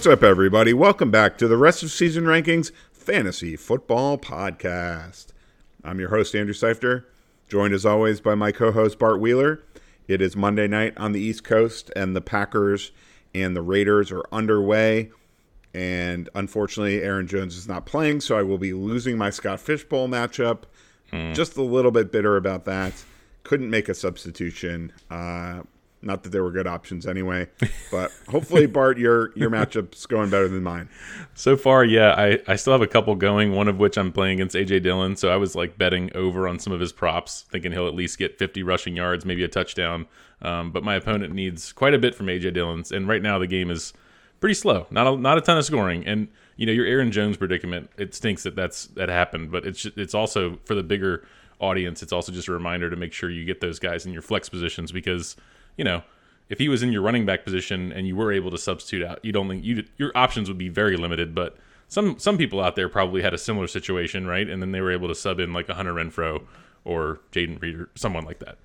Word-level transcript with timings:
What's 0.00 0.06
up, 0.06 0.22
everybody? 0.22 0.72
Welcome 0.72 1.10
back 1.10 1.36
to 1.36 1.46
the 1.46 1.58
Rest 1.58 1.82
of 1.82 1.90
Season 1.90 2.24
Rankings 2.24 2.72
Fantasy 2.90 3.54
Football 3.54 4.16
Podcast. 4.16 5.26
I'm 5.84 6.00
your 6.00 6.08
host, 6.08 6.34
Andrew 6.34 6.54
Seifter, 6.54 7.06
joined 7.50 7.74
as 7.74 7.84
always 7.84 8.18
by 8.18 8.34
my 8.34 8.50
co 8.50 8.72
host, 8.72 8.98
Bart 8.98 9.20
Wheeler. 9.20 9.62
It 10.08 10.22
is 10.22 10.34
Monday 10.34 10.66
night 10.66 10.94
on 10.96 11.12
the 11.12 11.20
East 11.20 11.44
Coast, 11.44 11.90
and 11.94 12.16
the 12.16 12.22
Packers 12.22 12.92
and 13.34 13.54
the 13.54 13.60
Raiders 13.60 14.10
are 14.10 14.24
underway. 14.32 15.10
And 15.74 16.30
unfortunately, 16.34 17.02
Aaron 17.02 17.26
Jones 17.26 17.58
is 17.58 17.68
not 17.68 17.84
playing, 17.84 18.22
so 18.22 18.38
I 18.38 18.42
will 18.42 18.56
be 18.56 18.72
losing 18.72 19.18
my 19.18 19.28
Scott 19.28 19.60
Fishbowl 19.60 20.08
matchup. 20.08 20.62
Just 21.34 21.58
a 21.58 21.62
little 21.62 21.90
bit 21.90 22.10
bitter 22.10 22.38
about 22.38 22.64
that. 22.64 22.94
Couldn't 23.42 23.68
make 23.68 23.90
a 23.90 23.94
substitution. 23.94 24.92
Uh, 25.10 25.64
not 26.02 26.22
that 26.22 26.30
there 26.30 26.42
were 26.42 26.50
good 26.50 26.66
options 26.66 27.06
anyway, 27.06 27.48
but 27.90 28.10
hopefully, 28.28 28.66
Bart, 28.66 28.98
your 28.98 29.32
your 29.36 29.50
matchup's 29.50 30.06
going 30.06 30.30
better 30.30 30.48
than 30.48 30.62
mine. 30.62 30.88
So 31.34 31.56
far, 31.56 31.84
yeah, 31.84 32.14
I, 32.16 32.38
I 32.46 32.56
still 32.56 32.72
have 32.72 32.82
a 32.82 32.86
couple 32.86 33.14
going, 33.16 33.52
one 33.52 33.68
of 33.68 33.78
which 33.78 33.98
I'm 33.98 34.12
playing 34.12 34.40
against 34.40 34.56
AJ 34.56 34.82
Dillon. 34.82 35.16
So 35.16 35.30
I 35.30 35.36
was 35.36 35.54
like 35.54 35.76
betting 35.76 36.10
over 36.14 36.48
on 36.48 36.58
some 36.58 36.72
of 36.72 36.80
his 36.80 36.92
props, 36.92 37.44
thinking 37.50 37.72
he'll 37.72 37.88
at 37.88 37.94
least 37.94 38.18
get 38.18 38.38
50 38.38 38.62
rushing 38.62 38.96
yards, 38.96 39.24
maybe 39.24 39.44
a 39.44 39.48
touchdown. 39.48 40.06
Um, 40.42 40.72
but 40.72 40.82
my 40.82 40.94
opponent 40.94 41.34
needs 41.34 41.72
quite 41.72 41.92
a 41.92 41.98
bit 41.98 42.14
from 42.14 42.26
AJ 42.26 42.54
Dillon's. 42.54 42.92
And 42.92 43.06
right 43.06 43.22
now, 43.22 43.38
the 43.38 43.46
game 43.46 43.70
is 43.70 43.92
pretty 44.40 44.54
slow, 44.54 44.86
not 44.90 45.06
a, 45.06 45.16
not 45.16 45.36
a 45.36 45.42
ton 45.42 45.58
of 45.58 45.64
scoring. 45.66 46.06
And, 46.06 46.28
you 46.56 46.64
know, 46.64 46.72
your 46.72 46.86
Aaron 46.86 47.12
Jones 47.12 47.36
predicament, 47.36 47.90
it 47.98 48.14
stinks 48.14 48.42
that 48.44 48.56
that's 48.56 48.86
that 48.88 49.10
happened. 49.10 49.50
But 49.52 49.66
it's, 49.66 49.84
it's 49.84 50.14
also 50.14 50.58
for 50.64 50.74
the 50.74 50.82
bigger 50.82 51.26
audience, 51.60 52.02
it's 52.02 52.12
also 52.12 52.32
just 52.32 52.48
a 52.48 52.52
reminder 52.52 52.88
to 52.88 52.96
make 52.96 53.12
sure 53.12 53.28
you 53.30 53.44
get 53.44 53.60
those 53.60 53.78
guys 53.78 54.06
in 54.06 54.12
your 54.14 54.22
flex 54.22 54.48
positions 54.48 54.92
because, 54.92 55.36
you 55.80 55.84
know, 55.84 56.02
if 56.50 56.58
he 56.58 56.68
was 56.68 56.82
in 56.82 56.92
your 56.92 57.00
running 57.00 57.24
back 57.24 57.42
position 57.42 57.90
and 57.90 58.06
you 58.06 58.14
were 58.14 58.30
able 58.30 58.50
to 58.50 58.58
substitute 58.58 59.02
out, 59.02 59.18
you'd 59.24 59.34
only 59.34 59.58
you 59.60 59.82
your 59.96 60.12
options 60.14 60.46
would 60.46 60.58
be 60.58 60.68
very 60.68 60.94
limited. 60.94 61.34
But 61.34 61.56
some 61.88 62.18
some 62.18 62.36
people 62.36 62.60
out 62.60 62.76
there 62.76 62.90
probably 62.90 63.22
had 63.22 63.32
a 63.32 63.38
similar 63.38 63.66
situation, 63.66 64.26
right? 64.26 64.46
And 64.46 64.60
then 64.60 64.72
they 64.72 64.82
were 64.82 64.92
able 64.92 65.08
to 65.08 65.14
sub 65.14 65.40
in 65.40 65.54
like 65.54 65.70
a 65.70 65.74
Hunter 65.74 65.94
Renfrow 65.94 66.44
or 66.84 67.20
Jayden 67.32 67.62
Reed 67.62 67.76
or 67.76 67.88
someone 67.94 68.26
like 68.26 68.40
that. 68.40 68.58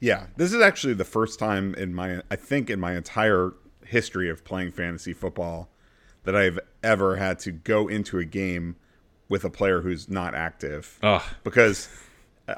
Yeah, 0.00 0.28
this 0.38 0.54
is 0.54 0.62
actually 0.62 0.94
the 0.94 1.04
first 1.04 1.38
time 1.38 1.74
in 1.74 1.94
my 1.94 2.22
I 2.30 2.36
think 2.36 2.70
in 2.70 2.80
my 2.80 2.96
entire 2.96 3.52
history 3.84 4.30
of 4.30 4.44
playing 4.44 4.72
fantasy 4.72 5.12
football 5.12 5.68
that 6.24 6.34
I've 6.34 6.58
ever 6.82 7.16
had 7.16 7.38
to 7.40 7.52
go 7.52 7.86
into 7.86 8.18
a 8.18 8.24
game 8.24 8.76
with 9.28 9.44
a 9.44 9.50
player 9.50 9.82
who's 9.82 10.08
not 10.08 10.34
active. 10.34 10.98
Ugh. 11.02 11.22
Because 11.44 11.90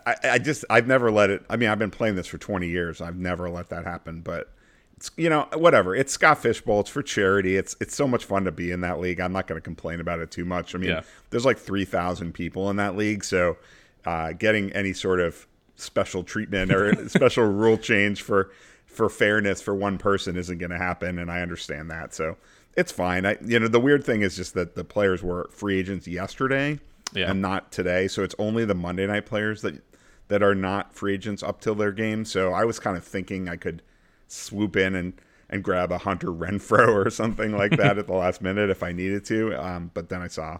I, 0.06 0.14
I 0.24 0.38
just 0.38 0.64
I've 0.70 0.86
never 0.86 1.10
let 1.10 1.30
it 1.30 1.44
I 1.50 1.56
mean, 1.56 1.68
I've 1.68 1.78
been 1.78 1.90
playing 1.90 2.14
this 2.16 2.26
for 2.26 2.38
twenty 2.38 2.68
years. 2.68 3.00
I've 3.00 3.16
never 3.16 3.48
let 3.50 3.68
that 3.70 3.84
happen. 3.84 4.20
But 4.20 4.50
it's 4.96 5.10
you 5.16 5.28
know, 5.28 5.48
whatever. 5.54 5.94
It's 5.94 6.12
Scott 6.12 6.38
Fishbowl, 6.38 6.80
it's 6.80 6.90
for 6.90 7.02
charity. 7.02 7.56
It's 7.56 7.76
it's 7.80 7.94
so 7.94 8.06
much 8.06 8.24
fun 8.24 8.44
to 8.44 8.52
be 8.52 8.70
in 8.70 8.80
that 8.82 9.00
league. 9.00 9.20
I'm 9.20 9.32
not 9.32 9.46
gonna 9.46 9.60
complain 9.60 10.00
about 10.00 10.20
it 10.20 10.30
too 10.30 10.44
much. 10.44 10.74
I 10.74 10.78
mean, 10.78 10.90
Yeah. 10.90 11.02
there's 11.30 11.44
like 11.44 11.58
three 11.58 11.84
thousand 11.84 12.32
people 12.34 12.70
in 12.70 12.76
that 12.76 12.96
league, 12.96 13.24
so 13.24 13.56
uh, 14.04 14.32
getting 14.32 14.72
any 14.72 14.92
sort 14.92 15.20
of 15.20 15.46
special 15.76 16.22
treatment 16.22 16.72
or 16.72 17.08
special 17.08 17.44
rule 17.44 17.76
change 17.76 18.22
for 18.22 18.50
for 18.86 19.08
fairness 19.08 19.60
for 19.60 19.74
one 19.74 19.98
person 19.98 20.36
isn't 20.36 20.58
going 20.58 20.70
to 20.70 20.78
happen, 20.78 21.18
and 21.18 21.28
I 21.30 21.40
understand 21.42 21.90
that. 21.90 22.14
So 22.14 22.36
it's 22.76 22.92
fine. 22.92 23.26
I 23.26 23.36
you 23.44 23.58
know 23.58 23.66
the 23.68 23.80
weird 23.80 24.04
thing 24.04 24.22
is 24.22 24.36
just 24.36 24.54
that 24.54 24.74
the 24.76 24.84
players 24.84 25.22
were 25.22 25.48
free 25.50 25.78
agents 25.78 26.06
yesterday 26.06 26.78
Yeah. 27.14 27.30
and 27.30 27.40
not 27.40 27.72
today, 27.72 28.08
so 28.08 28.22
it's 28.22 28.34
only 28.38 28.64
the 28.64 28.74
Monday 28.74 29.06
night 29.06 29.26
players 29.26 29.62
that 29.62 29.82
that 30.28 30.42
are 30.42 30.54
not 30.54 30.94
free 30.94 31.14
agents 31.14 31.42
up 31.42 31.60
till 31.60 31.74
their 31.74 31.92
game. 31.92 32.24
So 32.24 32.52
I 32.52 32.64
was 32.64 32.78
kind 32.80 32.96
of 32.96 33.04
thinking 33.04 33.48
I 33.48 33.56
could 33.56 33.82
swoop 34.28 34.76
in 34.76 34.94
and 34.94 35.12
and 35.50 35.62
grab 35.62 35.92
a 35.92 35.98
Hunter 35.98 36.28
Renfrow 36.28 36.88
or 37.06 37.10
something 37.10 37.56
like 37.56 37.72
that 37.76 37.98
at 37.98 38.06
the 38.06 38.14
last 38.14 38.40
minute 38.42 38.70
if 38.70 38.82
I 38.82 38.92
needed 38.92 39.24
to. 39.26 39.54
Um, 39.62 39.90
but 39.94 40.08
then 40.08 40.22
I 40.22 40.28
saw, 40.28 40.58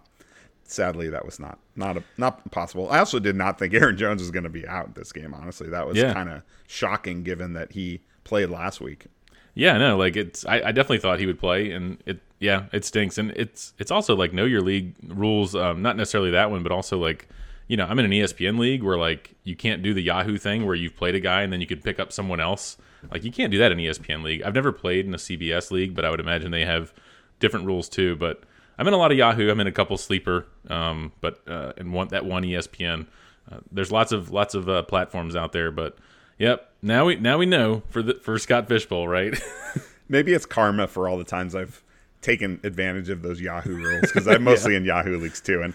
sadly, 0.64 1.08
that 1.08 1.24
was 1.24 1.40
not 1.40 1.58
not 1.76 1.96
a, 1.96 2.04
not 2.18 2.50
possible. 2.50 2.90
I 2.90 2.98
also 2.98 3.18
did 3.18 3.36
not 3.36 3.58
think 3.58 3.74
Aaron 3.74 3.96
Jones 3.96 4.20
was 4.22 4.30
going 4.30 4.44
to 4.44 4.50
be 4.50 4.66
out 4.68 4.94
this 4.94 5.12
game. 5.12 5.32
Honestly, 5.34 5.68
that 5.70 5.86
was 5.86 5.96
Yeah. 5.96 6.12
kind 6.12 6.28
of 6.28 6.42
shocking 6.66 7.22
given 7.22 7.54
that 7.54 7.72
he 7.72 8.00
played 8.24 8.50
last 8.50 8.80
week. 8.80 9.06
Yeah, 9.54 9.78
no, 9.78 9.96
like 9.96 10.16
it's. 10.16 10.44
I, 10.46 10.56
I 10.56 10.72
definitely 10.72 10.98
thought 10.98 11.20
he 11.20 11.26
would 11.26 11.38
play, 11.38 11.70
and 11.70 12.02
it. 12.06 12.20
Yeah, 12.40 12.66
it 12.72 12.84
stinks, 12.84 13.16
and 13.18 13.30
it's. 13.32 13.72
It's 13.78 13.90
also 13.90 14.14
like 14.16 14.32
know 14.32 14.44
your 14.44 14.60
league 14.60 14.94
rules. 15.06 15.54
Um, 15.54 15.82
not 15.82 15.96
necessarily 15.96 16.30
that 16.32 16.50
one, 16.50 16.62
but 16.62 16.72
also 16.72 16.98
like, 16.98 17.28
you 17.68 17.76
know, 17.76 17.86
I'm 17.86 17.98
in 17.98 18.04
an 18.04 18.10
ESPN 18.10 18.58
league 18.58 18.82
where 18.82 18.98
like 18.98 19.34
you 19.44 19.56
can't 19.56 19.82
do 19.82 19.94
the 19.94 20.02
Yahoo 20.02 20.36
thing 20.36 20.66
where 20.66 20.74
you've 20.74 20.96
played 20.96 21.14
a 21.14 21.20
guy 21.20 21.42
and 21.42 21.52
then 21.52 21.60
you 21.60 21.66
could 21.66 21.82
pick 21.82 21.98
up 21.98 22.12
someone 22.12 22.40
else. 22.40 22.76
Like 23.10 23.24
you 23.24 23.32
can't 23.32 23.50
do 23.50 23.58
that 23.58 23.72
in 23.72 23.78
ESPN 23.78 24.22
league. 24.22 24.42
I've 24.42 24.54
never 24.54 24.72
played 24.72 25.06
in 25.06 25.14
a 25.14 25.18
CBS 25.18 25.70
league, 25.70 25.94
but 25.94 26.04
I 26.04 26.10
would 26.10 26.20
imagine 26.20 26.50
they 26.50 26.64
have 26.64 26.92
different 27.38 27.66
rules 27.66 27.88
too. 27.88 28.16
But 28.16 28.42
I'm 28.78 28.88
in 28.88 28.94
a 28.94 28.98
lot 28.98 29.12
of 29.12 29.18
Yahoo. 29.18 29.50
I'm 29.50 29.60
in 29.60 29.66
a 29.66 29.72
couple 29.72 29.96
sleeper, 29.96 30.46
um, 30.68 31.12
but 31.20 31.40
uh, 31.46 31.72
and 31.76 31.92
one 31.92 32.08
that 32.08 32.24
one 32.24 32.42
ESPN. 32.42 33.06
Uh, 33.50 33.58
there's 33.70 33.92
lots 33.92 34.12
of 34.12 34.30
lots 34.30 34.54
of 34.54 34.68
uh, 34.68 34.82
platforms 34.82 35.36
out 35.36 35.52
there, 35.52 35.70
but 35.70 35.96
yep. 36.38 36.70
Now 36.82 37.06
we 37.06 37.16
now 37.16 37.38
we 37.38 37.46
know 37.46 37.82
for 37.90 38.02
the 38.02 38.14
for 38.14 38.38
Scott 38.38 38.68
Fishbowl, 38.68 39.06
right? 39.06 39.38
Maybe 40.08 40.32
it's 40.32 40.46
karma 40.46 40.86
for 40.86 41.08
all 41.08 41.16
the 41.16 41.24
times 41.24 41.54
I've 41.54 41.82
taken 42.24 42.58
advantage 42.64 43.10
of 43.10 43.22
those 43.22 43.40
Yahoo 43.40 43.76
rules 43.84 44.02
because 44.02 44.26
I'm 44.26 44.42
mostly 44.42 44.74
in 44.74 44.84
Yahoo 44.84 45.18
leagues 45.18 45.40
too, 45.40 45.62
and 45.62 45.74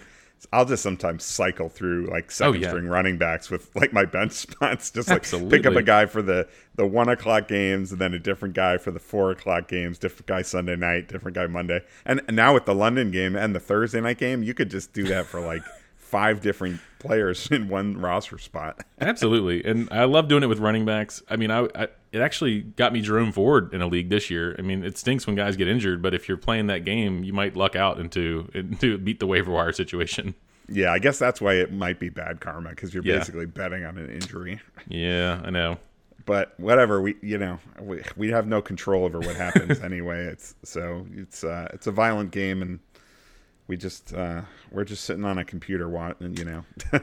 I'll 0.52 0.64
just 0.64 0.82
sometimes 0.82 1.22
cycle 1.22 1.68
through 1.68 2.06
like 2.10 2.24
oh, 2.26 2.30
second 2.30 2.54
Oh, 2.54 2.58
yeah. 2.58 2.68
string 2.68 2.86
running 2.86 3.18
backs 3.18 3.50
with 3.50 3.74
like 3.76 3.92
my 3.92 4.04
bench 4.04 4.32
spots, 4.46 4.90
just 4.90 5.08
like 5.08 5.22
pick 5.50 5.64
up 5.66 5.74
a 5.76 5.82
guy 5.82 6.06
for 6.06 6.22
the 6.22 6.48
the 6.74 6.86
one 6.86 7.08
o'clock 7.08 7.46
games, 7.46 7.92
and 7.92 8.00
then 8.00 8.14
a 8.14 8.18
different 8.18 8.54
guy 8.54 8.78
for 8.78 8.90
the 8.90 8.98
four 8.98 9.30
o'clock 9.30 9.68
games, 9.68 9.98
different 9.98 10.26
guy 10.26 10.42
Sunday 10.42 10.76
night, 10.76 11.08
different 11.08 11.36
guy 11.36 11.46
Monday, 11.46 11.80
and 12.04 12.20
and 12.26 12.36
now 12.36 12.52
with 12.52 12.64
the 12.66 12.74
London 12.74 13.10
game 13.10 13.36
and 13.36 13.54
the 13.54 13.60
Thursday 13.60 14.00
night 14.00 14.18
game, 14.18 14.42
you 14.42 14.52
could 14.54 14.70
just 14.70 14.92
do 14.92 15.04
that 15.04 15.26
for 15.26 15.40
like 15.40 15.62
five 15.96 16.40
different 16.40 16.80
players 17.00 17.48
in 17.50 17.68
one 17.68 17.98
roster 17.98 18.38
spot. 18.38 18.84
Absolutely, 19.00 19.64
and 19.64 19.88
I 19.90 20.04
love 20.04 20.28
doing 20.28 20.44
it 20.44 20.46
with 20.46 20.60
running 20.60 20.84
backs. 20.84 21.20
I 21.28 21.34
mean, 21.34 21.50
I, 21.50 21.66
I 21.74 21.88
it 22.12 22.20
actually 22.20 22.60
got 22.60 22.92
me 22.92 23.00
Jerome 23.00 23.32
Ford 23.32 23.74
in 23.74 23.82
a 23.82 23.86
league 23.88 24.08
this 24.10 24.30
year. 24.30 24.54
I 24.58 24.62
mean, 24.62 24.84
it 24.84 24.96
stinks 24.96 25.26
when 25.26 25.34
guys 25.36 25.56
get 25.56 25.66
injured, 25.66 26.00
but 26.02 26.14
if 26.14 26.28
you're 26.28 26.36
playing 26.36 26.68
that 26.68 26.84
game, 26.84 27.24
you 27.24 27.32
might 27.32 27.56
luck 27.56 27.74
out 27.74 27.98
into 27.98 28.48
into 28.54 28.96
beat 28.98 29.18
the 29.18 29.26
waiver 29.26 29.50
wire 29.50 29.72
situation. 29.72 30.34
Yeah, 30.72 30.92
I 30.92 31.00
guess 31.00 31.18
that's 31.18 31.40
why 31.40 31.54
it 31.54 31.72
might 31.72 31.98
be 31.98 32.10
bad 32.10 32.38
karma 32.40 32.68
because 32.70 32.94
you're 32.94 33.02
Yeah. 33.02 33.18
basically 33.18 33.44
betting 33.46 33.84
on 33.84 33.98
an 33.98 34.08
injury. 34.08 34.60
Yeah, 34.86 35.40
I 35.44 35.50
know. 35.50 35.78
but 36.26 36.54
whatever 36.60 37.00
we 37.02 37.16
you 37.22 37.38
know 37.38 37.58
we, 37.80 38.00
we 38.16 38.30
have 38.30 38.46
no 38.46 38.62
control 38.62 39.04
over 39.04 39.18
what 39.18 39.34
happens 39.34 39.80
anyway 39.80 40.26
it's 40.26 40.54
so 40.62 41.04
it's 41.16 41.42
uh 41.42 41.66
it's 41.72 41.88
a 41.88 41.90
violent 41.90 42.30
game 42.30 42.62
and 42.62 42.78
we 43.70 43.76
just 43.76 44.12
uh 44.12 44.42
we're 44.72 44.82
just 44.84 45.04
sitting 45.04 45.24
on 45.24 45.38
a 45.38 45.44
computer 45.44 45.86
you 46.20 46.44
know 46.44 46.64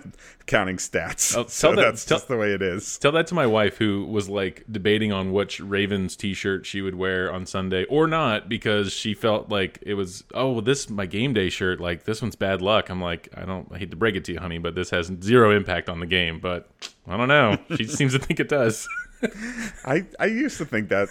counting 0.47 0.75
stats 0.75 1.33
Oh, 1.35 1.45
so 1.47 1.69
tell 1.69 1.75
that- 1.77 1.81
that's 1.91 2.03
tell- 2.05 2.17
just 2.17 2.27
the 2.27 2.35
way 2.35 2.51
it 2.51 2.61
is 2.61 2.97
Tell 2.97 3.13
that 3.13 3.25
to 3.27 3.35
my 3.35 3.45
wife, 3.45 3.77
who 3.77 4.03
was 4.05 4.27
like 4.27 4.65
debating 4.69 5.13
on 5.13 5.31
which 5.31 5.61
Ravens 5.61 6.17
T-shirt 6.17 6.65
she 6.65 6.81
would 6.81 6.95
wear 6.95 7.31
on 7.31 7.45
Sunday 7.45 7.85
or 7.85 8.05
not, 8.07 8.49
because 8.49 8.91
she 8.91 9.13
felt 9.13 9.49
like 9.49 9.79
it 9.81 9.93
was, 9.93 10.23
oh, 10.33 10.51
well, 10.51 10.61
this 10.61 10.89
my 10.89 11.05
game 11.05 11.33
day 11.33 11.49
shirt. 11.49 11.79
Like 11.79 12.03
this 12.03 12.21
one's 12.21 12.35
bad 12.35 12.61
luck. 12.61 12.89
I'm 12.89 13.01
like, 13.01 13.29
I 13.35 13.45
don't, 13.45 13.67
I 13.71 13.77
hate 13.77 13.91
to 13.91 13.97
break 13.97 14.15
it 14.15 14.25
to 14.25 14.33
you, 14.33 14.39
honey, 14.39 14.57
but 14.57 14.75
this 14.75 14.89
has 14.89 15.09
zero 15.21 15.55
impact 15.55 15.89
on 15.89 15.99
the 16.01 16.05
game. 16.05 16.39
But 16.39 16.69
I 17.07 17.15
don't 17.15 17.27
know. 17.29 17.57
She 17.77 17.83
seems 17.99 18.11
to 18.13 18.19
think 18.19 18.39
it 18.41 18.49
does. 18.49 18.87
i 19.85 20.05
i 20.19 20.25
used 20.25 20.57
to 20.57 20.65
think 20.65 20.89
that 20.89 21.09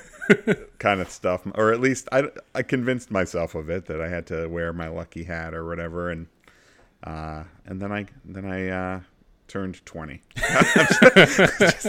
kind 0.79 1.01
of 1.01 1.11
stuff 1.11 1.43
or 1.55 1.73
at 1.73 1.81
least 1.81 2.09
i 2.13 2.25
i 2.55 2.63
convinced 2.63 3.11
myself 3.11 3.55
of 3.55 3.69
it 3.71 3.87
that 3.87 4.01
i 4.01 4.09
had 4.09 4.27
to 4.27 4.47
wear 4.49 4.73
my 4.73 4.89
lucky 4.89 5.25
hat 5.25 5.55
or 5.55 5.65
whatever 5.67 6.11
and 6.11 6.27
uh 7.05 7.43
and 7.67 7.81
then 7.81 7.93
i 7.93 8.07
then 8.25 8.45
i 8.45 8.69
uh 8.69 9.01
turned 9.49 9.85
20 9.87 10.23
just, 11.59 11.89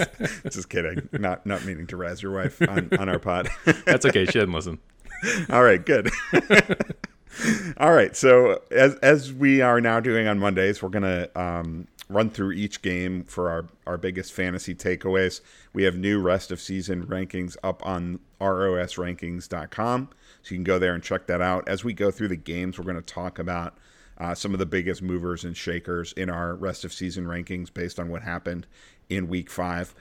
just 0.52 0.69
kidding 0.69 1.10
not 1.14 1.46
not 1.46 1.66
meaning 1.66 1.88
to 1.88 1.98
razz 1.98 2.22
your 2.22 2.34
wife 2.34 2.62
on, 2.62 2.90
on 3.00 3.10
our 3.10 3.19
pod 3.19 3.50
That's 3.86 4.06
okay. 4.06 4.25
She 4.25 4.34
didn't 4.34 4.54
listen. 4.54 4.80
All 5.50 5.64
right, 5.64 5.84
good. 5.84 6.12
All 7.78 7.92
right, 7.92 8.16
so 8.16 8.62
as 8.72 8.96
as 8.96 9.34
we 9.34 9.62
are 9.62 9.80
now 9.81 10.00
doing 10.00 10.28
on 10.28 10.40
Mondays, 10.40 10.81
we're 10.81 10.90
gonna 10.90 11.30
um, 11.36 11.88
run 12.09 12.30
through 12.30 12.54
each 12.54 12.81
game 12.81 13.24
for 13.24 13.50
our 13.50 13.68
our 13.86 13.98
biggest 13.98 14.33
fantasy 14.33 14.74
takeaways. 14.74 15.42
We 15.74 15.83
have 15.83 15.98
new 15.98 16.21
rest 16.21 16.51
of 16.51 16.62
season 16.62 17.06
rankings 17.06 17.57
up 17.63 17.86
on 17.86 18.19
rosrankings.com, 18.39 20.09
so 20.42 20.51
you 20.51 20.57
can 20.57 20.63
go 20.63 20.80
there 20.80 20.94
and 20.94 21.04
check 21.04 21.27
that 21.27 21.42
out. 21.42 21.68
As 21.68 21.83
we 21.83 21.94
go 21.94 22.12
through 22.12 22.30
the 22.30 22.36
games, 22.36 22.77
we're 22.77 22.86
going 22.86 22.95
to 22.95 23.01
talk 23.01 23.39
about 23.39 23.77
uh, 24.18 24.33
some 24.33 24.54
of 24.54 24.59
the 24.59 24.65
biggest 24.65 25.01
movers 25.01 25.44
and 25.44 25.56
shakers 25.56 26.13
in 26.13 26.30
our 26.30 26.56
rest 26.56 26.86
of 26.86 26.94
season 26.94 27.25
rankings 27.25 27.74
based 27.74 28.00
on 28.00 28.09
what 28.09 28.24
happened 28.24 28.68
in 29.09 29.27
Week 29.27 29.50
Five. 29.50 29.94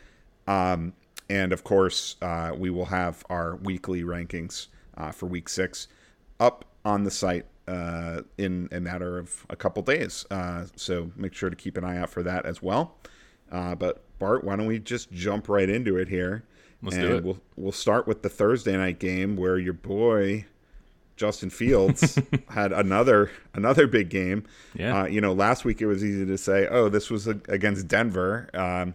Um, 0.47 0.93
and 1.29 1.53
of 1.53 1.65
course, 1.65 2.17
uh, 2.23 2.53
we 2.57 2.71
will 2.71 2.87
have 2.87 3.25
our 3.29 3.57
weekly 3.57 4.03
rankings 4.03 4.69
uh, 4.97 5.11
for 5.11 5.27
week 5.27 5.49
six 5.49 5.89
up 6.39 6.65
on 6.85 7.05
the 7.05 7.11
site 7.11 7.47
uh, 7.69 8.23
in 8.39 8.69
a 8.73 8.81
matter 8.81 9.19
of 9.19 9.45
a 9.51 9.57
couple 9.57 9.83
days. 9.83 10.25
Uh, 10.31 10.67
so 10.77 11.11
make 11.17 11.35
sure 11.35 11.51
to 11.51 11.57
keep 11.57 11.77
an 11.77 11.85
eye 11.85 11.99
out 11.99 12.11
for 12.11 12.23
that 12.23 12.47
as 12.47 12.63
well. 12.63 12.97
Uh, 13.51 13.75
but 13.75 14.03
Bart, 14.19 14.45
why 14.45 14.57
don't 14.57 14.67
we 14.67 14.79
just 14.79 15.13
jump 15.13 15.49
right 15.49 15.69
into 15.69 15.97
it 15.97 16.09
here? 16.09 16.45
Let's 16.83 16.97
and 16.97 17.07
do 17.07 17.17
it. 17.17 17.25
We'll 17.25 17.39
we'll 17.57 17.73
start 17.73 18.07
with 18.07 18.23
the 18.23 18.29
Thursday 18.29 18.77
night 18.77 18.99
game 18.99 19.37
where 19.37 19.59
your 19.59 19.73
boy 19.73 20.47
Justin 21.17 21.51
Fields 21.51 22.19
had 22.51 22.73
another 22.73 23.31
another 23.55 23.87
big 23.87 24.11
game. 24.11 24.45
Yeah. 24.75 25.03
Uh, 25.03 25.07
you 25.07 25.21
know, 25.21 25.33
last 25.33 25.65
week 25.65 25.81
it 25.81 25.87
was 25.87 26.05
easy 26.05 26.27
to 26.27 26.39
say, 26.39 26.69
"Oh, 26.69 26.89
this 26.89 27.11
was 27.11 27.27
a, 27.27 27.41
against 27.49 27.89
Denver." 27.89 28.51
Um, 28.55 28.95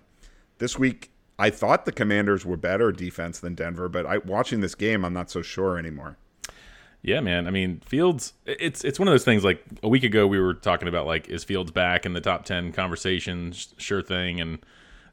this 0.59 0.77
week, 0.77 1.11
I 1.39 1.49
thought 1.49 1.85
the 1.85 1.91
Commanders 1.91 2.45
were 2.45 2.57
better 2.57 2.91
defense 2.91 3.39
than 3.39 3.55
Denver, 3.55 3.89
but 3.89 4.05
I, 4.05 4.19
watching 4.19 4.61
this 4.61 4.75
game, 4.75 5.03
I'm 5.03 5.13
not 5.13 5.31
so 5.31 5.41
sure 5.41 5.77
anymore. 5.77 6.17
Yeah, 7.03 7.19
man. 7.19 7.47
I 7.47 7.51
mean, 7.51 7.81
Fields. 7.85 8.33
It's 8.45 8.83
it's 8.83 8.99
one 8.99 9.07
of 9.07 9.11
those 9.13 9.25
things. 9.25 9.43
Like 9.43 9.63
a 9.81 9.89
week 9.89 10.03
ago, 10.03 10.27
we 10.27 10.39
were 10.39 10.53
talking 10.53 10.87
about 10.87 11.07
like 11.07 11.29
is 11.29 11.43
Fields 11.43 11.71
back 11.71 12.05
in 12.05 12.13
the 12.13 12.21
top 12.21 12.45
ten 12.45 12.71
conversation? 12.71 13.53
Sure 13.77 14.01
thing. 14.01 14.39
And 14.39 14.59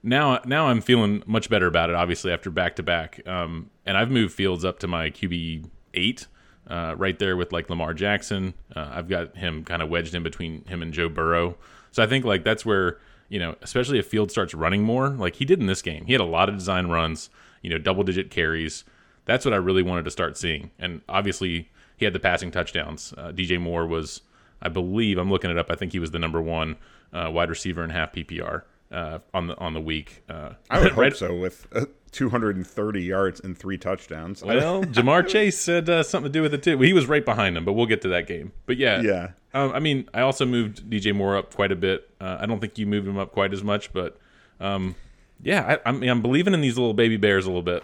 now 0.03 0.41
now 0.45 0.67
I'm 0.67 0.81
feeling 0.81 1.23
much 1.27 1.49
better 1.49 1.67
about 1.67 1.89
it. 1.89 1.97
Obviously, 1.97 2.31
after 2.31 2.51
back 2.51 2.77
to 2.77 2.83
back, 2.83 3.21
and 3.25 3.71
I've 3.87 4.11
moved 4.11 4.35
Fields 4.35 4.65
up 4.65 4.79
to 4.81 4.87
my 4.87 5.11
QB 5.11 5.69
eight. 5.95 6.27
Uh, 6.67 6.95
right 6.99 7.19
there 7.19 7.35
with 7.35 7.51
like 7.51 7.71
Lamar 7.71 7.95
Jackson, 7.95 8.53
uh, 8.77 8.91
I've 8.93 9.09
got 9.09 9.35
him 9.39 9.65
kind 9.65 9.81
of 9.81 9.89
wedged 9.89 10.15
in 10.15 10.23
between 10.23 10.67
him 10.67 10.83
and 10.83 10.93
Joe 10.93 11.09
Burrow. 11.09 11.57
So 11.93 12.03
I 12.03 12.07
think 12.07 12.27
like 12.27 12.45
that's 12.45 12.67
where 12.67 12.99
you 13.31 13.39
know, 13.39 13.57
especially 13.63 13.99
if 13.99 14.07
Field 14.07 14.31
starts 14.31 14.53
running 14.55 14.83
more, 14.83 15.09
like 15.09 15.37
he 15.37 15.45
did 15.47 15.61
in 15.61 15.67
this 15.67 15.83
game. 15.83 16.05
He 16.07 16.13
had 16.13 16.21
a 16.21 16.27
lot 16.27 16.49
of 16.49 16.57
design 16.57 16.89
runs, 16.89 17.31
you 17.63 17.71
know, 17.71 17.79
double 17.79 18.05
digit 18.05 18.31
carries. 18.31 18.85
That's 19.25 19.45
what 19.45 19.55
I 19.55 19.59
really 19.59 19.83
wanted 19.83 20.05
to 20.05 20.11
start 20.11 20.37
seeing. 20.37 20.71
And 20.79 21.03
obviously, 21.09 21.71
he 21.99 22.05
had 22.05 22.15
the 22.15 22.21
passing 22.21 22.51
touchdowns. 22.51 23.13
Uh, 23.17 23.33
DJ 23.33 23.61
Moore 23.61 23.87
was, 23.87 24.23
I 24.63 24.69
believe, 24.69 25.19
I'm 25.19 25.31
looking 25.31 25.51
it 25.51 25.59
up. 25.59 25.71
I 25.71 25.75
think 25.75 25.93
he 25.93 25.99
was 25.99 26.13
the 26.13 26.19
number 26.19 26.41
one 26.41 26.77
uh, 27.13 27.31
wide 27.33 27.51
receiver 27.51 27.85
in 27.85 27.91
half 27.91 28.13
PPR 28.13 28.63
uh, 28.91 29.19
on 29.35 29.49
the 29.49 29.59
on 29.59 29.75
the 29.75 29.81
week. 29.81 30.23
Uh, 30.29 30.53
I 30.71 30.81
would 30.81 30.93
hope 30.93 31.15
so 31.15 31.37
with 31.37 31.67
uh, 31.75 31.87
230 32.13 33.03
yards 33.03 33.41
and 33.41 33.57
three 33.57 33.79
touchdowns. 33.79 34.43
Well, 34.43 34.85
Ja'Marr 34.85 35.27
Chase 35.27 35.67
had 35.67 35.89
uh, 35.89 36.03
something 36.03 36.33
to 36.33 36.37
do 36.37 36.43
with 36.43 36.55
it 36.55 36.63
too. 36.63 36.79
He 36.81 36.93
was 36.93 37.07
right 37.07 37.25
behind 37.25 37.57
him, 37.57 37.65
but 37.65 37.75
we'll 37.75 37.87
get 37.87 38.03
to 38.03 38.09
that 38.09 38.27
game. 38.27 38.53
But 38.67 38.77
yeah, 38.77 39.01
yeah. 39.03 39.31
Um, 39.55 39.73
I 39.73 39.81
mean, 39.81 40.09
I 40.15 40.21
also 40.21 40.45
moved 40.47 40.89
DJ 40.91 41.15
Moore 41.15 41.37
up 41.37 41.55
quite 41.55 41.73
a 41.73 41.77
bit. 41.77 42.11
Uh, 42.21 42.39
I 42.41 42.47
don't 42.47 42.61
think 42.61 42.79
you 42.79 42.87
moved 42.87 43.09
him 43.09 43.19
up 43.19 43.33
quite 43.33 43.53
as 43.53 43.63
much, 43.63 43.93
but 43.93 44.19
um, 44.61 44.95
yeah, 45.43 45.79
I, 45.85 45.89
I 45.89 45.93
mean, 45.93 46.11
I'm 46.11 46.23
believing 46.23 46.55
in 46.55 46.61
these 46.61 46.77
little 46.77 46.95
baby 46.95 47.17
bears 47.17 47.45
a 47.45 47.49
little 47.49 47.63
bit. 47.63 47.83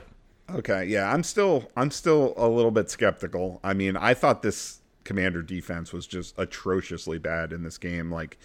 Okay, 0.52 0.84
yeah, 0.84 1.12
I'm 1.12 1.22
still 1.22 1.70
I'm 1.76 1.90
still 1.90 2.34
a 2.36 2.48
little 2.48 2.70
bit 2.70 2.90
skeptical. 2.90 3.60
I 3.64 3.72
mean, 3.72 3.96
I 3.96 4.14
thought 4.14 4.42
this 4.42 4.80
commander 5.04 5.42
defense 5.42 5.92
was 5.92 6.06
just 6.06 6.34
atrociously 6.38 7.18
bad 7.18 7.52
in 7.52 7.62
this 7.62 7.76
game 7.76 8.10
like 8.10 8.38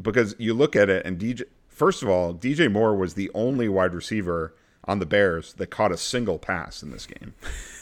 because 0.00 0.34
you 0.38 0.54
look 0.54 0.74
at 0.74 0.88
it 0.88 1.04
and 1.04 1.18
DJ 1.18 1.44
first 1.68 2.02
of 2.02 2.08
all, 2.08 2.34
DJ 2.34 2.72
Moore 2.72 2.96
was 2.96 3.14
the 3.14 3.30
only 3.34 3.68
wide 3.68 3.94
receiver 3.94 4.54
on 4.84 4.98
the 4.98 5.06
Bears 5.06 5.52
that 5.54 5.66
caught 5.66 5.92
a 5.92 5.96
single 5.96 6.38
pass 6.38 6.82
in 6.82 6.90
this 6.90 7.06
game. 7.06 7.34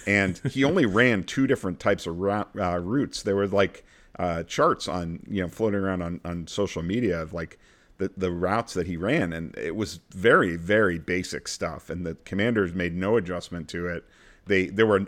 And 0.07 0.39
he 0.51 0.65
only 0.65 0.85
ran 0.87 1.23
two 1.23 1.47
different 1.47 1.79
types 1.81 2.07
of 2.07 2.21
uh, 2.21 2.81
routes. 2.81 3.23
There 3.23 3.37
were 3.37 3.47
like 3.47 3.85
uh, 4.19 4.43
charts 4.45 4.89
on, 4.89 5.21
you 5.29 5.43
know, 5.43 5.49
floating 5.49 5.81
around 5.81 6.03
on, 6.03 6.21
on 6.25 6.47
social 6.47 6.83
media 6.83 7.21
of 7.21 7.33
like 7.33 7.59
the, 7.99 8.11
the 8.17 8.31
routes 8.31 8.75
that 8.75 8.87
he 8.87 8.97
ran, 8.97 9.33
and 9.33 9.57
it 9.57 9.77
was 9.77 10.01
very 10.11 10.57
very 10.57 10.99
basic 10.99 11.49
stuff. 11.49 11.91
And 11.91 12.05
the 12.07 12.17
Commanders 12.25 12.75
made 12.75 12.95
no 12.95 13.17
adjustment 13.17 13.69
to 13.71 13.87
it. 13.87 14.05
They 14.47 14.67
there 14.67 14.87
were 14.87 15.07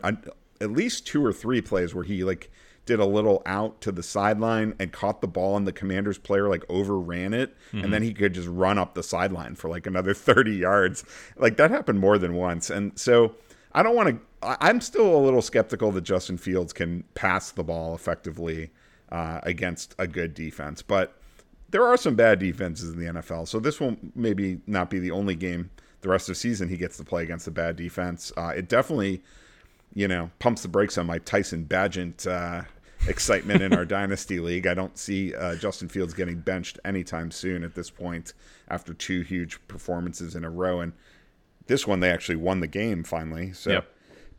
at 0.60 0.70
least 0.70 1.06
two 1.06 1.24
or 1.24 1.32
three 1.32 1.60
plays 1.60 1.94
where 1.94 2.04
he 2.04 2.24
like 2.24 2.50
did 2.86 3.00
a 3.00 3.04
little 3.04 3.42
out 3.44 3.80
to 3.80 3.92
the 3.92 4.02
sideline 4.02 4.74
and 4.78 4.92
caught 4.92 5.20
the 5.20 5.26
ball 5.26 5.56
and 5.56 5.66
the 5.66 5.72
commander's 5.72 6.18
player 6.18 6.48
like 6.48 6.64
overran 6.68 7.34
it 7.34 7.54
mm-hmm. 7.68 7.84
and 7.84 7.92
then 7.92 8.02
he 8.02 8.14
could 8.14 8.32
just 8.32 8.48
run 8.48 8.78
up 8.78 8.94
the 8.94 9.02
sideline 9.02 9.54
for 9.56 9.68
like 9.68 9.86
another 9.86 10.14
30 10.14 10.52
yards 10.52 11.04
like 11.36 11.56
that 11.56 11.70
happened 11.70 11.98
more 11.98 12.16
than 12.16 12.34
once 12.34 12.70
and 12.70 12.98
so 12.98 13.34
i 13.72 13.82
don't 13.82 13.96
want 13.96 14.08
to 14.08 14.18
i'm 14.62 14.80
still 14.80 15.14
a 15.14 15.18
little 15.18 15.42
skeptical 15.42 15.90
that 15.90 16.02
justin 16.02 16.38
fields 16.38 16.72
can 16.72 17.02
pass 17.14 17.50
the 17.50 17.64
ball 17.64 17.94
effectively 17.94 18.70
uh, 19.10 19.40
against 19.42 19.94
a 19.98 20.06
good 20.06 20.32
defense 20.34 20.80
but 20.82 21.18
there 21.70 21.84
are 21.84 21.96
some 21.96 22.14
bad 22.14 22.38
defenses 22.38 22.92
in 22.92 22.98
the 22.98 23.06
NFL, 23.06 23.48
so 23.48 23.58
this 23.58 23.80
will 23.80 23.96
maybe 24.14 24.60
not 24.66 24.90
be 24.90 24.98
the 24.98 25.10
only 25.10 25.34
game 25.34 25.70
the 26.00 26.08
rest 26.08 26.28
of 26.28 26.34
the 26.34 26.38
season 26.40 26.68
he 26.68 26.76
gets 26.76 26.96
to 26.96 27.04
play 27.04 27.22
against 27.22 27.46
a 27.48 27.50
bad 27.50 27.76
defense. 27.76 28.32
Uh, 28.36 28.52
it 28.56 28.68
definitely, 28.68 29.22
you 29.94 30.06
know, 30.06 30.30
pumps 30.38 30.62
the 30.62 30.68
brakes 30.68 30.96
on 30.98 31.06
my 31.06 31.18
Tyson 31.18 31.64
Bagent 31.64 32.26
uh, 32.26 32.64
excitement 33.08 33.62
in 33.62 33.74
our 33.74 33.84
dynasty 33.96 34.38
league. 34.38 34.66
I 34.66 34.74
don't 34.74 34.96
see 34.96 35.34
uh, 35.34 35.56
Justin 35.56 35.88
Fields 35.88 36.14
getting 36.14 36.40
benched 36.40 36.78
anytime 36.84 37.30
soon 37.30 37.64
at 37.64 37.74
this 37.74 37.90
point 37.90 38.32
after 38.68 38.94
two 38.94 39.22
huge 39.22 39.58
performances 39.66 40.34
in 40.36 40.44
a 40.44 40.50
row, 40.50 40.80
and 40.80 40.92
this 41.66 41.86
one 41.86 42.00
they 42.00 42.10
actually 42.10 42.36
won 42.36 42.60
the 42.60 42.68
game 42.68 43.04
finally. 43.04 43.52
So. 43.52 43.70
Yep. 43.70 43.92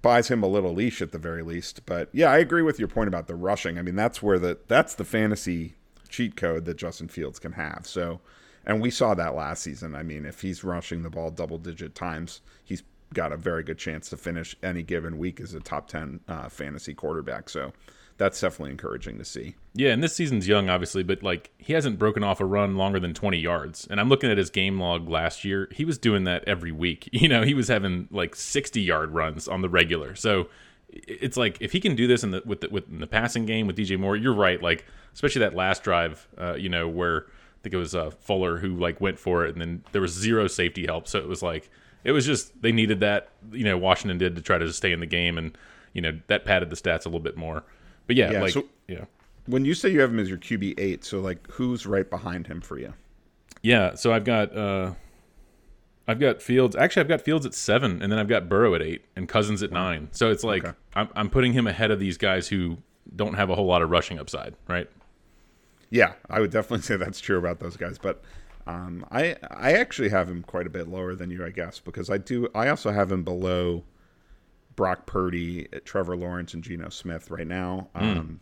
Buys 0.03 0.27
him 0.27 0.44
a 0.44 0.47
little 0.47 0.75
leash 0.75 1.01
at 1.01 1.12
the 1.12 1.18
very 1.18 1.41
least, 1.41 1.81
but 1.88 2.07
yeah, 2.13 2.31
I 2.31 2.38
agree 2.38 2.62
with 2.62 2.77
your 2.77 2.88
point 2.88 3.07
about 3.07 3.25
the 3.25 3.33
rushing. 3.33 3.80
I 3.80 3.81
mean, 3.81 3.95
that's 3.95 4.21
where 4.21 4.38
the 4.38 4.59
that's 4.68 4.94
the 4.94 5.03
fantasy 5.03 5.73
cheat 6.07 6.36
code 6.36 6.65
that 6.65 6.77
Justin 6.77 7.07
Fields 7.07 7.39
can 7.39 7.54
have. 7.54 7.81
So, 7.83 8.19
and 8.65 8.81
we 8.81 8.89
saw 8.89 9.13
that 9.13 9.36
last 9.36 9.63
season. 9.63 9.95
I 9.95 10.04
mean, 10.04 10.25
if 10.25 10.42
he's 10.42 10.63
rushing 10.63 11.04
the 11.04 11.09
ball 11.09 11.31
double 11.31 11.57
digit 11.57 11.95
times, 11.95 12.42
he's 12.63 12.83
got 13.13 13.31
a 13.31 13.38
very 13.38 13.63
good 13.63 13.77
chance 13.77 14.09
to 14.09 14.18
finish 14.18 14.56
any 14.62 14.83
given 14.83 15.18
week 15.18 15.39
as 15.39 15.54
a 15.54 15.59
top 15.59 15.88
10 15.88 16.19
uh, 16.27 16.50
fantasy 16.50 16.94
quarterback. 16.94 17.50
So, 17.50 17.71
that's 18.18 18.42
definitely 18.42 18.71
encouraging 18.71 19.18
to 19.19 19.25
see. 19.25 19.56
Yeah, 19.74 19.92
and 19.92 20.04
this 20.04 20.15
season's 20.15 20.48
young, 20.48 20.69
obviously, 20.69 21.04
but 21.04 21.21
like 21.21 21.51
he 21.57 21.74
hasn't 21.74 22.00
broken 22.00 22.24
off 22.24 22.42
a 22.42 22.45
run 22.45 22.75
longer 22.75 23.00
than 23.00 23.13
20 23.13 23.38
yards. 23.38 23.88
And 23.89 24.00
I'm 24.00 24.09
looking 24.09 24.31
at 24.31 24.38
his 24.38 24.50
game 24.50 24.80
log 24.80 25.07
last 25.07 25.45
year. 25.45 25.69
He 25.71 25.86
was 25.86 25.98
doing 25.98 26.24
that 26.25 26.44
every 26.45 26.71
week. 26.71 27.09
You 27.18 27.27
know, 27.30 27.42
he 27.42 27.56
was 27.56 27.68
having 27.68 28.07
like 28.12 28.36
60 28.36 28.80
yard 28.80 29.12
runs 29.12 29.48
on 29.48 29.62
the 29.62 29.69
regular. 29.69 30.13
So 30.13 30.50
it's 30.89 31.38
like 31.38 31.57
if 31.60 31.72
he 31.72 31.80
can 31.80 31.95
do 31.95 32.07
this 32.07 32.24
in 32.24 32.31
the 32.31 32.42
with 32.45 32.62
the, 32.62 32.69
with 32.69 33.00
the 33.00 33.07
passing 33.07 33.45
game 33.45 33.68
with 33.68 33.78
DJ 33.78 34.00
Moore, 34.00 34.16
you're 34.16 34.33
right. 34.33 34.61
Like 34.61 34.85
especially 35.14 35.40
that 35.40 35.56
last 35.56 35.83
drive, 35.83 36.28
uh, 36.38 36.56
you 36.56 36.69
know, 36.69 36.88
where 36.88 37.26
I 37.28 37.64
think 37.64 37.73
it 37.73 37.78
was 37.78 37.95
uh, 37.95 38.11
Fuller 38.11 38.57
who 38.57 38.76
like 38.76 39.02
went 39.02 39.19
for 39.19 39.45
it, 39.45 39.52
and 39.54 39.61
then 39.61 39.83
there 39.92 40.02
was 40.02 40.14
zero 40.14 40.47
safety 40.47 40.85
help. 40.85 41.07
So 41.07 41.19
it 41.19 41.28
was 41.28 41.42
like 41.44 41.69
it 42.04 42.11
was 42.11 42.26
just 42.26 42.61
they 42.61 42.71
needed 42.71 43.00
that. 43.02 43.30
You 43.52 43.66
know, 43.66 43.78
Washington 43.78 44.18
did 44.18 44.35
to 44.35 44.42
try 44.42 44.57
to 44.57 44.71
stay 44.71 44.92
in 44.92 45.00
the 45.00 45.06
game, 45.06 45.38
and 45.38 45.57
you 45.94 46.02
know 46.02 46.18
that 46.28 46.45
padded 46.45 46.69
the 46.69 46.76
stats 46.76 47.06
a 47.06 47.09
little 47.09 47.19
bit 47.19 47.35
more. 47.35 47.64
But 48.06 48.16
yeah, 48.16 48.31
yeah 48.31 48.42
like 48.42 48.54
so 48.54 48.66
yeah. 48.88 49.06
When 49.45 49.66
you 49.66 49.73
say 49.73 49.90
you 49.90 50.02
have 50.02 50.11
him 50.11 50.19
as 50.19 50.30
your 50.30 50.38
QB 50.38 50.80
eight, 50.80 51.04
so 51.04 51.19
like 51.19 51.45
who's 51.50 51.85
right 51.85 52.09
behind 52.09 52.47
him 52.47 52.61
for 52.61 52.78
you? 52.78 52.94
Yeah, 53.61 53.95
so 53.95 54.14
I've 54.14 54.23
got 54.23 54.56
uh 54.56 54.94
I've 56.07 56.19
got 56.19 56.42
Fields. 56.42 56.76
Actually, 56.76 57.02
I've 57.02 57.07
got 57.09 57.21
Fields 57.21 57.45
at 57.45 57.54
seven, 57.54 58.02
and 58.02 58.11
then 58.11 58.18
I've 58.18 58.28
got 58.28 58.47
Burrow 58.47 58.73
at 58.76 58.81
eight, 58.81 59.06
and 59.16 59.28
Cousins 59.28 59.61
at 59.61 59.71
nine. 59.71 60.07
So 60.11 60.31
it's 60.31 60.44
like 60.44 60.64
okay. 60.64 60.78
I'm, 60.95 61.09
I'm 61.16 61.30
putting 61.30 61.54
him 61.54 61.68
ahead 61.68 61.92
of 61.92 61.99
these 61.99 62.18
guys 62.18 62.47
who 62.47 62.78
don't 63.16 63.33
have 63.33 63.49
a 63.49 63.56
whole 63.56 63.66
lot 63.66 63.81
of 63.81 63.90
rushing 63.90 64.19
upside, 64.19 64.56
right? 64.68 64.90
Yeah, 65.90 66.14
I 66.30 66.40
would 66.40 66.52
definitely 66.52 66.81
say 66.83 66.95
that's 66.95 67.19
true 67.19 67.37
about 67.37 67.59
those 67.59 67.76
guys. 67.76 67.97
But 67.97 68.23
um, 68.66 69.06
I 69.11 69.35
I 69.49 69.73
actually 69.73 70.09
have 70.09 70.30
him 70.30 70.44
quite 70.44 70.68
a 70.68 70.69
bit 70.69 70.87
lower 70.87 71.14
than 71.14 71.30
you, 71.30 71.45
I 71.45 71.49
guess, 71.49 71.80
because 71.80 72.09
I 72.09 72.18
do. 72.18 72.47
I 72.56 72.69
also 72.69 72.92
have 72.92 73.11
him 73.11 73.23
below 73.23 73.83
Brock 74.78 75.06
Purdy, 75.07 75.68
Trevor 75.83 76.16
Lawrence, 76.16 76.54
and 76.54 76.64
Geno 76.64 76.90
Smith 76.90 77.30
right 77.30 77.47
now. 77.47 77.90
Mm. 77.95 78.02
Um, 78.02 78.40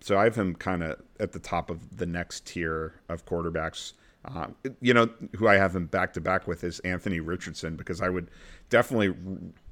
so 0.00 0.18
I 0.18 0.24
have 0.24 0.34
him 0.34 0.54
kind 0.54 0.82
of 0.82 1.00
at 1.20 1.32
the 1.32 1.38
top 1.38 1.70
of 1.70 1.98
the 1.98 2.06
next 2.06 2.46
tier 2.46 2.94
of 3.08 3.26
quarterbacks. 3.26 3.92
Uh, 4.24 4.48
you 4.80 4.92
know, 4.92 5.08
who 5.36 5.48
I 5.48 5.56
have 5.56 5.74
him 5.74 5.86
back 5.86 6.12
to 6.14 6.20
back 6.20 6.46
with 6.46 6.62
is 6.62 6.78
Anthony 6.80 7.20
Richardson 7.20 7.76
because 7.76 8.02
I 8.02 8.10
would 8.10 8.30
definitely 8.68 9.14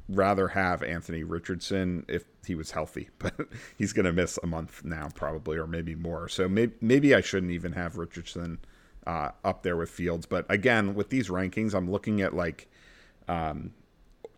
rather 0.08 0.48
have 0.48 0.82
Anthony 0.82 1.22
Richardson 1.22 2.04
if 2.08 2.24
he 2.46 2.54
was 2.54 2.70
healthy, 2.70 3.10
but 3.18 3.34
he's 3.76 3.92
going 3.92 4.06
to 4.06 4.12
miss 4.12 4.38
a 4.42 4.46
month 4.46 4.84
now 4.84 5.08
probably 5.14 5.58
or 5.58 5.66
maybe 5.66 5.94
more. 5.94 6.28
So 6.28 6.48
maybe 6.48 6.72
maybe 6.80 7.14
I 7.14 7.20
shouldn't 7.20 7.52
even 7.52 7.72
have 7.72 7.98
Richardson 7.98 8.58
uh, 9.06 9.30
up 9.44 9.62
there 9.62 9.76
with 9.76 9.90
Fields. 9.90 10.26
But 10.26 10.46
again, 10.48 10.94
with 10.94 11.10
these 11.10 11.28
rankings, 11.28 11.74
I'm 11.74 11.90
looking 11.90 12.20
at 12.22 12.34
like 12.34 12.68
um, 13.28 13.72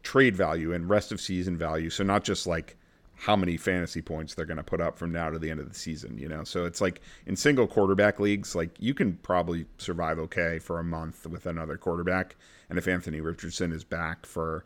trade 0.03 0.37
value 0.37 0.73
and 0.73 0.89
rest 0.89 1.13
of 1.13 1.21
season 1.21 1.57
value. 1.57 1.91
So 1.91 2.05
not 2.05 2.25
just 2.25 2.47
like 2.47 2.77
how 3.21 3.37
many 3.37 3.59
fantasy 3.59 4.01
points 4.01 4.33
they're 4.33 4.47
going 4.47 4.57
to 4.57 4.63
put 4.63 4.81
up 4.81 4.97
from 4.97 5.13
now 5.13 5.29
to 5.29 5.39
the 5.39 5.51
end 5.51 5.61
of 5.61 5.69
the 5.69 5.75
season, 5.75 6.17
you 6.17 6.27
know. 6.27 6.43
So 6.43 6.65
it's 6.65 6.81
like 6.81 7.03
in 7.27 7.37
single 7.37 7.67
quarterback 7.67 8.19
leagues, 8.19 8.55
like 8.55 8.71
you 8.79 8.95
can 8.95 9.13
probably 9.19 9.67
survive 9.77 10.19
okay 10.19 10.59
for 10.59 10.79
a 10.79 10.85
month 10.85 11.27
with 11.27 11.45
another 11.45 11.77
quarterback, 11.77 12.37
and 12.71 12.79
if 12.79 12.89
Anthony 12.89 13.21
Richardson 13.21 13.73
is 13.73 13.85
back 13.85 14.25
for 14.25 14.65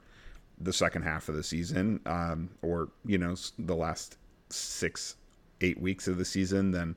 the 0.61 0.73
second 0.73 1.03
half 1.03 1.29
of 1.29 1.35
the 1.35 1.43
season, 1.43 1.99
um, 2.07 2.49
or 2.63 2.91
you 3.05 3.19
know 3.19 3.35
the 3.59 3.75
last 3.75 4.19
six, 4.51 5.17
eight 5.61 5.81
weeks 5.81 6.07
of 6.07 6.17
the 6.17 6.25
season, 6.25 6.71
then 6.71 6.95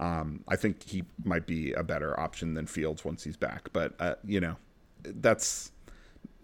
um, 0.00 0.42
I 0.48 0.56
think 0.56 0.82
he 0.82 1.04
might 1.24 1.46
be 1.46 1.72
a 1.72 1.84
better 1.84 2.18
option 2.18 2.54
than 2.54 2.66
Fields 2.66 3.04
once 3.04 3.22
he's 3.22 3.36
back. 3.36 3.68
But 3.72 3.94
uh, 4.00 4.16
you 4.24 4.40
know, 4.40 4.56
that's 5.04 5.70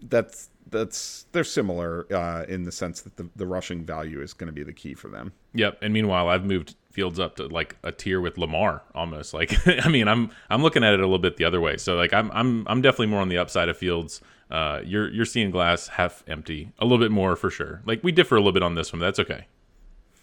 that's 0.09 0.49
that's 0.69 1.25
they're 1.31 1.43
similar 1.43 2.07
uh, 2.13 2.45
in 2.47 2.63
the 2.63 2.71
sense 2.71 3.01
that 3.01 3.17
the, 3.17 3.29
the 3.35 3.45
rushing 3.45 3.85
value 3.85 4.21
is 4.21 4.33
going 4.33 4.47
to 4.47 4.53
be 4.53 4.63
the 4.63 4.73
key 4.73 4.93
for 4.93 5.07
them. 5.07 5.31
Yep. 5.53 5.79
And 5.81 5.93
meanwhile, 5.93 6.29
I've 6.29 6.45
moved 6.45 6.75
Fields 6.91 7.19
up 7.19 7.37
to 7.37 7.47
like 7.47 7.75
a 7.83 7.91
tier 7.91 8.21
with 8.21 8.37
Lamar 8.37 8.83
almost. 8.93 9.33
Like 9.33 9.55
I 9.85 9.89
mean, 9.89 10.07
I'm 10.07 10.31
I'm 10.49 10.61
looking 10.61 10.83
at 10.83 10.93
it 10.93 10.99
a 10.99 11.03
little 11.03 11.19
bit 11.19 11.37
the 11.37 11.45
other 11.45 11.61
way. 11.61 11.77
So 11.77 11.95
like 11.95 12.13
I'm 12.13 12.31
I'm 12.31 12.67
I'm 12.67 12.81
definitely 12.81 13.07
more 13.07 13.21
on 13.21 13.29
the 13.29 13.37
upside 13.37 13.69
of 13.69 13.77
Fields. 13.77 14.21
Uh, 14.51 14.81
you're 14.83 15.09
you're 15.09 15.25
seeing 15.25 15.49
glass 15.51 15.87
half 15.87 16.23
empty 16.27 16.71
a 16.79 16.85
little 16.85 16.99
bit 16.99 17.11
more 17.11 17.35
for 17.35 17.49
sure. 17.49 17.81
Like 17.85 18.03
we 18.03 18.11
differ 18.11 18.35
a 18.35 18.39
little 18.39 18.51
bit 18.51 18.63
on 18.63 18.75
this 18.75 18.93
one. 18.93 18.99
that's 18.99 19.19
okay. 19.19 19.47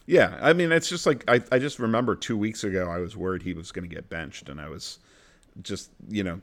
Yeah, 0.06 0.38
I 0.40 0.52
mean, 0.54 0.72
it's 0.72 0.88
just 0.88 1.06
like 1.06 1.24
I, 1.28 1.40
I 1.52 1.58
just 1.58 1.78
remember 1.78 2.16
two 2.16 2.36
weeks 2.36 2.64
ago 2.64 2.88
I 2.88 2.98
was 2.98 3.16
worried 3.16 3.42
he 3.42 3.52
was 3.52 3.70
going 3.70 3.88
to 3.88 3.94
get 3.94 4.08
benched, 4.08 4.48
and 4.48 4.60
I 4.60 4.68
was 4.68 4.98
just 5.62 5.90
you 6.08 6.24
know 6.24 6.40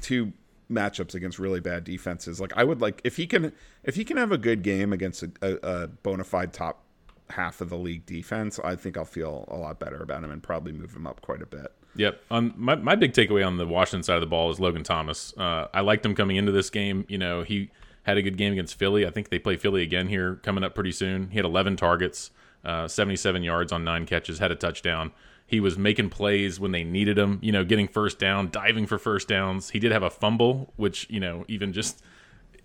two 0.00 0.32
matchups 0.70 1.14
against 1.14 1.38
really 1.38 1.60
bad 1.60 1.84
defenses. 1.84 2.40
Like 2.40 2.52
I 2.56 2.64
would 2.64 2.80
like 2.80 3.00
if 3.04 3.16
he 3.16 3.26
can 3.26 3.52
if 3.82 3.94
he 3.96 4.04
can 4.04 4.16
have 4.16 4.32
a 4.32 4.38
good 4.38 4.62
game 4.62 4.92
against 4.92 5.22
a, 5.22 5.30
a, 5.42 5.54
a 5.62 5.86
bona 5.88 6.24
fide 6.24 6.52
top 6.52 6.84
half 7.30 7.60
of 7.60 7.70
the 7.70 7.78
league 7.78 8.06
defense, 8.06 8.58
I 8.62 8.76
think 8.76 8.96
I'll 8.96 9.04
feel 9.04 9.44
a 9.48 9.56
lot 9.56 9.78
better 9.78 10.02
about 10.02 10.24
him 10.24 10.30
and 10.30 10.42
probably 10.42 10.72
move 10.72 10.94
him 10.94 11.06
up 11.06 11.20
quite 11.22 11.42
a 11.42 11.46
bit. 11.46 11.72
Yep. 11.96 12.20
Um, 12.30 12.54
my, 12.56 12.74
my 12.74 12.96
big 12.96 13.12
takeaway 13.12 13.46
on 13.46 13.56
the 13.56 13.66
Washington 13.66 14.02
side 14.02 14.16
of 14.16 14.20
the 14.20 14.26
ball 14.26 14.50
is 14.50 14.58
Logan 14.58 14.82
Thomas. 14.82 15.32
Uh, 15.36 15.68
I 15.72 15.80
liked 15.80 16.04
him 16.04 16.14
coming 16.14 16.36
into 16.36 16.52
this 16.52 16.70
game. 16.70 17.04
You 17.08 17.18
know, 17.18 17.42
he 17.42 17.70
had 18.02 18.16
a 18.16 18.22
good 18.22 18.36
game 18.36 18.52
against 18.52 18.76
Philly. 18.78 19.06
I 19.06 19.10
think 19.10 19.28
they 19.28 19.38
play 19.38 19.56
Philly 19.56 19.82
again 19.82 20.08
here 20.08 20.36
coming 20.36 20.64
up 20.64 20.74
pretty 20.74 20.92
soon. 20.92 21.30
He 21.30 21.36
had 21.36 21.44
11 21.44 21.76
targets, 21.76 22.30
uh, 22.64 22.88
77 22.88 23.42
yards 23.42 23.72
on 23.72 23.84
nine 23.84 24.06
catches, 24.06 24.38
had 24.38 24.50
a 24.50 24.56
touchdown. 24.56 25.12
He 25.46 25.60
was 25.60 25.76
making 25.76 26.10
plays 26.10 26.58
when 26.58 26.72
they 26.72 26.84
needed 26.84 27.18
him, 27.18 27.38
you 27.42 27.52
know, 27.52 27.64
getting 27.64 27.86
first 27.86 28.18
down, 28.18 28.50
diving 28.50 28.86
for 28.86 28.98
first 28.98 29.28
downs. 29.28 29.70
He 29.70 29.78
did 29.78 29.92
have 29.92 30.02
a 30.02 30.10
fumble, 30.10 30.72
which, 30.76 31.06
you 31.10 31.20
know, 31.20 31.44
even 31.48 31.72
just 31.72 32.02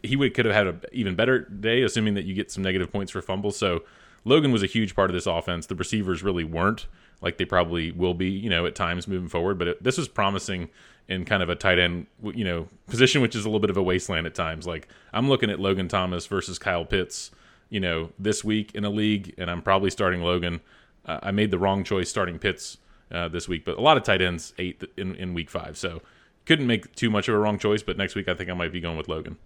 he 0.02 0.16
would 0.16 0.34
could 0.34 0.46
have 0.46 0.56
had 0.56 0.68
an 0.68 0.82
even 0.92 1.16
better 1.16 1.40
day, 1.40 1.82
assuming 1.82 2.14
that 2.14 2.26
you 2.26 2.34
get 2.34 2.52
some 2.52 2.64
negative 2.64 2.92
points 2.92 3.12
for 3.12 3.22
fumbles. 3.22 3.58
So 3.58 3.84
Logan 4.24 4.52
was 4.52 4.64
a 4.64 4.68
huge 4.68 4.96
part 4.96 5.10
of 5.10 5.14
this 5.14 5.26
offense. 5.26 5.66
The 5.66 5.76
receivers 5.76 6.24
really 6.24 6.44
weren't 6.44 6.88
like 7.22 7.38
they 7.38 7.46
probably 7.46 7.92
will 7.92 8.14
be, 8.14 8.30
you 8.30 8.50
know, 8.50 8.66
at 8.66 8.76
times 8.76 9.08
moving 9.08 9.30
forward. 9.30 9.60
But 9.60 9.68
it, 9.68 9.84
this 9.84 9.98
was 9.98 10.08
promising 10.08 10.70
in 11.08 11.26
kind 11.26 11.44
of 11.44 11.50
a 11.50 11.56
tight 11.56 11.80
end, 11.80 12.06
you 12.24 12.44
know, 12.44 12.68
position, 12.88 13.22
which 13.22 13.36
is 13.36 13.44
a 13.44 13.50
little 13.50 13.60
bit 13.60 13.70
of 13.70 13.78
a 13.78 13.84
wasteland 13.84 14.28
at 14.28 14.36
times. 14.36 14.68
Like 14.68 14.88
I'm 15.12 15.28
looking 15.28 15.50
at 15.50 15.60
Logan 15.60 15.88
Thomas 15.88 16.28
versus 16.28 16.60
Kyle 16.60 16.86
Pitts, 16.86 17.32
you 17.70 17.80
know, 17.80 18.12
this 18.18 18.44
week 18.44 18.74
in 18.76 18.86
a 18.86 18.90
league, 18.90 19.34
and 19.38 19.50
I'm 19.50 19.62
probably 19.62 19.90
starting 19.90 20.22
Logan. 20.22 20.62
Uh, 21.10 21.20
I 21.24 21.32
made 21.32 21.50
the 21.50 21.58
wrong 21.58 21.84
choice 21.84 22.08
starting 22.08 22.38
Pitts 22.38 22.78
uh, 23.12 23.28
this 23.28 23.48
week, 23.48 23.66
but 23.66 23.80
a 23.80 23.82
lot 23.82 23.98
of 23.98 24.04
tight 24.04 24.22
ends 24.22 24.54
eight 24.60 24.84
in, 24.96 25.16
in 25.16 25.34
week 25.34 25.50
five, 25.50 25.76
so 25.76 26.04
couldn't 26.46 26.68
make 26.68 26.94
too 26.96 27.10
much 27.10 27.28
of 27.28 27.34
a 27.34 27.40
wrong 27.40 27.58
choice. 27.58 27.82
But 27.82 27.98
next 27.98 28.14
week, 28.14 28.30
I 28.30 28.36
think 28.36 28.50
I 28.50 28.54
might 28.54 28.72
be 28.72 28.80
going 28.80 28.96
with 28.96 29.08
Logan. 29.08 29.38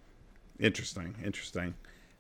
Interesting, 0.60 1.16
interesting. 1.24 1.76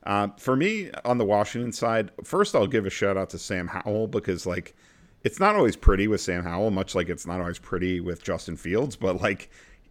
Uh, 0.05 0.29
for 0.37 0.55
me 0.55 0.91
on 1.03 1.17
the 1.17 1.25
Washington 1.25 1.73
side, 1.73 2.11
first 2.23 2.55
I'll 2.55 2.67
give 2.67 2.85
a 2.85 2.89
shout 2.89 3.17
out 3.17 3.29
to 3.31 3.37
Sam 3.37 3.67
Howell 3.67 4.07
because 4.07 4.45
like 4.45 4.75
it's 5.23 5.39
not 5.39 5.55
always 5.55 5.75
pretty 5.75 6.07
with 6.07 6.21
Sam 6.21 6.43
Howell, 6.43 6.71
much 6.71 6.95
like 6.95 7.09
it's 7.09 7.27
not 7.27 7.41
always 7.41 7.59
pretty 7.59 7.99
with 7.99 8.23
Justin 8.23 8.55
Fields, 8.55 8.95
but 8.95 9.21
like 9.21 9.49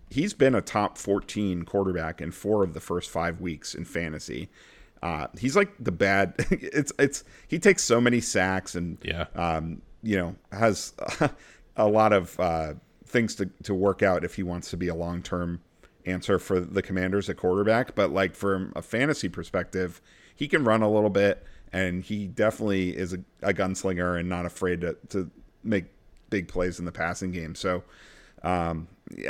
he's 0.08 0.32
been 0.32 0.54
a 0.54 0.62
top 0.62 0.96
14 0.96 1.64
quarterback 1.64 2.22
in 2.22 2.30
four 2.30 2.62
of 2.62 2.72
the 2.72 2.80
first 2.80 3.10
five 3.10 3.40
weeks 3.40 3.74
in 3.74 3.84
fantasy. 3.84 4.48
Uh, 5.02 5.26
he's 5.38 5.56
like 5.56 5.72
the 5.80 5.92
bad. 5.92 6.34
It's 6.50 6.92
it's 6.98 7.24
he 7.48 7.58
takes 7.58 7.82
so 7.82 8.00
many 8.00 8.20
sacks 8.20 8.74
and 8.74 8.98
yeah, 9.02 9.26
um, 9.34 9.82
you 10.02 10.16
know 10.16 10.36
has 10.52 10.94
a 11.76 11.88
lot 11.88 12.12
of 12.12 12.38
uh, 12.38 12.74
things 13.04 13.34
to 13.36 13.46
to 13.64 13.74
work 13.74 14.02
out 14.02 14.24
if 14.24 14.36
he 14.36 14.42
wants 14.42 14.70
to 14.70 14.76
be 14.76 14.88
a 14.88 14.94
long 14.94 15.22
term 15.22 15.60
answer 16.06 16.38
for 16.38 16.60
the 16.60 16.82
Commanders 16.82 17.28
at 17.28 17.36
quarterback. 17.36 17.94
But 17.94 18.12
like 18.12 18.34
from 18.34 18.72
a 18.76 18.82
fantasy 18.82 19.28
perspective, 19.28 20.00
he 20.36 20.46
can 20.46 20.64
run 20.64 20.82
a 20.82 20.90
little 20.90 21.10
bit, 21.10 21.44
and 21.72 22.02
he 22.02 22.28
definitely 22.28 22.96
is 22.96 23.12
a, 23.12 23.18
a 23.42 23.52
gunslinger 23.52 24.18
and 24.18 24.28
not 24.28 24.46
afraid 24.46 24.82
to 24.82 24.96
to 25.08 25.30
make 25.64 25.86
big 26.30 26.48
plays 26.48 26.78
in 26.78 26.84
the 26.84 26.92
passing 26.92 27.32
game. 27.32 27.54
So. 27.54 27.82
Um, 28.44 28.88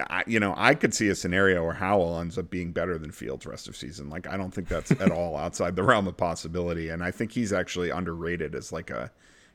I, 0.09 0.25
you 0.27 0.41
know, 0.41 0.55
I 0.57 0.75
could 0.75 0.95
see 0.95 1.09
a 1.09 1.15
scenario 1.15 1.65
where 1.65 1.75
Howell 1.75 2.19
ends 2.21 2.39
up 2.39 2.51
being 2.51 2.73
better 2.73 2.99
than 2.99 3.11
Fields 3.11 3.47
rest 3.47 3.69
of 3.69 3.77
season. 3.77 4.09
Like, 4.09 4.27
I 4.27 4.37
don't 4.37 4.53
think 4.53 4.69
that's 4.69 4.91
at 4.91 5.11
all 5.13 5.37
outside 5.37 5.77
the 5.77 5.83
realm 5.83 6.07
of 6.07 6.17
possibility. 6.17 6.89
And 6.89 7.03
I 7.03 7.11
think 7.11 7.33
he's 7.33 7.53
actually 7.53 7.91
underrated 7.91 8.55
as 8.55 8.73
like 8.73 8.91
a 8.91 9.11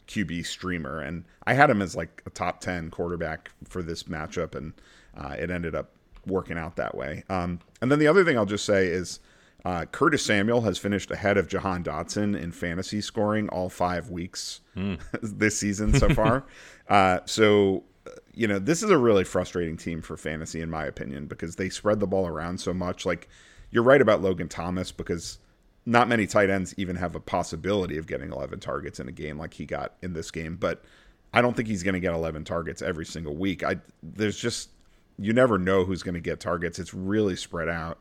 QB 0.08 0.46
streamer. 0.46 1.00
And 1.00 1.26
I 1.46 1.54
had 1.54 1.70
him 1.70 1.82
as 1.82 1.96
like 1.96 2.22
a 2.26 2.30
top 2.30 2.62
10 2.62 2.90
quarterback 2.90 3.52
for 3.68 3.82
this 3.84 4.04
matchup, 4.04 4.56
and 4.56 4.74
uh, 5.16 5.36
it 5.38 5.52
ended 5.52 5.76
up 5.76 5.92
working 6.26 6.58
out 6.58 6.76
that 6.78 6.96
way. 6.96 7.24
Um, 7.30 7.60
and 7.82 7.92
then 7.92 8.00
the 8.00 8.08
other 8.08 8.24
thing 8.24 8.38
I'll 8.38 8.46
just 8.46 8.66
say 8.66 8.88
is 8.88 9.20
uh, 9.66 9.86
Curtis 9.86 10.24
Samuel 10.24 10.62
has 10.62 10.78
finished 10.78 11.12
ahead 11.12 11.38
of 11.38 11.48
Jahan 11.48 11.84
Dotson 11.84 12.40
in 12.40 12.52
fantasy 12.52 13.02
scoring 13.02 13.50
all 13.50 13.70
five 13.70 14.10
weeks 14.10 14.62
mm. 14.76 15.00
this 15.22 15.58
season 15.58 15.94
so 15.94 16.10
far. 16.10 16.46
uh, 16.90 17.20
so 17.26 17.84
you 18.34 18.48
know, 18.48 18.60
this 18.60 18.84
is 18.84 18.90
a 18.90 18.98
really 18.98 19.24
frustrating 19.24 19.78
team 19.78 20.02
for 20.02 20.18
fantasy, 20.18 20.62
in 20.62 20.70
my 20.70 20.86
opinion, 20.86 21.26
because 21.28 21.56
they 21.56 21.70
spread 21.70 22.00
the 22.00 22.08
ball 22.08 22.28
around 22.28 22.60
so 22.60 22.74
much. 22.74 23.06
Like, 23.06 23.28
you're 23.72 23.84
right 23.84 24.02
about 24.02 24.22
Logan 24.22 24.48
Thomas 24.48 24.92
because 24.92 25.40
not 25.86 26.10
many 26.10 26.28
tight 26.28 26.50
ends 26.50 26.74
even 26.78 26.98
have 26.98 27.16
a 27.16 27.20
possibility 27.20 27.98
of 27.98 28.08
getting 28.08 28.32
11 28.32 28.60
targets 28.60 29.00
in 29.00 29.08
a 29.08 29.12
game 29.12 29.38
like 29.38 29.54
he 29.54 29.66
got 29.66 29.94
in 30.02 30.14
this 30.14 30.32
game. 30.32 30.58
But 30.58 30.84
I 31.34 31.42
don't 31.42 31.56
think 31.56 31.68
he's 31.68 31.84
going 31.84 31.94
to 31.94 32.00
get 32.00 32.14
11 32.14 32.44
targets 32.44 32.82
every 32.82 33.06
single 33.06 33.36
week. 33.36 33.64
I 33.64 33.78
there's 34.04 34.38
just 34.38 34.70
you 35.18 35.34
never 35.34 35.58
know 35.58 35.84
who's 35.84 36.04
going 36.04 36.16
to 36.16 36.22
get 36.22 36.40
targets. 36.40 36.78
It's 36.78 36.94
really 36.94 37.36
spread 37.36 37.70
out. 37.70 38.00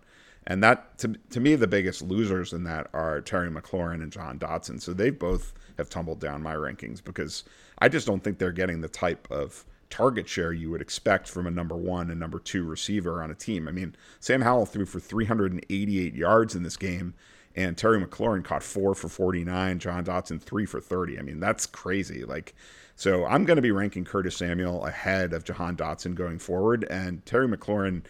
And 0.48 0.62
that 0.62 0.98
to, 0.98 1.14
to 1.30 1.40
me 1.40 1.56
the 1.56 1.66
biggest 1.66 2.02
losers 2.02 2.52
in 2.52 2.64
that 2.64 2.88
are 2.92 3.20
Terry 3.20 3.50
McLaurin 3.50 4.02
and 4.02 4.12
Jahan 4.12 4.38
Dotson. 4.38 4.80
So 4.80 4.92
they 4.92 5.10
both 5.10 5.52
have 5.78 5.88
tumbled 5.88 6.20
down 6.20 6.42
my 6.42 6.54
rankings 6.54 7.02
because 7.02 7.44
I 7.78 7.88
just 7.88 8.06
don't 8.06 8.22
think 8.22 8.38
they're 8.38 8.52
getting 8.52 8.80
the 8.80 8.88
type 8.88 9.28
of 9.30 9.64
target 9.90 10.28
share 10.28 10.52
you 10.52 10.70
would 10.70 10.80
expect 10.80 11.28
from 11.28 11.46
a 11.46 11.50
number 11.50 11.76
one 11.76 12.10
and 12.10 12.20
number 12.20 12.38
two 12.38 12.64
receiver 12.64 13.22
on 13.22 13.30
a 13.30 13.34
team. 13.34 13.68
I 13.68 13.72
mean, 13.72 13.94
Sam 14.20 14.42
Howell 14.42 14.66
threw 14.66 14.86
for 14.86 15.00
388 15.00 16.14
yards 16.14 16.54
in 16.54 16.62
this 16.62 16.76
game, 16.76 17.14
and 17.54 17.76
Terry 17.76 18.02
McLaurin 18.04 18.44
caught 18.44 18.62
four 18.62 18.94
for 18.94 19.08
49, 19.08 19.78
Jahan 19.78 20.04
Dotson 20.04 20.40
three 20.40 20.66
for 20.66 20.80
30. 20.80 21.18
I 21.18 21.22
mean, 21.22 21.40
that's 21.40 21.66
crazy. 21.66 22.24
Like, 22.24 22.54
so 22.94 23.24
I'm 23.26 23.44
going 23.44 23.56
to 23.56 23.62
be 23.62 23.72
ranking 23.72 24.04
Curtis 24.04 24.36
Samuel 24.36 24.84
ahead 24.86 25.32
of 25.32 25.44
Jahan 25.44 25.76
Dotson 25.76 26.14
going 26.14 26.38
forward, 26.38 26.86
and 26.90 27.24
Terry 27.26 27.48
McLaurin 27.48 28.02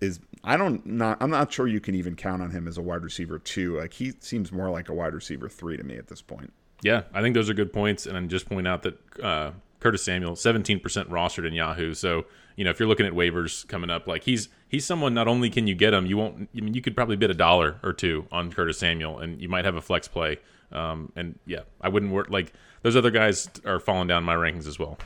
is 0.00 0.20
I 0.44 0.56
don't 0.56 0.84
not 0.84 1.18
I'm 1.22 1.30
not 1.30 1.52
sure 1.52 1.66
you 1.66 1.80
can 1.80 1.94
even 1.94 2.16
count 2.16 2.42
on 2.42 2.50
him 2.50 2.68
as 2.68 2.76
a 2.78 2.82
wide 2.82 3.02
receiver 3.02 3.38
two. 3.38 3.78
Like 3.78 3.94
he 3.94 4.12
seems 4.20 4.52
more 4.52 4.70
like 4.70 4.88
a 4.88 4.94
wide 4.94 5.14
receiver 5.14 5.48
three 5.48 5.76
to 5.76 5.82
me 5.82 5.96
at 5.96 6.08
this 6.08 6.20
point. 6.20 6.52
Yeah, 6.82 7.02
I 7.14 7.22
think 7.22 7.34
those 7.34 7.48
are 7.48 7.54
good 7.54 7.72
points, 7.72 8.06
and 8.06 8.16
I'm 8.16 8.28
just 8.28 8.48
point 8.48 8.68
out 8.68 8.82
that 8.82 8.98
uh, 9.22 9.52
Curtis 9.80 10.04
Samuel, 10.04 10.32
17% 10.32 10.80
rostered 10.80 11.46
in 11.46 11.52
Yahoo. 11.52 11.94
So, 11.94 12.26
you 12.56 12.64
know, 12.64 12.70
if 12.70 12.80
you're 12.80 12.88
looking 12.88 13.06
at 13.06 13.12
waivers 13.12 13.66
coming 13.68 13.90
up, 13.90 14.06
like 14.06 14.24
he's 14.24 14.48
he's 14.68 14.84
someone 14.84 15.14
not 15.14 15.28
only 15.28 15.50
can 15.50 15.66
you 15.66 15.74
get 15.74 15.92
him, 15.92 16.06
you 16.06 16.16
won't 16.16 16.48
I 16.56 16.60
mean 16.60 16.74
you 16.74 16.82
could 16.82 16.96
probably 16.96 17.16
bid 17.16 17.30
a 17.30 17.34
dollar 17.34 17.78
or 17.82 17.92
two 17.92 18.26
on 18.32 18.52
Curtis 18.52 18.78
Samuel 18.78 19.18
and 19.18 19.40
you 19.40 19.48
might 19.48 19.64
have 19.64 19.76
a 19.76 19.82
flex 19.82 20.08
play. 20.08 20.38
Um, 20.72 21.12
and 21.14 21.38
yeah, 21.46 21.60
I 21.80 21.88
wouldn't 21.88 22.12
work 22.12 22.30
like 22.30 22.52
those 22.82 22.96
other 22.96 23.10
guys 23.10 23.48
are 23.64 23.78
falling 23.78 24.08
down 24.08 24.24
my 24.24 24.34
rankings 24.34 24.66
as 24.66 24.78
well. 24.78 24.98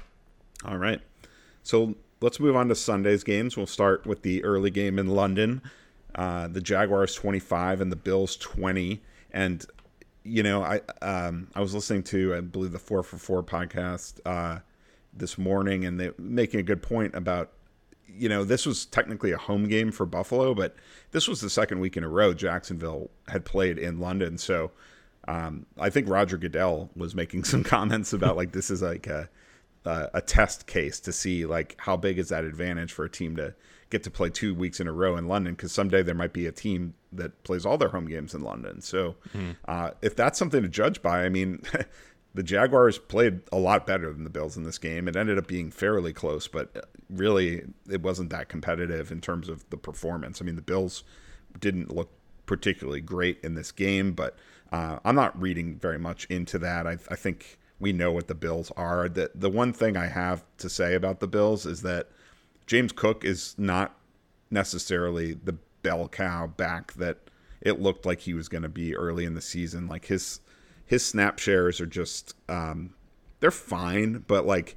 All 0.64 0.76
right. 0.78 1.00
So 1.62 1.94
let's 2.20 2.40
move 2.40 2.56
on 2.56 2.68
to 2.68 2.74
Sunday's 2.74 3.24
games. 3.24 3.56
We'll 3.56 3.66
start 3.66 4.06
with 4.06 4.22
the 4.22 4.44
early 4.44 4.70
game 4.70 4.98
in 4.98 5.08
London. 5.08 5.62
Uh, 6.14 6.48
the 6.48 6.60
Jaguars 6.60 7.14
25 7.14 7.80
and 7.80 7.90
the 7.90 7.96
Bills 7.96 8.36
20. 8.36 9.00
And 9.32 9.64
you 10.24 10.42
know, 10.42 10.62
I 10.62 10.80
um, 11.02 11.48
I 11.54 11.60
was 11.60 11.74
listening 11.74 12.02
to 12.04 12.34
I 12.34 12.40
believe 12.40 12.72
the 12.72 12.78
Four 12.78 13.02
for 13.02 13.18
Four 13.18 13.42
podcast 13.42 14.20
uh, 14.24 14.60
this 15.12 15.38
morning, 15.38 15.84
and 15.84 15.98
they 15.98 16.10
making 16.18 16.60
a 16.60 16.62
good 16.62 16.82
point 16.82 17.14
about 17.14 17.52
you 18.06 18.28
know 18.28 18.44
this 18.44 18.66
was 18.66 18.86
technically 18.86 19.32
a 19.32 19.38
home 19.38 19.68
game 19.68 19.90
for 19.92 20.06
Buffalo, 20.06 20.54
but 20.54 20.76
this 21.12 21.26
was 21.26 21.40
the 21.40 21.50
second 21.50 21.80
week 21.80 21.96
in 21.96 22.04
a 22.04 22.08
row 22.08 22.34
Jacksonville 22.34 23.10
had 23.28 23.44
played 23.44 23.78
in 23.78 24.00
London, 24.00 24.36
so 24.38 24.70
um, 25.28 25.66
I 25.78 25.90
think 25.90 26.08
Roger 26.08 26.36
Goodell 26.36 26.90
was 26.96 27.14
making 27.14 27.44
some 27.44 27.64
comments 27.64 28.12
about 28.12 28.36
like 28.36 28.52
this 28.52 28.70
is 28.70 28.82
like 28.82 29.06
a 29.06 29.28
a 29.86 30.20
test 30.20 30.66
case 30.66 31.00
to 31.00 31.10
see 31.10 31.46
like 31.46 31.74
how 31.78 31.96
big 31.96 32.18
is 32.18 32.28
that 32.28 32.44
advantage 32.44 32.92
for 32.92 33.06
a 33.06 33.08
team 33.08 33.34
to 33.36 33.54
get 33.90 34.04
to 34.04 34.10
play 34.10 34.30
two 34.30 34.54
weeks 34.54 34.80
in 34.80 34.86
a 34.86 34.92
row 34.92 35.16
in 35.16 35.26
London 35.26 35.54
because 35.54 35.72
someday 35.72 36.02
there 36.02 36.14
might 36.14 36.32
be 36.32 36.46
a 36.46 36.52
team 36.52 36.94
that 37.12 37.42
plays 37.42 37.66
all 37.66 37.76
their 37.76 37.88
home 37.88 38.06
games 38.06 38.34
in 38.34 38.42
London. 38.42 38.80
So 38.80 39.16
mm. 39.34 39.56
uh, 39.66 39.90
if 40.00 40.14
that's 40.16 40.38
something 40.38 40.62
to 40.62 40.68
judge 40.68 41.02
by, 41.02 41.24
I 41.24 41.28
mean, 41.28 41.62
the 42.34 42.42
Jaguars 42.44 42.98
played 42.98 43.40
a 43.52 43.58
lot 43.58 43.86
better 43.86 44.12
than 44.12 44.24
the 44.24 44.30
Bills 44.30 44.56
in 44.56 44.62
this 44.62 44.78
game. 44.78 45.08
It 45.08 45.16
ended 45.16 45.38
up 45.38 45.48
being 45.48 45.72
fairly 45.72 46.12
close, 46.12 46.46
but 46.46 46.88
really 47.10 47.62
it 47.90 48.02
wasn't 48.02 48.30
that 48.30 48.48
competitive 48.48 49.10
in 49.10 49.20
terms 49.20 49.48
of 49.48 49.68
the 49.70 49.76
performance. 49.76 50.40
I 50.40 50.44
mean, 50.44 50.56
the 50.56 50.62
Bills 50.62 51.02
didn't 51.58 51.94
look 51.94 52.10
particularly 52.46 53.00
great 53.00 53.40
in 53.42 53.54
this 53.54 53.72
game, 53.72 54.12
but 54.12 54.36
uh, 54.72 55.00
I'm 55.04 55.16
not 55.16 55.40
reading 55.40 55.78
very 55.78 55.98
much 55.98 56.26
into 56.26 56.58
that. 56.60 56.86
I, 56.86 56.98
I 57.10 57.16
think 57.16 57.58
we 57.80 57.92
know 57.92 58.12
what 58.12 58.28
the 58.28 58.34
Bills 58.34 58.70
are. 58.76 59.08
The 59.08 59.30
the 59.34 59.50
one 59.50 59.72
thing 59.72 59.96
I 59.96 60.06
have 60.06 60.44
to 60.58 60.68
say 60.68 60.94
about 60.94 61.18
the 61.18 61.26
Bills 61.26 61.66
is 61.66 61.82
that 61.82 62.10
James 62.70 62.92
Cook 62.92 63.24
is 63.24 63.56
not 63.58 63.96
necessarily 64.48 65.32
the 65.32 65.54
bell 65.82 66.06
cow 66.06 66.46
back 66.46 66.92
that 66.92 67.18
it 67.60 67.80
looked 67.80 68.06
like 68.06 68.20
he 68.20 68.32
was 68.32 68.48
going 68.48 68.62
to 68.62 68.68
be 68.68 68.94
early 68.94 69.24
in 69.24 69.34
the 69.34 69.40
season. 69.40 69.88
Like 69.88 70.04
his 70.04 70.38
his 70.86 71.04
snap 71.04 71.40
shares 71.40 71.80
are 71.80 71.86
just 71.86 72.36
um, 72.48 72.94
they're 73.40 73.50
fine, 73.50 74.22
but 74.28 74.46
like 74.46 74.76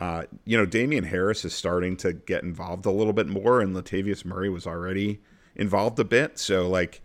uh, 0.00 0.22
you 0.46 0.56
know, 0.56 0.64
Damien 0.64 1.04
Harris 1.04 1.44
is 1.44 1.52
starting 1.52 1.98
to 1.98 2.14
get 2.14 2.44
involved 2.44 2.86
a 2.86 2.90
little 2.90 3.12
bit 3.12 3.26
more, 3.26 3.60
and 3.60 3.76
Latavius 3.76 4.24
Murray 4.24 4.48
was 4.48 4.66
already 4.66 5.20
involved 5.54 5.98
a 5.98 6.04
bit. 6.04 6.38
So 6.38 6.66
like 6.66 7.02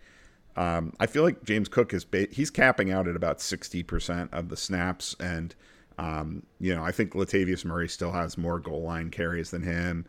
um, 0.56 0.94
I 0.98 1.04
feel 1.04 1.22
like 1.22 1.44
James 1.44 1.68
Cook 1.68 1.92
is 1.92 2.06
ba- 2.06 2.28
he's 2.32 2.50
capping 2.50 2.90
out 2.90 3.06
at 3.06 3.14
about 3.14 3.42
sixty 3.42 3.82
percent 3.82 4.32
of 4.32 4.48
the 4.48 4.56
snaps, 4.56 5.14
and 5.20 5.54
um, 5.98 6.42
you 6.60 6.74
know 6.74 6.82
I 6.84 6.92
think 6.92 7.12
Latavius 7.14 7.64
Murray 7.64 7.88
still 7.88 8.12
has 8.12 8.36
more 8.38 8.58
goal 8.58 8.82
line 8.82 9.10
carries 9.10 9.50
than 9.50 9.62
him, 9.62 10.06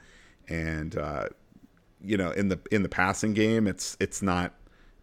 and 0.47 0.97
uh, 0.97 1.27
you 2.01 2.17
know 2.17 2.31
in 2.31 2.49
the 2.49 2.59
in 2.71 2.83
the 2.83 2.89
passing 2.89 3.33
game 3.33 3.67
it's 3.67 3.95
it's 3.99 4.21
not. 4.21 4.53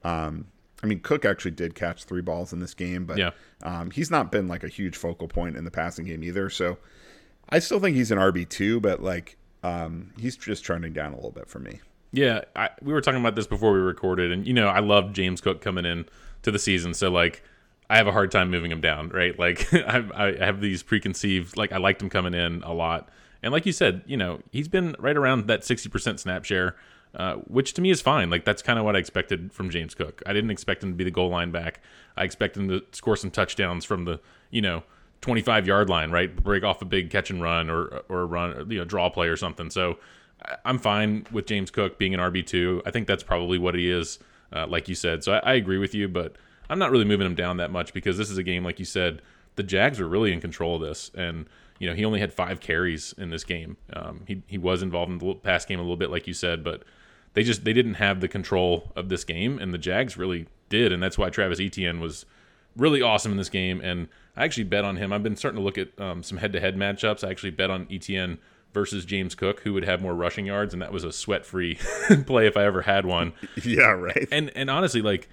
Um, 0.04 0.46
I 0.82 0.88
mean, 0.88 0.98
Cook 0.98 1.24
actually 1.24 1.52
did 1.52 1.76
catch 1.76 2.02
three 2.04 2.22
balls 2.22 2.52
in 2.52 2.58
this 2.58 2.74
game, 2.74 3.04
but 3.04 3.16
Yeah. 3.16 3.30
um, 3.62 3.92
he's 3.92 4.10
not 4.10 4.32
been 4.32 4.48
like 4.48 4.64
a 4.64 4.68
huge 4.68 4.96
focal 4.96 5.28
point 5.28 5.56
in 5.56 5.64
the 5.64 5.70
passing 5.70 6.04
game 6.06 6.24
either. 6.24 6.50
So 6.50 6.76
I 7.50 7.60
still 7.60 7.78
think 7.78 7.94
he's 7.96 8.10
an 8.10 8.18
RB 8.18 8.48
two, 8.48 8.80
but 8.80 9.00
like 9.00 9.36
um, 9.62 10.12
he's 10.18 10.36
just 10.36 10.64
trending 10.64 10.92
down 10.92 11.12
a 11.12 11.14
little 11.14 11.30
bit 11.30 11.48
for 11.48 11.60
me. 11.60 11.78
Yeah, 12.10 12.40
I, 12.56 12.70
we 12.82 12.92
were 12.92 13.00
talking 13.00 13.20
about 13.20 13.36
this 13.36 13.46
before 13.46 13.72
we 13.72 13.78
recorded, 13.78 14.32
and 14.32 14.44
you 14.44 14.52
know, 14.52 14.66
I 14.66 14.80
love 14.80 15.12
James 15.12 15.40
Cook 15.40 15.60
coming 15.60 15.84
in 15.86 16.04
to 16.42 16.50
the 16.50 16.58
season, 16.58 16.94
so 16.94 17.08
like, 17.12 17.44
I 17.92 17.96
have 17.96 18.06
a 18.06 18.12
hard 18.12 18.30
time 18.30 18.50
moving 18.50 18.72
him 18.72 18.80
down, 18.80 19.10
right? 19.10 19.38
Like, 19.38 19.72
I, 19.74 20.02
I 20.14 20.44
have 20.44 20.62
these 20.62 20.82
preconceived, 20.82 21.58
like, 21.58 21.72
I 21.72 21.76
liked 21.76 22.00
him 22.00 22.08
coming 22.08 22.32
in 22.32 22.62
a 22.62 22.72
lot, 22.72 23.10
and 23.42 23.52
like 23.52 23.66
you 23.66 23.72
said, 23.72 24.02
you 24.06 24.16
know, 24.16 24.40
he's 24.50 24.66
been 24.66 24.96
right 24.98 25.16
around 25.16 25.46
that 25.48 25.62
sixty 25.62 25.90
percent 25.90 26.18
snap 26.18 26.46
share, 26.46 26.74
uh, 27.14 27.34
which 27.46 27.74
to 27.74 27.82
me 27.82 27.90
is 27.90 28.00
fine. 28.00 28.30
Like, 28.30 28.46
that's 28.46 28.62
kind 28.62 28.78
of 28.78 28.86
what 28.86 28.96
I 28.96 28.98
expected 28.98 29.52
from 29.52 29.68
James 29.68 29.94
Cook. 29.94 30.22
I 30.24 30.32
didn't 30.32 30.50
expect 30.50 30.82
him 30.82 30.90
to 30.90 30.96
be 30.96 31.04
the 31.04 31.10
goal 31.10 31.28
line 31.28 31.50
back. 31.50 31.80
I 32.16 32.24
expect 32.24 32.56
him 32.56 32.66
to 32.68 32.82
score 32.92 33.14
some 33.16 33.30
touchdowns 33.30 33.84
from 33.84 34.06
the, 34.06 34.20
you 34.50 34.62
know. 34.62 34.82
25 35.20 35.68
yard 35.68 35.88
line, 35.88 36.10
right? 36.10 36.34
Break 36.34 36.64
off 36.64 36.82
a 36.82 36.84
big 36.84 37.08
catch 37.08 37.30
and 37.30 37.40
run 37.40 37.70
or 37.70 38.02
or 38.08 38.26
run, 38.26 38.54
or, 38.54 38.62
you 38.62 38.78
know, 38.78 38.84
draw 38.84 39.08
play 39.08 39.28
or 39.28 39.36
something. 39.36 39.70
So 39.70 39.98
I'm 40.64 40.78
fine 40.78 41.28
with 41.30 41.46
James 41.46 41.70
Cook 41.70 41.96
being 41.96 42.12
an 42.12 42.18
RB2. 42.18 42.82
I 42.84 42.90
think 42.90 43.06
that's 43.06 43.22
probably 43.22 43.56
what 43.56 43.76
he 43.76 43.88
is, 43.88 44.18
uh, 44.52 44.66
like 44.66 44.88
you 44.88 44.96
said. 44.96 45.22
So 45.22 45.34
I, 45.34 45.38
I 45.38 45.52
agree 45.54 45.78
with 45.78 45.94
you, 45.94 46.08
but 46.08 46.34
I'm 46.72 46.78
not 46.78 46.90
really 46.90 47.04
moving 47.04 47.26
him 47.26 47.34
down 47.34 47.58
that 47.58 47.70
much 47.70 47.92
because 47.92 48.16
this 48.16 48.30
is 48.30 48.38
a 48.38 48.42
game, 48.42 48.64
like 48.64 48.78
you 48.78 48.86
said, 48.86 49.20
the 49.56 49.62
Jags 49.62 50.00
were 50.00 50.08
really 50.08 50.32
in 50.32 50.40
control 50.40 50.76
of 50.76 50.80
this. 50.80 51.10
And, 51.14 51.46
you 51.78 51.86
know, 51.86 51.94
he 51.94 52.02
only 52.02 52.18
had 52.18 52.32
five 52.32 52.60
carries 52.60 53.14
in 53.18 53.28
this 53.28 53.44
game. 53.44 53.76
Um, 53.92 54.22
he, 54.26 54.42
he 54.46 54.56
was 54.56 54.82
involved 54.82 55.12
in 55.12 55.18
the 55.18 55.34
pass 55.34 55.66
game 55.66 55.78
a 55.78 55.82
little 55.82 55.98
bit, 55.98 56.10
like 56.10 56.26
you 56.26 56.32
said, 56.32 56.64
but 56.64 56.82
they 57.34 57.42
just 57.42 57.64
they 57.64 57.74
didn't 57.74 57.94
have 57.94 58.20
the 58.20 58.28
control 58.28 58.90
of 58.96 59.10
this 59.10 59.22
game, 59.22 59.58
and 59.58 59.74
the 59.74 59.78
Jags 59.78 60.16
really 60.16 60.46
did. 60.70 60.92
And 60.92 61.02
that's 61.02 61.18
why 61.18 61.28
Travis 61.28 61.60
Etienne 61.60 62.00
was 62.00 62.24
really 62.74 63.02
awesome 63.02 63.32
in 63.32 63.38
this 63.38 63.50
game. 63.50 63.80
And 63.82 64.08
I 64.34 64.44
actually 64.44 64.64
bet 64.64 64.84
on 64.84 64.96
him. 64.96 65.12
I've 65.12 65.22
been 65.22 65.36
starting 65.36 65.58
to 65.58 65.64
look 65.64 65.76
at 65.76 65.98
um, 66.00 66.22
some 66.22 66.38
head 66.38 66.54
to 66.54 66.60
head 66.60 66.76
matchups. 66.76 67.22
I 67.22 67.30
actually 67.30 67.50
bet 67.50 67.70
on 67.70 67.86
Etienne 67.90 68.38
versus 68.72 69.04
James 69.04 69.34
Cook, 69.34 69.60
who 69.60 69.74
would 69.74 69.84
have 69.84 70.00
more 70.00 70.14
rushing 70.14 70.46
yards, 70.46 70.72
and 70.72 70.80
that 70.80 70.90
was 70.90 71.04
a 71.04 71.12
sweat 71.12 71.44
free 71.44 71.74
play 72.26 72.46
if 72.46 72.56
I 72.56 72.64
ever 72.64 72.82
had 72.82 73.04
one. 73.04 73.34
Yeah, 73.62 73.90
right. 73.90 74.26
And 74.32 74.50
and 74.56 74.70
honestly, 74.70 75.02
like 75.02 75.28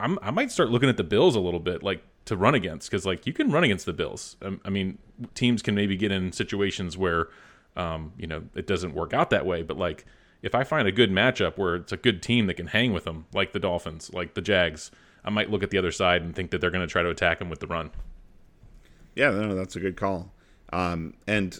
I'm, 0.00 0.18
I 0.22 0.30
might 0.30 0.50
start 0.50 0.70
looking 0.70 0.88
at 0.88 0.96
the 0.96 1.04
Bills 1.04 1.36
a 1.36 1.40
little 1.40 1.60
bit, 1.60 1.82
like 1.82 2.02
to 2.24 2.36
run 2.36 2.54
against, 2.54 2.90
because 2.90 3.06
like 3.06 3.26
you 3.26 3.32
can 3.32 3.50
run 3.50 3.64
against 3.64 3.86
the 3.86 3.92
Bills. 3.92 4.36
Um, 4.42 4.60
I 4.64 4.70
mean, 4.70 4.98
teams 5.34 5.62
can 5.62 5.74
maybe 5.74 5.96
get 5.96 6.12
in 6.12 6.32
situations 6.32 6.96
where, 6.96 7.28
um, 7.76 8.12
you 8.18 8.26
know, 8.26 8.42
it 8.54 8.66
doesn't 8.66 8.94
work 8.94 9.14
out 9.14 9.30
that 9.30 9.46
way. 9.46 9.62
But 9.62 9.76
like, 9.78 10.04
if 10.42 10.54
I 10.54 10.64
find 10.64 10.88
a 10.88 10.92
good 10.92 11.10
matchup 11.10 11.56
where 11.56 11.76
it's 11.76 11.92
a 11.92 11.96
good 11.96 12.20
team 12.22 12.46
that 12.46 12.54
can 12.54 12.66
hang 12.68 12.92
with 12.92 13.04
them, 13.04 13.26
like 13.32 13.52
the 13.52 13.60
Dolphins, 13.60 14.12
like 14.12 14.34
the 14.34 14.40
Jags, 14.40 14.90
I 15.24 15.30
might 15.30 15.50
look 15.50 15.62
at 15.62 15.70
the 15.70 15.78
other 15.78 15.92
side 15.92 16.22
and 16.22 16.34
think 16.34 16.50
that 16.50 16.60
they're 16.60 16.70
going 16.70 16.86
to 16.86 16.90
try 16.90 17.02
to 17.02 17.10
attack 17.10 17.38
them 17.38 17.48
with 17.48 17.60
the 17.60 17.68
run. 17.68 17.90
Yeah, 19.14 19.30
no, 19.30 19.54
that's 19.54 19.76
a 19.76 19.80
good 19.80 19.96
call. 19.96 20.32
Um, 20.72 21.14
and 21.26 21.58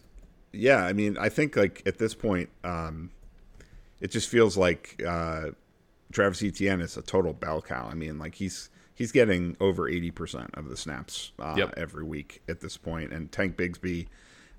yeah, 0.53 0.85
I 0.85 0.93
mean, 0.93 1.17
I 1.19 1.29
think 1.29 1.55
like 1.57 1.83
at 1.87 1.99
this 1.99 2.15
point, 2.15 2.49
um, 2.65 3.11
it 4.01 4.11
just 4.11 4.29
feels 4.29 4.57
like 4.57 5.01
uh, 5.07 5.51
Travis 6.13 6.43
Etienne 6.43 6.81
is 6.81 6.97
a 6.97 7.03
total 7.03 7.33
bell 7.33 7.63
cow. 7.63 7.89
I 7.91 7.95
mean, 7.95 8.19
like 8.19 8.35
he's 8.37 8.71
he's 8.95 9.13
getting 9.13 9.57
over 9.61 9.89
eighty 9.89 10.11
percent 10.11 10.51
of 10.55 10.69
the 10.69 10.77
snaps 10.77 11.33
uh, 11.39 11.55
Yep. 11.57 11.75
every 11.77 12.05
week 12.05 12.43
at 12.49 12.61
this 12.61 12.77
point, 12.77 13.13
and 13.13 13.31
Tank 13.33 13.57
Bigsby 13.57 14.07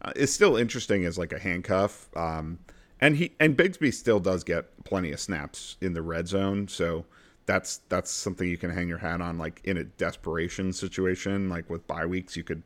uh, 0.01 0.11
is 0.15 0.33
still 0.33 0.55
interesting 0.57 1.05
as 1.05 1.17
like 1.17 1.31
a 1.33 1.39
handcuff. 1.39 2.09
Um, 2.15 2.59
and 2.99 3.15
he 3.17 3.33
and 3.39 3.57
Bigsby 3.57 3.93
still 3.93 4.19
does 4.19 4.43
get 4.43 4.83
plenty 4.85 5.11
of 5.11 5.19
snaps 5.19 5.77
in 5.81 5.93
the 5.93 6.01
red 6.01 6.27
zone, 6.27 6.67
so 6.67 7.05
that's 7.45 7.81
that's 7.89 8.09
something 8.11 8.47
you 8.47 8.57
can 8.57 8.69
hang 8.71 8.87
your 8.87 8.99
hat 8.99 9.19
on. 9.21 9.37
Like 9.37 9.61
in 9.63 9.77
a 9.77 9.83
desperation 9.83 10.71
situation, 10.73 11.49
like 11.49 11.69
with 11.69 11.85
bye 11.87 12.05
weeks, 12.05 12.37
you 12.37 12.43
could 12.43 12.63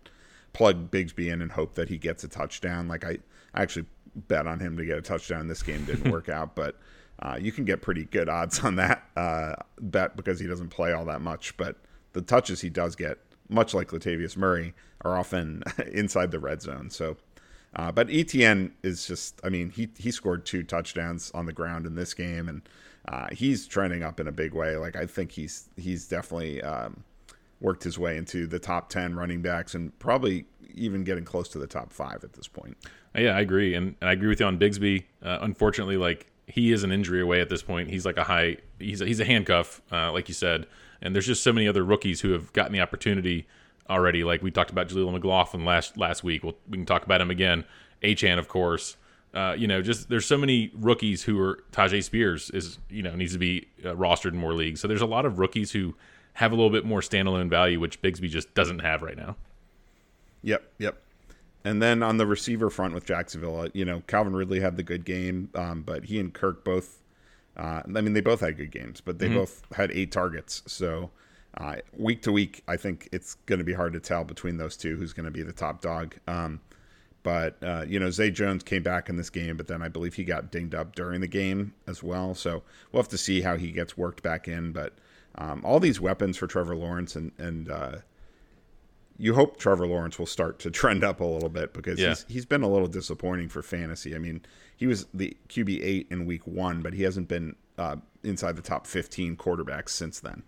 plug 0.53 0.91
Bigsby 0.91 1.31
in 1.31 1.41
and 1.41 1.51
hope 1.51 1.75
that 1.75 1.89
he 1.89 1.97
gets 1.97 2.23
a 2.23 2.27
touchdown. 2.27 2.87
Like 2.87 3.03
I, 3.05 3.17
I 3.53 3.61
actually 3.63 3.85
bet 4.15 4.47
on 4.47 4.59
him 4.59 4.77
to 4.77 4.85
get 4.85 4.97
a 4.97 5.01
touchdown. 5.01 5.47
This 5.47 5.63
game 5.63 5.85
didn't 5.85 6.11
work 6.17 6.29
out, 6.29 6.55
but 6.55 6.75
uh, 7.21 7.37
you 7.39 7.51
can 7.51 7.65
get 7.65 7.81
pretty 7.81 8.05
good 8.05 8.29
odds 8.29 8.59
on 8.63 8.75
that 8.75 9.03
uh, 9.15 9.55
bet 9.79 10.15
because 10.15 10.39
he 10.39 10.47
doesn't 10.47 10.69
play 10.69 10.93
all 10.93 11.05
that 11.05 11.21
much. 11.21 11.55
But 11.57 11.77
the 12.13 12.21
touches 12.21 12.61
he 12.61 12.69
does 12.69 12.95
get, 12.95 13.17
much 13.49 13.73
like 13.73 13.89
Latavius 13.89 14.37
Murray, 14.37 14.73
are 15.01 15.17
often 15.17 15.63
inside 15.91 16.31
the 16.31 16.39
red 16.39 16.61
zone. 16.61 16.89
So. 16.89 17.17
Uh, 17.75 17.91
but 17.91 18.09
Etienne 18.09 18.71
is 18.81 19.05
just, 19.05 19.39
I 19.43 19.49
mean, 19.49 19.69
he, 19.69 19.89
he 19.97 20.09
scored 20.09 20.45
two 20.45 20.63
touchdowns 20.63 21.29
on 21.31 21.45
the 21.45 21.53
ground 21.53 21.85
in 21.85 21.95
this 21.95 22.13
game, 22.13 22.47
and 22.47 22.61
uh, 23.07 23.27
he's 23.31 23.67
trending 23.67 24.03
up 24.03 24.19
in 24.19 24.27
a 24.27 24.31
big 24.31 24.53
way. 24.53 24.77
Like 24.77 24.95
I 24.95 25.05
think 25.05 25.31
he's 25.31 25.69
he's 25.77 26.07
definitely 26.07 26.61
um, 26.61 27.03
worked 27.61 27.83
his 27.83 27.97
way 27.97 28.17
into 28.17 28.47
the 28.47 28.59
top 28.59 28.89
ten 28.89 29.15
running 29.15 29.41
backs, 29.41 29.75
and 29.75 29.97
probably 29.99 30.45
even 30.73 31.03
getting 31.03 31.23
close 31.23 31.47
to 31.49 31.57
the 31.57 31.67
top 31.67 31.91
five 31.91 32.23
at 32.23 32.33
this 32.33 32.47
point. 32.47 32.77
Yeah, 33.15 33.35
I 33.35 33.41
agree, 33.41 33.73
and, 33.73 33.95
and 34.01 34.09
I 34.09 34.13
agree 34.13 34.27
with 34.27 34.39
you 34.39 34.45
on 34.45 34.59
Bigsby. 34.59 35.05
Uh, 35.23 35.39
unfortunately, 35.41 35.97
like 35.97 36.27
he 36.47 36.71
is 36.71 36.83
an 36.83 36.91
injury 36.91 37.21
away 37.21 37.41
at 37.41 37.49
this 37.49 37.61
point. 37.61 37.89
He's 37.89 38.05
like 38.05 38.17
a 38.17 38.23
high. 38.23 38.57
He's 38.79 39.01
a, 39.01 39.05
he's 39.05 39.19
a 39.19 39.25
handcuff, 39.25 39.81
uh, 39.91 40.11
like 40.11 40.27
you 40.29 40.33
said. 40.33 40.65
And 41.01 41.13
there's 41.13 41.27
just 41.27 41.43
so 41.43 41.53
many 41.53 41.67
other 41.67 41.83
rookies 41.83 42.21
who 42.21 42.31
have 42.31 42.51
gotten 42.53 42.71
the 42.71 42.79
opportunity 42.79 43.45
already. 43.89 44.23
Like 44.23 44.41
we 44.41 44.49
talked 44.49 44.71
about 44.71 44.87
Jaleel 44.87 45.11
McLaughlin 45.11 45.65
last 45.65 45.97
last 45.97 46.23
week. 46.23 46.43
We'll, 46.43 46.55
we 46.67 46.77
can 46.77 46.85
talk 46.85 47.03
about 47.03 47.21
him 47.21 47.29
again. 47.29 47.65
Achane, 48.01 48.39
of 48.39 48.47
course. 48.47 48.95
Uh, 49.33 49.53
you 49.57 49.67
know, 49.67 49.81
just 49.81 50.09
there's 50.09 50.25
so 50.25 50.37
many 50.37 50.71
rookies 50.73 51.23
who 51.23 51.39
are 51.39 51.63
Tyjae 51.71 52.03
Spears 52.03 52.49
is 52.51 52.79
you 52.89 53.03
know 53.03 53.13
needs 53.15 53.33
to 53.33 53.39
be 53.39 53.67
uh, 53.83 53.89
rostered 53.89 54.31
in 54.31 54.37
more 54.37 54.53
leagues. 54.53 54.79
So 54.79 54.87
there's 54.87 55.01
a 55.01 55.05
lot 55.05 55.25
of 55.25 55.39
rookies 55.39 55.71
who 55.71 55.95
have 56.33 56.51
a 56.53 56.55
little 56.55 56.71
bit 56.71 56.85
more 56.85 57.01
standalone 57.01 57.49
value, 57.49 57.79
which 57.79 58.01
Bigsby 58.01 58.29
just 58.29 58.53
doesn't 58.53 58.79
have 58.79 59.01
right 59.01 59.17
now. 59.17 59.35
Yep, 60.43 60.63
yep. 60.77 61.01
And 61.67 61.81
then 61.81 62.01
on 62.01 62.15
the 62.15 62.25
receiver 62.25 62.69
front 62.69 62.93
with 62.93 63.05
Jacksonville, 63.05 63.59
uh, 63.59 63.69
you 63.73 63.83
know, 63.83 64.01
Calvin 64.07 64.33
Ridley 64.33 64.61
had 64.61 64.77
the 64.77 64.83
good 64.83 65.03
game, 65.03 65.49
um, 65.53 65.81
but 65.81 66.05
he 66.05 66.17
and 66.17 66.33
Kirk 66.33 66.63
both. 66.63 67.01
Uh, 67.57 67.81
I 67.83 68.01
mean, 68.01 68.13
they 68.13 68.21
both 68.21 68.39
had 68.39 68.55
good 68.55 68.71
games, 68.71 69.01
but 69.01 69.19
they 69.19 69.27
both 69.27 69.63
had 69.73 69.91
eight 69.91 70.11
targets. 70.11 70.61
So 70.65 71.09
uh, 71.57 71.77
week 71.97 72.21
to 72.21 72.31
week, 72.31 72.63
I 72.69 72.77
think 72.77 73.09
it's 73.11 73.33
going 73.47 73.59
to 73.59 73.65
be 73.65 73.73
hard 73.73 73.91
to 73.93 73.99
tell 73.99 74.23
between 74.23 74.57
those 74.57 74.77
two 74.77 74.95
who's 74.95 75.11
going 75.11 75.25
to 75.25 75.31
be 75.31 75.43
the 75.43 75.51
top 75.51 75.81
dog. 75.81 76.15
Um, 76.25 76.61
but 77.23 77.61
uh, 77.61 77.83
you 77.85 77.99
know, 77.99 78.11
Zay 78.11 78.31
Jones 78.31 78.63
came 78.63 78.83
back 78.83 79.09
in 79.09 79.17
this 79.17 79.29
game, 79.29 79.57
but 79.57 79.67
then 79.67 79.81
I 79.81 79.89
believe 79.89 80.13
he 80.13 80.23
got 80.23 80.51
dinged 80.51 80.73
up 80.73 80.95
during 80.95 81.19
the 81.19 81.27
game 81.27 81.73
as 81.85 82.01
well. 82.01 82.33
So 82.33 82.63
we'll 82.91 83.01
have 83.01 83.09
to 83.09 83.17
see 83.17 83.41
how 83.41 83.57
he 83.57 83.71
gets 83.71 83.97
worked 83.97 84.23
back 84.23 84.47
in. 84.47 84.71
But 84.71 84.93
um, 85.35 85.61
all 85.65 85.81
these 85.81 85.99
weapons 85.99 86.37
for 86.37 86.47
Trevor 86.47 86.77
Lawrence 86.77 87.17
and 87.17 87.33
and 87.37 87.69
uh, 87.69 87.97
you 89.17 89.33
hope 89.33 89.57
Trevor 89.57 89.87
Lawrence 89.87 90.19
will 90.19 90.25
start 90.25 90.59
to 90.59 90.71
trend 90.81 91.03
up 91.03 91.19
a 91.19 91.25
little 91.25 91.49
bit 91.49 91.73
because 91.73 91.99
Yeah. 91.99 92.09
he's 92.09 92.25
he's 92.27 92.45
been 92.45 92.63
a 92.63 92.69
little 92.69 92.87
disappointing 92.87 93.49
for 93.49 93.61
fantasy. 93.61 94.15
I 94.15 94.19
mean, 94.19 94.41
he 94.75 94.87
was 94.87 95.07
the 95.13 95.35
QB 95.49 95.79
eight 95.83 96.07
in 96.09 96.25
week 96.25 96.45
one, 96.45 96.81
but 96.81 96.93
he 96.93 97.03
hasn't 97.03 97.27
been 97.27 97.55
uh, 97.77 97.97
inside 98.23 98.55
the 98.55 98.61
top 98.61 98.85
fifteen 98.87 99.35
quarterbacks 99.35 99.89
since 99.89 100.19
then. 100.19 100.43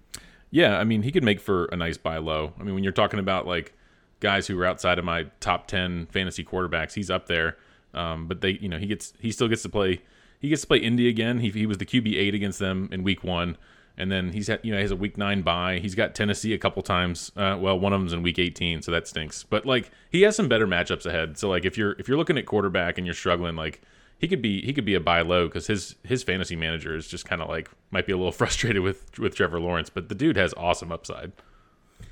Yeah, 0.52 0.78
I 0.80 0.84
mean, 0.84 1.04
he 1.04 1.12
could 1.12 1.24
make 1.24 1.40
for 1.40 1.66
a 1.66 1.76
nice 1.76 1.98
buy 1.98 2.18
low. 2.18 2.54
I 2.60 2.64
mean, 2.64 2.74
when 2.74 2.84
you're 2.84 2.94
talking 2.94 3.20
about 3.20 3.46
like 3.46 3.74
guys 4.20 4.48
who 4.48 4.60
are 4.60 4.66
outside 4.66 4.98
of 5.00 5.06
my 5.06 5.26
top 5.40 5.68
ten 5.68 6.08
fantasy 6.08 6.44
quarterbacks, 6.44 6.94
he's 6.94 7.10
up 7.12 7.28
there. 7.28 7.58
Um, 7.94 8.28
but 8.28 8.42
they, 8.42 8.52
you 8.52 8.70
know, 8.70 8.78
he 8.78 8.86
gets 8.88 9.14
he 9.20 9.32
still 9.32 9.48
gets 9.48 9.62
to 9.64 9.70
play. 9.70 10.02
He 10.40 10.48
gets 10.50 10.62
to 10.62 10.68
play 10.68 10.78
Indy 10.78 11.10
again. 11.10 11.40
He, 11.40 11.50
he 11.50 11.66
was 11.66 11.80
the 11.80 11.86
QB 11.86 12.16
eight 12.16 12.34
against 12.34 12.60
them 12.60 12.88
in 12.92 13.04
week 13.04 13.24
one, 13.24 13.58
and 14.00 14.12
then 14.12 14.32
he's 14.32 14.48
had 14.48 14.62
you 14.64 14.72
know 14.72 14.78
he 14.78 14.82
has 14.82 14.92
a 14.92 14.96
week 14.96 15.18
nine 15.18 15.42
bye. 15.42 15.80
He's 15.80 15.94
got 15.94 16.16
Tennessee 16.16 16.54
a 16.54 16.58
couple 16.58 16.82
times. 16.82 17.32
Uh, 17.36 17.58
well, 17.60 17.78
one 17.78 17.94
of 17.94 18.00
them's 18.00 18.14
in 18.14 18.24
week 18.24 18.40
eighteen, 18.40 18.82
so 18.82 18.92
that 18.92 19.08
stinks. 19.08 19.44
But 19.44 19.66
like 19.66 19.92
he 20.10 20.22
has 20.24 20.36
some 20.36 20.48
better 20.48 20.66
matchups 20.66 21.06
ahead. 21.06 21.38
So 21.38 21.50
like 21.50 21.66
if 21.66 21.78
you're 21.78 21.94
if 22.00 22.08
you're 22.08 22.18
looking 22.18 22.38
at 22.38 22.46
quarterback 22.46 22.98
and 22.98 23.06
you're 23.06 23.14
struggling, 23.14 23.56
like 23.56 23.82
he 24.18 24.28
could 24.28 24.42
be 24.42 24.62
he 24.62 24.74
could 24.74 24.86
be 24.86 24.96
a 24.96 25.00
buy 25.00 25.22
low 25.22 25.48
because 25.48 25.68
his 25.68 25.96
his 26.04 26.24
fantasy 26.24 26.56
manager 26.56 26.96
is 26.96 27.08
just 27.08 27.26
kind 27.26 27.42
of 27.42 27.50
like 27.50 27.70
might 27.92 28.06
be 28.06 28.14
a 28.14 28.18
little 28.18 28.32
frustrated 28.34 28.82
with 28.82 29.20
with 29.20 29.36
Trevor 29.36 29.60
Lawrence, 29.60 29.90
but 29.90 30.10
the 30.10 30.16
dude 30.16 30.38
has 30.38 30.54
awesome 30.56 30.92
upside. 30.92 31.34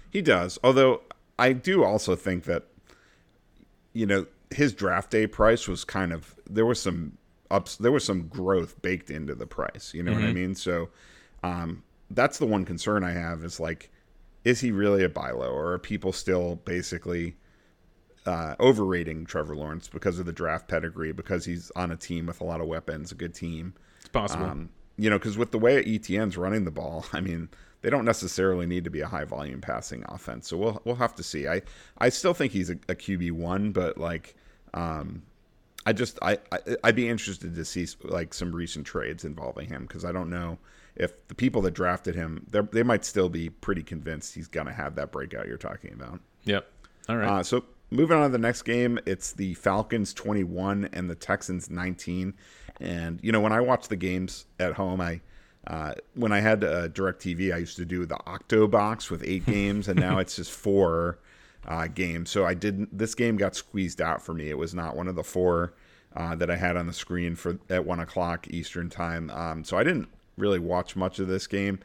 He 0.09 0.21
does, 0.21 0.59
although 0.63 1.01
I 1.39 1.53
do 1.53 1.83
also 1.83 2.15
think 2.15 2.43
that 2.45 2.65
you 3.93 4.05
know 4.05 4.25
his 4.49 4.73
draft 4.73 5.11
day 5.11 5.27
price 5.27 5.67
was 5.67 5.83
kind 5.83 6.13
of 6.13 6.35
there 6.49 6.65
was 6.65 6.81
some 6.81 7.17
ups 7.49 7.75
there 7.77 7.91
was 7.91 8.03
some 8.03 8.27
growth 8.27 8.81
baked 8.81 9.09
into 9.09 9.35
the 9.35 9.47
price. 9.47 9.93
You 9.93 10.03
know 10.03 10.13
what 10.13 10.23
I 10.23 10.33
mean? 10.33 10.55
So 10.55 10.89
um, 11.43 11.83
that's 12.11 12.37
the 12.37 12.45
one 12.45 12.65
concern 12.65 13.03
I 13.03 13.11
have 13.11 13.43
is 13.43 13.59
like, 13.59 13.91
is 14.43 14.61
he 14.61 14.71
really 14.71 15.03
a 15.03 15.09
buy 15.09 15.31
low, 15.31 15.49
or 15.49 15.73
are 15.73 15.79
people 15.79 16.13
still 16.13 16.55
basically 16.63 17.35
uh, 18.25 18.55
overrating 18.59 19.25
Trevor 19.25 19.55
Lawrence 19.55 19.87
because 19.87 20.19
of 20.19 20.25
the 20.25 20.33
draft 20.33 20.67
pedigree, 20.67 21.11
because 21.11 21.45
he's 21.45 21.71
on 21.75 21.91
a 21.91 21.97
team 21.97 22.27
with 22.27 22.41
a 22.41 22.43
lot 22.43 22.61
of 22.61 22.67
weapons, 22.67 23.11
a 23.11 23.15
good 23.15 23.33
team? 23.33 23.73
It's 23.99 24.09
possible. 24.09 24.45
Um, 24.45 24.69
you 24.97 25.09
know, 25.09 25.19
because 25.19 25.37
with 25.37 25.51
the 25.51 25.59
way 25.59 25.83
Etienne's 25.83 26.37
running 26.37 26.65
the 26.65 26.71
ball, 26.71 27.05
I 27.13 27.21
mean, 27.21 27.49
they 27.81 27.89
don't 27.89 28.05
necessarily 28.05 28.65
need 28.65 28.83
to 28.85 28.89
be 28.89 29.01
a 29.01 29.07
high 29.07 29.25
volume 29.25 29.61
passing 29.61 30.03
offense. 30.07 30.47
So 30.47 30.57
we'll 30.57 30.81
we'll 30.85 30.95
have 30.95 31.15
to 31.15 31.23
see. 31.23 31.47
I 31.47 31.61
I 31.97 32.09
still 32.09 32.33
think 32.33 32.51
he's 32.53 32.69
a, 32.69 32.75
a 32.89 32.95
QB 32.95 33.33
one, 33.33 33.71
but 33.71 33.97
like, 33.97 34.35
um, 34.73 35.23
I 35.85 35.93
just 35.93 36.17
I, 36.21 36.39
I 36.51 36.59
I'd 36.83 36.95
be 36.95 37.07
interested 37.07 37.53
to 37.53 37.65
see 37.65 37.85
like 38.03 38.33
some 38.33 38.55
recent 38.55 38.87
trades 38.87 39.25
involving 39.25 39.67
him 39.67 39.83
because 39.85 40.05
I 40.05 40.11
don't 40.11 40.29
know 40.29 40.57
if 40.99 41.27
the 41.27 41.35
people 41.35 41.61
that 41.61 41.71
drafted 41.71 42.15
him 42.15 42.45
they 42.71 42.83
might 42.83 43.05
still 43.05 43.29
be 43.29 43.49
pretty 43.49 43.83
convinced 43.83 44.35
he's 44.35 44.47
gonna 44.47 44.73
have 44.73 44.95
that 44.95 45.11
breakout 45.11 45.47
you're 45.47 45.57
talking 45.57 45.93
about. 45.93 46.19
Yep. 46.43 46.69
All 47.09 47.17
right. 47.17 47.29
Uh, 47.29 47.43
so 47.43 47.63
moving 47.89 48.17
on 48.17 48.23
to 48.23 48.29
the 48.29 48.37
next 48.37 48.63
game, 48.63 48.99
it's 49.05 49.31
the 49.31 49.53
Falcons 49.55 50.13
21 50.13 50.89
and 50.93 51.09
the 51.09 51.15
Texans 51.15 51.69
19. 51.69 52.33
And 52.79 53.19
you 53.23 53.31
know, 53.31 53.39
when 53.39 53.53
I 53.53 53.61
watch 53.61 53.87
the 53.87 53.95
games 53.95 54.45
at 54.59 54.73
home, 54.73 55.01
I 55.01 55.21
uh, 55.65 55.93
when 56.15 56.31
I 56.31 56.39
had 56.39 56.63
uh, 56.63 56.87
DirecTV, 56.87 57.53
I 57.53 57.57
used 57.57 57.75
to 57.75 57.85
do 57.85 58.05
the 58.05 58.17
Octo 58.25 58.67
box 58.67 59.11
with 59.11 59.21
eight 59.25 59.45
games, 59.45 59.87
and 59.87 59.99
now 59.99 60.17
it's 60.19 60.35
just 60.35 60.51
four 60.51 61.19
uh, 61.67 61.87
games. 61.87 62.29
So 62.29 62.45
I 62.45 62.53
didn't. 62.53 62.97
This 62.97 63.15
game 63.15 63.35
got 63.35 63.55
squeezed 63.55 64.01
out 64.01 64.21
for 64.21 64.33
me. 64.33 64.49
It 64.49 64.57
was 64.57 64.73
not 64.73 64.95
one 64.95 65.07
of 65.07 65.15
the 65.15 65.23
four 65.23 65.73
uh, 66.15 66.35
that 66.35 66.49
I 66.49 66.55
had 66.55 66.77
on 66.77 66.87
the 66.87 66.93
screen 66.93 67.35
for 67.35 67.59
at 67.69 67.85
one 67.85 67.99
o'clock 67.99 68.47
Eastern 68.49 68.89
time. 68.89 69.29
Um, 69.31 69.63
so 69.63 69.77
I 69.77 69.83
didn't 69.83 70.07
really 70.37 70.59
watch 70.59 70.95
much 70.95 71.19
of 71.19 71.27
this 71.27 71.47
game, 71.47 71.79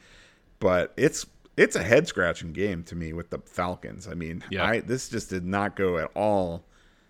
but 0.60 0.92
it's 0.96 1.26
it's 1.56 1.76
a 1.76 1.82
head 1.82 2.08
scratching 2.08 2.52
game 2.52 2.82
to 2.84 2.94
me 2.94 3.12
with 3.12 3.30
the 3.30 3.38
Falcons. 3.38 4.08
I 4.08 4.14
mean, 4.14 4.44
yeah. 4.50 4.64
I 4.64 4.80
this 4.80 5.08
just 5.08 5.30
did 5.30 5.44
not 5.44 5.76
go 5.76 5.98
at 5.98 6.10
all 6.14 6.64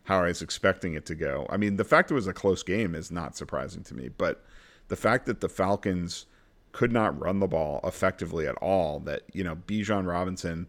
how 0.04 0.20
I 0.20 0.28
was 0.28 0.42
expecting 0.42 0.94
it 0.94 1.06
to 1.06 1.14
go. 1.14 1.46
I 1.48 1.56
mean, 1.56 1.76
the 1.76 1.84
fact 1.84 2.10
it 2.10 2.14
was 2.14 2.26
a 2.26 2.32
close 2.32 2.62
game 2.62 2.94
is 2.94 3.10
not 3.10 3.36
surprising 3.36 3.84
to 3.84 3.94
me, 3.94 4.08
but 4.08 4.44
the 4.88 4.96
fact 4.96 5.26
that 5.26 5.40
the 5.40 5.48
Falcons 5.48 6.26
could 6.72 6.92
not 6.92 7.18
run 7.20 7.38
the 7.38 7.46
ball 7.46 7.80
effectively 7.84 8.46
at 8.46 8.56
all, 8.56 8.98
that, 9.00 9.22
you 9.32 9.44
know, 9.44 9.56
Bijan 9.56 10.06
Robinson, 10.06 10.66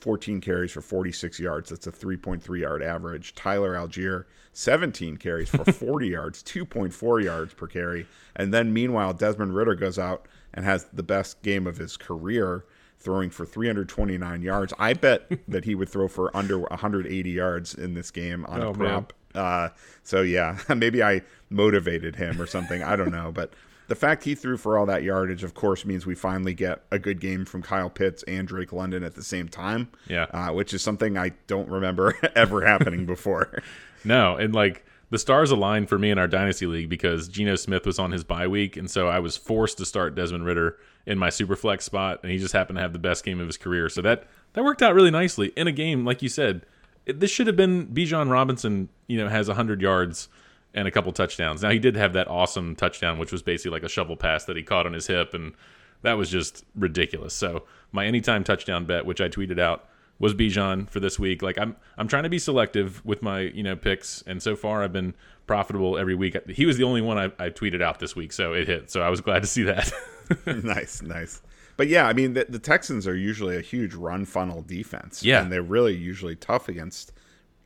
14 0.00 0.40
carries 0.40 0.72
for 0.72 0.80
46 0.80 1.40
yards, 1.40 1.70
that's 1.70 1.86
a 1.86 1.92
3.3 1.92 2.60
yard 2.60 2.82
average. 2.82 3.34
Tyler 3.34 3.74
Allgeier, 3.74 4.24
17 4.52 5.16
carries 5.16 5.48
for 5.48 5.64
40 5.72 6.08
yards, 6.08 6.42
2.4 6.42 7.24
yards 7.24 7.54
per 7.54 7.66
carry. 7.66 8.06
And 8.36 8.54
then 8.54 8.72
meanwhile, 8.72 9.12
Desmond 9.12 9.54
Ridder 9.54 9.74
goes 9.74 9.98
out 9.98 10.26
and 10.54 10.64
has 10.64 10.84
the 10.92 11.02
best 11.02 11.42
game 11.42 11.66
of 11.66 11.76
his 11.76 11.96
career 11.96 12.64
throwing 12.98 13.30
for 13.30 13.46
329 13.46 14.42
yards. 14.42 14.72
I 14.78 14.94
bet 14.94 15.30
that 15.48 15.64
he 15.64 15.74
would 15.74 15.88
throw 15.88 16.08
for 16.08 16.36
under 16.36 16.58
180 16.58 17.30
yards 17.30 17.74
in 17.74 17.94
this 17.94 18.10
game 18.10 18.44
on 18.46 18.62
oh, 18.62 18.70
a 18.70 18.74
prop. 18.74 19.12
Uh, 19.34 19.68
so 20.02 20.22
yeah, 20.22 20.58
maybe 20.74 21.02
I 21.02 21.22
motivated 21.50 22.16
him 22.16 22.40
or 22.40 22.46
something. 22.46 22.82
I 22.82 22.96
don't 22.96 23.12
know, 23.12 23.32
but 23.32 23.52
the 23.88 23.94
fact 23.94 24.24
he 24.24 24.34
threw 24.34 24.56
for 24.58 24.78
all 24.78 24.86
that 24.86 25.02
yardage, 25.02 25.42
of 25.42 25.54
course, 25.54 25.84
means 25.84 26.06
we 26.06 26.14
finally 26.14 26.54
get 26.54 26.82
a 26.90 26.98
good 26.98 27.20
game 27.20 27.44
from 27.46 27.62
Kyle 27.62 27.88
Pitts 27.88 28.22
and 28.24 28.46
Drake 28.46 28.72
London 28.72 29.02
at 29.02 29.14
the 29.14 29.22
same 29.22 29.48
time. 29.48 29.88
Yeah, 30.06 30.26
uh, 30.30 30.52
which 30.52 30.72
is 30.74 30.82
something 30.82 31.16
I 31.16 31.32
don't 31.46 31.68
remember 31.68 32.14
ever 32.36 32.64
happening 32.64 33.06
before. 33.06 33.62
no, 34.04 34.36
and 34.36 34.54
like 34.54 34.84
the 35.10 35.18
stars 35.18 35.50
aligned 35.50 35.88
for 35.88 35.98
me 35.98 36.10
in 36.10 36.18
our 36.18 36.28
dynasty 36.28 36.66
league 36.66 36.90
because 36.90 37.28
Geno 37.28 37.56
Smith 37.56 37.86
was 37.86 37.98
on 37.98 38.12
his 38.12 38.24
bye 38.24 38.46
week, 38.46 38.76
and 38.76 38.90
so 38.90 39.08
I 39.08 39.20
was 39.20 39.38
forced 39.38 39.78
to 39.78 39.86
start 39.86 40.14
Desmond 40.14 40.44
Ridder 40.44 40.76
in 41.06 41.18
my 41.18 41.30
super 41.30 41.56
flex 41.56 41.86
spot, 41.86 42.20
and 42.22 42.30
he 42.30 42.36
just 42.36 42.52
happened 42.52 42.76
to 42.76 42.82
have 42.82 42.92
the 42.92 42.98
best 42.98 43.24
game 43.24 43.40
of 43.40 43.46
his 43.46 43.56
career. 43.56 43.88
So 43.88 44.02
that 44.02 44.24
that 44.52 44.64
worked 44.64 44.82
out 44.82 44.94
really 44.94 45.10
nicely 45.10 45.52
in 45.56 45.66
a 45.66 45.72
game, 45.72 46.04
like 46.04 46.22
you 46.22 46.28
said. 46.28 46.66
It, 47.06 47.20
this 47.20 47.30
should 47.30 47.46
have 47.46 47.56
been 47.56 47.86
Bijan 47.86 48.30
Robinson. 48.30 48.90
You 49.06 49.16
know, 49.16 49.28
has 49.28 49.48
hundred 49.48 49.80
yards 49.80 50.28
and 50.74 50.86
a 50.86 50.90
couple 50.90 51.12
touchdowns. 51.12 51.62
Now 51.62 51.70
he 51.70 51.78
did 51.78 51.96
have 51.96 52.12
that 52.12 52.28
awesome 52.28 52.76
touchdown, 52.76 53.18
which 53.18 53.32
was 53.32 53.42
basically 53.42 53.72
like 53.72 53.82
a 53.82 53.88
shovel 53.88 54.16
pass 54.16 54.44
that 54.44 54.56
he 54.56 54.62
caught 54.62 54.86
on 54.86 54.92
his 54.92 55.06
hip, 55.06 55.34
and 55.34 55.54
that 56.02 56.14
was 56.14 56.30
just 56.30 56.64
ridiculous. 56.74 57.34
So 57.34 57.64
my 57.92 58.06
anytime 58.06 58.44
touchdown 58.44 58.84
bet, 58.84 59.06
which 59.06 59.20
I 59.20 59.28
tweeted 59.28 59.58
out, 59.58 59.88
was 60.18 60.34
Bijan 60.34 60.88
for 60.90 61.00
this 61.00 61.18
week. 61.18 61.42
Like 61.42 61.58
I'm 61.58 61.76
I'm 61.96 62.08
trying 62.08 62.24
to 62.24 62.28
be 62.28 62.38
selective 62.38 63.04
with 63.04 63.22
my 63.22 63.40
you 63.40 63.62
know 63.62 63.76
picks, 63.76 64.22
and 64.26 64.42
so 64.42 64.56
far 64.56 64.82
I've 64.82 64.92
been 64.92 65.14
profitable 65.46 65.96
every 65.96 66.14
week. 66.14 66.36
He 66.50 66.66
was 66.66 66.76
the 66.76 66.84
only 66.84 67.00
one 67.00 67.18
I, 67.18 67.24
I 67.38 67.50
tweeted 67.50 67.82
out 67.82 67.98
this 67.98 68.14
week, 68.14 68.32
so 68.32 68.52
it 68.52 68.66
hit. 68.66 68.90
So 68.90 69.00
I 69.00 69.08
was 69.08 69.20
glad 69.20 69.42
to 69.42 69.48
see 69.48 69.62
that. 69.64 69.92
nice, 70.46 71.02
nice. 71.02 71.42
But 71.76 71.88
yeah, 71.88 72.06
I 72.06 72.12
mean 72.12 72.34
the, 72.34 72.46
the, 72.48 72.58
Texans 72.58 73.06
are 73.06 73.16
usually 73.16 73.56
a 73.56 73.60
huge 73.60 73.94
run 73.94 74.24
funnel 74.24 74.62
defense. 74.62 75.22
Yeah, 75.22 75.42
and 75.42 75.52
they're 75.52 75.62
really 75.62 75.94
usually 75.94 76.36
tough 76.36 76.68
against 76.68 77.12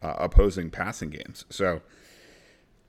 uh, 0.02 0.14
opposing 0.18 0.70
passing 0.70 1.10
games. 1.10 1.44
So 1.50 1.80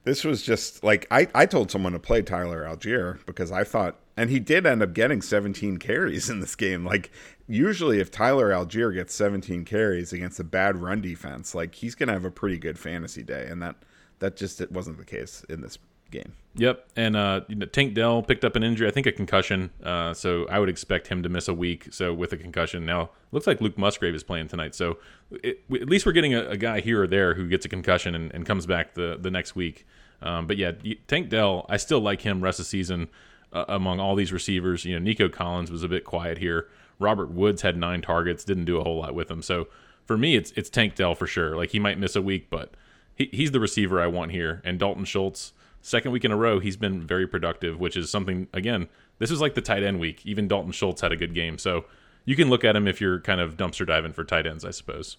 this 0.03 0.23
was 0.23 0.41
just 0.41 0.83
like 0.83 1.07
I, 1.09 1.27
I 1.33 1.45
told 1.45 1.71
someone 1.71 1.93
to 1.93 1.99
play 1.99 2.21
Tyler 2.21 2.63
Allgeier 2.63 3.25
because 3.25 3.51
I 3.51 3.63
thought 3.63 3.97
and 4.15 4.29
he 4.29 4.39
did 4.39 4.65
end 4.65 4.83
up 4.83 4.93
getting 4.93 5.21
17 5.21 5.77
carries 5.77 6.29
in 6.29 6.39
this 6.39 6.55
game. 6.55 6.85
Like 6.85 7.11
usually 7.47 7.99
if 7.99 8.11
Tyler 8.11 8.51
Allgeier 8.51 8.93
gets 8.93 9.13
17 9.15 9.65
carries 9.65 10.13
against 10.13 10.39
a 10.39 10.43
bad 10.43 10.77
run 10.77 11.01
defense, 11.01 11.55
like 11.55 11.75
he's 11.75 11.95
going 11.95 12.07
to 12.07 12.13
have 12.13 12.25
a 12.25 12.31
pretty 12.31 12.57
good 12.57 12.77
fantasy 12.77 13.23
day 13.23 13.47
and 13.47 13.61
that 13.61 13.75
that 14.19 14.35
just 14.35 14.61
it 14.61 14.71
wasn't 14.71 14.97
the 14.97 15.05
case 15.05 15.45
in 15.49 15.61
this 15.61 15.77
game. 16.13 16.33
Yep, 16.55 16.87
and 16.95 17.15
uh, 17.15 17.41
you 17.47 17.55
know, 17.55 17.65
Tank 17.65 17.95
Dell 17.95 18.21
picked 18.21 18.45
up 18.45 18.55
an 18.55 18.63
injury, 18.63 18.87
I 18.87 18.91
think 18.91 19.07
a 19.07 19.11
concussion. 19.11 19.71
Uh, 19.83 20.13
so 20.13 20.45
I 20.47 20.59
would 20.59 20.69
expect 20.69 21.07
him 21.07 21.23
to 21.23 21.29
miss 21.29 21.47
a 21.47 21.53
week. 21.53 21.87
So 21.91 22.13
with 22.13 22.31
a 22.31 22.37
concussion, 22.37 22.85
now 22.85 23.09
looks 23.31 23.47
like 23.47 23.59
Luke 23.59 23.77
Musgrave 23.77 24.13
is 24.13 24.23
playing 24.23 24.49
tonight. 24.49 24.75
So 24.75 24.99
it, 25.31 25.63
at 25.73 25.89
least 25.89 26.05
we're 26.05 26.11
getting 26.11 26.35
a, 26.35 26.49
a, 26.49 26.57
guy 26.57 26.79
here 26.79 27.01
or 27.01 27.07
there 27.07 27.33
who 27.33 27.49
gets 27.49 27.65
a 27.65 27.69
concussion 27.69 28.13
and, 28.13 28.31
and 28.33 28.45
comes 28.45 28.67
back 28.67 28.93
the 28.93 29.17
the 29.19 29.31
next 29.31 29.55
week. 29.55 29.87
Um, 30.21 30.45
but 30.45 30.57
yeah, 30.57 30.73
Tank 31.07 31.29
Dell, 31.29 31.65
I 31.69 31.77
still 31.77 31.99
like 31.99 32.21
him 32.21 32.41
rest 32.41 32.59
of 32.59 32.65
the 32.65 32.69
season 32.69 33.09
uh, 33.51 33.65
among 33.67 33.99
all 33.99 34.15
these 34.15 34.31
receivers. 34.31 34.85
You 34.85 34.93
know, 34.93 35.03
Nico 35.03 35.29
Collins 35.29 35.71
was 35.71 35.83
a 35.83 35.87
bit 35.87 36.05
quiet 36.05 36.37
here. 36.37 36.69
Robert 36.99 37.31
Woods 37.31 37.63
had 37.63 37.75
nine 37.77 38.01
targets, 38.01 38.43
didn't 38.43 38.65
do 38.65 38.79
a 38.79 38.83
whole 38.83 38.97
lot 38.97 39.15
with 39.15 39.29
him. 39.29 39.41
So 39.41 39.67
for 40.05 40.17
me, 40.17 40.35
it's 40.35 40.51
it's 40.51 40.69
Tank 40.69 40.93
Dell 40.95 41.15
for 41.15 41.27
sure. 41.27 41.55
Like 41.55 41.71
he 41.71 41.79
might 41.79 41.97
miss 41.97 42.15
a 42.15 42.21
week, 42.21 42.49
but 42.51 42.75
he, 43.15 43.29
he's 43.31 43.51
the 43.51 43.59
receiver 43.59 43.99
I 43.99 44.07
want 44.07 44.31
here. 44.31 44.61
And 44.63 44.79
Dalton 44.79 45.05
Schultz 45.05 45.53
second 45.83 46.11
week 46.11 46.25
in 46.25 46.31
a 46.31 46.35
row, 46.35 46.59
he's 46.59 46.77
been 46.77 47.05
very 47.05 47.27
productive, 47.27 47.79
which 47.79 47.95
is 47.95 48.09
something, 48.09 48.47
again, 48.53 48.87
this 49.19 49.29
is 49.29 49.39
like 49.39 49.53
the 49.53 49.61
tight 49.61 49.83
end 49.83 49.99
week. 49.99 50.25
Even 50.25 50.47
Dalton 50.47 50.71
Schultz 50.71 51.01
had 51.01 51.11
a 51.11 51.17
good 51.17 51.35
game. 51.35 51.59
So 51.59 51.85
you 52.25 52.35
can 52.35 52.49
look 52.49 52.63
at 52.63 52.75
him 52.75 52.87
if 52.87 52.99
you're 52.99 53.19
kind 53.19 53.39
of 53.39 53.57
dumpster 53.57 53.85
diving 53.85 54.13
for 54.13 54.23
tight 54.23 54.47
ends, 54.47 54.65
I 54.65 54.71
suppose. 54.71 55.17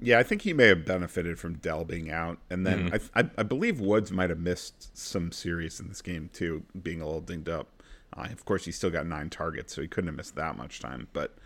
Yeah, 0.00 0.18
I 0.18 0.22
think 0.22 0.42
he 0.42 0.52
may 0.52 0.68
have 0.68 0.84
benefited 0.84 1.38
from 1.38 1.54
Dell 1.58 1.84
being 1.84 2.10
out. 2.10 2.38
And 2.50 2.66
then 2.66 2.90
mm-hmm. 2.90 3.08
I, 3.14 3.20
I, 3.20 3.30
I, 3.38 3.42
believe 3.42 3.80
Woods 3.80 4.10
might 4.10 4.30
have 4.30 4.38
missed 4.38 4.96
some 4.96 5.30
series 5.30 5.78
in 5.78 5.88
this 5.88 6.00
game, 6.00 6.30
too, 6.32 6.64
being 6.80 7.00
a 7.00 7.04
little 7.04 7.20
dinged 7.20 7.48
up. 7.48 7.82
Uh, 8.16 8.28
of 8.32 8.44
course, 8.44 8.64
he 8.64 8.72
still 8.72 8.90
got 8.90 9.06
nine 9.06 9.28
targets, 9.28 9.74
so 9.74 9.82
he 9.82 9.88
couldn't 9.88 10.08
have 10.08 10.16
missed 10.16 10.36
that 10.36 10.56
much 10.56 10.80
time. 10.80 11.08
But 11.12 11.36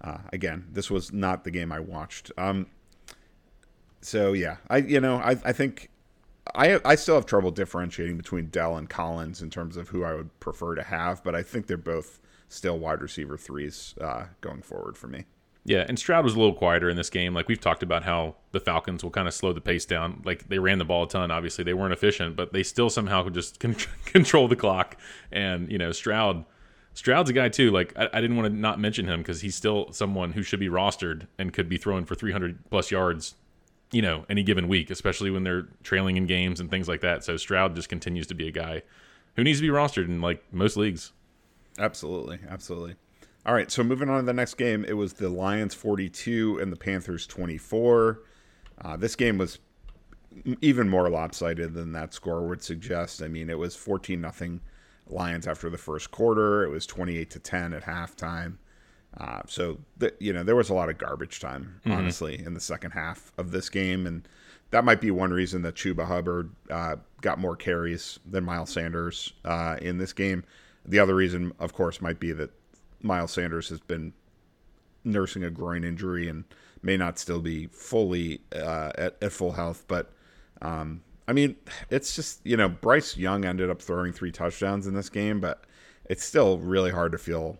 uh, 0.00 0.18
again, 0.32 0.68
this 0.70 0.90
was 0.90 1.12
not 1.12 1.44
the 1.44 1.50
game 1.50 1.72
I 1.72 1.80
watched. 1.80 2.30
Um, 2.38 2.66
so 4.00 4.32
yeah, 4.34 4.58
I 4.68 4.78
you 4.78 5.00
know 5.00 5.16
I 5.16 5.30
I 5.44 5.52
think 5.52 5.90
I 6.54 6.80
I 6.84 6.94
still 6.94 7.14
have 7.14 7.26
trouble 7.26 7.50
differentiating 7.50 8.16
between 8.16 8.46
Dell 8.46 8.76
and 8.76 8.88
Collins 8.88 9.40
in 9.40 9.50
terms 9.50 9.76
of 9.76 9.88
who 9.88 10.04
I 10.04 10.14
would 10.14 10.38
prefer 10.40 10.74
to 10.74 10.82
have, 10.82 11.22
but 11.24 11.34
I 11.34 11.42
think 11.42 11.66
they're 11.66 11.76
both 11.76 12.20
still 12.48 12.78
wide 12.78 13.00
receiver 13.00 13.36
threes 13.36 13.94
uh, 14.00 14.26
going 14.40 14.62
forward 14.62 14.96
for 14.96 15.08
me. 15.08 15.24
Yeah, 15.66 15.86
and 15.88 15.98
Stroud 15.98 16.24
was 16.24 16.34
a 16.34 16.38
little 16.38 16.54
quieter 16.54 16.90
in 16.90 16.96
this 16.96 17.08
game. 17.08 17.32
Like 17.32 17.48
we've 17.48 17.60
talked 17.60 17.82
about 17.82 18.04
how 18.04 18.36
the 18.52 18.60
Falcons 18.60 19.02
will 19.02 19.10
kind 19.10 19.26
of 19.26 19.32
slow 19.32 19.54
the 19.54 19.62
pace 19.62 19.86
down. 19.86 20.20
Like 20.24 20.48
they 20.48 20.58
ran 20.58 20.78
the 20.78 20.84
ball 20.84 21.04
a 21.04 21.08
ton. 21.08 21.30
Obviously, 21.30 21.64
they 21.64 21.72
weren't 21.72 21.94
efficient, 21.94 22.36
but 22.36 22.52
they 22.52 22.62
still 22.62 22.90
somehow 22.90 23.24
could 23.24 23.34
just 23.34 23.60
con- 23.60 23.76
control 24.04 24.46
the 24.46 24.56
clock. 24.56 24.98
And 25.32 25.72
you 25.72 25.78
know, 25.78 25.90
Stroud, 25.92 26.44
Stroud's 26.92 27.30
a 27.30 27.32
guy 27.32 27.48
too. 27.48 27.70
Like 27.70 27.94
I, 27.96 28.10
I 28.12 28.20
didn't 28.20 28.36
want 28.36 28.52
to 28.52 28.58
not 28.58 28.78
mention 28.78 29.06
him 29.08 29.20
because 29.20 29.40
he's 29.40 29.54
still 29.54 29.90
someone 29.92 30.32
who 30.32 30.42
should 30.42 30.60
be 30.60 30.68
rostered 30.68 31.28
and 31.38 31.52
could 31.52 31.70
be 31.70 31.78
throwing 31.78 32.04
for 32.04 32.14
300 32.14 32.68
plus 32.68 32.90
yards 32.90 33.34
you 33.94 34.02
know, 34.02 34.26
any 34.28 34.42
given 34.42 34.66
week, 34.66 34.90
especially 34.90 35.30
when 35.30 35.44
they're 35.44 35.68
trailing 35.84 36.16
in 36.16 36.26
games 36.26 36.58
and 36.58 36.68
things 36.68 36.88
like 36.88 37.00
that. 37.00 37.22
So 37.22 37.36
Stroud 37.36 37.76
just 37.76 37.88
continues 37.88 38.26
to 38.26 38.34
be 38.34 38.48
a 38.48 38.50
guy 38.50 38.82
who 39.36 39.44
needs 39.44 39.60
to 39.60 39.62
be 39.62 39.68
rostered 39.68 40.06
in 40.06 40.20
like 40.20 40.42
most 40.52 40.76
leagues. 40.76 41.12
Absolutely, 41.78 42.40
absolutely. 42.50 42.96
All 43.46 43.54
right, 43.54 43.70
so 43.70 43.84
moving 43.84 44.08
on 44.08 44.18
to 44.18 44.26
the 44.26 44.32
next 44.32 44.54
game, 44.54 44.84
it 44.88 44.94
was 44.94 45.12
the 45.12 45.28
Lions 45.28 45.74
42 45.74 46.58
and 46.60 46.72
the 46.72 46.76
Panthers 46.76 47.26
24. 47.26 48.22
Uh, 48.80 48.96
this 48.96 49.14
game 49.14 49.38
was 49.38 49.60
even 50.60 50.88
more 50.88 51.08
lopsided 51.08 51.74
than 51.74 51.92
that 51.92 52.12
score 52.12 52.48
would 52.48 52.62
suggest. 52.62 53.22
I 53.22 53.28
mean, 53.28 53.48
it 53.48 53.58
was 53.58 53.76
14 53.76 54.20
nothing 54.20 54.60
Lions 55.06 55.46
after 55.46 55.70
the 55.70 55.78
first 55.78 56.10
quarter. 56.10 56.64
It 56.64 56.70
was 56.70 56.84
28 56.86 57.30
to 57.30 57.38
10 57.38 57.74
at 57.74 57.84
halftime. 57.84 58.56
Uh, 59.18 59.42
so 59.46 59.78
the, 59.96 60.12
you 60.18 60.32
know 60.32 60.42
there 60.42 60.56
was 60.56 60.70
a 60.70 60.74
lot 60.74 60.88
of 60.88 60.98
garbage 60.98 61.40
time, 61.40 61.80
mm-hmm. 61.80 61.92
honestly, 61.92 62.42
in 62.44 62.54
the 62.54 62.60
second 62.60 62.92
half 62.92 63.32
of 63.38 63.50
this 63.50 63.68
game, 63.68 64.06
and 64.06 64.26
that 64.70 64.84
might 64.84 65.00
be 65.00 65.10
one 65.10 65.32
reason 65.32 65.62
that 65.62 65.76
Chuba 65.76 66.06
Hubbard 66.06 66.50
uh, 66.68 66.96
got 67.20 67.38
more 67.38 67.54
carries 67.54 68.18
than 68.28 68.44
Miles 68.44 68.70
Sanders 68.70 69.32
uh, 69.44 69.76
in 69.80 69.98
this 69.98 70.12
game. 70.12 70.44
The 70.84 70.98
other 70.98 71.14
reason, 71.14 71.52
of 71.60 71.72
course, 71.72 72.00
might 72.00 72.18
be 72.18 72.32
that 72.32 72.50
Miles 73.02 73.32
Sanders 73.32 73.68
has 73.68 73.80
been 73.80 74.12
nursing 75.04 75.44
a 75.44 75.50
groin 75.50 75.84
injury 75.84 76.28
and 76.28 76.44
may 76.82 76.96
not 76.96 77.18
still 77.18 77.40
be 77.40 77.66
fully 77.68 78.40
uh, 78.54 78.90
at, 78.96 79.16
at, 79.22 79.32
full 79.32 79.52
health. 79.52 79.84
But 79.86 80.12
um, 80.60 81.02
I 81.28 81.32
mean, 81.32 81.56
it's 81.90 82.16
just 82.16 82.40
you 82.44 82.56
know 82.56 82.68
Bryce 82.68 83.16
Young 83.16 83.44
ended 83.44 83.70
up 83.70 83.80
throwing 83.80 84.12
three 84.12 84.32
touchdowns 84.32 84.86
in 84.86 84.94
this 84.94 85.08
game, 85.08 85.40
but 85.40 85.64
it's 86.06 86.24
still 86.24 86.58
really 86.58 86.90
hard 86.90 87.12
to 87.12 87.18
feel 87.18 87.58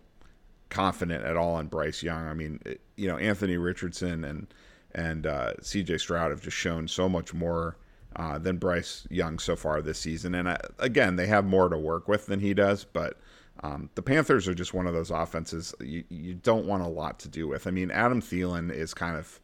confident 0.69 1.23
at 1.23 1.37
all 1.37 1.59
in 1.59 1.67
Bryce 1.67 2.03
Young. 2.03 2.27
I 2.27 2.33
mean, 2.33 2.59
it, 2.65 2.81
you 2.95 3.07
know, 3.07 3.17
Anthony 3.17 3.57
Richardson 3.57 4.23
and 4.23 4.47
and 4.93 5.27
uh, 5.27 5.53
C.J. 5.61 5.97
Stroud 5.97 6.31
have 6.31 6.41
just 6.41 6.55
shown 6.55 6.87
so 6.87 7.09
much 7.09 7.33
more 7.33 7.75
uh, 8.15 8.37
than 8.37 8.57
Bryce 8.57 9.05
Young 9.09 9.39
so 9.39 9.55
far 9.55 9.81
this 9.81 9.99
season. 9.99 10.33
And 10.33 10.47
uh, 10.47 10.57
again, 10.79 11.17
they 11.17 11.27
have 11.27 11.45
more 11.45 11.67
to 11.67 11.77
work 11.77 12.07
with 12.07 12.27
than 12.27 12.39
he 12.39 12.53
does, 12.53 12.83
but. 12.85 13.19
Um, 13.63 13.89
the 13.95 14.01
Panthers 14.01 14.49
are 14.49 14.53
just 14.53 14.73
one 14.73 14.85
of 14.85 14.93
those 14.93 15.11
offenses 15.11 15.73
you, 15.79 16.03
you 16.09 16.33
don't 16.33 16.65
want 16.65 16.83
a 16.83 16.89
lot 16.89 17.19
to 17.19 17.29
do 17.29 17.47
with. 17.47 17.67
I 17.67 17.71
mean, 17.71 17.89
Adam 17.89 18.21
Thielen 18.21 18.69
is 18.69 18.93
kind 18.93 19.15
of 19.15 19.39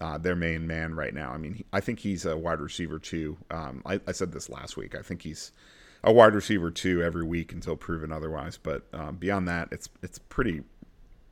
uh, 0.00 0.18
their 0.18 0.36
main 0.36 0.66
man 0.66 0.94
right 0.94 1.12
now. 1.12 1.30
I 1.30 1.38
mean, 1.38 1.54
he, 1.54 1.64
I 1.72 1.80
think 1.80 1.98
he's 1.98 2.24
a 2.24 2.36
wide 2.36 2.60
receiver 2.60 2.98
too. 2.98 3.36
Um, 3.50 3.82
I, 3.84 4.00
I, 4.06 4.12
said 4.12 4.32
this 4.32 4.48
last 4.48 4.76
week. 4.76 4.94
I 4.94 5.02
think 5.02 5.22
he's 5.22 5.52
a 6.04 6.12
wide 6.12 6.34
receiver 6.34 6.70
too 6.70 7.02
every 7.02 7.24
week 7.24 7.52
until 7.52 7.76
proven 7.76 8.12
otherwise. 8.12 8.56
But 8.56 8.86
um, 8.92 9.16
beyond 9.16 9.48
that, 9.48 9.68
it's 9.70 9.88
it's 10.02 10.18
pretty 10.18 10.62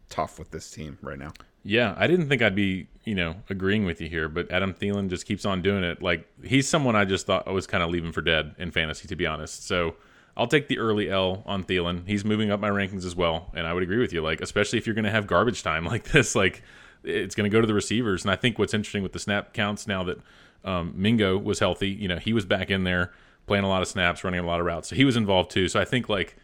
tough 0.09 0.38
with 0.38 0.50
this 0.50 0.70
team 0.70 0.98
right 1.02 1.18
now. 1.18 1.33
Yeah, 1.62 1.94
I 1.96 2.07
didn't 2.07 2.29
think 2.29 2.42
I'd 2.42 2.55
be, 2.55 2.87
you 3.05 3.16
know, 3.16 3.37
agreeing 3.50 3.85
with 3.85 4.00
you 4.00 4.09
here, 4.09 4.29
but 4.29 4.50
Adam 4.52 4.72
Thielen 4.72 5.09
just 5.09 5.26
keeps 5.26 5.44
on 5.44 5.62
doing 5.62 5.83
it. 5.83 6.00
Like 6.00 6.26
he's 6.44 6.68
someone 6.68 6.94
I 6.94 7.05
just 7.05 7.26
thought 7.26 7.48
I 7.48 7.50
was 7.50 7.66
kind 7.66 7.83
of 7.83 7.90
leaving 7.90 8.12
for 8.12 8.22
dead 8.22 8.55
in 8.59 8.70
fantasy, 8.70 9.09
to 9.09 9.16
be 9.16 9.26
honest. 9.26 9.66
So 9.66 9.96
I'll 10.37 10.46
take 10.46 10.68
the 10.68 10.79
early 10.79 11.11
L 11.11 11.42
on 11.44 11.64
Thielen. 11.64 12.07
He's 12.07 12.24
moving 12.24 12.52
up 12.52 12.61
my 12.61 12.70
rankings 12.70 13.05
as 13.05 13.16
well, 13.16 13.50
and 13.52 13.66
I 13.66 13.72
would 13.72 13.83
agree 13.83 13.98
with 13.98 14.12
you. 14.12 14.22
Like 14.22 14.40
especially 14.40 14.79
if 14.79 14.87
you're 14.87 14.94
going 14.94 15.07
to 15.07 15.11
have 15.11 15.26
garbage 15.26 15.64
time 15.64 15.85
like 15.87 16.05
this, 16.05 16.37
like 16.37 16.62
it's 17.02 17.35
going 17.35 17.50
to 17.50 17.55
go 17.55 17.61
to 17.61 17.66
the 17.66 17.74
receivers. 17.74 18.22
And 18.22 18.31
I 18.31 18.37
think 18.37 18.59
what's 18.59 18.74
interesting 18.74 19.02
with 19.02 19.12
the 19.12 19.18
snap 19.18 19.52
counts 19.52 19.88
now 19.88 20.05
that 20.05 20.18
um, 20.64 20.92
Mingo 20.96 21.37
was 21.37 21.59
healthy, 21.59 21.88
you 21.88 22.07
know, 22.07 22.18
he 22.18 22.33
was 22.33 22.44
back 22.44 22.70
in 22.70 22.85
there 22.85 23.12
playing 23.46 23.64
a 23.64 23.68
lot 23.68 23.82
of 23.82 23.88
snaps, 23.88 24.24
running 24.24 24.40
a 24.40 24.46
lot 24.46 24.61
of 24.61 24.66
routes, 24.66 24.88
so 24.88 24.96
he 24.96 25.04
was 25.04 25.16
involved 25.16 25.50
too. 25.50 25.68
So 25.68 25.80
I 25.80 25.85
think 25.85 26.09
like 26.09 26.37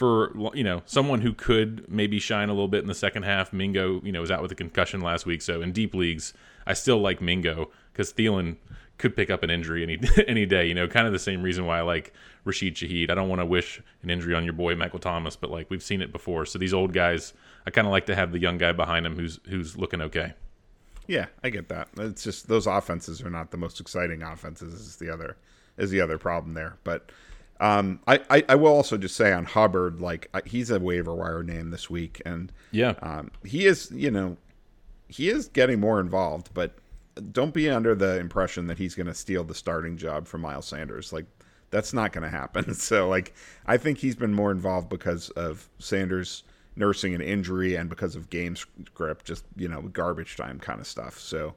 for 0.00 0.32
you 0.54 0.64
know 0.64 0.82
someone 0.86 1.20
who 1.20 1.34
could 1.34 1.84
maybe 1.90 2.18
shine 2.18 2.48
a 2.48 2.52
little 2.52 2.68
bit 2.68 2.80
in 2.80 2.86
the 2.86 2.94
second 2.94 3.24
half. 3.24 3.52
Mingo, 3.52 4.00
you 4.02 4.12
know, 4.12 4.22
was 4.22 4.30
out 4.30 4.40
with 4.40 4.50
a 4.50 4.54
concussion 4.54 5.00
last 5.00 5.26
week, 5.26 5.42
so 5.42 5.60
in 5.60 5.72
deep 5.72 5.94
leagues, 5.94 6.32
I 6.66 6.72
still 6.72 6.98
like 6.98 7.20
Mingo 7.20 7.70
because 7.92 8.12
Thielen 8.12 8.56
could 8.96 9.16
pick 9.16 9.30
up 9.30 9.42
an 9.42 9.50
injury 9.50 9.82
any 9.82 9.98
any 10.26 10.46
day. 10.46 10.66
You 10.66 10.74
know, 10.74 10.88
kind 10.88 11.06
of 11.06 11.12
the 11.12 11.18
same 11.18 11.42
reason 11.42 11.66
why 11.66 11.78
I 11.78 11.82
like 11.82 12.14
Rashid 12.44 12.76
Shaheed. 12.76 13.10
I 13.10 13.14
don't 13.14 13.28
want 13.28 13.40
to 13.40 13.46
wish 13.46 13.82
an 14.02 14.10
injury 14.10 14.34
on 14.34 14.44
your 14.44 14.52
boy 14.52 14.74
Michael 14.74 15.00
Thomas, 15.00 15.36
but 15.36 15.50
like 15.50 15.68
we've 15.68 15.82
seen 15.82 16.00
it 16.00 16.12
before. 16.12 16.46
So 16.46 16.58
these 16.58 16.72
old 16.72 16.92
guys, 16.92 17.34
I 17.66 17.70
kind 17.70 17.86
of 17.86 17.90
like 17.90 18.06
to 18.06 18.14
have 18.14 18.32
the 18.32 18.38
young 18.38 18.58
guy 18.58 18.72
behind 18.72 19.04
him 19.04 19.16
who's 19.16 19.40
who's 19.48 19.76
looking 19.76 20.00
okay. 20.00 20.34
Yeah, 21.06 21.26
I 21.42 21.50
get 21.50 21.68
that. 21.68 21.88
It's 21.98 22.22
just 22.22 22.48
those 22.48 22.66
offenses 22.66 23.20
are 23.20 23.30
not 23.30 23.50
the 23.50 23.56
most 23.56 23.80
exciting 23.80 24.22
offenses. 24.22 24.72
Is 24.72 24.96
the 24.96 25.12
other 25.12 25.36
is 25.80 25.90
the 25.90 26.00
other 26.00 26.18
problem 26.18 26.54
there, 26.54 26.76
but 26.84 27.10
um, 27.60 28.00
I, 28.06 28.20
I, 28.30 28.44
I, 28.50 28.54
will 28.54 28.72
also 28.72 28.96
just 28.96 29.14
say 29.14 29.32
on 29.32 29.44
Hubbard, 29.44 30.00
like 30.00 30.30
he's 30.46 30.70
a 30.70 30.80
waiver 30.80 31.14
wire 31.14 31.42
name 31.42 31.70
this 31.70 31.90
week, 31.90 32.22
and 32.24 32.50
yeah, 32.70 32.94
um, 33.02 33.30
he 33.44 33.66
is, 33.66 33.90
you 33.90 34.10
know, 34.10 34.38
he 35.08 35.28
is 35.28 35.48
getting 35.48 35.78
more 35.78 36.00
involved, 36.00 36.54
but 36.54 36.72
don't 37.32 37.52
be 37.52 37.68
under 37.68 37.94
the 37.94 38.18
impression 38.18 38.66
that 38.68 38.78
he's 38.78 38.94
going 38.94 39.08
to 39.08 39.14
steal 39.14 39.44
the 39.44 39.54
starting 39.54 39.98
job 39.98 40.26
from 40.26 40.40
Miles 40.40 40.66
Sanders. 40.66 41.12
Like 41.12 41.26
that's 41.70 41.92
not 41.92 42.12
going 42.12 42.24
to 42.24 42.30
happen. 42.30 42.74
So 42.74 43.08
like 43.08 43.34
I 43.66 43.76
think 43.76 43.98
he's 43.98 44.16
been 44.16 44.32
more 44.32 44.50
involved 44.50 44.88
because 44.88 45.28
of 45.30 45.68
Sanders 45.78 46.44
nursing 46.76 47.14
an 47.14 47.20
injury 47.20 47.74
and 47.74 47.90
because 47.90 48.16
of 48.16 48.30
game 48.30 48.56
script, 48.56 49.26
just 49.26 49.44
you 49.56 49.68
know 49.68 49.82
garbage 49.82 50.36
time 50.36 50.58
kind 50.58 50.80
of 50.80 50.86
stuff. 50.86 51.18
So 51.18 51.54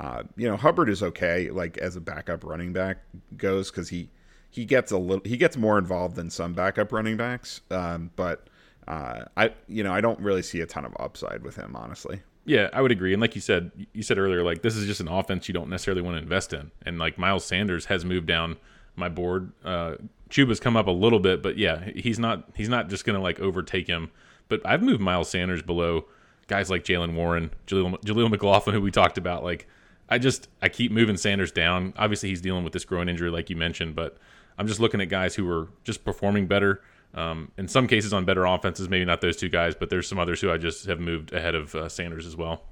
uh, 0.00 0.22
you 0.36 0.48
know 0.48 0.56
Hubbard 0.56 0.88
is 0.88 1.02
okay, 1.02 1.50
like 1.50 1.78
as 1.78 1.96
a 1.96 2.00
backup 2.00 2.44
running 2.44 2.72
back 2.72 2.98
goes, 3.36 3.70
because 3.70 3.88
he 3.88 4.10
he 4.50 4.64
gets 4.64 4.92
a 4.92 4.98
little 4.98 5.22
he 5.24 5.36
gets 5.36 5.56
more 5.56 5.78
involved 5.78 6.16
than 6.16 6.30
some 6.30 6.52
backup 6.52 6.92
running 6.92 7.16
backs. 7.16 7.60
Um, 7.70 8.10
but 8.16 8.48
uh, 8.88 9.24
I 9.36 9.52
you 9.68 9.84
know 9.84 9.92
I 9.92 10.00
don't 10.00 10.18
really 10.20 10.42
see 10.42 10.60
a 10.60 10.66
ton 10.66 10.84
of 10.84 10.94
upside 10.98 11.42
with 11.42 11.56
him 11.56 11.76
honestly. 11.76 12.22
Yeah, 12.46 12.68
I 12.72 12.82
would 12.82 12.92
agree. 12.92 13.14
And 13.14 13.22
like 13.22 13.34
you 13.34 13.40
said, 13.40 13.70
you 13.94 14.02
said 14.02 14.18
earlier, 14.18 14.42
like 14.42 14.62
this 14.62 14.76
is 14.76 14.86
just 14.86 15.00
an 15.00 15.08
offense 15.08 15.48
you 15.48 15.54
don't 15.54 15.70
necessarily 15.70 16.02
want 16.02 16.16
to 16.16 16.22
invest 16.22 16.52
in. 16.52 16.70
And 16.84 16.98
like 16.98 17.16
Miles 17.16 17.44
Sanders 17.44 17.86
has 17.86 18.04
moved 18.04 18.26
down 18.26 18.58
my 18.96 19.08
board. 19.08 19.52
Uh, 19.64 19.94
Chuba's 20.28 20.60
come 20.60 20.76
up 20.76 20.86
a 20.86 20.92
little 20.92 21.20
bit, 21.20 21.42
but 21.42 21.56
yeah, 21.56 21.88
he's 21.94 22.18
not 22.18 22.50
he's 22.54 22.68
not 22.68 22.88
just 22.88 23.04
gonna 23.04 23.20
like 23.20 23.40
overtake 23.40 23.86
him. 23.86 24.10
But 24.48 24.60
I've 24.64 24.82
moved 24.82 25.00
Miles 25.00 25.30
Sanders 25.30 25.62
below 25.62 26.04
guys 26.46 26.70
like 26.70 26.84
Jaylen 26.84 27.14
Warren, 27.14 27.50
Jaleel, 27.66 27.98
Jaleel 28.02 28.30
McLaughlin, 28.30 28.74
who 28.74 28.82
we 28.82 28.90
talked 28.90 29.18
about. 29.18 29.42
Like 29.42 29.66
I 30.08 30.18
just 30.18 30.48
I 30.60 30.68
keep 30.68 30.92
moving 30.92 31.16
Sanders 31.16 31.52
down. 31.52 31.94
Obviously, 31.96 32.28
he's 32.28 32.40
dealing 32.40 32.64
with 32.64 32.72
this 32.72 32.84
groin 32.84 33.08
injury, 33.08 33.30
like 33.30 33.50
you 33.50 33.56
mentioned, 33.56 33.94
but 33.94 34.18
I'm 34.58 34.66
just 34.66 34.80
looking 34.80 35.00
at 35.00 35.08
guys 35.08 35.34
who 35.34 35.48
are 35.50 35.68
just 35.82 36.04
performing 36.04 36.46
better. 36.46 36.82
Um, 37.14 37.52
in 37.56 37.68
some 37.68 37.86
cases, 37.86 38.12
on 38.12 38.24
better 38.24 38.44
offenses, 38.44 38.88
maybe 38.88 39.04
not 39.04 39.20
those 39.20 39.36
two 39.36 39.48
guys, 39.48 39.74
but 39.74 39.88
there's 39.88 40.08
some 40.08 40.18
others 40.18 40.40
who 40.40 40.50
I 40.50 40.58
just 40.58 40.86
have 40.86 40.98
moved 41.00 41.32
ahead 41.32 41.54
of 41.54 41.74
uh, 41.74 41.88
Sanders 41.88 42.26
as 42.26 42.36
well. 42.36 42.62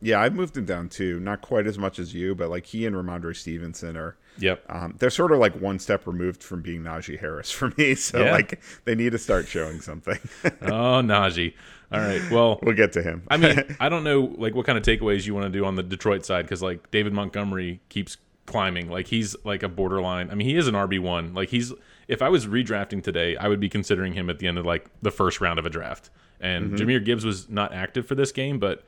Yeah, 0.00 0.20
I've 0.20 0.34
moved 0.34 0.56
him 0.56 0.64
down 0.64 0.88
too. 0.88 1.18
Not 1.18 1.40
quite 1.40 1.66
as 1.66 1.76
much 1.76 1.98
as 1.98 2.14
you, 2.14 2.34
but 2.34 2.50
like 2.50 2.66
he 2.66 2.86
and 2.86 2.94
Rhamondre 2.94 3.34
Stevenson 3.34 3.96
are. 3.96 4.16
Yep. 4.38 4.64
Um, 4.68 4.94
they're 4.98 5.10
sort 5.10 5.32
of 5.32 5.38
like 5.38 5.60
one 5.60 5.80
step 5.80 6.06
removed 6.06 6.42
from 6.42 6.62
being 6.62 6.82
Najee 6.82 7.18
Harris 7.18 7.50
for 7.50 7.72
me. 7.76 7.94
So 7.96 8.24
yeah. 8.24 8.32
like 8.32 8.60
they 8.84 8.94
need 8.94 9.12
to 9.12 9.18
start 9.18 9.48
showing 9.48 9.80
something. 9.80 10.18
oh, 10.62 11.02
Najee. 11.02 11.54
All 11.90 12.00
right. 12.00 12.20
Well, 12.30 12.58
we'll 12.62 12.76
get 12.76 12.92
to 12.92 13.02
him. 13.02 13.22
I 13.28 13.36
mean, 13.36 13.76
I 13.80 13.88
don't 13.88 14.04
know 14.04 14.34
like 14.36 14.54
what 14.54 14.66
kind 14.66 14.76
of 14.76 14.84
takeaways 14.84 15.26
you 15.26 15.34
want 15.34 15.46
to 15.46 15.58
do 15.58 15.64
on 15.64 15.76
the 15.76 15.82
Detroit 15.82 16.24
side 16.24 16.42
because 16.42 16.62
like 16.62 16.90
David 16.90 17.12
Montgomery 17.12 17.80
keeps 17.88 18.18
climbing. 18.46 18.90
Like 18.90 19.06
he's 19.06 19.36
like 19.44 19.62
a 19.62 19.68
borderline. 19.68 20.30
I 20.30 20.34
mean, 20.34 20.48
he 20.48 20.56
is 20.56 20.68
an 20.68 20.74
RB 20.74 21.00
one. 21.00 21.34
Like 21.34 21.48
he's 21.48 21.72
if 22.08 22.22
I 22.22 22.28
was 22.28 22.46
redrafting 22.46 23.02
today, 23.02 23.36
I 23.36 23.48
would 23.48 23.60
be 23.60 23.68
considering 23.68 24.14
him 24.14 24.28
at 24.28 24.38
the 24.38 24.46
end 24.46 24.58
of 24.58 24.66
like 24.66 24.90
the 25.02 25.10
first 25.10 25.40
round 25.40 25.58
of 25.58 25.66
a 25.66 25.70
draft. 25.70 26.10
And 26.40 26.72
mm-hmm. 26.72 26.76
Jahmyr 26.76 27.04
Gibbs 27.04 27.24
was 27.24 27.48
not 27.48 27.72
active 27.72 28.06
for 28.06 28.14
this 28.14 28.32
game, 28.32 28.58
but 28.58 28.84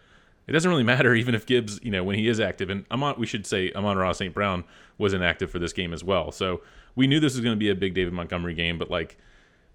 it 0.47 0.53
doesn't 0.53 0.71
really 0.71 0.83
matter 0.95 1.15
even 1.15 1.35
if 1.35 1.47
Gibbs, 1.47 1.79
you 1.83 1.91
know, 1.91 2.03
when 2.03 2.17
he 2.17 2.29
is 2.29 2.41
active. 2.41 2.71
And 2.71 2.85
Amon, 2.91 3.15
we 3.19 3.27
should 3.27 3.47
say 3.47 3.73
Amon-Ra 3.73 4.13
St. 4.13 4.35
Brown 4.35 4.65
was 4.99 5.13
inactive 5.15 5.51
for 5.51 5.59
this 5.59 5.73
game 5.73 5.93
as 5.93 6.03
well. 6.03 6.33
So 6.33 6.63
we 6.97 7.07
knew 7.07 7.21
this 7.21 7.35
was 7.35 7.43
going 7.43 7.55
to 7.55 7.59
be 7.59 7.71
a 7.71 7.75
big 7.75 7.95
David 7.95 8.13
Montgomery 8.13 8.55
game, 8.55 8.79
but 8.79 8.91
like, 8.91 9.19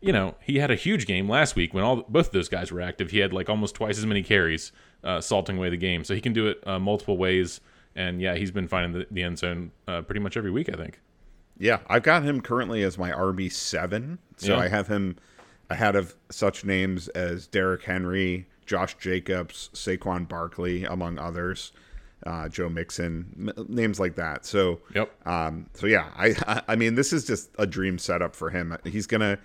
you 0.06 0.14
know, 0.14 0.36
he 0.40 0.60
had 0.60 0.70
a 0.70 0.76
huge 0.76 1.08
game 1.08 1.28
last 1.28 1.56
week 1.56 1.74
when 1.74 1.84
all 1.84 2.06
both 2.08 2.28
of 2.28 2.32
those 2.32 2.48
guys 2.48 2.72
were 2.72 2.80
active. 2.80 3.10
He 3.10 3.18
had 3.18 3.34
like 3.34 3.50
almost 3.50 3.74
twice 3.74 3.98
as 3.98 4.06
many 4.06 4.22
carries, 4.22 4.72
uh, 5.04 5.20
salting 5.20 5.58
away 5.58 5.72
the 5.72 5.78
game. 5.78 6.04
So 6.04 6.14
he 6.14 6.22
can 6.22 6.32
do 6.32 6.46
it 6.46 6.62
uh, 6.68 6.78
multiple 6.78 7.18
ways. 7.18 7.60
And 7.96 8.22
yeah, 8.22 8.36
he's 8.36 8.52
been 8.52 8.68
finding 8.68 9.00
the, 9.00 9.08
the 9.10 9.24
end 9.24 9.40
zone 9.40 9.72
uh, 9.88 10.04
pretty 10.04 10.20
much 10.20 10.38
every 10.38 10.52
week, 10.52 10.70
I 10.72 10.78
think. 10.78 11.02
Yeah, 11.58 11.80
I've 11.88 12.04
got 12.04 12.22
him 12.22 12.40
currently 12.42 12.84
as 12.84 13.00
my 13.00 13.10
RB 13.10 13.52
seven. 13.52 14.20
So 14.38 14.54
yeah. 14.54 14.60
I 14.60 14.68
have 14.68 14.88
him 14.88 15.18
ahead 15.72 15.96
of 15.96 16.16
such 16.30 16.64
names 16.64 17.08
as 17.10 17.48
Derrick 17.48 17.82
Henry, 17.82 18.46
Josh 18.68 18.96
Jacobs, 19.00 19.72
Saquon 19.74 20.28
Barkley, 20.28 20.84
among 20.84 21.18
others. 21.18 21.72
Uh, 22.26 22.48
Joe 22.48 22.70
Mixon, 22.70 23.52
m- 23.58 23.66
names 23.70 24.00
like 24.00 24.16
that. 24.16 24.46
So, 24.46 24.80
yep. 24.96 25.12
Um, 25.28 25.68
so 25.74 25.86
yeah, 25.86 26.10
I, 26.16 26.64
I 26.68 26.76
mean, 26.76 26.96
this 26.96 27.12
is 27.12 27.26
just 27.26 27.50
a 27.58 27.68
dream 27.68 27.98
setup 27.98 28.36
for 28.36 28.50
him. 28.50 28.76
He's 28.84 29.06
gonna 29.06 29.38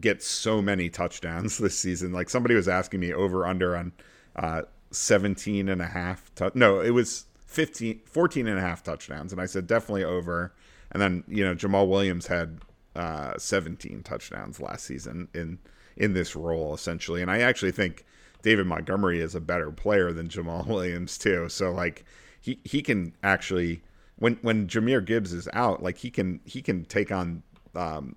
get 0.00 0.22
so 0.22 0.60
many 0.60 0.88
touchdowns 0.88 1.58
this 1.58 1.78
season. 1.78 2.12
Like 2.12 2.30
somebody 2.30 2.54
was 2.54 2.68
asking 2.68 3.00
me 3.00 3.12
over 3.12 3.46
under 3.46 3.76
on 3.76 3.92
uh, 4.36 4.62
17 4.90 5.68
and 5.68 5.82
a 5.82 5.86
half. 5.86 6.34
Tu- 6.34 6.50
no, 6.54 6.80
it 6.80 6.90
was 6.90 7.26
15, 7.46 8.00
14 8.04 8.46
and 8.46 8.58
a 8.58 8.62
half 8.62 8.82
touchdowns. 8.82 9.32
And 9.32 9.40
I 9.40 9.46
said 9.46 9.66
definitely 9.66 10.04
over. 10.04 10.52
And 10.90 11.00
then, 11.00 11.24
you 11.28 11.44
know, 11.44 11.54
Jamaal 11.54 11.88
Williams 11.88 12.26
had 12.26 12.58
uh, 12.94 13.34
17 13.38 14.02
touchdowns 14.02 14.60
last 14.60 14.84
season 14.84 15.28
in, 15.34 15.58
in 15.96 16.14
this 16.14 16.36
role 16.36 16.74
essentially. 16.74 17.22
And 17.22 17.30
I 17.30 17.40
actually 17.40 17.72
think 17.72 18.04
David 18.42 18.66
Montgomery 18.66 19.20
is 19.20 19.34
a 19.34 19.40
better 19.40 19.70
player 19.70 20.12
than 20.12 20.28
Jamaal 20.28 20.66
Williams 20.68 21.18
too. 21.18 21.48
So 21.48 21.70
like 21.70 22.04
he, 22.40 22.60
he 22.64 22.82
can 22.82 23.14
actually, 23.22 23.82
when, 24.16 24.38
when 24.42 24.68
Jahmyr 24.68 25.04
Gibbs 25.04 25.32
is 25.32 25.48
out, 25.52 25.82
like 25.82 25.98
he 25.98 26.10
can, 26.10 26.40
he 26.44 26.62
can 26.62 26.84
take 26.84 27.10
on, 27.10 27.42
um, 27.74 28.16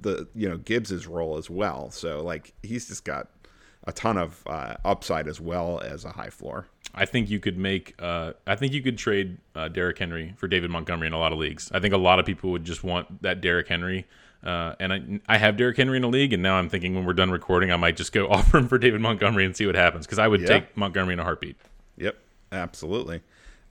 the 0.00 0.28
you 0.34 0.48
know 0.48 0.56
Gibbs's 0.58 1.06
role 1.06 1.36
as 1.36 1.48
well. 1.48 1.90
So 1.90 2.22
like 2.22 2.52
he's 2.62 2.88
just 2.88 3.04
got 3.04 3.28
a 3.84 3.92
ton 3.92 4.16
of 4.16 4.42
uh, 4.46 4.74
upside 4.84 5.26
as 5.28 5.40
well 5.40 5.80
as 5.80 6.04
a 6.04 6.10
high 6.10 6.30
floor. 6.30 6.66
I 6.94 7.06
think 7.06 7.30
you 7.30 7.40
could 7.40 7.58
make. 7.58 7.94
Uh, 7.98 8.32
I 8.46 8.56
think 8.56 8.72
you 8.72 8.82
could 8.82 8.98
trade 8.98 9.38
uh, 9.54 9.68
Derrick 9.68 9.98
Henry 9.98 10.34
for 10.36 10.46
David 10.46 10.70
Montgomery 10.70 11.06
in 11.06 11.12
a 11.12 11.18
lot 11.18 11.32
of 11.32 11.38
leagues. 11.38 11.70
I 11.72 11.80
think 11.80 11.94
a 11.94 11.98
lot 11.98 12.18
of 12.18 12.26
people 12.26 12.50
would 12.50 12.64
just 12.64 12.84
want 12.84 13.22
that 13.22 13.40
Derrick 13.40 13.68
Henry. 13.68 14.06
Uh, 14.44 14.74
and 14.80 14.92
I, 14.92 15.34
I 15.34 15.38
have 15.38 15.56
Derrick 15.56 15.76
Henry 15.76 15.96
in 15.96 16.04
a 16.04 16.08
league, 16.08 16.32
and 16.32 16.42
now 16.42 16.56
I'm 16.56 16.68
thinking 16.68 16.96
when 16.96 17.04
we're 17.04 17.12
done 17.12 17.30
recording, 17.30 17.70
I 17.70 17.76
might 17.76 17.96
just 17.96 18.12
go 18.12 18.26
offer 18.30 18.58
him 18.58 18.68
for 18.68 18.76
David 18.76 19.00
Montgomery 19.00 19.44
and 19.44 19.56
see 19.56 19.66
what 19.66 19.76
happens 19.76 20.04
because 20.04 20.18
I 20.18 20.28
would 20.28 20.40
yeah. 20.40 20.48
take 20.48 20.76
Montgomery 20.76 21.14
in 21.14 21.20
a 21.20 21.24
heartbeat. 21.24 21.56
Yep, 21.96 22.16
absolutely. 22.50 23.22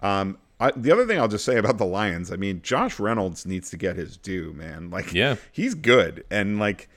Um, 0.02 0.38
I, 0.62 0.72
the 0.76 0.92
other 0.92 1.08
thing 1.08 1.20
I'll 1.20 1.28
just 1.28 1.44
say 1.44 1.58
about 1.58 1.80
the 1.80 1.86
Lions, 1.86 2.32
I 2.32 2.36
mean, 2.36 2.62
Josh 2.62 3.00
Reynolds 3.00 3.46
needs 3.48 3.72
to 3.72 3.78
get 3.78 3.96
his 3.96 4.16
due, 4.16 4.54
man. 4.54 4.92
Like, 4.92 5.12
yeah, 5.12 5.36
he's 5.52 5.74
good, 5.74 6.24
and 6.30 6.60
like, 6.60 6.88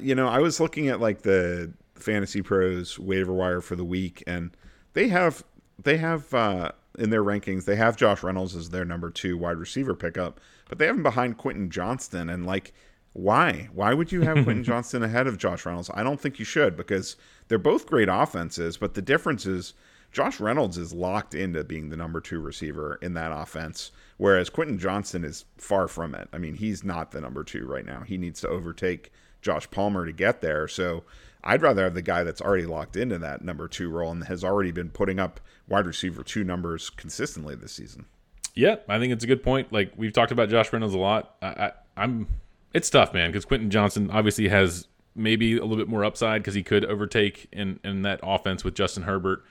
you 0.00 0.14
know, 0.14 0.28
I 0.28 0.38
was 0.38 0.60
looking 0.60 0.88
at 0.88 1.00
like 1.00 1.22
the 1.22 1.72
Fantasy 1.96 2.42
Pros 2.42 2.98
waiver 2.98 3.32
wire 3.32 3.60
for 3.60 3.74
the 3.74 3.84
week, 3.84 4.22
and 4.26 4.56
they 4.92 5.08
have 5.08 5.44
they 5.82 5.96
have 5.96 6.32
uh, 6.32 6.70
in 6.98 7.10
their 7.10 7.24
rankings 7.24 7.64
they 7.64 7.76
have 7.76 7.96
Josh 7.96 8.22
Reynolds 8.22 8.54
as 8.54 8.70
their 8.70 8.84
number 8.84 9.10
two 9.10 9.36
wide 9.36 9.56
receiver 9.58 9.94
pickup, 9.94 10.40
but 10.68 10.78
they 10.78 10.86
have 10.86 10.96
him 10.96 11.02
behind 11.02 11.38
Quentin 11.38 11.70
Johnston, 11.70 12.30
and 12.30 12.46
like 12.46 12.72
Why? 13.14 13.68
Why 13.72 13.94
would 13.94 14.12
you 14.12 14.22
have 14.22 14.44
Quentin 14.44 14.64
Johnston 14.70 15.02
ahead 15.02 15.26
of 15.26 15.38
Josh 15.38 15.66
Reynolds? 15.66 15.90
I 15.92 16.02
don't 16.04 16.20
think 16.20 16.38
you 16.38 16.44
should 16.44 16.76
because 16.76 17.16
they're 17.48 17.58
both 17.58 17.86
great 17.86 18.08
offenses, 18.08 18.76
but 18.76 18.94
the 18.94 19.02
difference 19.02 19.44
is 19.44 19.74
Josh 20.16 20.40
Reynolds 20.40 20.78
is 20.78 20.94
locked 20.94 21.34
into 21.34 21.62
being 21.62 21.90
the 21.90 21.96
number 21.96 22.22
two 22.22 22.40
receiver 22.40 22.98
in 23.02 23.12
that 23.12 23.32
offense, 23.32 23.92
whereas 24.16 24.48
Quentin 24.48 24.78
Johnston 24.78 25.24
is 25.24 25.44
far 25.58 25.88
from 25.88 26.14
it. 26.14 26.26
I 26.32 26.38
mean, 26.38 26.54
he's 26.54 26.82
not 26.82 27.10
the 27.10 27.20
number 27.20 27.44
two 27.44 27.66
right 27.66 27.84
now. 27.84 28.00
He 28.00 28.16
needs 28.16 28.40
to 28.40 28.48
overtake 28.48 29.12
Josh 29.42 29.70
Palmer 29.70 30.06
to 30.06 30.12
get 30.12 30.40
there. 30.40 30.68
So 30.68 31.04
I'd 31.44 31.60
rather 31.60 31.84
have 31.84 31.92
the 31.92 32.00
guy 32.00 32.24
that's 32.24 32.40
already 32.40 32.64
locked 32.64 32.96
into 32.96 33.18
that 33.18 33.44
number 33.44 33.68
two 33.68 33.90
role 33.90 34.10
and 34.10 34.24
has 34.24 34.42
already 34.42 34.70
been 34.72 34.88
putting 34.88 35.20
up 35.20 35.38
wide 35.68 35.84
receiver 35.84 36.22
two 36.22 36.44
numbers 36.44 36.88
consistently 36.88 37.54
this 37.54 37.72
season. 37.72 38.06
Yeah, 38.54 38.76
I 38.88 38.98
think 38.98 39.12
it's 39.12 39.24
a 39.24 39.26
good 39.26 39.42
point. 39.42 39.70
Like 39.70 39.92
we've 39.98 40.14
talked 40.14 40.32
about 40.32 40.48
Josh 40.48 40.72
Reynolds 40.72 40.94
a 40.94 40.98
lot. 40.98 41.36
I, 41.42 41.72
I'm 41.94 42.26
it's 42.72 42.88
tough, 42.88 43.12
man, 43.12 43.32
because 43.32 43.44
Quentin 43.44 43.68
Johnston 43.68 44.10
obviously 44.10 44.48
has 44.48 44.88
maybe 45.14 45.58
a 45.58 45.60
little 45.60 45.76
bit 45.76 45.88
more 45.88 46.06
upside 46.06 46.40
because 46.40 46.54
he 46.54 46.62
could 46.62 46.86
overtake 46.86 47.48
in 47.52 47.80
in 47.84 48.00
that 48.00 48.20
offense 48.22 48.64
with 48.64 48.74
Justin 48.74 49.02
Herbert 49.02 49.44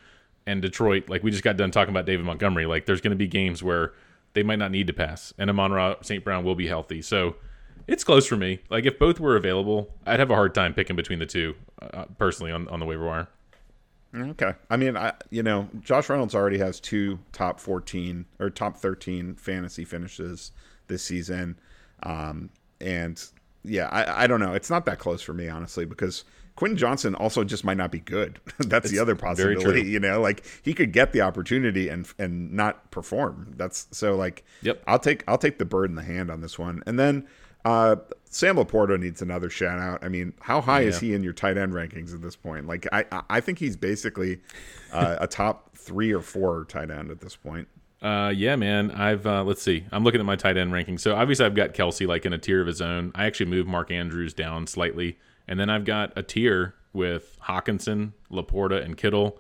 and 0.47 0.62
Detroit. 0.62 1.10
Like 1.10 1.23
we 1.23 1.31
just 1.31 1.43
got 1.43 1.58
done 1.58 1.71
talking 1.71 1.91
about 1.93 2.05
David 2.05 2.25
Montgomery. 2.25 2.65
Like 2.65 2.86
there's 2.86 3.01
going 3.01 3.12
to 3.12 3.17
be 3.17 3.27
games 3.27 3.63
where 3.63 3.93
they 4.34 4.43
might 4.43 4.60
not 4.60 4.71
need 4.71 4.88
to 4.88 4.93
pass, 4.93 5.34
and 5.38 5.49
Amon 5.49 5.71
Ra 5.71 5.95
St. 6.01 6.23
Brown 6.23 6.43
will 6.43 6.55
be 6.55 6.67
healthy. 6.67 7.01
So 7.01 7.36
it's 7.88 8.03
close 8.03 8.25
for 8.25 8.36
me. 8.36 8.60
Like 8.69 8.86
if 8.86 8.99
both 8.99 9.19
were 9.19 9.36
available, 9.36 9.93
I'd 10.05 10.19
have 10.19 10.31
a 10.31 10.36
hard 10.36 10.53
time 10.55 10.73
picking 10.73 10.95
between 10.95 11.19
the 11.19 11.25
two 11.25 11.55
uh, 11.81 12.05
personally 12.17 12.51
on 12.51 12.67
on 12.69 12.79
the 12.79 12.86
waiver 12.86 13.05
wire. 13.05 13.27
Okay. 14.15 14.53
I 14.69 14.77
mean, 14.77 14.95
I 14.95 15.13
you 15.29 15.43
know, 15.43 15.69
Josh 15.81 16.10
Reynolds 16.10 16.36
already 16.36 16.58
has 16.60 16.79
two 16.79 17.19
top 17.34 17.60
14 17.60 18.25
or 18.39 18.49
top 18.49 18.77
13 18.77 19.36
fantasy 19.36 19.84
finishes 19.84 20.51
this 20.88 21.03
season. 21.03 21.60
Um, 22.03 22.49
and 22.79 23.23
yeah, 23.63 23.88
I, 23.91 24.23
I 24.23 24.27
don't 24.27 24.39
know. 24.39 24.53
It's 24.53 24.69
not 24.69 24.86
that 24.86 24.99
close 24.99 25.21
for 25.21 25.34
me, 25.34 25.49
honestly, 25.49 25.86
because 25.86 26.23
Quentin 26.56 26.78
Johnston 26.78 27.15
also 27.15 27.44
just 27.44 27.63
might 27.63 27.78
not 27.78 27.91
be 27.91 28.00
good. 28.00 28.39
That's 28.60 28.86
it's 28.86 28.91
the 28.94 29.00
other 29.00 29.15
possibility, 29.15 29.89
you 29.89 30.00
know, 30.00 30.22
like 30.22 30.46
he 30.62 30.74
could 30.74 30.94
get 30.94 31.12
the 31.12 31.22
opportunity 31.22 31.89
and 31.89 32.08
and 32.18 32.54
not 32.54 32.91
perform. 32.91 33.54
That's 33.58 33.88
so 33.91 34.15
like 34.15 34.46
yep. 34.62 34.82
I'll 34.88 35.00
take 35.00 35.24
I'll 35.28 35.38
take 35.38 35.58
the 35.58 35.65
bird 35.65 35.89
in 35.89 35.96
the 35.96 36.04
hand 36.04 36.32
on 36.32 36.41
this 36.41 36.58
one. 36.58 36.82
And 36.86 36.98
then 36.98 37.28
uh, 37.65 37.96
Sam 38.30 38.58
LaPorta 38.58 39.00
needs 39.00 39.22
another 39.22 39.50
shout 39.50 39.80
out. 39.80 40.04
I 40.04 40.08
mean, 40.08 40.34
how 40.39 40.62
high 40.62 40.82
yeah. 40.82 40.89
is 40.89 41.00
he 41.00 41.13
in 41.13 41.24
your 41.24 41.34
tight 41.34 41.58
end 41.58 41.74
rankings 41.74 42.13
at 42.13 42.22
this 42.22 42.36
point? 42.36 42.68
Like, 42.68 42.88
I 42.91 43.06
I 43.30 43.41
think 43.41 43.58
he's 43.58 43.76
basically 43.76 44.39
uh, 44.94 45.18
a 45.22 45.28
top 45.28 45.76
three 45.76 46.13
or 46.13 46.22
four 46.22 46.65
tight 46.65 46.91
end 46.91 47.10
at 47.10 47.20
this 47.20 47.36
point. 47.36 47.68
Uh, 48.02 48.32
yeah, 48.36 48.56
man. 48.56 48.91
I've 48.91 49.26
uh, 49.26 49.44
let's 49.44 49.63
see. 49.63 49.84
I'm 49.91 50.04
looking 50.04 50.20
at 50.20 50.28
my 50.28 50.36
tight 50.36 50.58
end 50.58 50.74
ranking. 50.74 51.00
So 51.00 51.15
obviously, 51.15 51.46
I've 51.46 51.56
got 51.56 51.74
Kelce 51.74 52.08
like 52.08 52.26
in 52.26 52.34
a 52.34 52.38
tier 52.38 52.62
of 52.62 52.68
his 52.68 52.82
own. 52.82 53.12
I 53.15 53.26
actually 53.26 53.48
moved 53.48 53.68
Mark 53.68 53.89
Andrews 53.89 54.36
down 54.36 54.68
slightly, 54.68 55.18
and 55.47 55.60
then 55.60 55.69
I've 55.69 55.86
got 55.86 56.13
a 56.15 56.23
tier 56.23 56.75
with 56.93 57.38
Hockenson, 57.43 58.13
LaPorta, 58.31 58.84
and 58.84 58.97
Kittle. 58.97 59.39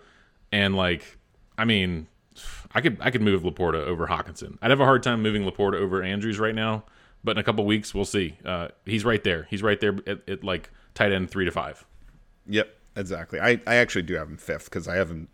And 0.51 0.75
like, 0.75 1.17
I 1.57 1.65
mean, 1.65 2.07
I 2.73 2.81
could 2.81 2.97
I 3.01 3.11
could 3.11 3.21
move 3.21 3.43
LaPorta 3.43 3.85
over 3.85 4.07
Hockenson. 4.07 4.57
I'd 4.61 4.71
have 4.71 4.81
a 4.81 4.85
hard 4.85 5.03
time 5.03 5.21
moving 5.21 5.43
LaPorta 5.43 5.75
over 5.75 6.03
Andrews 6.03 6.39
right 6.39 6.55
now 6.55 6.83
but 7.25 7.31
in 7.31 7.37
a 7.39 7.43
couple 7.43 7.65
weeks 7.65 7.93
we'll 7.93 8.05
see. 8.05 8.37
Uh, 8.45 8.69
he's 8.85 9.03
right 9.03 9.23
there. 9.23 9.47
He's 9.49 9.63
right 9.63 9.79
there 9.81 9.97
at, 10.07 10.29
at, 10.29 10.43
like 10.43 10.69
tight 10.93 11.11
end 11.11 11.29
three 11.29 11.43
to 11.43 11.51
five. 11.51 11.85
Yep, 12.47 12.69
exactly. 12.95 13.39
I, 13.39 13.59
I 13.67 13.75
actually 13.75 14.03
do 14.03 14.13
have 14.13 14.29
him 14.29 14.37
fifth 14.37 14.65
because 14.65 14.87
I 14.87 14.95
have 14.95 15.09
him. 15.09 15.27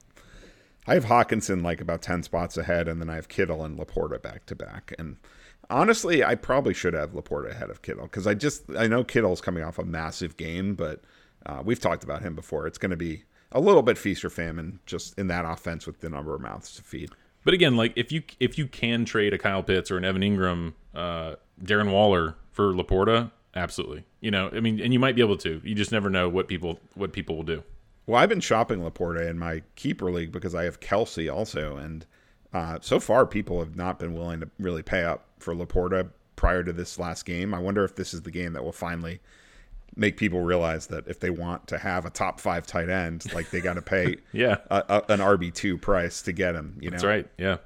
I 0.88 0.96
have 0.96 1.06
Hockenson 1.06 1.62
like 1.64 1.82
about 1.82 2.02
ten 2.02 2.24
spots 2.24 2.58
ahead, 2.58 2.88
and 2.88 3.00
then 3.00 3.10
I 3.10 3.16
have 3.16 3.28
Kittle 3.28 3.64
and 3.64 3.78
LaPorta 3.78 4.20
back 4.22 4.46
to 4.48 4.56
back. 4.56 4.96
And 4.98 5.18
honestly, 5.72 6.24
I 6.24 6.36
probably 6.36 6.74
should 6.74 6.94
have 6.94 7.14
LaPorta 7.14 7.52
ahead 7.52 7.70
of 7.70 7.82
Kittle 7.82 8.04
because 8.04 8.28
I 8.28 8.34
just 8.34 8.64
I 8.78 8.88
know 8.88 9.04
Kittle's 9.04 9.42
coming 9.42 9.64
off 9.64 9.80
a 9.80 9.86
massive 9.86 10.38
game, 10.38 10.76
but 10.76 11.02
uh, 11.46 11.62
we've 11.64 11.80
talked 11.80 12.04
about 12.04 12.22
him 12.22 12.36
before. 12.36 12.68
It's 12.68 12.78
going 12.78 12.92
to 12.92 12.98
be 12.98 13.24
a 13.52 13.60
little 13.60 13.82
bit 13.82 13.98
feast 13.98 14.24
or 14.24 14.30
famine 14.30 14.80
just 14.86 15.18
in 15.18 15.28
that 15.28 15.46
offense 15.46 15.88
with 15.88 16.02
the 16.02 16.10
number 16.10 16.36
of 16.36 16.42
mouths 16.42 16.76
to 16.76 16.84
feed. 16.84 17.10
But 17.44 17.54
again, 17.54 17.76
like 17.76 17.94
if 17.96 18.12
you 18.12 18.22
if 18.40 18.58
you 18.58 18.68
can 18.68 19.06
trade 19.06 19.34
a 19.34 19.38
Kyle 19.38 19.64
Pitts 19.64 19.90
or 19.90 19.98
an 19.98 20.06
Evan 20.06 20.22
Engram, 20.22 20.74
uh, 20.94 21.36
Darren 21.64 21.92
Waller 21.92 22.36
for 22.52 22.74
LaPorta, 22.74 23.32
absolutely. 23.56 24.06
You 24.20 24.32
know, 24.32 24.50
I 24.54 24.60
mean, 24.60 24.80
and 24.80 24.94
you 24.94 25.00
might 25.00 25.16
be 25.16 25.22
able 25.22 25.38
to. 25.38 25.62
You 25.64 25.74
just 25.74 25.92
never 25.92 26.10
know 26.10 26.30
what 26.30 26.48
people 26.48 26.80
what 26.94 27.14
people 27.14 27.36
will 27.36 27.44
do. 27.44 27.64
Well, 28.06 28.22
I've 28.22 28.30
been 28.30 28.42
shopping 28.42 28.80
LaPorta 28.80 29.28
in 29.30 29.40
my 29.40 29.64
keeper 29.76 30.12
league 30.12 30.32
because 30.32 30.54
I 30.54 30.64
have 30.66 30.80
Kelce 30.80 31.34
also, 31.34 31.78
and 31.78 32.06
uh, 32.54 32.80
so 32.82 33.00
far 33.00 33.26
people 33.26 33.60
have 33.60 33.76
not 33.76 34.00
been 34.00 34.14
willing 34.14 34.42
to 34.42 34.50
really 34.60 34.84
pay 34.84 35.04
up 35.04 35.26
for 35.42 35.56
LaPorta 35.56 36.10
prior 36.36 36.64
to 36.64 36.74
this 36.74 36.98
last 36.98 37.26
game. 37.26 37.54
I 37.54 37.60
wonder 37.60 37.84
if 37.84 37.96
this 37.96 38.14
is 38.14 38.22
the 38.22 38.32
game 38.32 38.54
that 38.54 38.64
will 38.64 38.72
finally 38.72 39.20
make 39.96 40.18
people 40.18 40.42
realize 40.42 40.88
that 40.88 41.08
if 41.08 41.20
they 41.20 41.30
want 41.30 41.68
to 41.68 41.78
have 41.78 42.06
a 42.06 42.10
top 42.10 42.40
five 42.40 42.66
tight 42.66 42.90
end, 42.90 43.32
like 43.34 43.50
they 43.50 43.60
got 43.60 43.74
to 43.74 43.82
pay 43.82 44.16
yeah 44.32 44.58
a, 44.70 44.84
a, 44.90 45.14
an 45.14 45.20
RB 45.20 45.54
two 45.54 45.78
price 45.78 46.22
to 46.24 46.32
get 46.32 46.56
him. 46.56 46.78
You 46.80 46.90
know, 46.90 46.96
that's 46.96 47.04
right. 47.04 47.28
Yeah. 47.38 47.58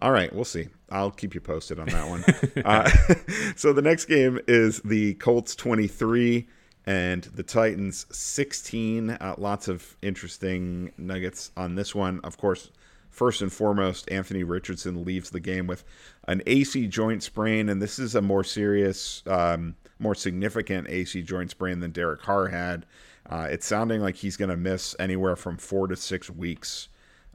All 0.00 0.10
right, 0.10 0.34
we'll 0.34 0.44
see. 0.44 0.68
I'll 0.90 1.12
keep 1.12 1.34
you 1.34 1.40
posted 1.40 1.78
on 1.78 1.86
that 1.86 2.08
one. 2.08 2.24
uh, 2.64 2.90
so 3.56 3.72
the 3.72 3.82
next 3.82 4.06
game 4.06 4.40
is 4.48 4.80
the 4.80 5.14
Colts 5.14 5.54
twenty 5.54 5.86
three 5.86 6.48
and 6.86 7.22
the 7.24 7.42
Titans 7.42 8.06
sixteen. 8.10 9.10
Uh, 9.10 9.34
lots 9.38 9.68
of 9.68 9.96
interesting 10.02 10.92
nuggets 10.98 11.52
on 11.56 11.76
this 11.76 11.94
one. 11.94 12.20
Of 12.24 12.36
course, 12.36 12.70
first 13.12 13.42
and 13.42 13.52
foremost, 13.52 14.10
Anthony 14.10 14.42
Richardson 14.42 15.04
leaves 15.04 15.30
the 15.30 15.40
game 15.40 15.68
with 15.68 15.84
an 16.26 16.42
AC 16.46 16.88
joint 16.88 17.22
sprain, 17.22 17.68
and 17.68 17.80
this 17.80 17.98
is 18.00 18.16
a 18.16 18.22
more 18.22 18.42
serious. 18.42 19.22
Um, 19.26 19.76
more 20.02 20.14
significant 20.14 20.88
AC 20.90 21.22
joint 21.22 21.50
sprain 21.50 21.80
than 21.80 21.92
Derek 21.92 22.20
Carr 22.20 22.48
had. 22.48 22.84
Uh, 23.30 23.46
it's 23.50 23.66
sounding 23.66 24.00
like 24.00 24.16
he's 24.16 24.36
going 24.36 24.50
to 24.50 24.56
miss 24.56 24.96
anywhere 24.98 25.36
from 25.36 25.56
four 25.56 25.86
to 25.86 25.96
six 25.96 26.28
weeks 26.28 26.88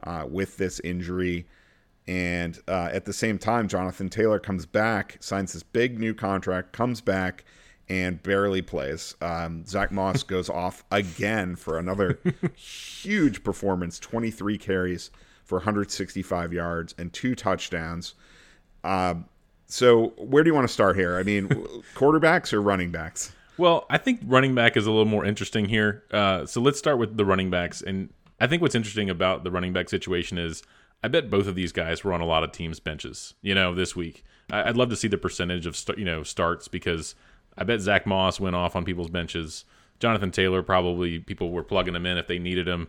uh, 0.04 0.26
with 0.30 0.58
this 0.58 0.80
injury. 0.82 1.48
And 2.08 2.60
uh, 2.68 2.90
at 2.92 3.06
the 3.06 3.14
same 3.14 3.38
time, 3.38 3.68
Jonathan 3.68 4.10
Taylor 4.10 4.40
comes 4.40 4.66
back, 4.66 5.18
signs 5.20 5.54
this 5.54 5.64
big 5.64 6.00
new 6.00 6.14
contract, 6.14 6.74
comes 6.74 7.02
back, 7.02 7.46
and 7.90 8.22
barely 8.22 8.62
plays. 8.62 9.16
Um, 9.22 9.66
Zack 9.66 9.92
Moss 9.92 10.24
goes 10.24 10.50
off 10.50 10.84
again 10.92 11.56
for 11.56 11.78
another 11.78 12.20
huge 12.56 13.44
performance 13.44 13.98
23 14.00 14.58
carries 14.58 15.10
for 15.48 15.58
165 15.58 16.54
yards 16.54 16.94
and 16.98 17.12
two 17.12 17.34
touchdowns. 17.34 18.14
Um, 18.84 19.26
so 19.66 20.14
where 20.18 20.44
do 20.44 20.50
you 20.50 20.54
want 20.54 20.68
to 20.68 20.74
start 20.74 20.96
here? 20.96 21.18
I 21.18 21.24
mean, 21.24 21.48
quarterbacks 21.96 22.54
or 22.54 22.62
running 22.62 22.92
backs? 22.92 23.32
Well, 23.58 23.86
I 23.90 23.98
think 23.98 24.20
running 24.24 24.54
back 24.54 24.78
is 24.78 24.86
a 24.86 24.92
little 24.92 25.06
more 25.06 25.26
interesting 25.26 25.66
here. 25.66 26.04
Uh, 26.12 26.46
so 26.46 26.62
let's 26.62 26.78
start 26.78 27.00
with 27.00 27.18
the 27.18 27.26
running 27.26 27.50
backs. 27.50 27.82
And 27.82 28.10
I 28.40 28.48
think 28.48 28.62
what's 28.62 28.76
interesting 28.76 29.10
about 29.10 29.44
the 29.44 29.50
running 29.50 29.74
back 29.74 29.90
situation 29.90 30.38
is 30.38 30.62
I 31.04 31.08
bet 31.08 31.30
both 31.30 31.48
of 31.48 31.56
these 31.56 31.72
guys 31.72 32.04
were 32.04 32.14
on 32.14 32.22
a 32.22 32.26
lot 32.26 32.44
of 32.44 32.52
teams' 32.52 32.80
benches, 32.80 33.34
you 33.42 33.56
know, 33.56 33.74
this 33.74 33.96
week. 33.96 34.24
I'd 34.50 34.78
love 34.78 34.90
to 34.90 34.96
see 34.96 35.08
the 35.08 35.18
percentage 35.18 35.66
of 35.66 35.78
you 35.98 36.06
know 36.06 36.24
starts 36.24 36.68
because 36.68 37.16
I 37.58 37.64
bet 37.64 37.82
Zack 37.82 38.06
Moss 38.06 38.40
went 38.40 38.56
off 38.56 38.76
on 38.76 38.86
people's 38.86 39.10
benches. 39.10 39.66
Jonathan 40.00 40.32
Taylor 40.32 40.64
probably 40.64 41.20
people 41.20 41.52
were 41.52 41.64
plugging 41.64 41.96
him 41.96 42.06
in 42.06 42.18
if 42.18 42.28
they 42.28 42.40
needed 42.40 42.68
him, 42.68 42.88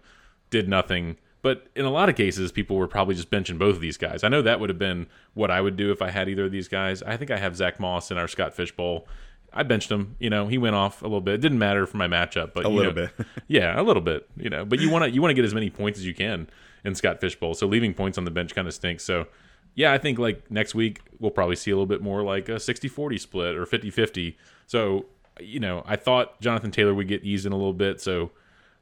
did 0.50 0.68
nothing. 0.68 1.16
But 1.48 1.66
in 1.74 1.86
a 1.86 1.90
lot 1.90 2.10
of 2.10 2.14
cases, 2.14 2.52
people 2.52 2.76
were 2.76 2.86
probably 2.86 3.14
just 3.14 3.30
benching 3.30 3.58
both 3.58 3.74
of 3.74 3.80
these 3.80 3.96
guys. 3.96 4.22
I 4.22 4.28
know 4.28 4.42
that 4.42 4.60
would 4.60 4.68
have 4.68 4.78
been 4.78 5.06
what 5.32 5.50
I 5.50 5.62
would 5.62 5.76
do 5.76 5.90
if 5.90 6.02
I 6.02 6.10
had 6.10 6.28
either 6.28 6.44
of 6.44 6.52
these 6.52 6.68
guys. 6.68 7.02
I 7.02 7.16
think 7.16 7.30
I 7.30 7.38
have 7.38 7.56
Zack 7.56 7.80
Moss 7.80 8.10
in 8.10 8.18
our 8.18 8.28
Scott 8.28 8.52
Fishbowl. 8.52 9.08
I 9.50 9.62
benched 9.62 9.90
him. 9.90 10.16
You 10.18 10.28
know, 10.28 10.48
he 10.48 10.58
went 10.58 10.76
off 10.76 11.00
a 11.00 11.06
little 11.06 11.22
bit. 11.22 11.36
It 11.36 11.40
didn't 11.40 11.58
matter 11.58 11.86
for 11.86 11.96
my 11.96 12.06
matchup, 12.06 12.52
but 12.52 12.66
a 12.66 12.68
little 12.68 12.92
know, 12.92 13.06
bit. 13.16 13.26
yeah, 13.48 13.80
a 13.80 13.82
little 13.82 14.02
bit. 14.02 14.28
You 14.36 14.50
know, 14.50 14.66
but 14.66 14.78
you 14.78 14.90
want 14.90 15.06
to 15.06 15.10
you 15.10 15.22
want 15.22 15.30
to 15.30 15.34
get 15.34 15.46
as 15.46 15.54
many 15.54 15.70
points 15.70 15.98
as 15.98 16.04
you 16.04 16.12
can 16.12 16.50
in 16.84 16.94
Scott 16.94 17.18
Fishbowl. 17.18 17.54
So 17.54 17.66
leaving 17.66 17.94
points 17.94 18.18
on 18.18 18.26
the 18.26 18.30
bench 18.30 18.54
kind 18.54 18.68
of 18.68 18.74
stinks. 18.74 19.02
So 19.02 19.26
yeah, 19.74 19.94
I 19.94 19.96
think 19.96 20.18
like 20.18 20.50
next 20.50 20.74
week 20.74 21.00
we'll 21.18 21.30
probably 21.30 21.56
see 21.56 21.70
a 21.70 21.74
little 21.74 21.86
bit 21.86 22.02
more 22.02 22.22
like 22.22 22.50
a 22.50 22.56
60-40 22.56 23.18
split 23.18 23.56
or 23.56 23.64
50-50. 23.64 24.36
So 24.66 25.06
you 25.40 25.60
know, 25.60 25.82
I 25.86 25.96
thought 25.96 26.38
Jonathan 26.42 26.72
Taylor 26.72 26.92
would 26.92 27.08
get 27.08 27.24
eased 27.24 27.46
in 27.46 27.52
a 27.52 27.56
little 27.56 27.72
bit. 27.72 28.02
So 28.02 28.32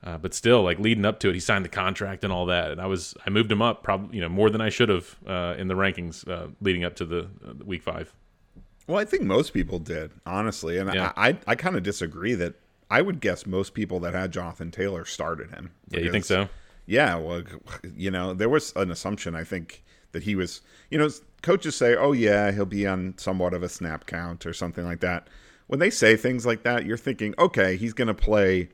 uh, 0.04 0.18
but 0.18 0.34
still, 0.34 0.62
like 0.62 0.78
leading 0.78 1.04
up 1.04 1.18
to 1.20 1.30
it, 1.30 1.34
he 1.34 1.40
signed 1.40 1.64
the 1.64 1.70
contract 1.70 2.22
and 2.22 2.32
all 2.32 2.46
that, 2.46 2.70
and 2.70 2.80
I 2.80 2.86
was 2.86 3.14
I 3.26 3.30
moved 3.30 3.50
him 3.50 3.62
up 3.62 3.82
probably 3.82 4.16
you 4.16 4.22
know 4.22 4.28
more 4.28 4.50
than 4.50 4.60
I 4.60 4.68
should 4.68 4.88
have 4.88 5.16
uh, 5.26 5.54
in 5.58 5.68
the 5.68 5.74
rankings 5.74 6.28
uh, 6.28 6.48
leading 6.60 6.84
up 6.84 6.94
to 6.96 7.04
the 7.04 7.28
uh, 7.46 7.54
week 7.64 7.82
five. 7.82 8.12
Well, 8.86 8.98
I 8.98 9.04
think 9.04 9.24
most 9.24 9.52
people 9.52 9.78
did 9.78 10.12
honestly, 10.24 10.78
and 10.78 10.92
yeah. 10.92 11.12
I 11.16 11.28
I, 11.28 11.38
I 11.48 11.54
kind 11.54 11.76
of 11.76 11.82
disagree 11.82 12.34
that 12.34 12.54
I 12.90 13.02
would 13.02 13.20
guess 13.20 13.46
most 13.46 13.74
people 13.74 13.98
that 14.00 14.14
had 14.14 14.32
Jonathan 14.32 14.70
Taylor 14.70 15.04
started 15.04 15.50
him. 15.50 15.72
Because, 15.88 16.00
yeah, 16.00 16.06
you 16.06 16.12
think 16.12 16.24
so? 16.24 16.48
Yeah, 16.86 17.16
well, 17.16 17.42
you 17.96 18.10
know, 18.10 18.32
there 18.32 18.48
was 18.48 18.72
an 18.76 18.90
assumption 18.90 19.34
I 19.34 19.42
think 19.42 19.82
that 20.12 20.22
he 20.22 20.36
was, 20.36 20.60
you 20.90 20.98
know, 20.98 21.08
coaches 21.42 21.74
say, 21.74 21.96
"Oh 21.96 22.12
yeah, 22.12 22.52
he'll 22.52 22.64
be 22.64 22.86
on 22.86 23.14
somewhat 23.18 23.54
of 23.54 23.62
a 23.62 23.68
snap 23.68 24.06
count 24.06 24.46
or 24.46 24.52
something 24.52 24.84
like 24.84 25.00
that." 25.00 25.28
When 25.66 25.80
they 25.80 25.90
say 25.90 26.16
things 26.16 26.46
like 26.46 26.62
that, 26.62 26.86
you're 26.86 26.96
thinking, 26.96 27.34
"Okay, 27.38 27.76
he's 27.76 27.92
going 27.92 28.08
to 28.08 28.14
play, 28.14 28.68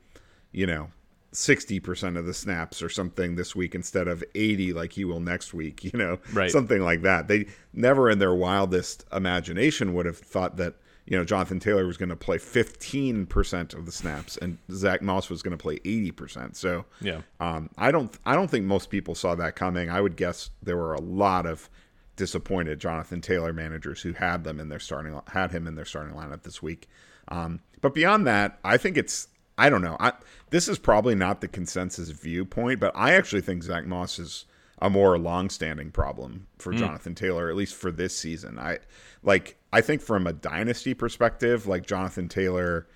you 0.52 0.66
know, 0.66 0.90
60% 1.32 2.18
of 2.18 2.26
the 2.26 2.34
snaps 2.34 2.82
or 2.82 2.88
something 2.88 3.36
this 3.36 3.56
week 3.56 3.74
instead 3.74 4.06
of 4.06 4.22
80 4.34 4.72
like 4.74 4.92
he 4.92 5.04
will 5.04 5.20
next 5.20 5.54
week, 5.54 5.84
you 5.92 5.98
know, 5.98 6.18
right. 6.32 6.50
something 6.50 6.82
like 6.82 7.02
that. 7.02 7.28
They 7.28 7.46
never 7.72 8.10
in 8.10 8.18
their 8.18 8.34
wildest 8.34 9.04
imagination 9.12 9.94
would 9.94 10.06
have 10.06 10.18
thought 10.18 10.56
that 10.56 10.74
you 11.06 11.18
know, 11.18 11.24
Jonathan 11.24 11.58
Taylor 11.58 11.84
was 11.86 11.96
going 11.96 12.10
to 12.10 12.16
play 12.16 12.38
15% 12.38 13.74
of 13.74 13.86
the 13.86 13.92
snaps 13.92 14.36
and 14.36 14.58
Zack 14.70 15.02
Moss 15.02 15.28
was 15.28 15.42
going 15.42 15.56
to 15.56 15.60
play 15.60 15.78
80%. 15.80 16.54
So, 16.54 16.84
yeah, 17.00 17.22
um, 17.40 17.70
I 17.76 17.90
don't, 17.90 18.16
I 18.24 18.34
don't 18.36 18.48
think 18.48 18.66
most 18.66 18.88
people 18.88 19.14
saw 19.14 19.34
that 19.34 19.56
coming. 19.56 19.90
I 19.90 20.00
would 20.00 20.16
guess 20.16 20.50
there 20.62 20.76
were 20.76 20.94
a 20.94 21.00
lot 21.00 21.44
of 21.44 21.68
disappointed 22.14 22.78
Jonathan 22.78 23.20
Taylor 23.20 23.52
managers 23.52 24.00
who 24.00 24.12
had 24.12 24.44
them 24.44 24.60
in 24.60 24.68
their 24.68 24.78
starting, 24.78 25.20
had 25.26 25.50
him 25.50 25.66
in 25.66 25.74
their 25.74 25.84
starting 25.84 26.14
lineup 26.14 26.44
this 26.44 26.62
week. 26.62 26.88
Um, 27.28 27.60
but 27.80 27.94
beyond 27.94 28.26
that, 28.28 28.58
I 28.62 28.76
think 28.76 28.96
it's, 28.96 29.26
I 29.62 29.70
don't 29.70 29.80
know. 29.80 29.96
I, 30.00 30.12
this 30.50 30.66
is 30.66 30.76
probably 30.76 31.14
not 31.14 31.40
the 31.40 31.46
consensus 31.46 32.10
viewpoint, 32.10 32.80
but 32.80 32.90
I 32.96 33.12
actually 33.12 33.42
think 33.42 33.62
Zack 33.62 33.86
Moss 33.86 34.18
is 34.18 34.44
a 34.80 34.90
more 34.90 35.16
long-standing 35.16 35.92
problem 35.92 36.48
for 36.58 36.72
mm. 36.72 36.78
Jonathan 36.78 37.14
Taylor, 37.14 37.48
at 37.48 37.54
least 37.54 37.76
for 37.76 37.92
this 37.92 38.16
season. 38.18 38.58
I 38.58 38.80
like 39.22 39.56
I 39.72 39.80
think 39.80 40.02
from 40.02 40.26
a 40.26 40.32
dynasty 40.32 40.94
perspective, 40.94 41.68
like 41.68 41.86
Jonathan 41.86 42.28
Taylor 42.28 42.88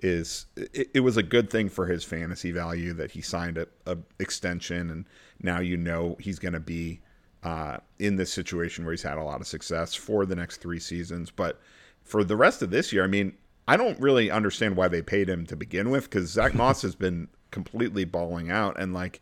is 0.00 0.46
it, 0.56 0.88
it 0.94 1.00
was 1.00 1.18
a 1.18 1.22
good 1.22 1.50
thing 1.50 1.68
for 1.68 1.88
his 1.88 2.04
fantasy 2.04 2.52
value 2.52 2.94
that 2.94 3.10
he 3.10 3.20
signed 3.20 3.58
a, 3.58 3.66
a 3.84 3.98
extension 4.18 4.88
and 4.88 5.04
now 5.42 5.60
you 5.60 5.76
know 5.76 6.16
he's 6.18 6.38
going 6.38 6.54
to 6.54 6.60
be 6.60 7.00
uh, 7.42 7.76
in 7.98 8.16
this 8.16 8.32
situation 8.32 8.86
where 8.86 8.92
he's 8.94 9.02
had 9.02 9.18
a 9.18 9.22
lot 9.22 9.42
of 9.42 9.46
success 9.46 9.94
for 9.94 10.24
the 10.24 10.34
next 10.34 10.56
three 10.62 10.80
seasons. 10.80 11.30
But 11.30 11.60
for 12.02 12.24
the 12.24 12.36
rest 12.36 12.62
of 12.62 12.70
this 12.70 12.94
year, 12.94 13.04
I 13.04 13.08
mean, 13.08 13.34
I 13.66 13.76
don't 13.76 13.98
really 14.00 14.30
understand 14.30 14.76
why 14.76 14.88
they 14.88 15.02
paid 15.02 15.28
him 15.28 15.46
to 15.46 15.56
begin 15.56 15.90
with 15.90 16.04
because 16.04 16.30
Zack 16.30 16.54
Moss 16.54 16.82
has 16.82 16.94
been 16.94 17.28
completely 17.50 18.04
balling 18.04 18.50
out 18.50 18.78
and 18.78 18.92
like. 18.92 19.20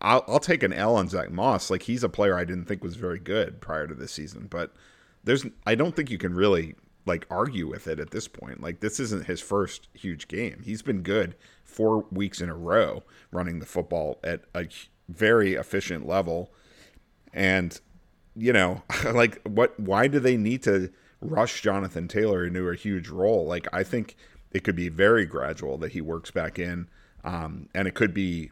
I'll, 0.00 0.22
I'll 0.28 0.40
take 0.40 0.62
an 0.62 0.74
L 0.74 0.96
on 0.96 1.08
Zack 1.08 1.30
Moss. 1.30 1.70
Like 1.70 1.84
he's 1.84 2.04
a 2.04 2.10
player 2.10 2.36
I 2.36 2.44
didn't 2.44 2.66
think 2.66 2.84
was 2.84 2.96
very 2.96 3.18
good 3.18 3.62
prior 3.62 3.86
to 3.86 3.94
this 3.94 4.12
season, 4.12 4.48
but 4.50 4.74
there's 5.22 5.46
I 5.66 5.74
don't 5.74 5.96
think 5.96 6.10
you 6.10 6.18
can 6.18 6.34
really 6.34 6.74
like 7.06 7.26
argue 7.30 7.68
with 7.68 7.86
it 7.86 8.00
at 8.00 8.10
this 8.10 8.28
point. 8.28 8.62
Like 8.62 8.80
this 8.80 8.98
isn't 9.00 9.26
his 9.26 9.40
first 9.40 9.88
huge 9.94 10.28
game. 10.28 10.62
He's 10.64 10.82
been 10.82 11.02
good 11.02 11.34
four 11.64 12.04
weeks 12.10 12.40
in 12.40 12.48
a 12.48 12.54
row 12.54 13.02
running 13.32 13.58
the 13.58 13.66
football 13.66 14.18
at 14.22 14.42
a 14.54 14.68
very 15.08 15.54
efficient 15.54 16.06
level. 16.06 16.52
And 17.32 17.78
you 18.36 18.52
know, 18.52 18.82
like 19.12 19.40
what 19.42 19.78
why 19.78 20.06
do 20.08 20.20
they 20.20 20.36
need 20.36 20.62
to 20.64 20.90
rush 21.24 21.62
Jonathan 21.62 22.08
Taylor 22.08 22.46
into 22.46 22.68
a 22.68 22.76
huge 22.76 23.08
role? 23.08 23.46
Like 23.46 23.66
I 23.72 23.82
think 23.82 24.16
it 24.52 24.64
could 24.64 24.76
be 24.76 24.88
very 24.88 25.26
gradual 25.26 25.76
that 25.78 25.92
he 25.92 26.00
works 26.00 26.30
back 26.30 26.58
in. 26.58 26.88
Um, 27.24 27.68
and 27.74 27.88
it 27.88 27.94
could 27.94 28.14
be 28.14 28.50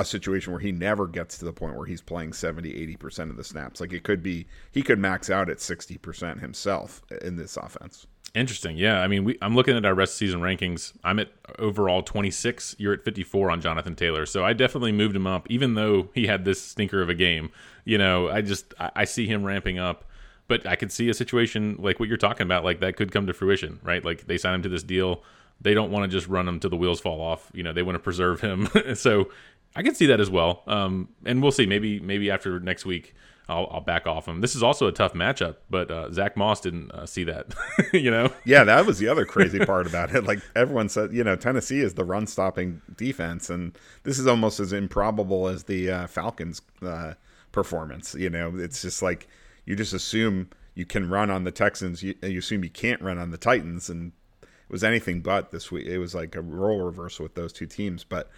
a 0.00 0.04
situation 0.04 0.52
where 0.52 0.60
he 0.60 0.72
never 0.72 1.06
gets 1.06 1.38
to 1.38 1.44
the 1.44 1.52
point 1.52 1.76
where 1.76 1.86
he's 1.86 2.00
playing 2.00 2.32
70 2.32 2.72
80% 2.96 3.30
of 3.30 3.36
the 3.36 3.44
snaps. 3.44 3.80
Like 3.80 3.92
it 3.92 4.02
could 4.02 4.22
be 4.22 4.46
he 4.72 4.82
could 4.82 4.98
max 4.98 5.30
out 5.30 5.50
at 5.50 5.58
60% 5.58 6.40
himself 6.40 7.02
in 7.22 7.36
this 7.36 7.56
offense. 7.56 8.06
Interesting. 8.34 8.76
Yeah. 8.76 9.00
I 9.00 9.08
mean 9.08 9.24
we, 9.24 9.38
i'm 9.42 9.54
looking 9.54 9.76
at 9.76 9.84
our 9.84 9.94
rest 9.94 10.16
season 10.16 10.40
rankings. 10.40 10.96
I'm 11.04 11.18
at 11.18 11.30
overall 11.58 12.02
26 12.02 12.76
you're 12.78 12.94
at 12.94 13.04
54 13.04 13.50
on 13.50 13.60
jonathan 13.60 13.94
taylor. 13.94 14.24
So 14.24 14.44
i 14.44 14.52
definitely 14.52 14.92
moved 14.92 15.14
him 15.14 15.26
up 15.26 15.46
even 15.50 15.74
though 15.74 16.08
he 16.14 16.26
had 16.26 16.44
this 16.44 16.60
stinker 16.62 17.02
of 17.02 17.10
a 17.10 17.14
game. 17.14 17.50
You 17.84 17.98
know 17.98 18.28
i 18.28 18.40
just 18.40 18.72
i, 18.80 18.90
I 18.96 19.04
see 19.04 19.26
him 19.26 19.44
ramping 19.44 19.78
up 19.78 20.04
but 20.50 20.66
i 20.66 20.76
could 20.76 20.92
see 20.92 21.08
a 21.08 21.14
situation 21.14 21.76
like 21.78 21.98
what 21.98 22.08
you're 22.08 22.18
talking 22.18 22.44
about 22.44 22.62
like 22.62 22.80
that 22.80 22.96
could 22.96 23.10
come 23.10 23.26
to 23.26 23.32
fruition 23.32 23.80
right 23.82 24.04
like 24.04 24.26
they 24.26 24.36
sign 24.36 24.54
him 24.54 24.62
to 24.62 24.68
this 24.68 24.82
deal 24.82 25.22
they 25.60 25.74
don't 25.74 25.90
want 25.90 26.10
to 26.10 26.16
just 26.16 26.28
run 26.28 26.48
him 26.48 26.58
till 26.58 26.70
the 26.70 26.76
wheels 26.76 27.00
fall 27.00 27.20
off. 27.20 27.50
You 27.52 27.62
know, 27.62 27.72
they 27.72 27.82
want 27.82 27.96
to 27.96 28.00
preserve 28.00 28.40
him. 28.40 28.68
so 28.94 29.30
I 29.76 29.82
can 29.82 29.94
see 29.94 30.06
that 30.06 30.20
as 30.20 30.30
well. 30.30 30.62
Um, 30.66 31.08
and 31.24 31.42
we'll 31.42 31.52
see. 31.52 31.66
Maybe 31.66 32.00
maybe 32.00 32.30
after 32.30 32.58
next 32.58 32.86
week, 32.86 33.14
I'll, 33.48 33.68
I'll 33.70 33.80
back 33.80 34.06
off 34.06 34.26
him. 34.26 34.40
This 34.40 34.56
is 34.56 34.62
also 34.62 34.86
a 34.86 34.92
tough 34.92 35.12
matchup, 35.12 35.56
but 35.68 35.90
uh, 35.90 36.10
Zack 36.12 36.36
Moss 36.36 36.60
didn't 36.60 36.90
uh, 36.92 37.04
see 37.04 37.24
that. 37.24 37.54
you 37.92 38.10
know. 38.10 38.32
Yeah, 38.44 38.64
that 38.64 38.86
was 38.86 38.98
the 38.98 39.08
other 39.08 39.24
crazy 39.24 39.58
part 39.66 39.86
about 39.86 40.14
it. 40.14 40.24
Like 40.24 40.40
everyone 40.56 40.88
said, 40.88 41.12
you 41.12 41.24
know, 41.24 41.36
Tennessee 41.36 41.80
is 41.80 41.94
the 41.94 42.04
run 42.04 42.26
stopping 42.26 42.80
defense, 42.96 43.50
and 43.50 43.76
this 44.04 44.18
is 44.18 44.26
almost 44.26 44.60
as 44.60 44.72
improbable 44.72 45.46
as 45.48 45.64
the 45.64 45.90
uh, 45.90 46.06
Falcons' 46.06 46.62
uh, 46.82 47.14
performance. 47.52 48.14
You 48.14 48.30
know, 48.30 48.56
it's 48.56 48.80
just 48.82 49.02
like 49.02 49.28
you 49.64 49.76
just 49.76 49.92
assume 49.92 50.50
you 50.74 50.86
can 50.86 51.08
run 51.08 51.30
on 51.30 51.44
the 51.44 51.50
Texans, 51.50 52.02
you, 52.02 52.14
you 52.22 52.38
assume 52.38 52.64
you 52.64 52.70
can't 52.70 53.00
run 53.02 53.18
on 53.18 53.30
the 53.30 53.38
Titans, 53.38 53.90
and 53.90 54.12
it 54.42 54.48
was 54.70 54.84
anything 54.84 55.20
but 55.20 55.50
this 55.50 55.70
week. 55.70 55.86
It 55.86 55.98
was 55.98 56.14
like 56.14 56.34
a 56.34 56.40
role 56.40 56.80
reversal 56.80 57.24
with 57.24 57.34
those 57.34 57.52
two 57.52 57.66
teams, 57.66 58.04
but 58.04 58.30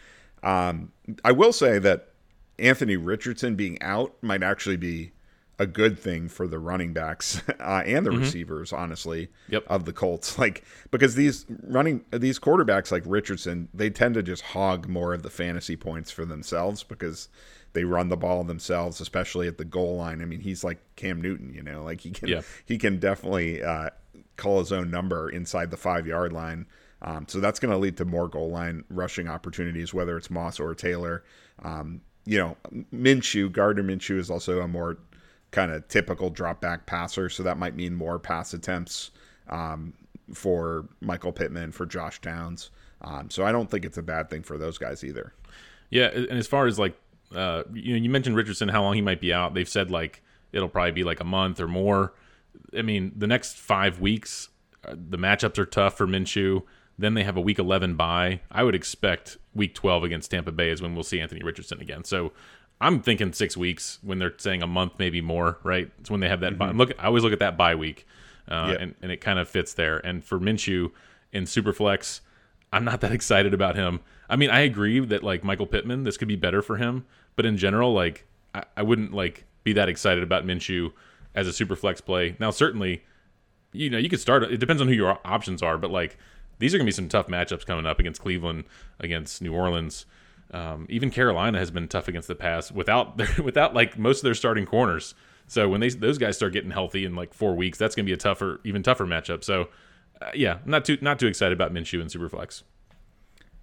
um, 0.43 0.93
I 1.25 1.33
will 1.33 1.53
say 1.53 1.79
that 1.79 2.09
Anthony 2.59 2.97
Richardson 2.97 3.55
being 3.55 3.81
out 3.83 4.15
might 4.23 4.43
actually 4.43 4.77
be 4.77 5.13
a 5.59 5.67
good 5.67 5.99
thing 5.99 6.29
for 6.29 6.49
the 6.49 6.59
running 6.59 6.93
backs 6.93 7.41
uh, 7.61 7.83
and 7.87 8.05
the 8.05 8.11
mm-hmm. 8.11 8.21
receivers, 8.21 8.73
honestly, 8.73 9.29
yep. 9.49 9.65
of 9.69 9.85
the 9.85 9.93
Colts. 9.93 10.39
Like 10.43 10.65
because 10.91 11.15
these 11.15 11.47
running 11.63 12.05
these 12.11 12.41
quarterbacks 12.41 12.91
like 12.91 13.05
Richardson, 13.07 13.69
they 13.73 13.91
tend 13.91 14.15
to 14.15 14.23
just 14.23 14.43
hog 14.43 14.89
more 14.89 15.15
of 15.15 15.23
the 15.23 15.31
fantasy 15.31 15.77
points 15.77 16.11
for 16.11 16.25
themselves 16.25 16.83
because 16.83 17.29
they 17.73 17.85
run 17.85 18.09
the 18.09 18.17
ball 18.17 18.45
themselves, 18.45 19.01
especially 19.01 19.49
at 19.49 19.59
the 19.59 19.65
goal 19.65 19.97
line. 19.97 20.21
I 20.23 20.25
mean, 20.25 20.41
he's 20.41 20.63
like 20.63 20.79
Cam 20.97 21.21
Newton, 21.21 21.53
you 21.55 21.63
know, 21.63 21.83
like 21.85 22.01
he 22.01 22.11
can 22.11 22.29
yeah. 22.29 22.43
he 22.67 22.79
can 22.79 22.99
definitely 22.99 23.63
uh, 23.63 23.91
call 24.37 24.59
his 24.59 24.73
own 24.73 24.91
number 24.91 25.31
inside 25.31 25.71
the 25.71 25.77
five 25.77 26.07
yard 26.07 26.33
line. 26.33 26.67
Um, 27.03 27.27
so 27.29 27.41
that's 27.41 27.59
going 27.59 27.73
to 27.73 27.79
lead 27.79 27.97
to 27.97 28.05
more 28.05 28.29
goal 28.29 28.51
line 28.51 28.85
rushing 28.89 29.29
opportunities, 29.29 29.93
whether 29.93 30.17
it's 30.17 30.31
Moss 30.31 30.61
or 30.61 30.75
Taylor. 30.75 31.25
Um, 31.63 32.01
you 32.25 32.39
know, 32.39 32.57
Minshew, 32.95 33.51
Gardner 33.51 33.83
Minshew 33.83 34.19
is 34.19 34.31
also 34.31 34.61
a 34.61 34.69
more 34.69 34.99
kind 35.51 35.73
of 35.73 35.87
typical 35.89 36.31
drop 36.31 36.61
back 36.61 36.87
passer, 36.87 37.29
so 37.29 37.43
that 37.43 37.59
might 37.59 37.75
mean 37.75 37.95
more 37.95 38.19
pass 38.19 38.55
attempts 38.55 39.11
um, 39.49 39.93
for 40.33 40.89
Michael 41.01 41.33
Pittman, 41.33 41.73
for 41.73 41.87
Josh 41.87 42.21
Downs. 42.21 42.71
Um, 43.03 43.31
so 43.31 43.45
I 43.45 43.51
don't 43.51 43.69
think 43.69 43.85
it's 43.85 43.99
a 43.99 44.03
bad 44.03 44.31
thing 44.31 44.43
for 44.43 44.57
those 44.57 44.79
guys 44.79 45.03
either. 45.03 45.35
Yeah, 45.91 46.07
and 46.07 46.31
as 46.31 46.47
far 46.47 46.67
as 46.67 46.79
like, 46.79 46.97
uh, 47.35 47.65
you 47.73 47.95
know, 47.95 48.03
you 48.03 48.11
mentioned 48.11 48.37
Richardson, 48.37 48.69
how 48.69 48.83
long 48.83 48.95
he 48.95 49.03
might 49.03 49.21
be 49.21 49.33
out. 49.33 49.55
They've 49.55 49.69
said 49.69 49.91
like 49.91 50.23
it'll 50.53 50.69
probably 50.69 50.93
be 50.93 51.05
like 51.05 51.21
a 51.21 51.25
month 51.25 51.61
or 51.61 51.69
more. 51.69 52.13
I 52.77 52.83
mean, 52.83 53.13
the 53.17 53.27
next 53.27 53.57
five 53.57 54.01
weeks, 54.01 54.49
uh, 54.85 54.95
the 54.97 55.19
matchups 55.19 55.59
are 55.59 55.67
tough 55.67 55.97
for 55.97 56.07
Minshew. 56.07 56.63
Then 56.99 57.15
they 57.15 57.25
have 57.25 57.37
a 57.37 57.41
week 57.41 57.59
11 57.59 57.97
bye. 57.97 58.41
I 58.51 58.63
would 58.63 58.75
expect 58.75 59.39
week 59.55 59.75
12 59.75 60.05
against 60.05 60.31
Tampa 60.31 60.53
Bay 60.53 60.71
is 60.71 60.83
when 60.83 60.95
we'll 60.95 61.05
see 61.05 61.21
Anthony 61.21 61.43
Richardson 61.43 61.81
again. 61.81 62.05
So 62.05 62.33
I'm 62.81 63.01
thinking 63.01 63.33
six 63.33 63.57
weeks 63.57 63.99
when 64.03 64.19
they're 64.19 64.35
saying 64.37 64.63
a 64.63 64.67
month, 64.67 64.95
maybe 64.99 65.21
more, 65.21 65.59
right? 65.63 65.91
It's 66.01 66.11
when 66.11 66.21
they 66.21 66.29
have 66.29 66.41
that. 66.41 66.59
Mm-hmm. 66.59 66.79
Look, 66.79 66.93
I 66.99 67.07
always 67.07 67.23
look 67.23 67.33
at 67.33 67.39
that 67.39 67.57
bye 67.57 67.75
week, 67.75 68.07
uh, 68.49 68.69
yep. 68.71 68.81
and, 68.81 68.95
and 69.01 69.13
it 69.13 69.21
kind 69.21 69.39
of 69.39 69.49
fits 69.49 69.73
there. 69.73 69.99
And 70.05 70.25
for 70.25 70.39
Minshew 70.39 70.91
in 71.33 71.45
Superflex, 71.45 72.21
I'm 72.73 72.85
not 72.85 73.01
that 73.01 73.13
excited 73.13 73.55
about 73.55 73.77
him. 73.77 74.01
I 74.29 74.37
mean, 74.37 74.51
I 74.51 74.61
agree 74.61 74.99
that 75.01 75.23
like 75.23 75.45
Michael 75.45 75.67
Pittman, 75.67 76.05
this 76.05 76.17
could 76.17 76.29
be 76.29 76.37
better 76.37 76.61
for 76.61 76.77
him, 76.77 77.07
but 77.37 77.47
in 77.47 77.57
general, 77.57 77.93
like 77.93 78.27
I, 78.55 78.65
I 78.77 78.83
wouldn't 78.83 79.13
like 79.13 79.45
be 79.65 79.73
that 79.75 79.89
excited 79.89 80.23
about 80.23 80.45
Minshew 80.45 80.93
as 81.35 81.47
a 81.47 81.53
super 81.53 81.77
flex 81.77 82.01
play. 82.01 82.37
Now, 82.39 82.51
certainly, 82.51 83.05
you 83.73 83.89
know, 83.91 83.99
you 83.99 84.09
could 84.09 84.21
start. 84.21 84.43
It 84.45 84.59
depends 84.59 84.83
on 84.83 84.89
who 84.89 84.95
your 84.95 85.19
options 85.25 85.63
are, 85.63 85.79
but 85.79 85.91
like 85.91 86.19
these 86.59 86.75
are 86.75 86.79
going 86.79 86.87
to 86.87 86.91
be 86.91 86.95
some 86.95 87.09
tough 87.09 87.29
matchups 87.29 87.67
coming 87.67 87.87
up 87.87 87.99
against 87.99 88.21
Cleveland, 88.21 88.65
against 89.01 89.43
New 89.43 89.53
Orleans. 89.55 90.07
Um, 90.53 90.87
even 90.91 91.11
Carolina 91.11 91.59
has 91.59 91.71
been 91.71 91.89
tough 91.89 92.09
against 92.09 92.29
the 92.29 92.35
pass 92.35 92.71
without 92.71 93.17
their, 93.17 93.29
without 93.43 93.75
like 93.75 93.99
most 93.99 94.19
of 94.19 94.25
their 94.25 94.35
starting 94.35 94.67
corners. 94.67 95.15
So 95.47 95.69
when 95.69 95.81
they 95.81 95.89
those 95.89 96.19
guys 96.19 96.37
start 96.37 96.53
getting 96.53 96.71
healthy 96.71 97.05
in 97.05 97.15
like 97.15 97.35
four 97.35 97.55
weeks, 97.55 97.79
that's 97.79 97.95
going 97.95 98.07
to 98.07 98.09
be 98.09 98.15
a 98.15 98.19
tougher, 98.19 98.61
even 98.65 98.83
tougher 98.83 99.07
matchup. 99.07 99.43
So 99.43 99.69
uh, 100.21 100.31
yeah, 100.35 100.59
not 100.65 100.85
too 100.85 100.99
not 101.01 101.19
too 101.19 101.27
excited 101.27 101.53
about 101.53 101.73
Minshew 101.73 102.01
and 102.01 102.11
Superflex. 102.11 102.63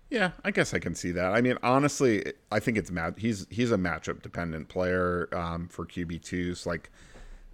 Yeah, 0.10 0.32
I 0.44 0.52
guess 0.52 0.74
I 0.74 0.80
can 0.80 0.96
see 0.96 1.12
that. 1.12 1.34
I 1.34 1.42
mean, 1.42 1.58
honestly, 1.62 2.34
I 2.52 2.60
think 2.60 2.78
it's 2.78 2.90
mat- 2.90 3.20
he's 3.20 3.46
he's 3.50 3.72
a 3.72 3.78
matchup 3.78 4.22
dependent 4.22 4.68
player 4.68 5.30
um, 5.34 5.68
for 5.68 5.86
QB 5.86 6.24
twos. 6.24 6.66
Like 6.66 6.90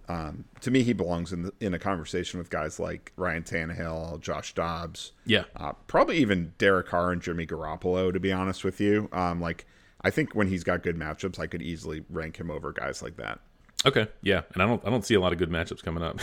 um, 0.08 0.44
to 0.60 0.70
me, 0.70 0.82
he 0.82 0.92
belongs 0.92 1.32
in 1.32 1.42
the, 1.42 1.52
in 1.60 1.74
a 1.74 1.78
conversation 1.78 2.38
with 2.38 2.48
guys 2.48 2.78
like 2.80 3.12
Ryan 3.16 3.42
Tannehill, 3.42 4.20
Josh 4.20 4.54
Dobbs, 4.54 5.12
yeah, 5.26 5.44
uh, 5.56 5.72
probably 5.86 6.16
even 6.18 6.54
Derek 6.58 6.86
Carr 6.86 7.12
and 7.12 7.20
Jimmy 7.20 7.46
Garoppolo. 7.46 8.12
To 8.12 8.20
be 8.20 8.32
honest 8.32 8.64
with 8.64 8.80
you, 8.80 9.08
um, 9.12 9.40
like 9.40 9.66
I 10.02 10.10
think 10.10 10.34
when 10.34 10.48
he's 10.48 10.64
got 10.64 10.82
good 10.82 10.96
matchups, 10.96 11.38
I 11.38 11.46
could 11.46 11.62
easily 11.62 12.04
rank 12.08 12.38
him 12.38 12.50
over 12.50 12.72
guys 12.72 13.02
like 13.02 13.16
that. 13.16 13.40
Okay, 13.84 14.08
yeah, 14.22 14.42
and 14.54 14.62
I 14.62 14.66
don't 14.66 14.84
I 14.86 14.90
don't 14.90 15.04
see 15.04 15.14
a 15.14 15.20
lot 15.20 15.32
of 15.32 15.38
good 15.38 15.50
matchups 15.50 15.82
coming 15.82 16.02
up. 16.02 16.18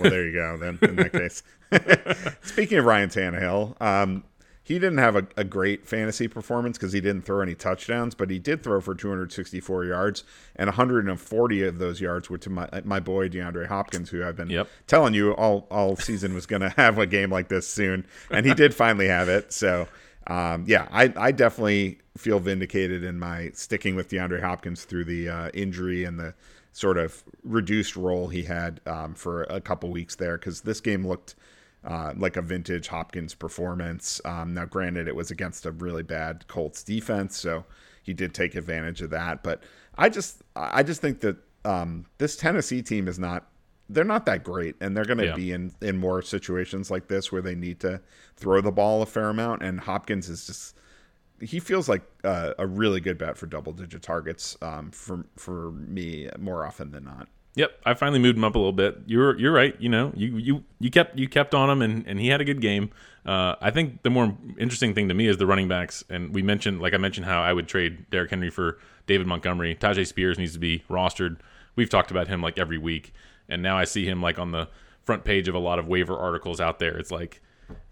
well, 0.00 0.10
there 0.10 0.26
you 0.26 0.32
go. 0.32 0.56
Then 0.58 0.78
in 0.82 0.96
that 0.96 1.12
case, 1.12 1.42
speaking 2.42 2.78
of 2.78 2.84
Ryan 2.84 3.08
Tannehill, 3.08 3.80
um, 3.80 4.24
he 4.70 4.78
didn't 4.78 4.98
have 4.98 5.16
a, 5.16 5.26
a 5.36 5.42
great 5.42 5.84
fantasy 5.84 6.28
performance 6.28 6.78
because 6.78 6.92
he 6.92 7.00
didn't 7.00 7.22
throw 7.22 7.40
any 7.40 7.56
touchdowns, 7.56 8.14
but 8.14 8.30
he 8.30 8.38
did 8.38 8.62
throw 8.62 8.80
for 8.80 8.94
264 8.94 9.84
yards, 9.84 10.22
and 10.54 10.68
140 10.68 11.62
of 11.64 11.78
those 11.78 12.00
yards 12.00 12.30
were 12.30 12.38
to 12.38 12.48
my 12.48 12.68
my 12.84 13.00
boy 13.00 13.28
DeAndre 13.28 13.66
Hopkins, 13.66 14.10
who 14.10 14.24
I've 14.24 14.36
been 14.36 14.48
yep. 14.48 14.68
telling 14.86 15.12
you 15.12 15.32
all 15.32 15.66
all 15.72 15.96
season 15.96 16.34
was 16.34 16.46
going 16.46 16.62
to 16.68 16.68
have 16.68 16.98
a 16.98 17.06
game 17.06 17.32
like 17.32 17.48
this 17.48 17.66
soon, 17.66 18.06
and 18.30 18.46
he 18.46 18.54
did 18.54 18.72
finally 18.72 19.08
have 19.08 19.28
it. 19.28 19.52
So. 19.52 19.88
Um, 20.26 20.64
yeah, 20.68 20.86
I, 20.92 21.12
I 21.16 21.32
definitely 21.32 21.98
feel 22.16 22.38
vindicated 22.38 23.02
in 23.02 23.18
my 23.18 23.50
sticking 23.54 23.96
with 23.96 24.10
DeAndre 24.10 24.40
Hopkins 24.40 24.84
through 24.84 25.06
the 25.06 25.28
uh, 25.28 25.50
injury 25.54 26.04
and 26.04 26.20
the 26.20 26.34
sort 26.72 26.98
of 26.98 27.24
reduced 27.42 27.96
role 27.96 28.28
he 28.28 28.44
had 28.44 28.80
um, 28.86 29.14
for 29.14 29.44
a 29.44 29.60
couple 29.60 29.90
weeks 29.90 30.14
there 30.16 30.36
because 30.36 30.60
this 30.60 30.80
game 30.80 31.04
looked 31.08 31.34
uh, 31.84 32.12
like 32.16 32.36
a 32.36 32.42
vintage 32.42 32.88
Hopkins 32.88 33.34
performance. 33.34 34.20
Um, 34.24 34.54
now, 34.54 34.64
granted, 34.66 35.08
it 35.08 35.16
was 35.16 35.30
against 35.30 35.66
a 35.66 35.70
really 35.70 36.02
bad 36.02 36.46
Colts 36.48 36.82
defense, 36.82 37.38
so 37.38 37.64
he 38.02 38.12
did 38.14 38.34
take 38.34 38.54
advantage 38.54 39.02
of 39.02 39.10
that. 39.10 39.42
But 39.42 39.62
I 39.96 40.08
just, 40.08 40.42
I 40.56 40.82
just 40.82 41.00
think 41.00 41.20
that 41.20 41.36
um, 41.64 42.06
this 42.18 42.36
Tennessee 42.36 42.82
team 42.82 43.08
is 43.08 43.18
not. 43.18 43.46
They're 43.92 44.04
not 44.04 44.24
that 44.26 44.44
great, 44.44 44.76
and 44.80 44.96
they're 44.96 45.04
going 45.04 45.18
to 45.18 45.26
Yeah. 45.26 45.34
be 45.34 45.50
in 45.50 45.72
in 45.80 45.98
more 45.98 46.22
situations 46.22 46.90
like 46.92 47.08
this 47.08 47.32
where 47.32 47.42
they 47.42 47.56
need 47.56 47.80
to 47.80 48.00
throw 48.36 48.60
the 48.60 48.70
ball 48.70 49.02
a 49.02 49.06
fair 49.06 49.28
amount. 49.30 49.62
And 49.62 49.80
Hopkins 49.80 50.28
is 50.28 50.46
just 50.46 50.76
he 51.40 51.58
feels 51.58 51.88
like 51.88 52.02
uh, 52.22 52.52
a 52.58 52.66
really 52.66 53.00
good 53.00 53.18
bet 53.18 53.36
for 53.36 53.46
double 53.46 53.72
digit 53.72 54.02
targets 54.02 54.56
um, 54.62 54.90
for 54.92 55.26
for 55.36 55.72
me 55.72 56.28
more 56.38 56.64
often 56.64 56.92
than 56.92 57.04
not. 57.04 57.28
Yep, 57.56 57.80
I 57.84 57.94
finally 57.94 58.20
moved 58.20 58.38
him 58.38 58.44
up 58.44 58.54
a 58.54 58.58
little 58.58 58.72
bit. 58.72 58.98
You're 59.06 59.38
you're 59.38 59.52
right. 59.52 59.74
You 59.80 59.88
know, 59.88 60.12
you 60.14 60.36
you 60.38 60.64
you 60.78 60.90
kept 60.90 61.18
you 61.18 61.28
kept 61.28 61.54
on 61.54 61.68
him, 61.68 61.82
and 61.82 62.06
and 62.06 62.20
he 62.20 62.28
had 62.28 62.40
a 62.40 62.44
good 62.44 62.60
game. 62.60 62.90
Uh, 63.26 63.56
I 63.60 63.70
think 63.70 64.02
the 64.02 64.10
more 64.10 64.36
interesting 64.58 64.94
thing 64.94 65.08
to 65.08 65.14
me 65.14 65.26
is 65.26 65.36
the 65.36 65.46
running 65.46 65.68
backs, 65.68 66.04
and 66.08 66.32
we 66.32 66.42
mentioned, 66.42 66.80
like 66.80 66.94
I 66.94 66.96
mentioned, 66.96 67.26
how 67.26 67.42
I 67.42 67.52
would 67.52 67.68
trade 67.68 68.08
Derrick 68.10 68.30
Henry 68.30 68.50
for 68.50 68.78
David 69.06 69.26
Montgomery. 69.26 69.74
Tyjae 69.74 70.06
Spears 70.06 70.38
needs 70.38 70.52
to 70.52 70.58
be 70.58 70.84
rostered. 70.88 71.38
We've 71.74 71.90
talked 71.90 72.10
about 72.10 72.28
him 72.28 72.40
like 72.40 72.56
every 72.56 72.78
week, 72.78 73.12
and 73.48 73.62
now 73.62 73.76
I 73.76 73.84
see 73.84 74.06
him 74.06 74.22
like 74.22 74.38
on 74.38 74.52
the 74.52 74.68
front 75.02 75.24
page 75.24 75.48
of 75.48 75.54
a 75.54 75.58
lot 75.58 75.78
of 75.78 75.88
waiver 75.88 76.16
articles 76.16 76.60
out 76.60 76.78
there. 76.78 76.96
It's 76.96 77.10
like, 77.10 77.42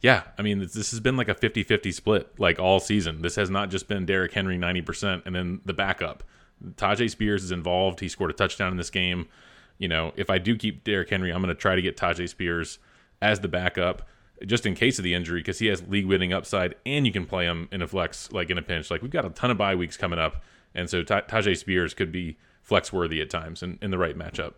yeah, 0.00 0.22
I 0.38 0.42
mean, 0.42 0.61
this, 0.61 0.90
has 0.92 1.00
been 1.00 1.16
like 1.16 1.28
a 1.28 1.34
50-50 1.34 1.92
split 1.92 2.38
like 2.38 2.61
all 2.61 2.78
season. 2.78 3.22
This 3.22 3.34
has 3.34 3.50
not 3.50 3.70
just 3.70 3.88
been 3.88 4.06
Derrick 4.06 4.32
Henry 4.32 4.56
ninety 4.56 4.82
percent, 4.82 5.24
and 5.26 5.34
then 5.34 5.61
the 5.64 5.74
backup. 5.74 6.22
Tyjae 6.76 7.11
Spears 7.11 7.42
is 7.42 7.50
involved. 7.50 8.00
He 8.00 8.09
scored 8.09 8.30
a 8.30 8.34
touchdown 8.34 8.70
in 8.70 8.78
this 8.78 8.90
game 8.90 9.28
you 9.79 9.89
know, 9.89 10.12
if 10.16 10.29
I 10.31 10.39
do 10.39 10.57
keep 10.57 10.85
Derrick 10.85 11.11
Henry, 11.11 11.31
I'm 11.33 11.41
going 11.43 11.55
to 11.55 11.61
try 11.61 11.74
to 11.74 11.83
get 11.83 11.97
Tyjae 11.97 12.29
Spears 12.29 12.79
as 13.22 13.41
the 13.41 13.49
backup 13.49 14.07
just 14.47 14.66
in 14.66 14.74
case 14.74 14.99
of 14.99 15.05
the 15.05 15.14
injury 15.14 15.41
because 15.41 15.59
he 15.59 15.66
has 15.66 15.83
league 15.89 16.07
winning 16.07 16.33
upside 16.33 16.74
and 16.87 17.05
you 17.07 17.12
can 17.12 17.26
play 17.26 17.45
him 17.45 17.68
in 17.72 17.83
a 17.83 17.89
flex, 17.89 18.31
like 18.33 18.51
in 18.51 18.59
a 18.59 18.62
pinch. 18.62 18.91
Like 18.91 19.03
we've 19.03 19.11
got 19.11 19.24
a 19.24 19.31
ton 19.31 19.51
of 19.51 19.59
bye 19.59 19.74
weeks 19.74 19.97
coming 19.97 20.18
up. 20.18 20.43
And 20.74 20.89
so 20.89 21.03
Ta- 21.03 21.22
Tyjae 21.22 21.57
Spears 21.57 21.95
could 21.95 22.12
be 22.12 22.37
flex 22.62 22.93
worthy 22.93 23.20
at 23.20 23.31
times 23.31 23.62
in, 23.62 23.79
in 23.83 23.91
the 23.91 23.99
right 23.99 24.16
matchup. 24.16 24.55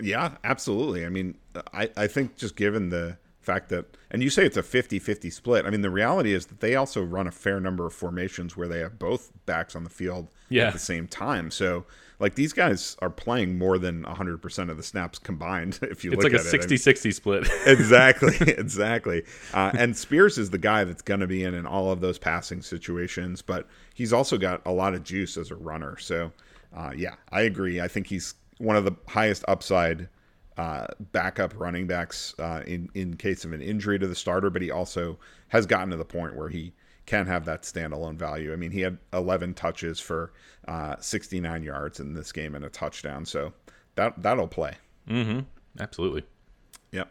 Yeah, 0.00 0.36
absolutely. 0.44 1.06
I 1.06 1.08
mean, 1.08 1.36
I, 1.72 1.90
I 1.96 2.06
think 2.06 2.36
just 2.36 2.54
given 2.56 2.90
the 2.90 3.16
fact 3.40 3.70
that, 3.70 3.96
and 4.10 4.22
you 4.22 4.28
say 4.28 4.44
it's 4.44 4.56
a 4.56 4.62
50 4.62 4.98
50 4.98 5.30
split, 5.30 5.64
I 5.64 5.70
mean, 5.70 5.80
the 5.80 5.90
reality 5.90 6.34
is 6.34 6.46
that 6.46 6.60
they 6.60 6.74
also 6.76 7.02
run 7.02 7.26
a 7.26 7.30
fair 7.32 7.60
number 7.60 7.86
of 7.86 7.94
formations 7.94 8.56
where 8.56 8.68
they 8.68 8.80
have 8.80 8.98
both 8.98 9.32
backs 9.46 9.74
on 9.74 9.84
the 9.84 9.90
field 9.90 10.28
Yeah. 10.48 10.66
at 10.66 10.72
the 10.74 10.78
same 10.78 11.08
time. 11.08 11.50
So, 11.50 11.86
like, 12.18 12.34
these 12.34 12.52
guys 12.52 12.96
are 13.00 13.10
playing 13.10 13.58
more 13.58 13.78
than 13.78 14.04
100% 14.04 14.70
of 14.70 14.76
the 14.76 14.82
snaps 14.82 15.18
combined, 15.18 15.78
if 15.82 16.04
you 16.04 16.12
It's 16.12 16.22
look 16.22 16.32
like 16.32 16.40
a 16.40 16.46
at 16.46 16.46
it. 16.46 16.52
Mean- 16.52 16.60
60 16.62 16.76
60 16.76 17.10
split. 17.12 17.48
exactly, 17.66 18.36
exactly. 18.40 19.22
Uh, 19.52 19.72
and 19.76 19.96
Spears 19.96 20.38
is 20.38 20.50
the 20.50 20.58
guy 20.58 20.84
that's 20.84 21.02
going 21.02 21.20
to 21.20 21.26
be 21.26 21.44
in 21.44 21.54
in 21.54 21.66
all 21.66 21.90
of 21.90 22.00
those 22.00 22.18
passing 22.18 22.62
situations, 22.62 23.42
but 23.42 23.66
he's 23.94 24.12
also 24.12 24.38
got 24.38 24.62
a 24.66 24.72
lot 24.72 24.94
of 24.94 25.02
juice 25.02 25.36
as 25.36 25.50
a 25.50 25.56
runner. 25.56 25.96
So, 25.98 26.32
uh, 26.76 26.92
yeah, 26.96 27.14
I 27.30 27.42
agree. 27.42 27.80
I 27.80 27.88
think 27.88 28.06
he's 28.06 28.34
one 28.58 28.76
of 28.76 28.84
the 28.84 28.92
highest 29.08 29.44
upside 29.48 30.08
uh, 30.56 30.86
backup 31.12 31.52
running 31.58 31.86
backs 31.86 32.34
uh, 32.38 32.62
in 32.66 32.88
in 32.94 33.14
case 33.16 33.44
of 33.44 33.52
an 33.52 33.60
injury 33.60 33.98
to 33.98 34.06
the 34.06 34.14
starter, 34.14 34.48
but 34.48 34.62
he 34.62 34.70
also 34.70 35.18
has 35.48 35.66
gotten 35.66 35.90
to 35.90 35.96
the 35.96 36.04
point 36.04 36.34
where 36.34 36.48
he 36.48 36.72
can 37.06 37.26
have 37.26 37.44
that 37.44 37.62
standalone 37.62 38.16
value. 38.16 38.52
I 38.52 38.56
mean, 38.56 38.72
he 38.72 38.80
had 38.80 38.98
11 39.12 39.54
touches 39.54 40.00
for 40.00 40.32
uh, 40.66 40.96
69 40.98 41.62
yards 41.62 42.00
in 42.00 42.14
this 42.14 42.32
game 42.32 42.54
and 42.54 42.64
a 42.64 42.68
touchdown, 42.68 43.24
so 43.24 43.52
that 43.94 44.20
that'll 44.22 44.48
play. 44.48 44.74
Absolutely. 45.78 46.24
Yep. 46.92 47.08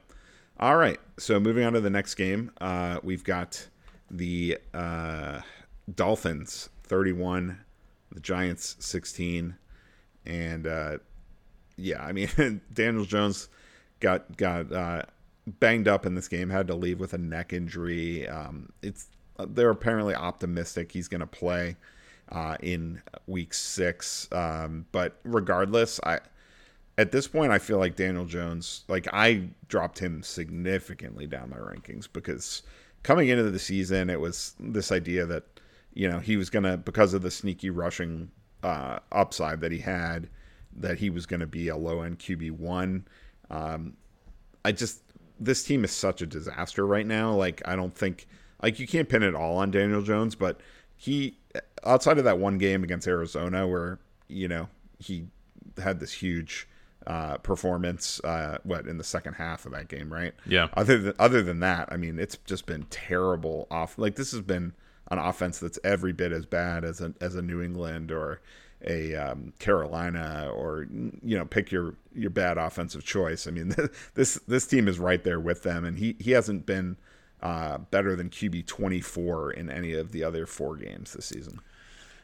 All 0.60 0.76
right. 0.76 1.00
So 1.18 1.40
moving 1.40 1.64
on 1.66 1.74
to 1.74 1.82
the 1.82 1.90
next 1.90 2.16
game, 2.16 2.52
uh, 2.60 3.00
we've 3.04 3.24
got 3.24 3.68
the 4.12 4.58
uh, 4.74 5.42
Dolphins 5.94 6.70
31, 6.84 7.60
the 8.12 8.20
Giants 8.20 8.76
16, 8.80 9.56
and 10.26 10.68
uh, 10.68 10.98
yeah, 11.78 12.04
I 12.04 12.12
mean 12.12 12.62
Daniel 12.74 13.06
Jones 13.06 13.50
got 14.00 14.36
got 14.36 14.72
uh, 14.72 15.04
banged 15.48 15.88
up 15.88 16.06
in 16.06 16.16
this 16.16 16.28
game, 16.28 16.50
had 16.50 16.68
to 16.68 16.76
leave 16.76 17.00
with 17.00 17.14
a 17.14 17.18
neck 17.18 17.54
injury. 17.54 18.28
Um, 18.28 18.70
it's 18.82 19.08
they're 19.40 19.70
apparently 19.70 20.16
optimistic 20.16 20.92
he's 20.92 21.08
going 21.08 21.22
to 21.22 21.28
play 21.28 21.76
uh, 22.32 22.58
in 22.62 23.02
week 23.28 23.54
six, 23.54 24.28
um, 24.32 24.86
but 24.92 25.20
regardless, 25.24 26.00
I 26.04 26.20
at 26.98 27.12
this 27.12 27.28
point, 27.28 27.52
I 27.52 27.60
feel 27.60 27.78
like 27.78 27.96
Daniel 27.96 28.26
Jones, 28.26 28.86
like 28.88 29.08
I 29.12 29.50
dropped 29.68 30.00
him 30.00 30.24
significantly 30.24 31.28
down 31.28 31.50
my 31.50 31.58
rankings 31.58 32.08
because 32.12 32.64
coming 33.04 33.28
into 33.28 33.44
the 33.50 33.60
season, 33.60 34.10
it 34.10 34.20
was 34.20 34.56
this 34.60 34.92
idea 34.92 35.26
that, 35.26 35.44
you 35.94 36.08
know, 36.08 36.20
he 36.20 36.38
was 36.38 36.50
going 36.50 36.64
to, 36.64 36.78
because 36.78 37.14
of 37.14 37.22
the 37.22 37.32
sneaky 37.32 37.70
rushing 37.70 38.32
uh, 38.64 39.00
upside 39.12 39.60
that 39.62 39.72
he 39.72 39.80
had, 39.80 40.30
that 40.78 40.98
he 40.98 41.10
was 41.10 41.26
going 41.26 41.42
to 41.42 41.48
be 41.48 41.68
a 41.68 41.76
low 41.76 42.02
end 42.02 42.20
QB1. 42.20 43.04
Um, 43.50 43.98
I 44.64 44.72
just, 44.72 45.02
this 45.40 45.64
team 45.64 45.84
is 45.84 45.92
such 45.92 46.22
a 46.22 46.26
disaster 46.26 46.88
right 46.88 47.06
now. 47.06 47.34
Like, 47.34 47.62
I 47.66 47.76
don't 47.76 47.94
think, 47.94 48.26
like, 48.66 48.80
you 48.80 48.88
can't 48.88 49.08
pin 49.08 49.22
it 49.22 49.36
all 49.36 49.58
on 49.58 49.70
Daniel 49.70 50.02
Jones, 50.02 50.34
but 50.34 50.60
he, 50.96 51.38
outside 51.84 52.18
of 52.18 52.24
that 52.24 52.40
one 52.40 52.58
game 52.58 52.84
against 52.84 53.08
Arizona 53.08 53.68
where, 53.68 54.00
you 54.28 54.48
know, 54.48 54.70
he 54.98 55.28
had 55.78 56.00
this 56.00 56.12
huge 56.12 56.68
uh, 57.06 57.38
performance. 57.38 58.20
Uh, 58.24 58.58
what 58.64 58.88
in 58.88 58.98
the 58.98 59.04
second 59.04 59.34
half 59.34 59.66
of 59.68 59.72
that 59.74 59.88
game, 59.88 60.12
right? 60.12 60.34
Yeah. 60.48 60.70
Other 60.74 60.98
than 60.98 61.14
other 61.20 61.44
than 61.44 61.60
that, 61.60 61.90
I 61.92 61.98
mean, 61.98 62.18
it's 62.18 62.38
just 62.46 62.66
been 62.66 62.88
terrible. 62.90 63.68
Off 63.70 64.00
like 64.00 64.16
this 64.16 64.32
has 64.32 64.42
been 64.42 64.74
an 65.12 65.20
offense 65.20 65.60
that's 65.60 65.78
every 65.84 66.14
bit 66.14 66.32
as 66.32 66.48
bad 66.48 66.84
as 66.84 67.02
a 67.02 67.14
as 67.22 67.36
a 67.36 67.42
New 67.44 67.62
England 67.62 68.12
or 68.12 68.42
a 68.88 69.16
um, 69.16 69.54
Carolina 69.60 70.50
or 70.52 70.88
you 71.24 71.38
know 71.38 71.46
pick 71.46 71.72
your 71.72 71.96
your 72.16 72.32
bad 72.32 72.58
offensive 72.58 73.04
choice. 73.04 73.46
I 73.46 73.52
mean, 73.52 73.76
this 74.16 74.40
this 74.48 74.66
team 74.66 74.88
is 74.88 74.98
right 74.98 75.24
there 75.24 75.40
with 75.40 75.62
them, 75.62 75.86
and 75.86 76.00
he 76.00 76.16
he 76.20 76.32
hasn't 76.32 76.66
been 76.66 76.98
uh, 77.46 77.78
better 77.78 78.16
than 78.16 78.30
QB 78.30 78.66
twenty 78.66 79.02
four 79.02 79.52
in 79.52 79.70
any 79.70 79.94
of 79.94 80.12
the 80.12 80.24
other 80.24 80.48
four 80.48 80.76
games 80.76 81.14
this 81.14 81.28
season. 81.28 81.62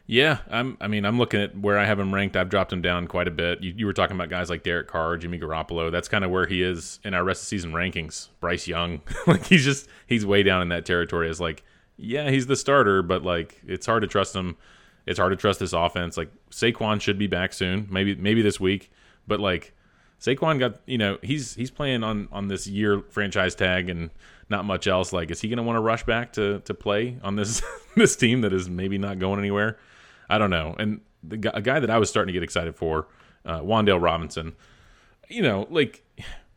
Yeah, 0.07 0.39
I'm. 0.49 0.77
I 0.81 0.87
mean, 0.87 1.05
I'm 1.05 1.19
looking 1.19 1.39
at 1.39 1.55
where 1.55 1.77
I 1.77 1.85
have 1.85 1.99
him 1.99 2.11
ranked. 2.11 2.35
I've 2.35 2.49
dropped 2.49 2.73
him 2.73 2.81
down 2.81 3.05
quite 3.05 3.27
a 3.27 3.31
bit. 3.31 3.61
You, 3.61 3.71
you 3.77 3.85
were 3.85 3.93
talking 3.93 4.15
about 4.15 4.29
guys 4.29 4.49
like 4.49 4.63
Derek 4.63 4.87
Carr, 4.87 5.17
Jimmy 5.17 5.37
Garoppolo. 5.37 5.91
That's 5.91 6.07
kind 6.07 6.25
of 6.25 6.31
where 6.31 6.47
he 6.47 6.63
is 6.63 6.99
in 7.03 7.13
our 7.13 7.23
rest 7.23 7.43
of 7.43 7.47
season 7.49 7.71
rankings. 7.71 8.29
Bryce 8.39 8.67
Young, 8.67 9.01
like 9.27 9.45
he's 9.45 9.63
just 9.63 9.87
he's 10.07 10.25
way 10.25 10.41
down 10.41 10.63
in 10.63 10.69
that 10.69 10.87
territory. 10.87 11.29
As 11.29 11.39
like, 11.39 11.63
yeah, 11.97 12.31
he's 12.31 12.47
the 12.47 12.55
starter, 12.55 13.03
but 13.03 13.21
like 13.21 13.61
it's 13.67 13.85
hard 13.85 14.01
to 14.01 14.07
trust 14.07 14.35
him. 14.35 14.57
It's 15.05 15.19
hard 15.19 15.33
to 15.33 15.37
trust 15.37 15.59
this 15.59 15.71
offense. 15.71 16.17
Like 16.17 16.31
Saquon 16.49 16.99
should 16.99 17.19
be 17.19 17.27
back 17.27 17.53
soon, 17.53 17.87
maybe 17.91 18.15
maybe 18.15 18.41
this 18.41 18.59
week, 18.59 18.91
but 19.27 19.39
like 19.39 19.71
Saquon 20.19 20.57
got 20.57 20.81
you 20.87 20.97
know 20.97 21.19
he's 21.21 21.53
he's 21.53 21.71
playing 21.71 22.03
on 22.03 22.27
on 22.31 22.47
this 22.47 22.65
year 22.65 23.01
franchise 23.11 23.53
tag 23.53 23.87
and 23.87 24.09
not 24.51 24.65
much 24.65 24.85
else. 24.85 25.11
Like, 25.11 25.31
is 25.31 25.41
he 25.41 25.47
going 25.47 25.57
to 25.57 25.63
want 25.63 25.77
to 25.77 25.81
rush 25.81 26.03
back 26.03 26.33
to 26.33 26.59
to 26.59 26.73
play 26.75 27.17
on 27.23 27.35
this 27.35 27.63
this 27.95 28.15
team 28.15 28.41
that 28.41 28.53
is 28.53 28.69
maybe 28.69 28.99
not 28.99 29.17
going 29.17 29.39
anywhere? 29.39 29.79
I 30.29 30.37
don't 30.37 30.51
know. 30.51 30.75
And 30.77 31.01
the 31.23 31.37
guy, 31.37 31.51
a 31.55 31.61
guy 31.61 31.79
that 31.79 31.89
I 31.89 31.97
was 31.97 32.09
starting 32.09 32.27
to 32.27 32.33
get 32.33 32.43
excited 32.43 32.75
for, 32.75 33.07
uh, 33.45 33.61
Wan'Dale 33.61 34.01
Robinson. 34.01 34.53
You 35.29 35.41
know, 35.41 35.67
like 35.71 36.03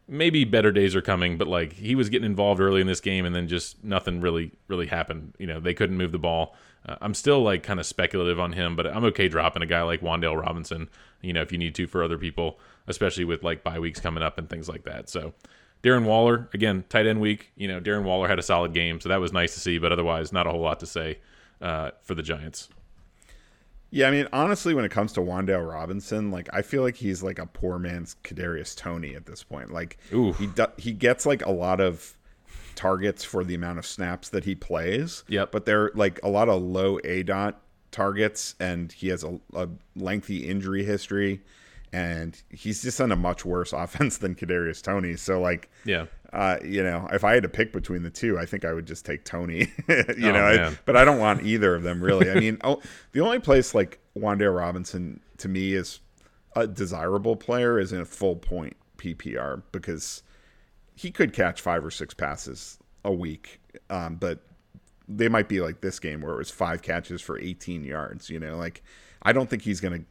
maybe 0.07 0.45
better 0.45 0.73
days 0.73 0.95
are 0.95 1.01
coming, 1.01 1.39
but 1.39 1.49
like 1.49 1.73
he 1.73 1.95
was 1.95 2.11
getting 2.11 2.27
involved 2.27 2.61
early 2.61 2.83
in 2.83 2.87
this 2.87 3.01
game, 3.01 3.25
and 3.25 3.35
then 3.35 3.49
just 3.49 3.83
nothing 3.83 4.21
really 4.21 4.51
really 4.69 4.87
happened. 4.87 5.35
You 5.39 5.47
know, 5.47 5.61
they 5.61 5.73
couldn't 5.73 5.97
move 5.97 6.13
the 6.13 6.19
ball. 6.19 6.55
Uh, 6.87 6.97
I'm 7.01 7.15
still 7.15 7.41
like 7.41 7.63
kind 7.63 7.81
of 7.81 7.87
speculative 7.87 8.39
on 8.39 8.53
him, 8.53 8.77
but 8.77 8.87
I'm 8.87 9.05
okay 9.05 9.29
dropping 9.29 9.63
a 9.63 9.67
guy 9.67 9.83
like 9.83 10.03
Wan'Dale 10.03 10.41
Robinson. 10.41 10.91
You 11.23 11.33
know, 11.33 11.41
if 11.41 11.53
you 11.53 11.59
need 11.59 11.75
to 11.77 11.87
for 11.87 12.03
other 12.03 12.19
people, 12.19 12.59
especially 12.87 13.25
with 13.25 13.43
like 13.43 13.63
bye 13.63 13.79
weeks 13.79 14.01
coming 14.01 14.23
up 14.23 14.37
and 14.37 14.51
things 14.51 14.69
like 14.69 14.85
that. 14.85 15.09
So. 15.09 15.33
Darren 15.85 16.05
Waller, 16.05 16.49
again, 16.55 16.85
tight 16.89 17.07
end 17.07 17.21
week. 17.21 17.53
You 17.57 17.69
know, 17.69 17.81
Darren 17.81 18.05
Waller 18.05 18.27
had 18.27 18.39
a 18.39 18.43
solid 18.43 18.73
game, 18.73 19.01
so 19.01 19.11
that 19.11 19.21
was 19.21 19.33
nice 19.33 19.53
to 19.55 19.61
see, 19.61 19.79
but 19.79 19.93
otherwise, 19.93 20.33
not 20.33 20.47
a 20.47 20.51
whole 20.51 20.63
lot 20.63 20.81
to 20.81 20.87
say 20.87 21.19
uh, 21.61 21.91
for 22.03 22.15
the 22.15 22.23
Giants. 22.23 22.71
Yeah, 23.91 24.09
I 24.09 24.11
mean, 24.11 24.27
honestly, 24.33 24.75
when 24.75 24.85
it 24.85 24.91
comes 24.91 25.13
to 25.13 25.21
Wan'Dale 25.21 25.71
Robinson, 25.71 26.33
like 26.33 26.49
I 26.53 26.63
feel 26.63 26.83
like 26.83 26.97
he's 26.97 27.23
like 27.23 27.39
a 27.39 27.47
poor 27.47 27.79
man's 27.79 28.17
Kadarius 28.25 28.75
Toney 28.75 29.15
at 29.15 29.27
this 29.27 29.45
point. 29.45 29.73
Like 29.73 29.99
Ooh. 30.13 30.33
he 30.33 30.49
do, 30.49 30.67
he 30.79 30.93
gets 30.93 31.27
like 31.27 31.47
a 31.47 31.53
lot 31.53 31.81
of 31.81 32.17
targets 32.75 33.23
for 33.23 33.45
the 33.45 33.55
amount 33.55 33.79
of 33.79 33.87
snaps 33.87 34.31
that 34.31 34.45
he 34.45 34.57
plays. 34.57 35.23
Yep. 35.29 35.53
But 35.53 35.65
they're 35.65 35.93
like 35.95 36.19
a 36.25 36.29
lot 36.29 36.49
of 36.49 36.61
low 36.61 36.99
A 37.05 37.23
dot 37.23 37.61
targets, 37.93 38.57
and 38.59 38.91
he 38.91 39.09
has 39.09 39.23
a, 39.23 39.39
a 39.55 39.69
lengthy 39.95 40.49
injury 40.49 40.85
history, 40.85 41.43
and 41.95 42.43
he's 42.51 42.83
just 42.83 43.01
on 43.01 43.13
a 43.13 43.17
much 43.17 43.45
worse 43.45 43.73
offense 43.85 44.19
than 44.19 44.35
Kadarius 44.35 44.83
Toney. 44.83 45.15
So 45.17 45.41
like, 45.41 45.71
Yeah. 45.85 46.07
uh, 46.33 46.57
you 46.65 46.83
know, 46.83 47.07
if 47.13 47.23
I 47.23 47.35
had 47.35 47.45
to 47.45 47.49
pick 47.49 47.73
between 47.73 48.03
the 48.03 48.11
two, 48.11 48.37
I 48.39 48.47
think 48.47 48.65
I 48.65 48.73
would 48.73 48.87
just 48.87 49.05
take 49.07 49.25
Toney. 49.25 49.73
you 49.89 50.05
Oh, 50.29 50.33
know, 50.33 50.45
I- 50.71 50.77
but 50.85 50.97
I 50.97 51.05
don't 51.05 51.19
want 51.21 51.45
either 51.45 51.75
of 51.75 51.83
them 51.85 52.03
really. 52.03 52.31
I 52.31 52.35
mean, 52.35 52.59
oh, 52.65 52.81
the 53.13 53.21
only 53.21 53.39
place 53.39 53.75
like 53.75 54.01
Wan'Dale 54.19 54.57
Robinson 54.57 55.21
to 55.39 55.49
me 55.49 55.75
is 55.75 56.01
a 56.57 56.67
desirable 56.67 57.37
player 57.37 57.79
is 57.79 57.93
in 57.93 58.01
a 58.01 58.05
full 58.05 58.37
point 58.37 58.77
PPR 58.99 59.63
because 59.73 60.23
he 60.97 61.11
could 61.11 61.33
catch 61.33 61.61
five 61.61 61.85
or 61.85 61.91
six 61.91 62.13
passes 62.15 62.79
a 63.05 63.13
week, 63.13 63.61
um, 63.91 64.17
but 64.17 64.41
they 65.07 65.29
might 65.29 65.49
be 65.49 65.61
like 65.61 65.81
this 65.81 65.99
game 65.99 66.23
where 66.23 66.33
it 66.35 66.39
was 66.39 66.51
five 66.51 66.81
catches 66.83 67.21
for 67.21 67.39
18 67.39 67.85
yards. 67.85 68.31
You 68.31 68.41
know, 68.41 68.57
like 68.57 68.83
I 69.23 69.33
don't 69.33 69.49
think 69.51 69.63
he's 69.63 69.81
going 69.81 70.01
to 70.01 70.07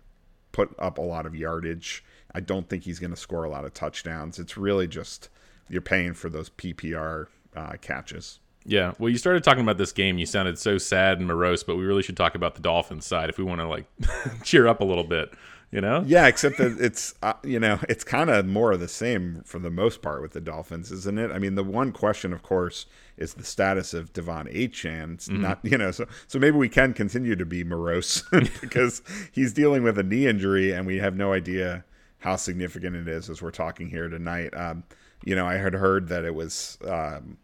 put 0.53 0.73
up 0.79 0.97
a 0.97 1.01
lot 1.01 1.25
of 1.25 1.35
yardage. 1.35 2.05
I 2.33 2.39
don't 2.39 2.69
think 2.69 2.83
he's 2.83 2.99
going 2.99 3.11
to 3.11 3.17
score 3.17 3.43
a 3.43 3.49
lot 3.49 3.65
of 3.65 3.73
touchdowns. 3.73 4.39
It's 4.39 4.55
really 4.55 4.87
just 4.87 5.27
you're 5.67 5.81
paying 5.81 6.13
for 6.13 6.29
those 6.29 6.49
PPR 6.49 7.27
uh, 7.55 7.73
catches. 7.81 8.39
Yeah. 8.65 8.93
Well, 8.97 9.09
you 9.09 9.17
started 9.17 9.43
talking 9.43 9.61
about 9.61 9.77
this 9.77 9.91
game. 9.91 10.17
You 10.17 10.25
sounded 10.25 10.57
so 10.57 10.77
sad 10.77 11.17
and 11.17 11.27
morose, 11.27 11.63
but 11.63 11.75
we 11.75 11.83
really 11.83 12.01
should 12.01 12.15
talk 12.15 12.33
about 12.35 12.55
the 12.55 12.61
Dolphins 12.61 13.05
side 13.05 13.29
if 13.29 13.37
we 13.37 13.43
want 13.43 13.59
to 13.59 13.67
like 13.67 13.85
cheer 14.43 14.67
up 14.67 14.79
a 14.79 14.85
little 14.85 15.03
bit. 15.03 15.33
You 15.73 15.81
know? 15.81 16.03
Yeah, 16.05 16.27
except 16.27 16.59
that 16.59 16.77
it's 16.79 17.15
uh, 17.23 17.33
you 17.43 17.59
know 17.59 17.79
it's 17.89 18.03
kind 18.03 18.29
of 18.29 18.45
more 18.45 18.73
of 18.73 18.79
the 18.79 18.87
same 18.87 19.41
for 19.43 19.57
the 19.57 19.71
most 19.71 20.03
part 20.03 20.21
with 20.21 20.33
the 20.33 20.39
Dolphins, 20.39 20.91
isn't 20.91 21.17
it? 21.17 21.31
I 21.31 21.39
mean, 21.39 21.55
the 21.55 21.63
one 21.63 21.91
question, 21.91 22.31
of 22.31 22.43
course, 22.43 22.85
is 23.17 23.33
the 23.33 23.43
status 23.43 23.91
of 23.91 24.13
De'Von 24.13 24.53
Achane. 24.53 25.15
It's 25.15 25.27
mm-hmm. 25.27 25.41
not 25.41 25.59
you 25.63 25.79
know 25.79 25.89
so 25.89 26.05
so 26.27 26.37
maybe 26.37 26.57
we 26.57 26.69
can 26.69 26.93
continue 26.93 27.35
to 27.35 27.45
be 27.45 27.63
morose 27.63 28.23
because 28.61 29.01
he's 29.31 29.51
dealing 29.51 29.81
with 29.81 29.97
a 29.97 30.03
knee 30.03 30.27
injury 30.27 30.71
and 30.71 30.85
we 30.85 30.97
have 30.97 31.15
no 31.15 31.33
idea 31.33 31.83
how 32.19 32.35
significant 32.35 32.95
it 32.95 33.07
is 33.07 33.27
as 33.27 33.41
we're 33.41 33.49
talking 33.49 33.89
here 33.89 34.09
tonight. 34.09 34.55
Um, 34.55 34.83
you 35.25 35.35
know, 35.35 35.47
I 35.47 35.55
had 35.55 35.73
heard 35.73 36.07
that 36.09 36.23
it 36.23 36.35
was. 36.35 36.77
Um, 36.87 37.37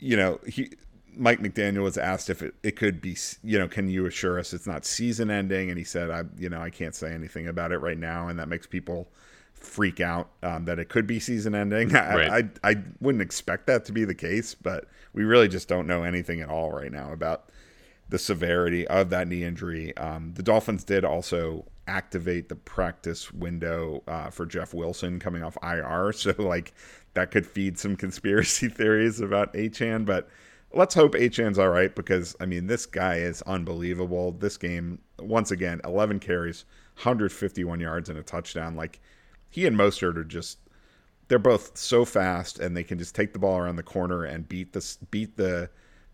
you 0.00 0.16
know, 0.16 0.38
he 0.46 0.70
Mike 1.18 1.40
McDaniel 1.40 1.82
was 1.82 1.98
asked 1.98 2.30
if 2.30 2.42
it, 2.42 2.54
it 2.62 2.76
could 2.76 3.00
be, 3.00 3.16
you 3.42 3.58
know, 3.58 3.68
can 3.68 3.88
you 3.88 4.06
assure 4.06 4.38
us 4.38 4.52
it's 4.52 4.66
not 4.66 4.84
season 4.84 5.30
ending? 5.30 5.68
And 5.68 5.78
he 5.78 5.84
said, 5.84 6.10
I, 6.10 6.22
you 6.38 6.48
know, 6.48 6.60
I 6.60 6.70
can't 6.70 6.94
say 6.94 7.12
anything 7.12 7.48
about 7.48 7.72
it 7.72 7.78
right 7.78 7.98
now. 7.98 8.28
And 8.28 8.38
that 8.38 8.48
makes 8.48 8.66
people 8.66 9.08
freak 9.52 10.00
out 10.00 10.30
um, 10.42 10.64
that 10.66 10.78
it 10.78 10.88
could 10.88 11.06
be 11.06 11.18
season 11.20 11.54
ending. 11.54 11.90
Right. 11.92 12.30
I, 12.30 12.38
I, 12.38 12.70
I 12.70 12.76
wouldn't 13.00 13.22
expect 13.22 13.66
that 13.66 13.84
to 13.86 13.92
be 13.92 14.04
the 14.04 14.14
case, 14.14 14.54
but 14.54 14.86
we 15.12 15.24
really 15.24 15.48
just 15.48 15.68
don't 15.68 15.86
know 15.86 16.04
anything 16.04 16.40
at 16.40 16.48
all 16.48 16.72
right 16.72 16.92
now 16.92 17.12
about 17.12 17.50
the 18.08 18.18
severity 18.18 18.86
of 18.86 19.10
that 19.10 19.28
knee 19.28 19.44
injury. 19.44 19.96
Um, 19.96 20.32
the 20.34 20.42
Dolphins 20.42 20.84
did 20.84 21.04
also 21.04 21.66
activate 21.86 22.48
the 22.48 22.56
practice 22.56 23.32
window 23.32 24.02
uh, 24.06 24.30
for 24.30 24.46
Jeff 24.46 24.72
Wilson 24.72 25.18
coming 25.18 25.42
off 25.42 25.58
IR. 25.62 26.12
So, 26.18 26.34
like, 26.38 26.72
that 27.14 27.30
could 27.30 27.46
feed 27.46 27.78
some 27.78 27.96
conspiracy 27.96 28.68
theories 28.68 29.20
about 29.20 29.54
Achane, 29.54 30.04
but 30.04 30.28
let's 30.72 30.94
hope 30.94 31.14
Achane's 31.14 31.58
all 31.58 31.68
right 31.68 31.94
because 31.94 32.36
I 32.40 32.46
mean 32.46 32.66
this 32.66 32.86
guy 32.86 33.16
is 33.16 33.42
unbelievable. 33.42 34.32
This 34.32 34.56
game 34.56 35.00
once 35.18 35.50
again 35.50 35.80
11 35.84 36.20
carries, 36.20 36.64
151 36.96 37.80
yards 37.80 38.08
and 38.08 38.18
a 38.18 38.22
touchdown. 38.22 38.76
Like 38.76 39.00
he 39.50 39.66
and 39.66 39.76
Mostert 39.76 40.16
are 40.16 40.24
just 40.24 40.58
they're 41.28 41.38
both 41.38 41.76
so 41.76 42.04
fast 42.04 42.58
and 42.58 42.76
they 42.76 42.84
can 42.84 42.98
just 42.98 43.14
take 43.14 43.32
the 43.32 43.38
ball 43.38 43.58
around 43.58 43.76
the 43.76 43.82
corner 43.82 44.24
and 44.24 44.48
beat 44.48 44.72
the 44.72 44.96
beat 45.10 45.36
the 45.36 45.70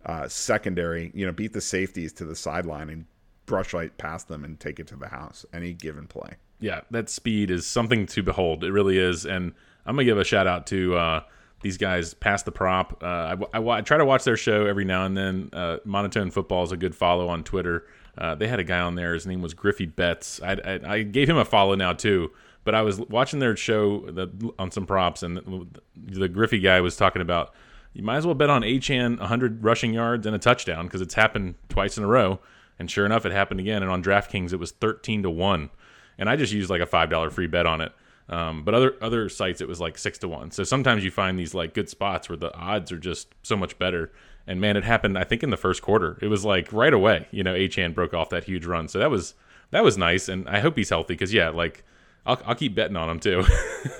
uh, 0.06 0.28
secondary, 0.28 1.10
you 1.14 1.24
know, 1.24 1.32
beat 1.32 1.52
the 1.52 1.60
safeties 1.60 2.12
to 2.12 2.24
the 2.24 2.36
sideline 2.36 2.90
and 2.90 3.06
brush 3.46 3.72
right 3.72 3.96
past 3.96 4.28
them 4.28 4.44
and 4.44 4.60
take 4.60 4.78
it 4.78 4.86
to 4.88 4.96
the 4.96 5.08
house 5.08 5.46
any 5.52 5.72
given 5.72 6.06
play. 6.06 6.34
Yeah, 6.60 6.80
that 6.90 7.08
speed 7.08 7.50
is 7.50 7.66
something 7.66 8.06
to 8.06 8.22
behold. 8.22 8.64
It 8.64 8.72
really 8.72 8.98
is 8.98 9.24
and 9.24 9.52
I'm 9.86 9.96
gonna 9.96 10.04
give 10.04 10.18
a 10.18 10.24
shout 10.24 10.46
out 10.46 10.66
to 10.68 10.96
uh, 10.96 11.22
these 11.64 11.78
guys. 11.78 12.14
Pass 12.14 12.44
the 12.44 12.52
prop. 12.52 13.02
Uh, 13.02 13.36
I, 13.52 13.58
I, 13.58 13.78
I, 13.78 13.80
try 13.80 13.98
to 13.98 14.04
watch 14.04 14.22
their 14.22 14.36
show 14.36 14.66
every 14.66 14.84
now 14.84 15.04
and 15.04 15.16
then. 15.16 15.50
Uh, 15.52 15.78
Monotone 15.84 16.30
Football 16.30 16.62
is 16.62 16.70
a 16.70 16.76
good 16.76 16.94
follow 16.94 17.28
on 17.28 17.42
Twitter. 17.42 17.86
Uh, 18.16 18.36
they 18.36 18.46
had 18.46 18.60
a 18.60 18.64
guy 18.64 18.78
on 18.78 18.94
there. 18.94 19.14
His 19.14 19.26
name 19.26 19.42
was 19.42 19.54
Griffey 19.54 19.86
Betts. 19.86 20.40
I, 20.40 20.52
I, 20.52 20.80
I, 20.86 21.02
gave 21.02 21.28
him 21.28 21.36
a 21.36 21.44
follow 21.44 21.74
now 21.74 21.92
too. 21.92 22.30
But 22.62 22.76
I 22.76 22.82
was 22.82 23.00
watching 23.00 23.40
their 23.40 23.56
show 23.56 24.00
the, 24.10 24.30
on 24.58 24.70
some 24.70 24.86
props, 24.86 25.22
and 25.22 25.36
the, 25.36 25.66
the 25.96 26.28
Griffey 26.28 26.60
guy 26.60 26.80
was 26.80 26.96
talking 26.96 27.20
about 27.20 27.52
you 27.92 28.02
might 28.02 28.16
as 28.16 28.26
well 28.26 28.34
bet 28.34 28.50
on 28.50 28.62
Achane 28.62 29.18
100 29.18 29.64
rushing 29.64 29.94
yards 29.94 30.26
and 30.26 30.34
a 30.34 30.38
touchdown 30.38 30.86
because 30.86 31.00
it's 31.00 31.14
happened 31.14 31.54
twice 31.68 31.96
in 31.96 32.04
a 32.04 32.06
row. 32.06 32.40
And 32.78 32.90
sure 32.90 33.06
enough, 33.06 33.24
it 33.24 33.32
happened 33.32 33.60
again. 33.60 33.82
And 33.82 33.90
on 33.90 34.02
DraftKings, 34.02 34.52
it 34.52 34.56
was 34.56 34.72
13 34.72 35.22
to 35.22 35.30
one. 35.30 35.70
And 36.18 36.28
I 36.28 36.36
just 36.36 36.52
used 36.52 36.70
like 36.70 36.80
a 36.80 36.86
five 36.86 37.08
dollar 37.08 37.30
free 37.30 37.46
bet 37.46 37.66
on 37.66 37.80
it. 37.80 37.92
Um, 38.28 38.64
but 38.64 38.74
other 38.74 38.94
other 39.02 39.28
sites 39.28 39.60
it 39.60 39.68
was 39.68 39.80
like 39.80 39.98
six 39.98 40.18
to 40.18 40.28
one. 40.28 40.50
So 40.50 40.64
sometimes 40.64 41.04
you 41.04 41.10
find 41.10 41.38
these 41.38 41.54
like 41.54 41.74
good 41.74 41.88
spots 41.88 42.28
where 42.28 42.38
the 42.38 42.54
odds 42.54 42.90
are 42.90 42.98
just 42.98 43.34
so 43.42 43.56
much 43.56 43.78
better. 43.78 44.12
And 44.46 44.60
man, 44.60 44.76
it 44.76 44.84
happened 44.84 45.18
I 45.18 45.24
think 45.24 45.42
in 45.42 45.50
the 45.50 45.56
first 45.56 45.82
quarter. 45.82 46.18
It 46.22 46.28
was 46.28 46.44
like 46.44 46.72
right 46.72 46.92
away. 46.92 47.28
You 47.30 47.42
know, 47.42 47.54
Achane 47.54 47.94
broke 47.94 48.14
off 48.14 48.30
that 48.30 48.44
huge 48.44 48.64
run. 48.64 48.88
So 48.88 48.98
that 48.98 49.10
was 49.10 49.34
that 49.70 49.84
was 49.84 49.98
nice. 49.98 50.28
And 50.28 50.48
I 50.48 50.60
hope 50.60 50.76
he's 50.76 50.88
healthy 50.88 51.14
because 51.14 51.34
yeah, 51.34 51.50
like 51.50 51.84
I'll 52.24 52.40
I'll 52.46 52.54
keep 52.54 52.74
betting 52.74 52.96
on 52.96 53.10
him 53.10 53.20
too. 53.20 53.44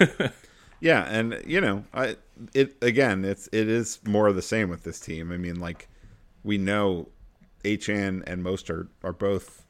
yeah, 0.80 1.04
and 1.04 1.42
you 1.46 1.60
know, 1.60 1.84
I 1.92 2.16
it 2.54 2.76
again 2.80 3.24
it's 3.24 3.48
it 3.52 3.68
is 3.68 3.98
more 4.06 4.26
of 4.28 4.36
the 4.36 4.42
same 4.42 4.70
with 4.70 4.84
this 4.84 5.00
team. 5.00 5.32
I 5.32 5.36
mean, 5.36 5.60
like 5.60 5.88
we 6.42 6.56
know 6.56 7.08
Achane 7.64 8.22
and 8.26 8.42
Mostert 8.44 8.88
are 9.02 9.12
both 9.12 9.63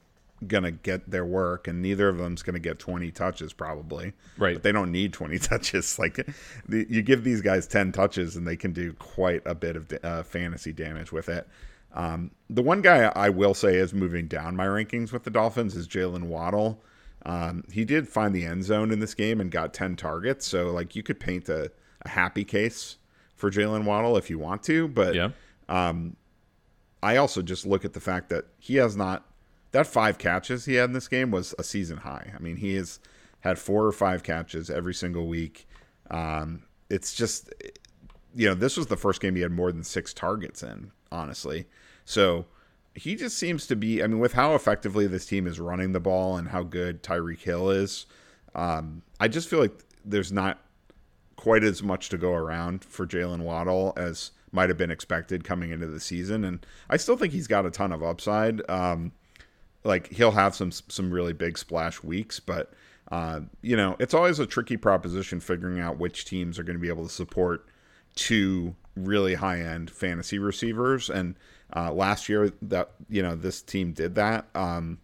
gonna 0.46 0.70
get 0.70 1.10
their 1.10 1.24
work, 1.24 1.68
and 1.68 1.80
neither 1.80 2.08
of 2.08 2.18
them's 2.18 2.42
gonna 2.42 2.58
get 2.58 2.78
20 2.78 3.10
touches 3.10 3.52
probably. 3.52 4.12
Right. 4.36 4.54
But 4.54 4.62
they 4.62 4.72
don't 4.72 4.92
need 4.92 5.12
20 5.12 5.38
touches. 5.40 5.98
Like 5.98 6.26
the, 6.68 6.86
you 6.88 7.02
give 7.02 7.24
these 7.24 7.40
guys 7.40 7.66
10 7.66 7.92
touches, 7.92 8.36
and 8.36 8.46
they 8.46 8.56
can 8.56 8.72
do 8.72 8.92
quite 8.94 9.42
a 9.44 9.54
bit 9.54 9.76
of 9.76 9.92
uh, 10.02 10.22
fantasy 10.22 10.72
damage 10.72 11.12
with 11.12 11.28
it. 11.28 11.48
Um, 11.94 12.32
the 12.50 12.62
one 12.62 12.82
guy 12.82 13.04
I 13.14 13.28
will 13.28 13.54
say 13.54 13.76
is 13.76 13.94
moving 13.94 14.26
down 14.26 14.56
my 14.56 14.66
rankings 14.66 15.12
with 15.12 15.22
the 15.22 15.30
Dolphins 15.30 15.76
is 15.76 15.86
Jaylen 15.86 16.24
Waddle. 16.24 16.82
Um, 17.24 17.64
he 17.72 17.84
did 17.84 18.08
find 18.08 18.34
the 18.34 18.44
end 18.44 18.64
zone 18.64 18.90
in 18.90 18.98
this 18.98 19.14
game 19.14 19.40
and 19.40 19.50
got 19.50 19.72
10 19.72 19.96
targets. 19.96 20.46
So 20.46 20.70
like 20.70 20.94
you 20.96 21.02
could 21.02 21.20
paint 21.20 21.48
a, 21.48 21.70
a 22.02 22.08
happy 22.08 22.44
case 22.44 22.98
for 23.36 23.50
Jaylen 23.50 23.84
Waddle 23.84 24.16
if 24.16 24.28
you 24.28 24.38
want 24.38 24.62
to, 24.64 24.88
but 24.88 25.14
yeah. 25.14 25.30
um, 25.68 26.16
I 27.02 27.16
also 27.16 27.42
just 27.42 27.64
look 27.66 27.84
at 27.84 27.92
the 27.92 28.00
fact 28.00 28.28
that 28.30 28.46
he 28.58 28.76
has 28.76 28.96
not 28.96 29.24
that 29.74 29.88
five 29.88 30.18
catches 30.18 30.66
he 30.66 30.74
had 30.74 30.84
in 30.84 30.92
this 30.92 31.08
game 31.08 31.32
was 31.32 31.52
a 31.58 31.64
season 31.64 31.96
high. 31.98 32.32
I 32.32 32.40
mean, 32.40 32.58
he 32.58 32.76
has 32.76 33.00
had 33.40 33.58
four 33.58 33.84
or 33.84 33.90
five 33.90 34.22
catches 34.22 34.70
every 34.70 34.94
single 34.94 35.26
week. 35.26 35.66
Um, 36.12 36.62
it's 36.88 37.12
just, 37.12 37.52
you 38.36 38.46
know, 38.46 38.54
this 38.54 38.76
was 38.76 38.86
the 38.86 38.96
first 38.96 39.20
game 39.20 39.34
he 39.34 39.42
had 39.42 39.50
more 39.50 39.72
than 39.72 39.82
six 39.82 40.14
targets 40.14 40.62
in, 40.62 40.92
honestly. 41.10 41.66
So 42.04 42.46
he 42.94 43.16
just 43.16 43.36
seems 43.36 43.66
to 43.66 43.74
be, 43.74 44.00
I 44.00 44.06
mean, 44.06 44.20
with 44.20 44.34
how 44.34 44.54
effectively 44.54 45.08
this 45.08 45.26
team 45.26 45.44
is 45.44 45.58
running 45.58 45.90
the 45.90 45.98
ball 45.98 46.36
and 46.36 46.48
how 46.48 46.62
good 46.62 47.02
Tyreek 47.02 47.40
Hill 47.40 47.68
is, 47.70 48.06
um, 48.54 49.02
I 49.18 49.26
just 49.26 49.48
feel 49.48 49.58
like 49.58 49.76
there's 50.04 50.30
not 50.30 50.60
quite 51.34 51.64
as 51.64 51.82
much 51.82 52.10
to 52.10 52.16
go 52.16 52.32
around 52.32 52.84
for 52.84 53.08
Jaylen 53.08 53.40
Waddle 53.40 53.92
as 53.96 54.30
might 54.52 54.68
have 54.68 54.78
been 54.78 54.92
expected 54.92 55.42
coming 55.42 55.72
into 55.72 55.88
the 55.88 55.98
season. 55.98 56.44
And 56.44 56.64
I 56.88 56.96
still 56.96 57.16
think 57.16 57.32
he's 57.32 57.48
got 57.48 57.66
a 57.66 57.72
ton 57.72 57.90
of 57.90 58.04
upside. 58.04 58.62
Um, 58.70 59.10
like 59.84 60.12
he'll 60.12 60.32
have 60.32 60.54
some 60.54 60.72
some 60.72 61.10
really 61.10 61.32
big 61.32 61.58
splash 61.58 62.02
weeks, 62.02 62.40
but 62.40 62.72
uh, 63.12 63.40
you 63.62 63.76
know 63.76 63.96
it's 63.98 64.14
always 64.14 64.38
a 64.38 64.46
tricky 64.46 64.76
proposition 64.76 65.40
figuring 65.40 65.78
out 65.78 65.98
which 65.98 66.24
teams 66.24 66.58
are 66.58 66.64
going 66.64 66.76
to 66.76 66.80
be 66.80 66.88
able 66.88 67.06
to 67.06 67.12
support 67.12 67.66
two 68.14 68.74
really 68.96 69.34
high 69.34 69.60
end 69.60 69.90
fantasy 69.90 70.38
receivers. 70.38 71.10
And 71.10 71.36
uh, 71.74 71.92
last 71.92 72.28
year 72.28 72.52
that 72.62 72.92
you 73.08 73.22
know 73.22 73.36
this 73.36 73.62
team 73.62 73.92
did 73.92 74.14
that. 74.14 74.46
Um, 74.54 74.98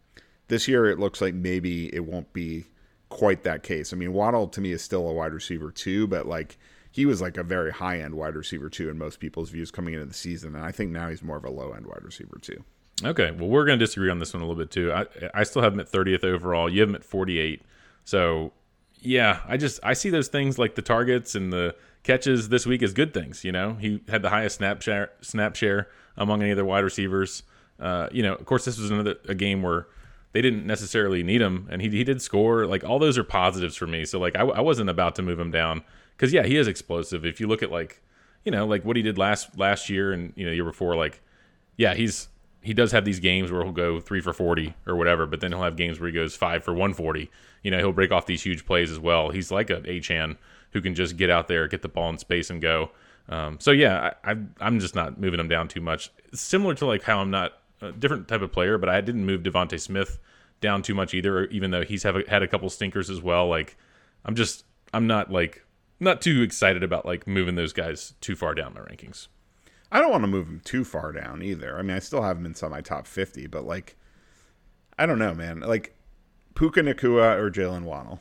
this 0.49 0.67
year 0.67 0.87
it 0.87 0.99
looks 0.99 1.21
like 1.21 1.35
maybe 1.35 1.95
it 1.95 2.05
won't 2.05 2.33
be 2.33 2.65
quite 3.11 3.43
that 3.45 3.63
case. 3.63 3.93
I 3.93 3.97
mean 3.97 4.13
Waddle 4.13 4.49
to 4.49 4.61
me 4.61 4.73
is 4.73 4.83
still 4.83 5.07
a 5.07 5.13
wide 5.13 5.35
receiver 5.35 5.71
too, 5.71 6.07
but 6.07 6.27
like 6.27 6.59
he 6.91 7.07
was 7.07 7.21
like 7.21 7.37
a 7.37 7.43
very 7.45 7.71
high 7.71 8.01
end 8.01 8.15
wide 8.15 8.35
receiver 8.35 8.71
too 8.71 8.89
in 8.89 8.99
most 8.99 9.21
people's 9.21 9.51
views 9.51 9.71
coming 9.71 9.95
into 9.95 10.07
the 10.07 10.15
season, 10.15 10.57
and 10.57 10.65
I 10.65 10.73
think 10.73 10.91
now 10.91 11.11
he's 11.11 11.23
more 11.23 11.37
of 11.37 11.45
a 11.45 11.51
low 11.51 11.73
end 11.73 11.87
wide 11.87 12.03
receiver 12.03 12.39
too. 12.41 12.65
Okay, 13.05 13.31
well, 13.31 13.49
we're 13.49 13.65
going 13.65 13.79
to 13.79 13.85
disagree 13.85 14.11
on 14.11 14.19
this 14.19 14.35
one 14.35 14.43
a 14.43 14.47
little 14.47 14.61
bit 14.61 14.71
too. 14.71 14.93
I 14.93 15.07
I 15.35 15.43
still 15.45 15.63
have 15.63 15.73
him 15.73 15.81
at 15.81 15.91
30th 15.91 16.25
overall. 16.25 16.69
You 16.69 16.81
have 16.81 16.91
him 16.91 16.95
at 16.95 17.05
48. 17.05 17.63
So, 18.05 18.53
yeah, 19.01 19.41
I 19.47 19.57
just 19.57 19.81
I 19.83 19.95
see 19.95 20.11
those 20.11 20.29
things 20.29 20.59
like 20.59 20.75
the 20.75 20.83
targets 20.83 21.35
and 21.35 21.53
the 21.53 21.75
catches 22.03 22.49
this 22.49 22.67
week 22.67 22.83
as 22.83 22.93
good 22.93 23.15
things. 23.15 23.45
You 23.45 23.53
know, 23.53 23.75
he 23.75 24.03
had 24.09 24.23
the 24.23 24.31
highest 24.31 24.57
snap 24.57 24.83
share 24.83 25.11
snap 25.21 25.57
share 25.57 25.89
among 26.17 26.43
any 26.43 26.53
other 26.53 26.65
wide 26.65 26.85
receivers. 26.85 27.43
Uh, 27.79 28.09
you 28.13 28.23
know, 28.23 28.35
of 28.35 28.45
course, 28.45 28.65
this 28.65 28.79
was 28.79 28.91
another 28.91 29.17
a 29.29 29.35
game 29.35 29.63
where 29.63 29.87
they 30.33 30.43
didn't 30.43 30.67
necessarily 30.67 31.23
need 31.23 31.41
him, 31.41 31.69
and 31.71 31.81
he 31.83 31.89
he 31.89 32.05
did 32.05 32.21
score. 32.21 32.67
Like 32.67 32.85
all 32.85 32.99
those 32.99 33.19
are 33.19 33.25
positives 33.25 33.77
for 33.77 33.87
me. 33.87 34.05
So 34.05 34.19
like 34.19 34.37
I, 34.37 34.43
I 34.43 34.61
wasn't 34.61 34.91
about 34.91 35.15
to 35.17 35.23
move 35.23 35.41
him 35.41 35.51
down 35.51 35.83
because 36.17 36.33
yeah, 36.33 36.45
he 36.45 36.57
is 36.57 36.69
explosive. 36.69 37.25
If 37.25 37.41
you 37.41 37.47
look 37.47 37.63
at 37.63 37.71
like 37.71 38.03
you 38.45 38.53
know 38.53 38.67
like 38.67 38.85
what 38.85 38.97
he 38.97 39.03
did 39.03 39.19
last 39.19 39.59
last 39.59 39.89
year 39.89 40.13
and 40.13 40.33
you 40.37 40.45
know 40.45 40.53
year 40.53 40.65
before, 40.65 40.95
like 40.97 41.21
yeah, 41.77 41.95
he's 41.95 42.29
he 42.63 42.75
does 42.75 42.93
have 42.93 43.05
these 43.05 43.21
games 43.21 43.51
where 43.51 43.63
he'll 43.63 43.73
go 43.73 44.01
three 44.01 44.21
for 44.21 44.33
40 44.33 44.75
or 44.87 44.97
whatever, 44.97 45.27
but 45.27 45.41
then 45.41 45.53
he'll 45.53 45.63
have 45.63 45.77
games 45.77 45.99
where 45.99 46.09
he 46.09 46.15
goes 46.15 46.37
five 46.37 46.63
for 46.63 46.73
140. 46.73 47.31
You 47.63 47.71
know, 47.71 47.79
he'll 47.79 47.93
break 47.93 48.13
off 48.13 48.27
these 48.27 48.43
huge 48.43 48.67
plays 48.67 48.91
as 48.91 48.99
well. 48.99 49.31
He's 49.31 49.51
like 49.51 49.71
a 49.71 49.81
Achane 49.83 50.37
who 50.73 50.81
can 50.81 50.95
just 50.95 51.17
get 51.17 51.31
out 51.31 51.49
there, 51.49 51.67
get 51.69 51.83
the 51.83 51.89
ball 51.89 52.11
in 52.11 52.19
space, 52.19 52.51
and 52.51 52.61
go. 52.61 52.91
Um, 53.29 53.59
so 53.61 53.71
yeah, 53.71 54.15
I, 54.25 54.37
am 54.61 54.81
just 54.81 54.95
not 54.95 55.19
moving 55.19 55.41
him 55.41 55.49
down 55.49 55.69
too 55.69 55.81
much. 55.81 56.11
Similar 56.35 56.75
to 56.77 56.87
like 56.87 57.03
how 57.03 57.21
I'm 57.21 57.31
not 57.31 57.53
a 57.81 57.93
different 57.93 58.29
type 58.29 58.43
of 58.43 58.53
player, 58.53 58.77
but 58.77 58.89
I 58.89 59.01
didn't 59.01 59.25
move 59.25 59.43
DeVonta 59.43 59.81
Smith 59.81 60.19
down 60.61 60.83
too 60.83 60.95
much 60.95 61.15
either, 61.15 61.45
even 61.47 61.71
though 61.71 61.83
he's 61.83 62.03
have 62.03 62.17
a, 62.17 62.23
had 62.29 62.43
a 62.43 62.49
couple 62.49 62.69
stinkers 62.69 63.09
as 63.09 63.23
well. 63.23 63.49
Like 63.49 63.77
I'm 64.25 64.35
just 64.35 64.65
I'm 64.93 65.07
not 65.07 65.31
like 65.31 65.65
not 65.99 66.21
too 66.21 66.43
excited 66.43 66.83
about 66.83 67.07
like 67.07 67.27
moving 67.27 67.55
those 67.55 67.73
guys 67.73 68.15
too 68.21 68.37
far 68.37 68.55
down 68.55 68.75
my 68.75 68.81
rankings. 68.81 69.29
I 69.93 70.01
don't 70.01 70.11
want 70.11 70.23
to 70.23 70.29
move 70.29 70.47
him 70.47 70.61
too 70.65 70.85
far 70.85 71.13
down 71.13 71.43
either. 71.43 71.79
I 71.79 71.83
mean, 71.83 71.97
I 71.97 71.99
still 71.99 72.23
have 72.23 72.37
him 72.37 72.47
in 72.47 72.55
some 72.55 72.69
of 72.69 72.73
my 72.73 72.81
top 72.81 73.07
50, 73.07 73.47
but 73.49 73.65
like, 73.65 73.97
I 74.99 75.07
don't 75.07 75.19
know, 75.19 75.35
man. 75.35 75.61
Like, 75.61 75.97
Puka 76.55 76.83
Nacua 76.83 77.37
or 77.37 77.51
Jaylen 77.51 77.83
Waddle? 77.83 78.21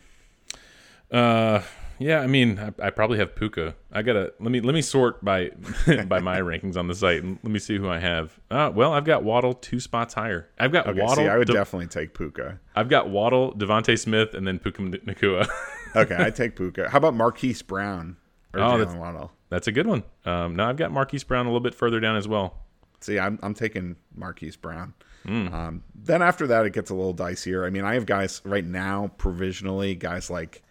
Uh, 1.12 1.62
yeah, 2.00 2.22
I 2.22 2.28
mean, 2.28 2.58
I, 2.58 2.88
I, 2.88 2.90
probably 2.92 3.18
have 3.18 3.36
Puka. 3.36 3.76
I 3.92 4.02
gotta 4.04 4.34
let 4.40 4.52
me 4.52 4.62
let 4.62 4.74
me 4.74 4.82
sort 4.82 5.24
by 5.24 5.50
by 6.08 6.20
my 6.20 6.40
rankings 6.40 6.78
on 6.78 6.88
the 6.88 6.96
site 6.96 7.24
and 7.24 7.40
let 7.44 7.52
me 7.52 7.60
see 7.60 7.78
who 7.78 7.90
I 7.90 8.00
have. 8.00 8.40
Uh, 8.50 8.72
well, 8.74 8.94
I've 8.94 9.04
got 9.04 9.24
Waddle 9.24 9.54
two 9.54 9.80
spots 9.80 10.14
higher. 10.14 10.50
I've 10.58 10.72
got 10.72 10.88
okay, 10.88 11.02
Waddle. 11.02 11.26
See, 11.26 11.28
I 11.28 11.38
would 11.38 11.48
De- 11.48 11.54
definitely 11.54 11.88
take 11.88 12.14
Puka. 12.14 12.60
I've 12.76 12.88
got 12.88 13.10
Waddle, 13.10 13.54
DeVonta 13.54 14.00
Smith, 14.00 14.34
and 14.34 14.48
then 14.48 14.60
Puka 14.60 14.82
Nacua. 14.82 15.48
okay, 15.96 16.16
I 16.18 16.30
take 16.30 16.56
Puka. 16.56 16.90
How 16.90 17.00
about 17.00 17.16
Marquise 17.16 17.62
Brown 17.62 18.16
oh, 18.54 18.58
Jaylen 18.58 18.98
Waddle? 18.98 19.32
That's 19.50 19.68
a 19.68 19.72
good 19.72 19.88
one. 19.88 20.04
Um, 20.26 20.56
no, 20.56 20.66
I've 20.66 20.78
got 20.78 20.92
Marquise 20.92 21.24
Brown 21.24 21.46
a 21.46 21.50
little 21.50 21.60
bit 21.60 21.76
further 21.76 22.00
down 22.00 22.16
as 22.16 22.28
well. 22.28 22.56
See, 23.02 23.18
I'm 23.18 23.40
I'm 23.42 23.54
taking 23.54 23.96
Marquise 24.16 24.56
Brown. 24.56 24.94
Mm. 25.26 25.54
Um, 25.54 25.84
then 25.96 26.22
after 26.22 26.48
that, 26.48 26.66
it 26.66 26.74
gets 26.74 26.90
a 26.90 26.96
little 26.96 27.14
dicier. 27.14 27.66
I 27.66 27.70
mean, 27.70 27.84
I 27.84 27.94
have 27.94 28.06
guys 28.06 28.42
right 28.44 28.66
now 28.66 29.12
provisionally, 29.18 29.96
guys 29.96 30.30
like 30.30 30.64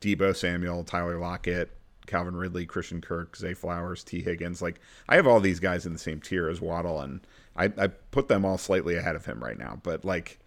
Deebo 0.00 0.36
Samuel, 0.36 0.84
Tyler 0.84 1.18
Lockett, 1.18 1.70
Calvin 2.06 2.36
Ridley, 2.36 2.66
Christian 2.66 3.00
Kirk, 3.00 3.36
Zay 3.36 3.54
Flowers, 3.54 4.04
Tee 4.04 4.22
Higgins. 4.22 4.62
Like 4.62 4.80
I 5.08 5.16
have 5.16 5.26
all 5.26 5.40
these 5.40 5.60
guys 5.60 5.86
in 5.86 5.92
the 5.92 5.98
same 5.98 6.20
tier 6.20 6.48
as 6.48 6.60
Waddle, 6.60 7.00
and 7.00 7.26
I, 7.56 7.64
I 7.76 7.88
put 7.88 8.28
them 8.28 8.44
all 8.44 8.58
slightly 8.58 8.96
ahead 8.96 9.16
of 9.16 9.26
him 9.26 9.42
right 9.42 9.58
now. 9.58 9.78
But 9.82 10.04
like 10.04 10.38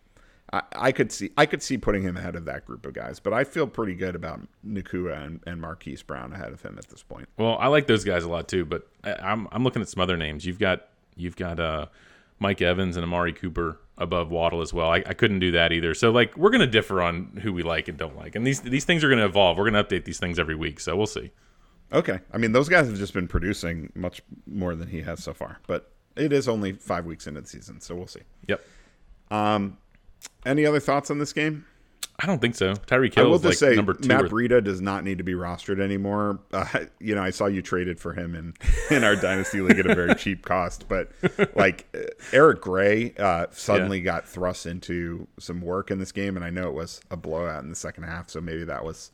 I, 0.53 0.61
I, 0.75 0.91
could 0.91 1.11
see 1.11 1.31
I 1.37 1.45
could 1.45 1.61
see 1.61 1.77
putting 1.77 2.03
him 2.03 2.15
ahead 2.15 2.35
of 2.35 2.45
that 2.45 2.65
group 2.65 2.85
of 2.85 2.93
guys. 2.93 3.19
But 3.19 3.33
I 3.33 3.43
feel 3.43 3.67
pretty 3.67 3.95
good 3.95 4.15
about 4.15 4.41
Nacua 4.65 5.25
and, 5.25 5.41
and 5.45 5.59
Marquise 5.59 6.03
Brown 6.03 6.33
ahead 6.33 6.53
of 6.53 6.61
him 6.61 6.75
at 6.77 6.87
this 6.87 7.03
point. 7.03 7.27
Well, 7.37 7.57
I 7.59 7.67
like 7.67 7.87
those 7.87 8.03
guys 8.03 8.23
a 8.23 8.29
lot 8.29 8.47
too. 8.47 8.65
But 8.65 8.87
I, 9.03 9.13
I'm 9.13 9.47
I'm 9.51 9.63
looking 9.63 9.81
at 9.81 9.89
some 9.89 10.01
other 10.01 10.17
names. 10.17 10.45
You've 10.45 10.59
got 10.59 10.87
you've 11.15 11.35
got 11.35 11.59
uh 11.59 11.87
Mike 12.39 12.61
Evans 12.61 12.95
and 12.95 13.03
Amari 13.03 13.33
Cooper 13.33 13.79
above 13.97 14.29
Waddle 14.29 14.61
as 14.61 14.73
well. 14.73 14.89
I, 14.89 14.97
I 15.05 15.13
couldn't 15.13 15.39
do 15.39 15.51
that 15.51 15.71
either. 15.71 15.93
So 15.93 16.11
like 16.11 16.37
we're 16.37 16.51
gonna 16.51 16.67
differ 16.67 17.01
on 17.01 17.39
who 17.41 17.51
we 17.51 17.63
like 17.63 17.87
and 17.87 17.97
don't 17.97 18.15
like, 18.15 18.35
and 18.35 18.45
these 18.45 18.61
these 18.61 18.85
things 18.85 19.03
are 19.03 19.09
gonna 19.09 19.25
evolve. 19.25 19.57
We're 19.57 19.69
gonna 19.69 19.83
update 19.83 20.05
these 20.05 20.19
things 20.19 20.39
every 20.39 20.55
week, 20.55 20.79
so 20.79 20.95
we'll 20.95 21.07
see. 21.07 21.31
Okay, 21.91 22.19
I 22.31 22.37
mean 22.37 22.51
those 22.51 22.69
guys 22.69 22.87
have 22.87 22.97
just 22.97 23.13
been 23.13 23.27
producing 23.27 23.91
much 23.95 24.21
more 24.45 24.75
than 24.75 24.87
he 24.87 25.01
has 25.01 25.23
so 25.23 25.33
far, 25.33 25.59
but 25.67 25.91
it 26.15 26.33
is 26.33 26.47
only 26.47 26.73
five 26.73 27.05
weeks 27.05 27.27
into 27.27 27.41
the 27.41 27.47
season, 27.47 27.81
so 27.81 27.95
we'll 27.95 28.07
see. 28.07 28.21
Yep. 28.47 28.63
Um, 29.29 29.77
any 30.45 30.65
other 30.65 30.79
thoughts 30.79 31.11
on 31.11 31.19
this 31.19 31.33
game? 31.33 31.65
I 32.19 32.25
don't 32.25 32.39
think 32.39 32.55
so. 32.55 32.73
Tyreek 32.73 33.13
Hill 33.13 33.25
I 33.25 33.27
will 33.27 33.37
just 33.37 33.61
like 33.61 33.71
say 33.71 33.75
number 33.75 33.93
two 33.93 34.07
Matt. 34.07 34.25
Breida 34.25 34.63
does 34.63 34.81
not 34.81 35.03
need 35.03 35.19
to 35.19 35.23
be 35.23 35.33
rostered 35.33 35.79
anymore. 35.79 36.39
Uh, 36.51 36.65
you 36.99 37.13
know, 37.13 37.21
I 37.21 37.29
saw 37.29 37.45
you 37.45 37.61
traded 37.61 37.99
for 37.99 38.13
him 38.13 38.33
in 38.33 38.55
in 38.95 39.03
our 39.03 39.15
dynasty 39.15 39.61
league 39.61 39.77
at 39.77 39.85
a 39.85 39.93
very 39.93 40.15
cheap 40.15 40.43
cost, 40.43 40.87
but 40.87 41.11
like 41.55 41.85
uh, 41.95 42.07
Eric 42.33 42.61
Gray 42.61 43.13
uh, 43.19 43.47
suddenly 43.51 43.99
yeah. 43.99 44.05
got 44.05 44.27
thrust 44.27 44.65
into 44.65 45.27
some 45.39 45.61
work 45.61 45.91
in 45.91 45.99
this 45.99 46.11
game, 46.11 46.35
and 46.35 46.43
I 46.43 46.49
know 46.49 46.67
it 46.69 46.73
was 46.73 47.01
a 47.11 47.17
blowout 47.17 47.63
in 47.63 47.69
the 47.69 47.75
second 47.75 48.03
half, 48.03 48.29
so 48.29 48.41
maybe 48.41 48.63
that 48.63 48.83
was 48.83 49.11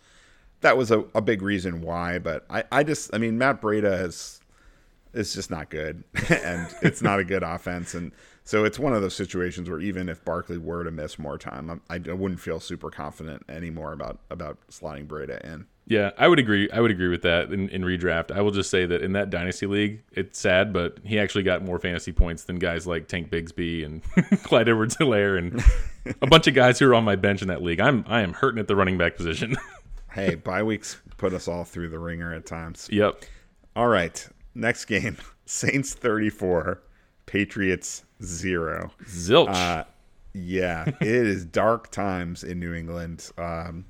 that 0.61 0.77
was 0.77 0.89
a, 0.89 1.03
a 1.13 1.21
big 1.21 1.41
reason 1.41 1.81
why. 1.81 2.19
But 2.19 2.45
I, 2.49 2.63
I 2.71 2.83
just, 2.83 3.13
I 3.13 3.17
mean, 3.17 3.37
Matt 3.37 3.61
Breida 3.61 4.01
is 4.01 4.39
is 5.13 5.33
just 5.33 5.51
not 5.51 5.69
good, 5.69 6.05
and 6.29 6.73
it's 6.81 7.01
not 7.01 7.19
a 7.19 7.25
good 7.25 7.43
offense, 7.43 7.93
and 7.95 8.13
so 8.43 8.65
it's 8.65 8.77
one 8.77 8.93
of 8.93 9.01
those 9.01 9.15
situations 9.15 9.69
where 9.69 9.79
even 9.79 10.09
if 10.09 10.23
Barkley 10.23 10.57
were 10.57 10.83
to 10.83 10.91
miss 10.91 11.17
more 11.17 11.37
time, 11.37 11.81
I, 11.89 11.95
I 11.95 12.13
wouldn't 12.13 12.39
feel 12.39 12.59
super 12.59 12.89
confident 12.89 13.43
anymore 13.47 13.93
about 13.93 14.19
about 14.29 14.57
slotting 14.69 15.07
Breida 15.07 15.41
in. 15.41 15.65
Yeah, 15.85 16.11
I 16.17 16.29
would 16.29 16.39
agree. 16.39 16.69
I 16.71 16.79
would 16.79 16.91
agree 16.91 17.09
with 17.09 17.23
that 17.23 17.51
in, 17.51 17.67
in 17.69 17.81
redraft. 17.81 18.31
I 18.31 18.39
will 18.41 18.51
just 18.51 18.69
say 18.69 18.85
that 18.85 19.01
in 19.01 19.13
that 19.13 19.29
dynasty 19.29 19.65
league, 19.65 20.01
it's 20.13 20.39
sad, 20.39 20.71
but 20.71 20.97
he 21.03 21.19
actually 21.19 21.43
got 21.43 21.61
more 21.61 21.77
fantasy 21.77 22.13
points 22.13 22.45
than 22.45 22.57
guys 22.57 22.87
like 22.87 23.09
Tank 23.09 23.29
Bigsby 23.29 23.85
and 23.85 24.01
Clyde 24.43 24.69
Edwards-Helaire 24.69 25.37
and 25.37 25.61
a 26.21 26.27
bunch 26.27 26.47
of 26.47 26.53
guys 26.53 26.79
who 26.79 26.89
are 26.89 26.95
on 26.95 27.03
my 27.03 27.17
bench 27.17 27.41
in 27.41 27.49
that 27.49 27.61
league. 27.61 27.81
I'm 27.81 28.05
I 28.07 28.21
am 28.21 28.33
hurting 28.33 28.59
at 28.59 28.67
the 28.67 28.77
running 28.77 28.97
back 28.97 29.17
position. 29.17 29.57
hey, 30.11 30.35
bye 30.35 30.63
weeks 30.63 31.01
put 31.23 31.33
us 31.33 31.47
all 31.47 31.63
through 31.63 31.87
the 31.87 31.99
ringer 31.99 32.33
at 32.33 32.45
times. 32.45 32.89
Yep. 32.91 33.23
All 33.75 33.87
right, 33.87 34.27
next 34.53 34.85
game: 34.85 35.17
Saints 35.45 35.93
34, 35.93 36.81
Patriots 37.25 38.03
zero. 38.23 38.91
Zilch. 39.05 39.49
Uh, 39.49 39.83
yeah, 40.33 40.85
it 41.01 41.07
is 41.07 41.45
dark 41.45 41.91
times 41.91 42.43
in 42.43 42.59
New 42.59 42.73
England. 42.73 43.29
Um, 43.37 43.85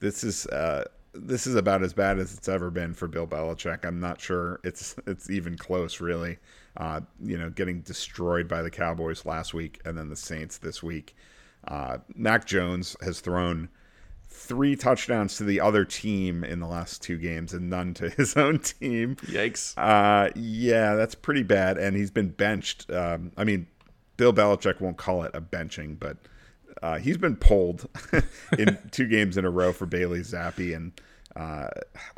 this 0.00 0.24
is 0.24 0.46
uh, 0.46 0.84
this 1.14 1.46
is 1.46 1.54
about 1.54 1.82
as 1.82 1.92
bad 1.92 2.18
as 2.18 2.34
it's 2.34 2.48
ever 2.48 2.70
been 2.70 2.94
for 2.94 3.08
Bill 3.08 3.26
Belichick. 3.26 3.84
I'm 3.84 4.00
not 4.00 4.20
sure 4.20 4.60
it's 4.64 4.96
it's 5.06 5.30
even 5.30 5.56
close, 5.56 6.00
really. 6.00 6.38
Uh, 6.76 7.00
you 7.22 7.38
know, 7.38 7.48
getting 7.48 7.80
destroyed 7.80 8.48
by 8.48 8.62
the 8.62 8.70
Cowboys 8.70 9.24
last 9.24 9.54
week 9.54 9.80
and 9.86 9.96
then 9.96 10.10
the 10.10 10.16
Saints 10.16 10.58
this 10.58 10.82
week. 10.82 11.16
Uh, 11.66 11.98
Mac 12.14 12.44
Jones 12.44 12.96
has 13.00 13.20
thrown 13.20 13.68
three 14.28 14.76
touchdowns 14.76 15.36
to 15.36 15.44
the 15.44 15.60
other 15.60 15.84
team 15.84 16.44
in 16.44 16.60
the 16.60 16.66
last 16.66 17.02
two 17.02 17.18
games 17.18 17.52
and 17.52 17.68
none 17.70 17.94
to 17.94 18.10
his 18.16 18.36
own 18.36 18.58
team. 18.58 19.16
Yikes. 19.16 19.74
Uh, 19.76 20.30
yeah, 20.34 20.94
that's 20.94 21.14
pretty 21.14 21.42
bad. 21.42 21.78
And 21.78 21.96
he's 21.96 22.10
been 22.10 22.28
benched. 22.28 22.90
Um, 22.90 23.32
I 23.36 23.44
mean, 23.44 23.66
Bill 24.16 24.32
Belichick 24.32 24.80
won't 24.80 24.96
call 24.96 25.22
it 25.24 25.30
a 25.34 25.40
benching, 25.40 25.98
but 25.98 26.16
uh, 26.82 26.98
he's 26.98 27.18
been 27.18 27.36
pulled 27.36 27.88
in 28.58 28.78
two 28.90 29.08
games 29.08 29.36
in 29.36 29.44
a 29.44 29.50
row 29.50 29.72
for 29.72 29.86
Bailey 29.86 30.20
Zappe. 30.20 30.74
And 30.74 30.92
uh, 31.34 31.68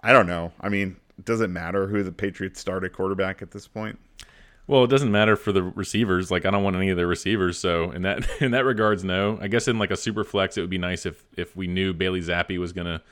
I 0.03 0.13
don't 0.13 0.27
know. 0.27 0.53
I 0.61 0.69
mean, 0.69 0.97
does 1.25 1.41
it 1.41 1.51
matter 1.51 1.87
who 1.87 2.03
the 2.03 2.13
Patriots 2.13 2.61
started 2.61 2.93
quarterback 2.93 3.43
at 3.43 3.51
this 3.51 3.67
point? 3.67 3.99
Well, 4.69 4.85
it 4.85 4.89
doesn't 4.89 5.11
matter 5.11 5.35
for 5.35 5.51
the 5.51 5.63
receivers. 5.63 6.31
Like 6.31 6.45
I 6.45 6.51
don't 6.51 6.63
want 6.63 6.77
any 6.77 6.91
of 6.91 6.97
their 6.97 7.07
receivers. 7.07 7.59
So 7.59 7.91
in 7.91 8.03
that 8.03 8.29
in 8.41 8.53
that 8.53 8.65
regards, 8.65 9.03
no. 9.03 9.39
I 9.41 9.49
guess 9.49 9.67
in 9.67 9.79
like 9.79 9.91
a 9.91 9.97
super 9.97 10.23
flex, 10.23 10.57
it 10.57 10.61
would 10.61 10.71
be 10.71 10.79
nice 10.79 11.07
if 11.07 11.25
if 11.37 11.57
we 11.57 11.67
knew 11.67 11.93
Bailey 11.93 12.21
Zappe 12.21 12.57
was 12.59 12.73
gonna 12.73 13.03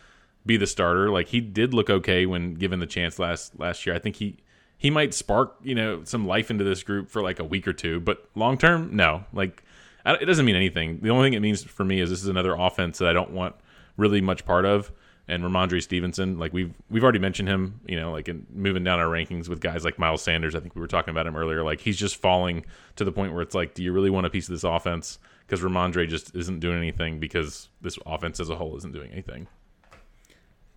be 0.44 0.56
the 0.56 0.66
starter. 0.66 1.10
Like 1.10 1.28
he 1.28 1.40
did 1.40 1.74
look 1.74 1.90
okay 1.90 2.26
when 2.26 2.54
given 2.54 2.78
the 2.78 2.86
chance 2.86 3.18
last 3.18 3.58
last 3.58 3.86
year. 3.86 3.96
I 3.96 3.98
think 3.98 4.16
he 4.16 4.36
he 4.76 4.90
might 4.90 5.14
spark 5.14 5.56
you 5.62 5.74
know 5.74 6.04
some 6.04 6.26
life 6.26 6.50
into 6.50 6.62
this 6.62 6.82
group 6.82 7.08
for 7.08 7.22
like 7.22 7.40
a 7.40 7.44
week 7.44 7.66
or 7.66 7.72
two. 7.72 8.00
But 8.00 8.28
long 8.34 8.58
term, 8.58 8.94
no. 8.94 9.24
Like 9.32 9.64
it 10.04 10.26
doesn't 10.26 10.44
mean 10.44 10.56
anything. 10.56 11.00
The 11.00 11.08
only 11.08 11.26
thing 11.26 11.34
it 11.34 11.40
means 11.40 11.64
for 11.64 11.84
me 11.84 12.00
is 12.00 12.10
this 12.10 12.22
is 12.22 12.28
another 12.28 12.54
offense 12.54 12.98
that 12.98 13.08
I 13.08 13.14
don't 13.14 13.30
want 13.32 13.56
really 13.96 14.20
much 14.20 14.44
part 14.44 14.66
of 14.66 14.92
and 15.28 15.42
Rhamondre 15.42 15.82
Stevenson. 15.82 16.38
Like 16.38 16.52
we've 16.52 16.72
we've 16.90 17.02
already 17.02 17.18
mentioned 17.18 17.48
him, 17.48 17.80
you 17.86 17.98
know, 17.98 18.12
like 18.12 18.28
in 18.28 18.46
moving 18.52 18.84
down 18.84 18.98
our 18.98 19.06
rankings 19.06 19.48
with 19.48 19.60
guys 19.60 19.84
like 19.84 19.98
Miles 19.98 20.22
Sanders. 20.22 20.54
I 20.54 20.60
think 20.60 20.74
we 20.74 20.80
were 20.80 20.86
talking 20.86 21.10
about 21.10 21.26
him 21.26 21.36
earlier. 21.36 21.62
Like 21.62 21.80
he's 21.80 21.96
just 21.96 22.16
falling 22.16 22.64
to 22.96 23.04
the 23.04 23.12
point 23.12 23.32
where 23.32 23.42
it's 23.42 23.54
like, 23.54 23.74
do 23.74 23.82
you 23.82 23.92
really 23.92 24.10
want 24.10 24.26
a 24.26 24.30
piece 24.30 24.48
of 24.48 24.52
this 24.52 24.64
offense? 24.64 25.18
Because 25.46 25.64
Rhamondre 25.64 26.08
just 26.08 26.34
isn't 26.34 26.60
doing 26.60 26.78
anything 26.78 27.18
because 27.18 27.68
this 27.80 27.98
offense 28.06 28.40
as 28.40 28.50
a 28.50 28.56
whole 28.56 28.76
isn't 28.76 28.92
doing 28.92 29.10
anything. 29.12 29.46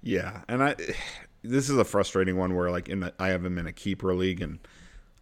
Yeah, 0.02 0.42
and 0.48 0.64
I 0.64 0.76
this 1.44 1.70
is 1.70 1.78
a 1.78 1.86
frustrating 1.86 2.38
one 2.38 2.56
where 2.56 2.72
like 2.72 2.90
in 2.90 3.02
the, 3.02 3.14
I 3.20 3.30
have 3.30 3.46
him 3.46 3.58
in 3.58 3.68
a 3.68 3.74
keeper 3.74 4.14
league 4.16 4.42
and 4.42 4.60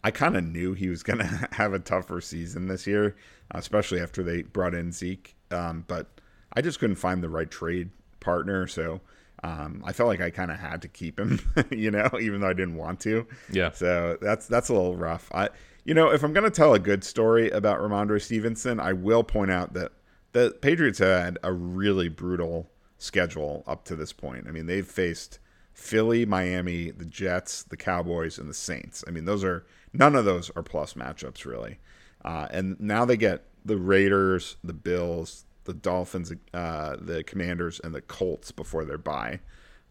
I 0.02 0.10
kind 0.10 0.36
of 0.36 0.44
knew 0.44 0.74
he 0.74 0.88
was 0.88 1.02
going 1.04 1.18
to 1.18 1.48
have 1.52 1.74
a 1.74 1.78
tougher 1.78 2.20
season 2.20 2.66
this 2.66 2.86
year, 2.86 3.16
especially 3.50 4.00
after 4.00 4.22
they 4.22 4.42
brought 4.42 4.74
in 4.74 4.92
Zeke. 4.92 5.36
Um, 5.50 5.84
but 5.86 6.20
I 6.52 6.62
just 6.62 6.78
couldn't 6.78 6.96
find 6.96 7.22
the 7.22 7.28
right 7.28 7.50
trade 7.50 7.90
partner, 8.20 8.66
so 8.66 9.00
um, 9.42 9.82
I 9.84 9.92
felt 9.92 10.08
like 10.08 10.20
I 10.20 10.30
kind 10.30 10.50
of 10.50 10.58
had 10.58 10.82
to 10.82 10.88
keep 10.88 11.18
him, 11.18 11.40
you 11.70 11.90
know, 11.90 12.10
even 12.20 12.40
though 12.40 12.48
I 12.48 12.54
didn't 12.54 12.76
want 12.76 13.00
to. 13.00 13.26
Yeah. 13.50 13.70
So 13.70 14.18
that's 14.20 14.46
that's 14.46 14.68
a 14.68 14.72
little 14.72 14.96
rough. 14.96 15.30
I, 15.32 15.50
you 15.84 15.94
know, 15.94 16.10
if 16.10 16.22
I'm 16.22 16.32
going 16.32 16.44
to 16.44 16.50
tell 16.50 16.74
a 16.74 16.78
good 16.78 17.04
story 17.04 17.50
about 17.50 17.78
Rhamondre 17.78 18.20
Stevenson, 18.20 18.80
I 18.80 18.92
will 18.92 19.22
point 19.22 19.50
out 19.50 19.74
that 19.74 19.92
the 20.32 20.56
Patriots 20.60 20.98
had 20.98 21.38
a 21.42 21.52
really 21.52 22.08
brutal 22.08 22.70
schedule 22.98 23.64
up 23.66 23.84
to 23.84 23.96
this 23.96 24.12
point. 24.12 24.46
I 24.48 24.50
mean, 24.50 24.66
they've 24.66 24.86
faced 24.86 25.38
Philly, 25.72 26.26
Miami, 26.26 26.90
the 26.90 27.04
Jets, 27.04 27.62
the 27.62 27.76
Cowboys, 27.76 28.38
and 28.38 28.50
the 28.50 28.54
Saints. 28.54 29.04
I 29.06 29.10
mean, 29.10 29.24
those 29.24 29.44
are 29.44 29.64
none 29.92 30.14
of 30.16 30.24
those 30.24 30.50
are 30.56 30.62
plus 30.62 30.94
matchups 30.94 31.44
really. 31.44 31.78
Uh, 32.24 32.48
and 32.50 32.78
now 32.80 33.04
they 33.04 33.16
get 33.16 33.44
the 33.64 33.76
Raiders, 33.76 34.56
the 34.64 34.72
Bills, 34.72 35.44
the 35.68 35.74
Dolphins, 35.74 36.32
uh, 36.54 36.96
the 36.98 37.22
Commanders, 37.22 37.78
and 37.84 37.94
the 37.94 38.00
Colts 38.00 38.50
before 38.50 38.86
their 38.86 38.98
bye. 38.98 39.40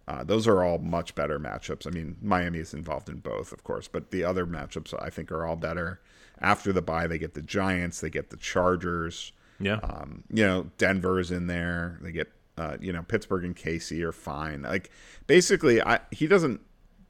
Uh, 0.08 0.24
those 0.24 0.48
are 0.48 0.64
all 0.64 0.80
much 0.80 1.14
better 1.14 1.40
matchups. 1.40 1.86
I 1.86 1.92
mean, 1.92 2.18
Miami 2.20 2.60
is 2.60 2.74
involved 2.74 3.10
in 3.10 3.18
both, 3.18 3.52
of 3.52 3.64
course, 3.64 3.88
but 3.88 4.10
the 4.10 4.24
other 4.24 4.48
matchups 4.48 4.94
I 5.00 5.12
think 5.12 5.32
are 5.32 5.46
all 5.46 5.56
better. 5.56 6.02
After 6.40 6.74
the 6.74 6.82
bye, 6.82 7.06
they 7.06 7.20
get 7.20 7.36
the 7.36 7.42
Giants, 7.44 8.02
they 8.02 8.10
get 8.10 8.32
the 8.32 8.38
Chargers. 8.38 9.32
Yeah. 9.60 9.80
Um, 9.84 10.24
you 10.32 10.46
know, 10.46 10.72
Denver's 10.78 11.30
in 11.30 11.46
there. 11.46 12.00
They 12.02 12.12
get, 12.12 12.32
uh, 12.58 12.78
you 12.80 12.92
know, 12.92 13.04
Pittsburgh 13.04 13.44
and 13.46 13.56
KC 13.56 14.02
are 14.02 14.12
fine. 14.12 14.64
Like, 14.64 14.90
basically, 15.28 15.82
I 15.82 16.00
he 16.12 16.26
doesn't, 16.26 16.62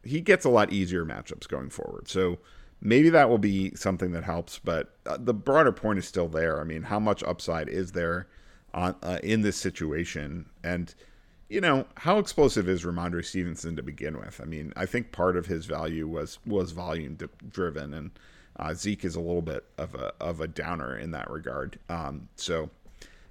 he 0.04 0.20
gets 0.20 0.44
a 0.44 0.50
lot 0.50 0.74
easier 0.74 1.06
matchups 1.06 1.48
going 1.48 1.70
forward. 1.70 2.10
So 2.10 2.40
maybe 2.82 3.10
that 3.12 3.30
will 3.30 3.38
be 3.38 3.76
something 3.76 4.12
that 4.12 4.24
helps, 4.24 4.60
but 4.60 4.96
uh, 5.06 5.18
the 5.20 5.34
broader 5.34 5.72
point 5.72 6.00
is 6.00 6.08
still 6.08 6.28
there. 6.28 6.60
I 6.60 6.64
mean, 6.64 6.84
how 6.84 7.00
much 7.00 7.24
upside 7.24 7.70
is 7.70 7.94
there? 7.94 8.28
On 8.74 8.96
uh, 9.04 9.20
in 9.24 9.42
this 9.42 9.58
situation. 9.58 10.50
And 10.64 10.94
you 11.50 11.62
know, 11.62 11.86
how 11.96 12.18
explosive 12.18 12.68
is 12.68 12.84
Rhamondre 12.84 13.24
Stevenson 13.24 13.76
to 13.78 13.84
begin 13.84 14.20
with? 14.20 14.42
I 14.42 14.46
mean, 14.46 14.74
I 14.76 14.86
think 14.86 15.12
part 15.12 15.38
of 15.38 15.46
his 15.46 15.66
value 15.66 16.08
was 16.08 16.40
was 16.46 16.72
volume 16.72 17.16
d- 17.16 17.28
driven, 17.50 17.94
and 17.94 18.12
uh, 18.58 18.74
Zeke 18.74 19.06
is 19.06 19.16
a 19.16 19.22
little 19.22 19.42
bit 19.42 19.66
of 19.78 19.96
a 19.96 20.14
of 20.20 20.42
a 20.42 20.48
downer 20.48 20.98
in 20.98 21.12
that 21.12 21.30
regard. 21.30 21.80
Um, 21.90 22.28
so 22.36 22.70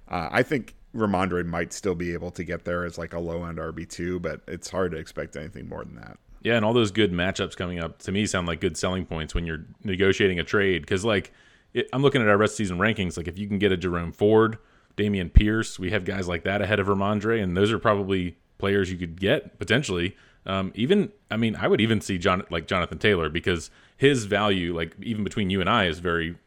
uh, 0.07 0.29
I 0.31 0.43
think 0.43 0.75
Rhamondre 0.95 1.45
might 1.45 1.73
still 1.73 1.95
be 1.95 2.13
able 2.13 2.31
to 2.31 2.43
get 2.43 2.65
there 2.65 2.85
as 2.85 2.97
like 2.97 3.13
a 3.13 3.19
low 3.19 3.43
end 3.45 3.59
RB 3.59 3.87
two, 3.87 4.19
but 4.19 4.41
it's 4.47 4.69
hard 4.69 4.91
to 4.91 4.97
expect 4.97 5.35
anything 5.35 5.69
more 5.69 5.83
than 5.83 5.95
that. 5.95 6.17
Yeah, 6.41 6.55
and 6.55 6.63
all 6.63 6.73
those 6.73 6.91
good 6.91 7.11
matchups 7.11 7.55
coming 7.55 7.79
up 7.79 7.99
to 7.99 8.11
me 8.11 8.25
sound 8.25 8.47
like 8.47 8.61
good 8.61 8.77
selling 8.77 9.05
points 9.05 9.35
when 9.35 9.45
you're 9.45 9.65
negotiating 9.83 10.39
a 10.39 10.43
trade. 10.43 10.81
Because 10.81 11.03
like 11.05 11.33
it, 11.73 11.87
I'm 11.93 12.01
looking 12.01 12.21
at 12.21 12.27
our 12.27 12.37
rest 12.37 12.55
season 12.55 12.77
rankings, 12.77 13.17
like 13.17 13.27
if 13.27 13.37
you 13.37 13.47
can 13.47 13.59
get 13.59 13.71
a 13.71 13.77
Jerome 13.77 14.11
Ford, 14.11 14.57
Dameon 14.97 15.31
Pierce, 15.31 15.79
we 15.79 15.91
have 15.91 16.03
guys 16.05 16.27
like 16.27 16.43
that 16.43 16.61
ahead 16.61 16.79
of 16.79 16.87
Rhamondre, 16.87 17.41
and 17.41 17.55
those 17.55 17.71
are 17.71 17.79
probably 17.79 18.35
players 18.57 18.91
you 18.91 18.97
could 18.97 19.19
get 19.19 19.59
potentially. 19.59 20.15
Um, 20.45 20.71
even 20.75 21.11
I 21.29 21.37
mean, 21.37 21.55
I 21.55 21.67
would 21.67 21.81
even 21.81 22.01
see 22.01 22.17
John 22.17 22.43
like 22.49 22.67
Jonathan 22.67 22.97
Taylor 22.97 23.29
because 23.29 23.69
his 23.95 24.25
value, 24.25 24.75
like 24.75 24.95
even 25.01 25.23
between 25.23 25.49
you 25.49 25.61
and 25.61 25.69
I, 25.69 25.85
is 25.85 25.99
very 25.99 26.37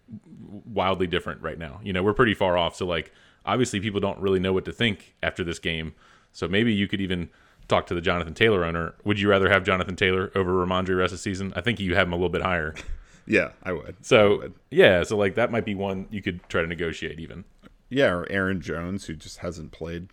wildly 0.65 1.07
different 1.07 1.43
right 1.43 1.59
now. 1.59 1.81
You 1.83 1.93
know, 1.93 2.03
we're 2.03 2.15
pretty 2.15 2.35
far 2.35 2.57
off. 2.57 2.77
So 2.77 2.87
like 2.87 3.13
obviously 3.47 3.81
people 3.81 4.01
don't 4.01 4.19
really 4.19 4.41
know 4.41 4.53
what 4.53 4.65
to 4.67 4.73
think 4.73 5.15
after 5.23 5.45
this 5.45 5.59
game. 5.59 5.95
So 6.33 6.49
maybe 6.49 6.73
you 6.73 6.89
could 6.89 7.01
even 7.01 7.29
talk 7.69 7.87
to 7.87 7.95
the 7.95 8.01
Jonathan 8.01 8.35
Taylor 8.35 8.65
owner. 8.65 8.95
Would 9.05 9.21
you 9.21 9.29
rather 9.29 9.49
have 9.49 9.65
Jonathan 9.65 9.97
Taylor 9.97 10.33
over 10.35 10.53
Rhamondre 10.53 10.99
rest 10.99 11.13
of 11.13 11.19
the 11.19 11.23
season? 11.23 11.53
I 11.55 11.61
think 11.61 11.79
you 11.79 11.95
have 11.95 12.07
him 12.07 12.13
a 12.13 12.17
little 12.17 12.31
bit 12.31 12.43
higher. 12.43 12.75
Yeah, 13.27 13.51
I 13.63 13.73
would. 13.73 13.95
So 14.05 14.35
I 14.35 14.37
would. 14.39 14.55
yeah, 14.73 15.03
so 15.05 15.17
like 15.17 15.37
that 15.37 15.53
might 15.53 15.65
be 15.65 15.77
one 15.77 16.09
you 16.11 16.21
could 16.21 16.41
try 16.49 16.63
to 16.63 16.67
negotiate 16.67 17.21
even. 17.21 17.45
Yeah, 17.91 18.11
or 18.13 18.27
Aaron 18.31 18.61
Jones, 18.61 19.05
who 19.07 19.15
just 19.15 19.39
hasn't 19.39 19.73
played 19.73 20.09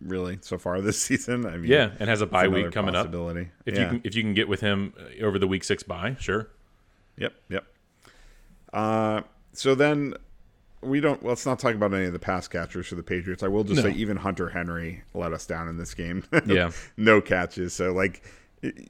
really 0.00 0.38
so 0.42 0.58
far 0.58 0.80
this 0.82 1.00
season. 1.00 1.46
I 1.46 1.56
mean, 1.56 1.70
Yeah, 1.70 1.92
and 1.98 2.08
has 2.10 2.20
a 2.20 2.26
bye 2.26 2.48
week 2.48 2.70
coming 2.72 2.94
up. 2.94 3.06
If 3.14 3.74
Yeah. 3.74 3.80
you 3.82 3.86
can 3.88 4.00
if 4.04 4.14
you 4.14 4.22
can 4.22 4.34
get 4.34 4.48
with 4.48 4.60
him 4.60 4.92
uh, 4.98 5.24
over 5.24 5.38
the 5.38 5.46
week 5.46 5.64
six 5.64 5.82
bye, 5.82 6.16
sure. 6.20 6.48
Yep, 7.16 7.32
yep. 7.48 7.64
Uh, 8.72 9.22
so 9.52 9.74
then 9.74 10.14
we 10.80 10.98
don't. 11.00 11.24
Let's 11.24 11.46
not 11.46 11.58
talk 11.58 11.74
about 11.74 11.92
any 11.94 12.06
of 12.06 12.12
the 12.12 12.18
pass 12.18 12.48
catchers 12.48 12.86
for 12.88 12.94
the 12.96 13.02
Patriots. 13.02 13.42
I 13.42 13.48
will 13.48 13.64
just 13.64 13.82
No. 13.84 13.90
say 13.90 13.96
even 13.96 14.16
Hunter 14.16 14.48
Henry 14.48 15.02
let 15.14 15.32
us 15.32 15.46
down 15.46 15.68
in 15.68 15.76
this 15.76 15.94
game. 15.94 16.24
Yeah. 16.46 16.72
no 16.96 17.20
catches. 17.20 17.72
So 17.74 17.92
like, 17.92 18.22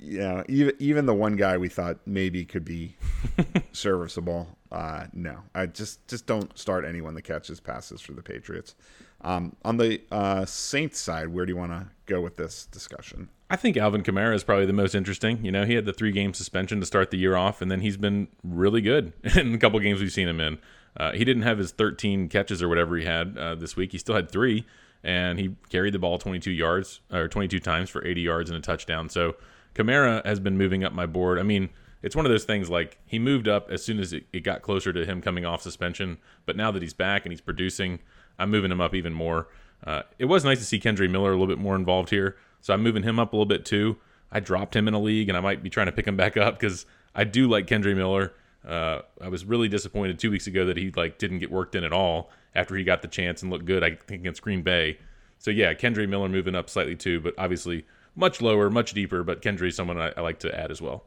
yeah, 0.01 0.45
even 0.49 0.75
even 0.79 1.07
the 1.07 1.15
one 1.15 1.37
guy 1.37 1.59
we 1.59 1.69
thought 1.69 1.99
maybe 2.07 2.45
could 2.45 2.65
be 2.65 2.97
serviceable. 3.73 4.57
Uh, 4.73 5.07
no, 5.13 5.37
I 5.55 5.67
just 5.67 6.09
just 6.09 6.27
don't 6.27 6.57
start 6.59 6.87
anyone 6.87 7.15
that 7.15 7.23
catches 7.23 7.61
passes 7.61 8.01
for 8.01 8.15
the 8.15 8.23
Patriots. 8.23 8.75
Um, 9.21 9.55
on 9.65 9.77
the 9.77 10.01
uh, 10.11 10.47
Saints 10.47 10.99
side, 10.99 11.29
where 11.29 11.45
do 11.45 11.53
you 11.53 11.57
want 11.57 11.73
to 11.73 11.87
go 12.07 12.21
with 12.23 12.37
this 12.37 12.67
discussion? 12.67 13.29
I 13.51 13.57
think 13.57 13.77
Alvin 13.77 14.03
Kamara 14.03 14.35
is 14.35 14.43
probably 14.43 14.65
the 14.65 14.73
most 14.73 14.95
interesting. 14.95 15.45
You 15.45 15.53
know, 15.53 15.67
he 15.67 15.75
had 15.75 15.85
the 15.85 15.93
three 15.93 16.11
game 16.11 16.33
suspension 16.33 16.81
to 16.81 16.87
start 16.87 17.11
the 17.11 17.19
year 17.19 17.37
off, 17.37 17.61
and 17.61 17.71
then 17.71 17.83
he's 17.83 17.99
been 17.99 18.29
really 18.43 18.81
good 18.81 19.13
in 19.37 19.55
a 19.55 19.59
couple 19.59 19.79
games 19.81 20.01
we've 20.01 20.11
seen 20.11 20.27
him 20.27 20.41
in. 20.41 20.59
Uh, 20.97 21.13
he 21.13 21.25
didn't 21.25 21.43
have 21.43 21.59
his 21.59 21.71
13 21.73 22.31
catches 22.31 22.63
or 22.63 22.69
whatever 22.69 22.97
he 22.97 23.05
had 23.05 23.37
uh, 23.37 23.55
this 23.55 23.77
week. 23.77 23.93
He 23.93 23.99
still 23.99 24.15
had 24.15 24.31
three, 24.31 24.67
and 25.05 25.39
he 25.39 25.55
carried 25.69 25.93
the 25.93 25.99
ball 25.99 26.17
22 26.17 26.51
yards 26.51 27.01
or 27.13 27.29
22 27.29 27.61
times 27.61 27.91
for 27.91 28.05
80 28.07 28.23
yards 28.23 28.51
and 28.51 28.59
a 28.59 28.63
touchdown. 28.63 29.11
So 29.11 29.37
Kamara 29.75 30.25
has 30.25 30.41
been 30.41 30.57
moving 30.57 30.83
up 30.83 30.95
my 30.95 31.07
board. 31.07 31.39
I 31.39 31.43
mean, 31.43 31.69
it's 32.03 32.17
one 32.17 32.27
of 32.27 32.33
those 32.33 32.45
things 32.45 32.69
like 32.69 32.99
he 33.07 33.19
moved 33.19 33.49
up 33.49 33.71
as 33.71 33.85
soon 33.85 33.99
as 33.99 34.13
it, 34.13 34.27
it 34.33 34.41
got 34.41 34.63
closer 34.63 34.93
to 34.93 35.07
him 35.07 35.21
coming 35.21 35.45
off 35.45 35.63
suspension, 35.63 36.19
but 36.47 36.57
now 36.57 36.71
that 36.71 36.83
he's 36.83 36.95
back 36.95 37.25
and 37.25 37.33
he's 37.33 37.41
producing, 37.41 38.01
I'm 38.39 38.51
moving 38.51 38.73
him 38.73 38.81
up 38.81 38.95
even 38.95 39.13
more. 39.13 39.49
Uh, 39.85 40.03
it 40.19 40.27
was 40.27 40.45
nice 40.45 40.59
to 40.59 40.65
see 40.65 40.79
Kendre 40.79 41.11
Miller 41.11 41.31
a 41.31 41.37
little 41.37 41.47
bit 41.47 41.59
more 41.59 41.77
involved 41.77 42.11
here, 42.11 42.37
so 42.61 42.75
I'm 42.75 42.83
moving 42.83 43.03
him 43.03 43.19
up 43.19 43.33
a 43.33 43.37
little 43.37 43.47
bit 43.47 43.65
too. 43.65 43.97
I 44.31 44.41
dropped 44.41 44.75
him 44.75 44.89
in 44.89 44.95
a 44.95 45.01
league, 45.01 45.29
and 45.29 45.37
I 45.37 45.41
might 45.41 45.63
be 45.63 45.71
trying 45.71 45.87
to 45.87 45.93
pick 45.93 46.07
him 46.07 46.17
back 46.17 46.37
up 46.37 46.59
because 46.59 46.87
I 47.15 47.25
do 47.25 47.49
like 47.49 47.67
Kendre 47.67 47.95
Miller. 47.95 48.33
Uh, 48.67 49.03
I 49.21 49.29
was 49.29 49.45
really 49.45 49.69
disappointed 49.69 50.19
two 50.19 50.31
weeks 50.31 50.47
ago 50.47 50.65
that 50.67 50.77
he 50.77 50.91
like 50.97 51.19
didn't 51.19 51.41
get 51.41 51.51
worked 51.51 51.75
in 51.75 51.85
at 51.85 51.93
all 51.93 52.31
after 52.55 52.77
he 52.77 52.85
got 52.85 53.03
the 53.03 53.09
chance 53.09 53.43
and 53.43 53.51
looked 53.51 53.65
good. 53.65 53.83
I 53.83 53.91
think 53.91 54.21
against 54.21 54.43
Green 54.43 54.63
Bay. 54.63 54.99
So 55.39 55.51
yeah, 55.51 55.75
Kendre 55.75 56.09
Miller 56.09 56.29
moving 56.29 56.55
up 56.55 56.71
slightly 56.71 56.97
too, 56.97 57.21
but 57.21 57.35
obviously 57.37 57.85
much 58.15 58.41
lower, 58.41 58.71
much 58.71 58.95
deeper. 58.95 59.23
But 59.25 59.43
Kendre's 59.43 59.75
someone 59.75 60.01
I, 60.01 60.13
I 60.17 60.21
like 60.21 60.39
to 60.41 60.59
add 60.59 60.71
as 60.71 60.81
well. 60.81 61.05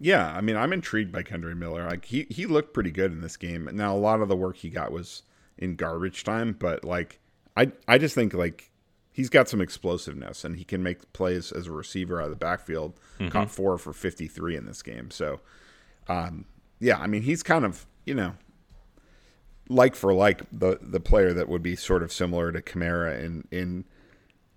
Yeah, 0.00 0.34
I 0.34 0.40
mean, 0.40 0.56
I'm 0.56 0.72
intrigued 0.72 1.12
by 1.12 1.22
Kendre 1.22 1.54
Miller. 1.54 1.86
Like 1.86 2.06
he 2.06 2.26
he 2.30 2.46
looked 2.46 2.72
pretty 2.72 2.90
good 2.90 3.12
in 3.12 3.20
this 3.20 3.36
game. 3.36 3.68
Now 3.72 3.94
a 3.94 3.98
lot 3.98 4.22
of 4.22 4.28
the 4.28 4.36
work 4.36 4.56
he 4.56 4.70
got 4.70 4.92
was 4.92 5.22
in 5.58 5.76
garbage 5.76 6.24
time, 6.24 6.56
but 6.58 6.84
like 6.84 7.20
I 7.56 7.70
I 7.86 7.98
just 7.98 8.14
think 8.14 8.32
like 8.32 8.70
he's 9.12 9.28
got 9.28 9.48
some 9.48 9.60
explosiveness 9.60 10.44
and 10.44 10.56
he 10.56 10.64
can 10.64 10.82
make 10.82 11.12
plays 11.12 11.52
as 11.52 11.66
a 11.66 11.72
receiver 11.72 12.18
out 12.18 12.24
of 12.24 12.30
the 12.30 12.36
backfield. 12.36 12.98
Caught 13.28 13.50
four 13.50 13.76
for 13.76 13.92
53 13.92 14.56
in 14.56 14.64
this 14.64 14.82
game. 14.82 15.10
So, 15.10 15.40
um, 16.08 16.46
yeah, 16.78 16.98
I 16.98 17.06
mean, 17.06 17.22
he's 17.22 17.42
kind 17.42 17.66
of 17.66 17.86
you 18.06 18.14
know 18.14 18.32
like 19.68 19.94
for 19.94 20.14
like 20.14 20.42
the 20.50 20.78
the 20.80 21.00
player 21.00 21.32
that 21.34 21.48
would 21.48 21.62
be 21.62 21.76
sort 21.76 22.02
of 22.02 22.12
similar 22.12 22.52
to 22.52 22.62
Kamara 22.62 23.22
in 23.22 23.46
in 23.50 23.84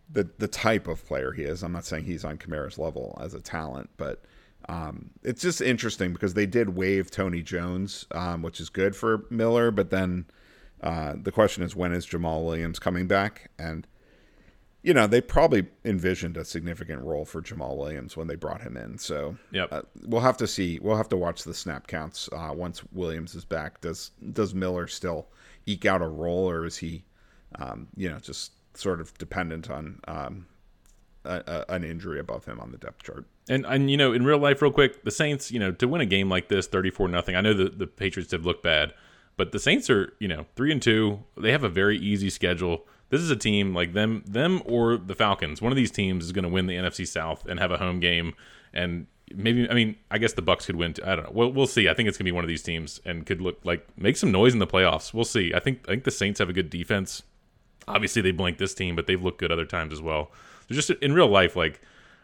the 0.09 0.29
the 0.37 0.47
type 0.47 0.87
of 0.87 1.05
player 1.05 1.33
he 1.33 1.43
is. 1.43 1.63
I'm 1.63 1.73
not 1.73 1.85
saying 1.85 2.05
he's 2.05 2.23
on 2.23 2.37
Kamara's 2.37 2.77
level 2.77 3.17
as 3.21 3.33
a 3.33 3.41
talent, 3.41 3.89
but 3.97 4.23
um, 4.69 5.09
it's 5.23 5.41
just 5.41 5.61
interesting 5.61 6.13
because 6.13 6.33
they 6.33 6.45
did 6.45 6.69
waive 6.75 7.11
Tony 7.11 7.41
Jones, 7.41 8.05
um, 8.11 8.41
which 8.41 8.59
is 8.59 8.69
good 8.69 8.95
for 8.95 9.25
Miller. 9.29 9.71
But 9.71 9.89
then 9.89 10.25
uh, 10.81 11.13
the 11.21 11.31
question 11.31 11.63
is, 11.63 11.75
when 11.75 11.93
is 11.93 12.05
Jamaal 12.05 12.45
Williams 12.45 12.79
coming 12.79 13.07
back? 13.07 13.51
And 13.57 13.87
you 14.83 14.93
know, 14.93 15.07
they 15.07 15.21
probably 15.21 15.65
envisioned 15.85 16.35
a 16.35 16.43
significant 16.43 17.01
role 17.03 17.23
for 17.23 17.41
Jamaal 17.41 17.77
Williams 17.77 18.17
when 18.17 18.27
they 18.27 18.35
brought 18.35 18.61
him 18.61 18.75
in. 18.75 18.97
So 18.97 19.37
Yep. 19.51 19.69
uh, 19.71 19.81
we'll 20.05 20.19
have 20.21 20.35
to 20.37 20.47
see. 20.47 20.77
We'll 20.81 20.97
have 20.97 21.07
to 21.09 21.17
watch 21.17 21.43
the 21.43 21.53
snap 21.53 21.87
counts 21.87 22.27
uh, 22.33 22.51
once 22.53 22.83
Williams 22.91 23.33
is 23.33 23.45
back. 23.45 23.79
Does 23.79 24.11
does 24.33 24.53
Miller 24.53 24.87
still 24.87 25.27
eke 25.65 25.85
out 25.85 26.01
a 26.01 26.07
role, 26.07 26.49
or 26.49 26.65
is 26.65 26.75
he, 26.77 27.05
um, 27.55 27.87
you 27.95 28.09
know, 28.09 28.19
just 28.19 28.51
sort 28.75 28.99
of 28.99 29.17
dependent 29.17 29.69
on 29.69 29.99
um, 30.09 30.47
a, 31.23 31.41
a, 31.69 31.73
an 31.73 31.85
injury 31.85 32.19
above 32.19 32.43
him 32.43 32.59
on 32.59 32.71
the 32.71 32.77
depth 32.77 33.03
chart? 33.03 33.25
And 33.49 33.65
and 33.65 33.91
you 33.91 33.97
know, 33.97 34.13
in 34.13 34.23
real 34.23 34.37
life, 34.37 34.61
real 34.61 34.71
quick, 34.71 35.03
the 35.03 35.11
Saints, 35.11 35.51
you 35.51 35.59
know, 35.59 35.71
to 35.71 35.87
win 35.87 36.01
a 36.01 36.05
game 36.05 36.29
like 36.29 36.47
this, 36.47 36.67
thirty 36.67 36.89
four 36.89 37.07
nothing. 37.07 37.35
I 37.35 37.41
know 37.41 37.53
the 37.53 37.69
the 37.69 37.87
Patriots 37.87 38.31
have 38.31 38.45
looked 38.45 38.63
bad, 38.63 38.93
but 39.35 39.51
the 39.51 39.59
Saints 39.59 39.89
are, 39.89 40.13
you 40.19 40.27
know, 40.27 40.45
three 40.55 40.71
and 40.71 40.81
two. 40.81 41.23
They 41.37 41.51
have 41.51 41.63
a 41.63 41.69
very 41.69 41.97
easy 41.97 42.29
schedule. 42.29 42.85
This 43.09 43.21
is 43.21 43.29
a 43.29 43.35
team 43.35 43.75
like 43.75 43.93
them, 43.93 44.23
them 44.25 44.63
or 44.65 44.97
the 44.97 45.13
Falcons. 45.13 45.61
One 45.61 45.71
of 45.71 45.75
these 45.75 45.91
teams 45.91 46.25
is 46.25 46.31
going 46.31 46.43
to 46.43 46.49
win 46.49 46.65
the 46.65 46.75
NFC 46.75 47.07
South 47.07 47.45
and 47.45 47.59
have 47.59 47.69
a 47.69 47.77
home 47.77 47.99
game. 47.99 48.33
And 48.73 49.05
maybe, 49.31 49.69
I 49.69 49.73
mean, 49.75 49.97
I 50.09 50.17
guess 50.17 50.33
the 50.33 50.41
Bucs 50.41 50.65
could 50.65 50.77
win. 50.77 50.93
Too. 50.93 51.03
I 51.05 51.15
don't 51.15 51.25
know. 51.25 51.31
We'll 51.31 51.51
we'll 51.51 51.67
see. 51.67 51.87
I 51.87 51.93
think 51.93 52.09
it's 52.09 52.17
going 52.17 52.25
to 52.25 52.31
be 52.31 52.35
one 52.35 52.43
of 52.43 52.47
these 52.47 52.63
teams 52.63 53.01
and 53.05 53.25
could 53.25 53.39
look 53.39 53.59
like 53.63 53.87
make 53.97 54.17
some 54.17 54.31
noise 54.31 54.53
in 54.53 54.59
the 54.59 54.65
playoffs. 54.65 55.13
We'll 55.13 55.25
see. 55.25 55.53
I 55.53 55.59
think 55.59 55.81
I 55.87 55.91
think 55.91 56.05
the 56.05 56.11
Saints 56.11 56.39
have 56.39 56.49
a 56.49 56.53
good 56.53 56.69
defense. 56.69 57.21
Obviously, 57.87 58.21
they 58.21 58.31
blanked 58.31 58.59
this 58.59 58.73
team, 58.73 58.95
but 58.95 59.05
they've 59.05 59.21
looked 59.21 59.39
good 59.39 59.51
other 59.51 59.65
times 59.65 59.93
as 59.93 60.01
well. 60.01 60.31
So 60.67 60.73
just 60.73 60.89
in 60.89 61.13
real 61.13 61.27
life, 61.27 61.55
like 61.55 61.81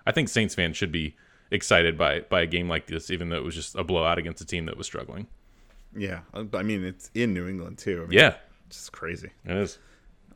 I 0.10 0.12
think 0.12 0.28
Saints 0.28 0.56
fans 0.56 0.76
should 0.76 0.92
be 0.92 1.16
excited 1.52 1.96
by 1.98 2.22
by 2.22 2.42
a 2.42 2.48
game 2.48 2.68
like 2.68 2.88
this, 2.88 3.12
even 3.12 3.30
though 3.30 3.38
it 3.38 3.44
was 3.44 3.54
just 3.54 3.76
a 3.76 3.84
blowout 3.84 4.18
against 4.18 4.42
a 4.42 4.46
team 4.46 4.66
that 4.66 4.76
was 4.76 4.88
struggling. 4.88 5.28
Yeah, 5.96 6.22
I 6.34 6.64
mean 6.64 6.84
it's 6.84 7.12
in 7.14 7.34
New 7.36 7.48
England 7.48 7.78
too. 7.78 8.04
I 8.04 8.10
mean, 8.10 8.18
Yeah, 8.18 8.36
it's 8.68 8.78
just 8.78 8.92
crazy. 8.92 9.30
it 9.46 9.56
is. 9.56 9.78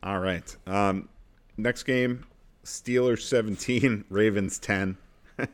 All 0.03 0.19
right. 0.19 0.55
Um, 0.67 1.09
next 1.57 1.83
game, 1.83 2.25
Steelers 2.63 3.21
17, 3.21 4.05
Ravens 4.09 4.59
10. 4.59 4.95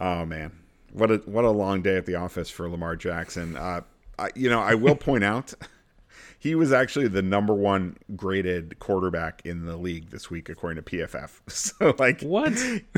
oh 0.00 0.26
man, 0.26 0.52
what 0.92 1.10
a 1.10 1.16
what 1.24 1.44
a 1.46 1.50
long 1.50 1.80
day 1.80 1.96
at 1.96 2.04
the 2.04 2.16
office 2.16 2.50
for 2.50 2.68
Lamar 2.68 2.94
Jackson. 2.96 3.56
Uh, 3.56 3.80
I, 4.18 4.28
you 4.34 4.50
know, 4.50 4.60
I 4.60 4.74
will 4.74 4.96
point 4.96 5.24
out 5.24 5.54
he 6.40 6.54
was 6.56 6.72
actually 6.72 7.06
the 7.06 7.22
number 7.22 7.54
one 7.54 7.96
graded 8.16 8.78
quarterback 8.80 9.42
in 9.44 9.66
the 9.66 9.76
league 9.76 10.10
this 10.10 10.28
week 10.30 10.48
according 10.48 10.82
to 10.82 10.90
PFF. 10.90 11.40
So 11.48 11.94
like, 11.98 12.22
What? 12.22 12.52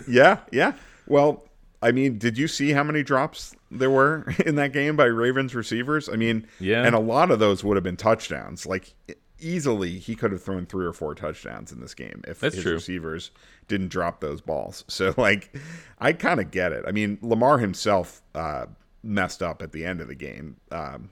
yeah, 0.09 0.38
yeah. 0.51 0.72
Well, 1.07 1.45
I 1.82 1.90
mean, 1.93 2.16
did 2.16 2.38
you 2.38 2.47
see 2.49 2.70
how 2.70 2.84
many 2.84 3.03
drops 3.03 3.55
there 3.70 3.90
were 3.90 4.32
in 4.47 4.55
that 4.55 4.72
game 4.72 4.95
by 4.97 5.07
Ravens 5.07 5.55
receivers? 5.55 6.09
I 6.09 6.14
mean, 6.14 6.47
Yeah. 6.61 6.84
and 6.86 6.95
a 6.95 7.01
lot 7.01 7.30
of 7.32 7.40
those 7.40 7.62
would 7.64 7.76
have 7.76 7.82
been 7.84 7.97
touchdowns. 7.97 8.64
Like 8.64 8.95
easily, 9.40 9.99
he 9.99 10.14
could 10.14 10.30
have 10.30 10.40
thrown 10.43 10.64
three 10.66 10.86
or 10.86 10.93
four 10.93 11.14
touchdowns 11.16 11.72
in 11.72 11.80
this 11.80 11.95
game 11.95 12.22
if 12.28 12.38
That's 12.38 12.55
his 12.55 12.62
true. 12.62 12.74
receivers 12.74 13.32
didn't 13.66 13.88
drop 13.88 14.20
those 14.20 14.40
balls. 14.40 14.84
So, 14.88 15.12
like, 15.16 15.53
I 15.99 16.12
kind 16.12 16.38
of 16.38 16.53
get 16.53 16.70
it. 16.70 16.84
I 16.86 16.93
mean, 16.93 17.18
Lamar 17.22 17.59
himself 17.59 18.22
uh, 18.36 18.66
messed 19.03 19.43
up 19.43 19.61
at 19.62 19.72
the 19.72 19.84
end 19.84 20.01
of 20.01 20.07
the 20.07 20.14
game, 20.14 20.59
um, 20.70 21.11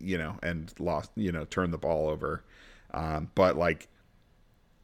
you 0.00 0.18
know, 0.18 0.36
and 0.42 0.72
lost, 0.78 1.10
you 1.16 1.32
know, 1.32 1.44
turned 1.44 1.72
the 1.72 1.78
ball 1.78 2.08
over. 2.08 2.42
Um, 2.92 3.30
but 3.34 3.56
like, 3.56 3.88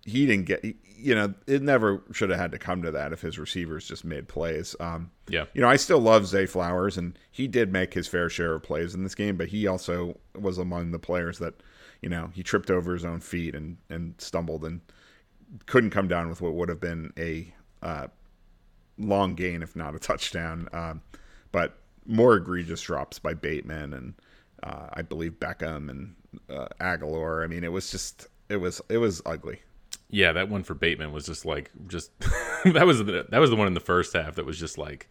he 0.04 0.24
didn't 0.26 0.46
get 0.46 0.64
you 0.98 1.14
know 1.14 1.34
it 1.48 1.60
never 1.62 2.02
should 2.12 2.30
have 2.30 2.38
had 2.38 2.52
to 2.52 2.58
come 2.58 2.80
to 2.80 2.92
that 2.92 3.12
if 3.12 3.20
his 3.20 3.38
receivers 3.40 3.88
just 3.88 4.04
made 4.04 4.28
plays 4.28 4.76
um 4.78 5.10
Yeah. 5.28 5.46
you 5.52 5.60
know 5.60 5.68
i 5.68 5.74
still 5.74 5.98
love 5.98 6.28
zay 6.28 6.46
flowers 6.46 6.96
and 6.96 7.18
he 7.32 7.48
did 7.48 7.72
make 7.72 7.92
his 7.92 8.06
fair 8.06 8.30
share 8.30 8.54
of 8.54 8.62
plays 8.62 8.94
in 8.94 9.02
this 9.02 9.16
game 9.16 9.36
but 9.36 9.48
he 9.48 9.66
also 9.66 10.16
was 10.38 10.58
among 10.58 10.92
the 10.92 11.00
players 11.00 11.38
that 11.40 11.54
you 12.02 12.08
know 12.08 12.30
he 12.32 12.44
tripped 12.44 12.70
over 12.70 12.92
his 12.94 13.04
own 13.04 13.18
feet 13.18 13.52
and 13.54 13.78
and 13.90 14.14
stumbled 14.18 14.64
and 14.64 14.80
couldn't 15.66 15.90
come 15.90 16.08
down 16.08 16.28
with 16.28 16.40
what 16.40 16.54
would 16.54 16.68
have 16.68 16.80
been 16.80 17.12
a 17.18 17.52
uh, 17.82 18.06
long 18.98 19.34
gain, 19.34 19.62
if 19.62 19.76
not 19.76 19.94
a 19.94 19.98
touchdown. 19.98 20.68
Um, 20.72 21.02
but 21.52 21.78
more 22.06 22.36
egregious 22.36 22.80
drops 22.82 23.18
by 23.18 23.34
Bateman 23.34 23.92
and 23.92 24.14
uh, 24.66 24.88
I 24.92 25.02
believe 25.02 25.32
Beckham 25.32 25.90
and 25.90 26.14
uh, 26.50 26.68
Agholor. 26.80 27.44
I 27.44 27.46
mean, 27.46 27.64
it 27.64 27.72
was 27.72 27.90
just 27.90 28.26
it 28.48 28.56
was 28.56 28.80
it 28.88 28.98
was 28.98 29.22
ugly. 29.24 29.60
Yeah, 30.10 30.32
that 30.32 30.48
one 30.48 30.62
for 30.62 30.74
Bateman 30.74 31.12
was 31.12 31.26
just 31.26 31.44
like 31.44 31.70
just 31.86 32.10
that 32.64 32.86
was 32.86 32.98
the, 32.98 33.26
that 33.28 33.38
was 33.38 33.50
the 33.50 33.56
one 33.56 33.66
in 33.66 33.74
the 33.74 33.80
first 33.80 34.12
half 34.12 34.36
that 34.36 34.46
was 34.46 34.58
just 34.58 34.78
like 34.78 35.08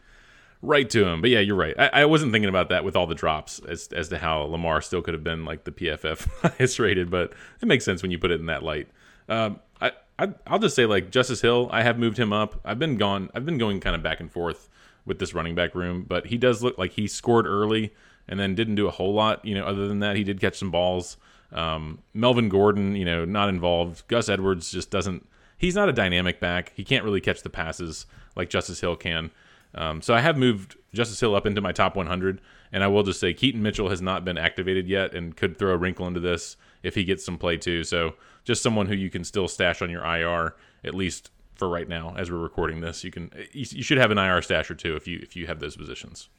right 0.62 0.89
to 0.89 1.06
him. 1.06 1.22
But 1.22 1.30
yeah, 1.30 1.39
you're 1.39 1.56
right. 1.56 1.76
I, 1.78 2.01
I, 2.01 2.06
wasn't 2.06 2.32
thinking 2.32 2.49
about 2.49 2.70
that 2.70 2.84
with 2.84 2.95
all 2.95 3.08
the 3.08 3.16
drops 3.16 3.60
as 3.60 3.88
as 3.89 4.10
to 4.10 4.18
how 4.18 4.41
Lamar 4.43 4.82
still 4.82 5.01
could 5.01 5.14
have 5.14 5.24
been 5.24 5.45
like 5.45 5.64
the 5.64 5.72
PFF 5.72 6.28
highest 6.58 6.80
rated, 6.80 7.10
but 7.10 7.34
it 7.62 7.68
makes 7.68 7.86
sense 7.86 8.01
when 8.01 8.12
you 8.12 8.20
put 8.20 8.32
it 8.32 8.39
in 8.39 8.47
that 8.47 8.64
light. 8.64 8.89
Um, 9.30 9.60
I, 9.82 9.91
I 10.20 10.34
I'll 10.47 10.60
just 10.60 10.76
say 10.76 10.86
like 10.86 11.12
Justice 11.12 11.41
Hill, 11.41 11.70
I 11.72 11.84
have 11.84 11.97
moved 11.97 12.18
him 12.18 12.34
up. 12.34 12.60
I've 12.66 12.80
been 12.80 12.97
gone. 12.97 13.30
I've 13.34 13.45
been 13.45 13.58
going 13.58 13.80
kind 13.80 13.95
of 13.95 14.03
back 14.03 14.20
and 14.20 14.32
forth 14.32 14.70
with 15.06 15.20
this 15.20 15.34
running 15.34 15.56
back 15.56 15.76
room, 15.76 16.06
but 16.08 16.28
he 16.28 16.38
does 16.38 16.64
look 16.64 16.78
like 16.78 16.91
he 16.93 17.08
scored 17.08 17.45
early 17.45 17.93
and 18.28 18.39
then 18.39 18.55
didn't 18.55 18.76
do 18.76 18.88
a 18.88 18.91
whole 18.91 19.13
lot. 19.13 19.43
You 19.45 19.55
know, 19.55 19.65
other 19.65 19.88
than 19.88 19.99
that, 19.99 20.15
he 20.15 20.23
did 20.23 20.39
catch 20.39 20.57
some 20.57 20.71
balls. 20.71 21.17
Um, 21.51 21.99
Melvin 22.13 22.49
Gordon, 22.49 22.95
you 22.95 23.05
know, 23.05 23.26
not 23.26 23.49
involved. 23.49 24.07
Gus 24.07 24.30
Edwards 24.30 24.71
just 24.71 24.89
doesn't. 24.89 25.28
He's 25.57 25.76
not 25.76 25.89
a 25.89 25.93
dynamic 25.93 26.39
back. 26.39 26.73
He 26.76 26.84
can't 26.84 27.03
really 27.03 27.21
catch 27.21 27.41
the 27.41 27.49
passes 27.49 28.05
like 28.36 28.49
Justice 28.49 28.82
Hill 28.82 28.95
can. 28.95 29.32
Um, 29.73 30.01
so 30.01 30.13
I 30.13 30.21
have 30.21 30.38
moved 30.38 30.78
Justice 30.93 31.19
Hill 31.19 31.36
up 31.36 31.45
into 31.45 31.61
my 31.61 31.71
top 31.71 31.95
100, 31.95 32.41
and 32.71 32.84
I 32.84 32.88
will 32.88 33.03
just 33.03 33.19
say 33.19 33.34
Keaton 33.34 33.61
Mitchell 33.61 33.89
has 33.89 34.01
not 34.01 34.26
been 34.26 34.38
activated 34.38 34.88
yet 34.88 35.13
and 35.13 35.36
could 35.36 35.57
throw 35.57 35.73
a 35.73 35.78
wrinkle 35.78 36.07
into 36.07 36.19
this 36.19 36.57
if 36.84 36.95
he 36.95 37.03
gets 37.03 37.26
some 37.26 37.38
play 37.38 37.57
too. 37.57 37.84
So 37.84 38.15
just 38.43 38.63
someone 38.63 38.88
who 38.88 38.95
you 38.95 39.09
can 39.09 39.23
still 39.23 39.47
stash 39.47 39.82
on 39.82 39.89
your 39.89 40.05
IR 40.05 40.55
at 40.84 40.93
least 40.93 41.32
for 41.55 41.67
right 41.67 41.88
now 41.88 42.13
as 42.17 42.32
we're 42.32 42.38
recording 42.38 42.82
this. 42.82 43.03
You 43.03 43.11
can 43.11 43.32
you, 43.51 43.65
you 43.69 43.84
should 43.84 43.97
have 43.97 44.11
an 44.11 44.17
IR 44.17 44.41
stash 44.41 44.69
or 44.69 44.76
two 44.76 44.95
if 44.95 45.07
you 45.07 45.19
if 45.21 45.36
you 45.36 45.47
have 45.47 45.59
those 45.59 45.76
positions. 45.76 46.30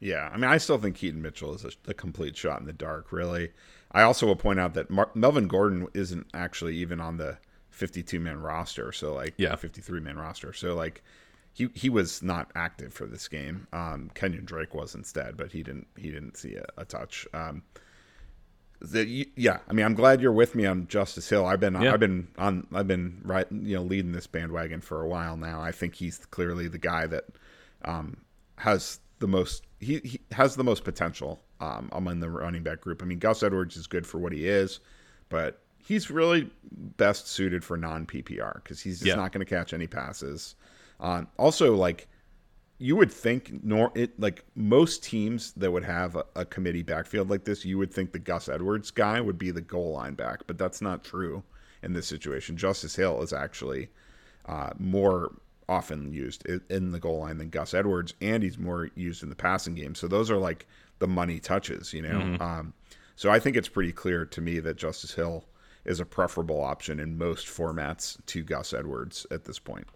Yeah, 0.00 0.30
I 0.32 0.36
mean, 0.36 0.50
I 0.50 0.58
still 0.58 0.78
think 0.78 0.96
Keaton 0.96 1.20
Mitchell 1.20 1.54
is 1.54 1.64
a, 1.64 1.70
a 1.88 1.94
complete 1.94 2.36
shot 2.36 2.60
in 2.60 2.66
the 2.66 2.72
dark. 2.72 3.10
Really, 3.10 3.50
I 3.90 4.02
also 4.02 4.26
will 4.26 4.36
point 4.36 4.60
out 4.60 4.74
that 4.74 4.90
Mar- 4.90 5.10
Melvin 5.14 5.48
Gordon 5.48 5.88
isn't 5.94 6.26
actually 6.32 6.76
even 6.76 7.00
on 7.00 7.16
the 7.16 7.38
52 7.70 8.20
man 8.20 8.40
roster. 8.40 8.92
So 8.92 9.14
like, 9.14 9.34
yeah, 9.38 9.56
53 9.56 10.00
man 10.00 10.16
roster. 10.16 10.52
So 10.52 10.74
like, 10.74 11.02
he 11.52 11.68
he 11.74 11.88
was 11.88 12.22
not 12.22 12.50
active 12.54 12.92
for 12.92 13.06
this 13.06 13.26
game. 13.26 13.66
Um, 13.72 14.10
Kenyon 14.14 14.44
Drake 14.44 14.74
was 14.74 14.94
instead, 14.94 15.36
but 15.36 15.50
he 15.50 15.62
didn't 15.62 15.88
he 15.96 16.10
didn't 16.10 16.36
see 16.36 16.54
a, 16.54 16.64
a 16.76 16.84
touch. 16.84 17.26
Um, 17.34 17.62
the, 18.80 19.28
yeah, 19.34 19.58
I 19.68 19.72
mean, 19.72 19.84
I'm 19.84 19.94
glad 19.94 20.20
you're 20.20 20.30
with 20.30 20.54
me 20.54 20.64
on 20.64 20.86
Justice 20.86 21.28
Hill. 21.28 21.44
I've 21.46 21.58
been 21.58 21.80
yeah. 21.80 21.92
I've 21.92 22.00
been 22.00 22.28
on 22.38 22.68
I've 22.72 22.86
been 22.86 23.20
right 23.24 23.46
you 23.50 23.74
know 23.74 23.82
leading 23.82 24.12
this 24.12 24.28
bandwagon 24.28 24.80
for 24.80 25.02
a 25.02 25.08
while 25.08 25.36
now. 25.36 25.60
I 25.60 25.72
think 25.72 25.96
he's 25.96 26.18
clearly 26.26 26.68
the 26.68 26.78
guy 26.78 27.08
that 27.08 27.24
um, 27.84 28.18
has 28.58 29.00
the 29.18 29.26
most 29.26 29.64
he, 29.80 30.00
he 30.04 30.20
has 30.32 30.56
the 30.56 30.64
most 30.64 30.84
potential 30.84 31.40
um, 31.60 31.88
among 31.92 32.20
the 32.20 32.28
running 32.28 32.62
back 32.62 32.80
group. 32.80 33.02
I 33.02 33.06
mean, 33.06 33.18
Gus 33.18 33.42
Edwards 33.42 33.76
is 33.76 33.86
good 33.86 34.06
for 34.06 34.18
what 34.18 34.32
he 34.32 34.46
is, 34.46 34.80
but 35.28 35.60
he's 35.78 36.10
really 36.10 36.50
best 36.72 37.28
suited 37.28 37.64
for 37.64 37.76
non 37.76 38.06
PPR 38.06 38.54
because 38.62 38.80
he's 38.80 38.98
just 38.98 39.06
yeah. 39.06 39.14
not 39.14 39.32
going 39.32 39.44
to 39.44 39.48
catch 39.48 39.72
any 39.72 39.86
passes. 39.86 40.56
Um, 41.00 41.28
also, 41.36 41.74
like 41.74 42.08
you 42.78 42.96
would 42.96 43.12
think, 43.12 43.64
nor 43.64 43.92
it 43.94 44.18
like 44.20 44.44
most 44.54 45.02
teams 45.02 45.52
that 45.52 45.70
would 45.70 45.84
have 45.84 46.16
a, 46.16 46.24
a, 46.36 46.44
committee 46.44 46.82
backfield 46.82 47.28
like 47.28 47.44
this, 47.44 47.64
you 47.64 47.78
would 47.78 47.92
think 47.92 48.12
the 48.12 48.18
Gus 48.18 48.48
Edwards 48.48 48.90
guy 48.90 49.20
would 49.20 49.38
be 49.38 49.50
the 49.50 49.60
goal 49.60 49.92
line 49.92 50.14
back, 50.14 50.40
but 50.46 50.58
that's 50.58 50.80
not 50.80 51.04
true 51.04 51.42
in 51.82 51.92
this 51.92 52.06
situation. 52.06 52.56
Justice 52.56 52.94
Hill 52.94 53.22
is 53.22 53.32
actually 53.32 53.88
uh, 54.46 54.70
more 54.78 55.32
often 55.68 56.12
used 56.12 56.46
in 56.46 56.92
the 56.92 56.98
goal 56.98 57.20
line 57.20 57.38
than 57.38 57.50
Gus 57.50 57.74
Edwards, 57.74 58.14
and 58.20 58.42
he's 58.42 58.58
more 58.58 58.90
used 58.94 59.22
in 59.22 59.28
the 59.28 59.36
passing 59.36 59.74
game. 59.74 59.94
So 59.94 60.08
those 60.08 60.30
are 60.30 60.38
like 60.38 60.66
the 60.98 61.08
money 61.08 61.38
touches, 61.40 61.92
you 61.92 62.02
know. 62.02 62.18
Mm-hmm. 62.20 62.42
Um, 62.42 62.74
so 63.16 63.30
I 63.30 63.38
think 63.38 63.56
it's 63.56 63.68
pretty 63.68 63.92
clear 63.92 64.24
to 64.26 64.40
me 64.40 64.60
that 64.60 64.76
Justice 64.76 65.14
Hill 65.14 65.44
is 65.84 66.00
a 66.00 66.04
preferable 66.04 66.60
option 66.62 67.00
in 67.00 67.18
most 67.18 67.46
formats 67.46 68.18
to 68.26 68.42
Gus 68.42 68.72
Edwards 68.72 69.26
at 69.30 69.44
this 69.44 69.58
point. 69.58 69.86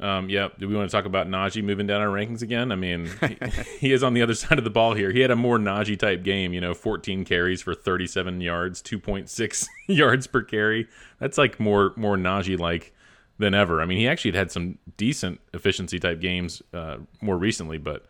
Um, 0.00 0.30
yeah. 0.30 0.48
Do 0.58 0.66
we 0.66 0.74
want 0.74 0.90
to 0.90 0.96
talk 0.96 1.04
about 1.04 1.28
Najee 1.28 1.62
moving 1.62 1.86
down 1.86 2.00
our 2.00 2.08
rankings 2.08 2.40
again? 2.42 2.72
I 2.72 2.76
mean, 2.76 3.10
he, 3.20 3.36
he, 3.78 3.92
is 3.92 4.02
on 4.02 4.14
the 4.14 4.22
other 4.22 4.34
side 4.34 4.56
of 4.58 4.64
the 4.64 4.70
ball 4.70 4.94
here. 4.94 5.10
He 5.12 5.20
had 5.20 5.30
a 5.30 5.36
more 5.36 5.58
Najee 5.58 5.98
type 5.98 6.22
game, 6.22 6.54
you 6.54 6.60
know, 6.60 6.72
14 6.72 7.24
carries 7.24 7.60
for 7.60 7.74
37 7.74 8.40
yards, 8.40 8.82
2.6 8.82 9.66
yards 9.86 10.26
per 10.26 10.42
carry. 10.42 10.88
That's 11.18 11.36
like 11.36 11.60
more 11.60 11.92
more 11.96 12.16
Najee 12.16 12.58
like 12.58 12.94
than 13.40 13.54
ever. 13.54 13.80
I 13.80 13.86
mean, 13.86 13.98
he 13.98 14.06
actually 14.06 14.32
had 14.32 14.38
had 14.38 14.52
some 14.52 14.78
decent 14.96 15.40
efficiency 15.52 15.98
type 15.98 16.20
games 16.20 16.62
uh, 16.72 16.98
more 17.20 17.36
recently, 17.36 17.78
but 17.78 18.06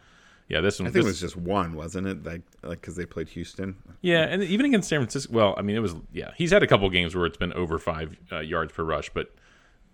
yeah, 0.49 0.61
this 0.61 0.81
one. 0.81 0.89
I 0.89 0.91
think 0.91 1.05
this, 1.05 1.05
it 1.05 1.09
was 1.09 1.21
just 1.21 1.37
one, 1.37 1.75
wasn't 1.75 2.09
it? 2.09 2.25
Like, 2.25 2.43
like 2.63 2.81
because 2.81 2.97
they 2.97 3.07
played 3.07 3.29
Houston. 3.31 3.77
Yeah, 4.03 4.25
and 4.25 4.43
even 4.43 4.67
against 4.67 4.89
San 4.89 4.99
Francisco. 4.99 5.33
Well, 5.33 5.55
I 5.57 5.63
mean, 5.63 5.77
it 5.77 5.81
was 5.81 5.95
yeah. 6.13 6.33
He's 6.37 6.51
had 6.51 6.63
a 6.63 6.67
couple 6.67 6.91
games 6.91 7.15
where 7.15 7.25
it's 7.25 7.39
been 7.39 7.53
over 7.53 7.79
five 7.79 8.17
uh, 8.33 8.41
yards 8.41 8.73
per 8.73 8.83
rush, 8.83 9.11
but 9.15 9.33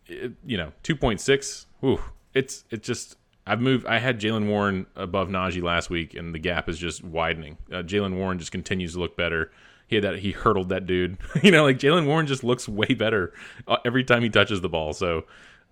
it, 0.07 0.33
you 0.45 0.57
know, 0.57 0.73
two 0.83 0.97
point 0.97 1.21
six. 1.21 1.67
Ooh, 1.85 2.01
it's 2.35 2.65
it's 2.71 2.87
just. 2.87 3.17
I've 3.49 3.61
moved. 3.61 3.87
I 3.87 3.99
had 3.99 4.19
Jaylen 4.21 4.49
Warren 4.49 4.87
above 4.97 5.29
Najee 5.29 5.63
last 5.63 5.89
week, 5.89 6.15
and 6.15 6.35
the 6.35 6.41
gap 6.41 6.69
is 6.69 6.79
just 6.79 7.05
widening. 7.05 7.59
Uh, 7.71 7.77
Jaylen 7.77 8.17
Warren 8.17 8.41
just 8.41 8.51
continues 8.51 8.95
to 8.95 8.99
look 8.99 9.17
better 9.17 9.53
he 9.87 9.97
had 9.97 10.05
that 10.05 10.19
he 10.19 10.33
hurdled 10.33 10.69
that 10.71 10.87
dude. 10.87 11.19
you 11.43 11.51
know, 11.51 11.65
like 11.65 11.79
Jaylen 11.79 12.07
Warren 12.07 12.27
just 12.27 12.45
looks 12.45 12.69
way 12.69 12.95
better 12.95 13.33
uh, 13.67 13.79
every 13.85 14.05
time 14.05 14.23
he 14.23 14.29
touches 14.29 14.61
the 14.61 14.69
ball. 14.69 14.93
So 14.93 15.25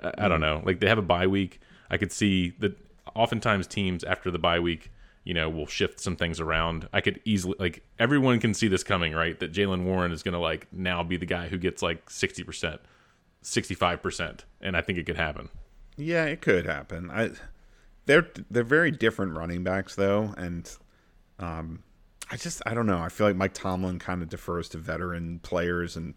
I, 0.03 0.13
I 0.19 0.29
don't 0.29 0.41
know. 0.41 0.63
Like 0.65 0.81
they 0.81 0.89
have 0.89 0.99
a 0.99 1.03
bye 1.03 1.27
week. 1.27 1.61
I 1.91 1.97
could 1.97 2.13
see 2.13 2.55
that 2.61 2.77
oftentimes 3.15 3.67
teams 3.67 4.05
after 4.05 4.31
the 4.31 4.39
bye 4.39 4.61
week, 4.61 4.91
you 5.25 5.35
know, 5.35 5.49
will 5.49 5.67
shift 5.67 6.01
some 6.01 6.17
things 6.17 6.41
around. 6.41 6.89
I 6.93 7.01
could 7.01 7.21
easily 7.25 7.57
like 7.59 7.83
everyone 7.99 8.41
can 8.41 8.55
see 8.55 8.69
this 8.69 8.85
coming, 8.85 9.13
right? 9.15 9.39
That 9.39 9.53
Jaylen 9.53 9.85
Warren 9.85 10.13
is 10.13 10.23
going 10.23 10.35
to 10.35 10.39
like 10.39 10.67
now 10.73 11.03
be 11.03 11.17
the 11.17 11.27
guy 11.27 11.49
who 11.49 11.59
gets 11.59 11.83
like 11.83 12.11
sixty 12.11 12.45
percent, 12.45 12.81
sixty 13.43 13.75
five 13.75 14.03
percent, 14.03 14.45
and 14.61 14.77
I 14.77 14.81
think 14.81 14.99
it 14.99 15.07
could 15.07 15.17
happen. 15.17 15.49
Yeah, 15.97 16.25
it 16.25 16.41
could 16.41 16.67
happen. 16.67 17.11
I 17.11 17.31
they're 18.07 18.29
they're 18.51 18.65
very 18.65 18.91
different 18.91 19.37
running 19.37 19.65
backs 19.65 19.95
though, 19.95 20.35
and 20.37 20.71
um, 21.39 21.83
I 22.31 22.37
just 22.37 22.63
I 22.67 22.75
don't 22.75 22.87
know. 22.87 22.99
I 22.99 23.09
feel 23.09 23.27
like 23.27 23.37
Mike 23.37 23.55
Tomlin 23.55 23.99
kind 23.99 24.23
of 24.23 24.29
defers 24.29 24.69
to 24.71 24.79
veteran 24.79 25.41
players, 25.41 25.97
and 25.97 26.15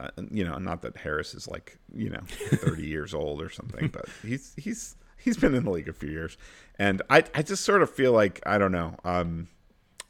uh, 0.00 0.08
you 0.30 0.44
know, 0.44 0.58
not 0.58 0.82
that 0.82 0.96
Harris 0.96 1.34
is 1.34 1.48
like 1.48 1.78
you 1.94 2.10
know 2.10 2.20
thirty 2.26 2.86
years 2.86 3.14
old 3.14 3.42
or 3.42 3.50
something, 3.50 3.88
but 3.88 4.06
he's 4.22 4.54
he's 4.56 4.96
he's 5.18 5.36
been 5.36 5.54
in 5.54 5.64
the 5.64 5.70
league 5.70 5.88
a 5.88 5.92
few 5.92 6.10
years, 6.10 6.36
and 6.78 7.02
I 7.10 7.24
I 7.34 7.42
just 7.42 7.64
sort 7.64 7.82
of 7.82 7.90
feel 7.90 8.12
like 8.12 8.40
I 8.46 8.58
don't 8.58 8.72
know. 8.72 8.96
Um, 9.04 9.48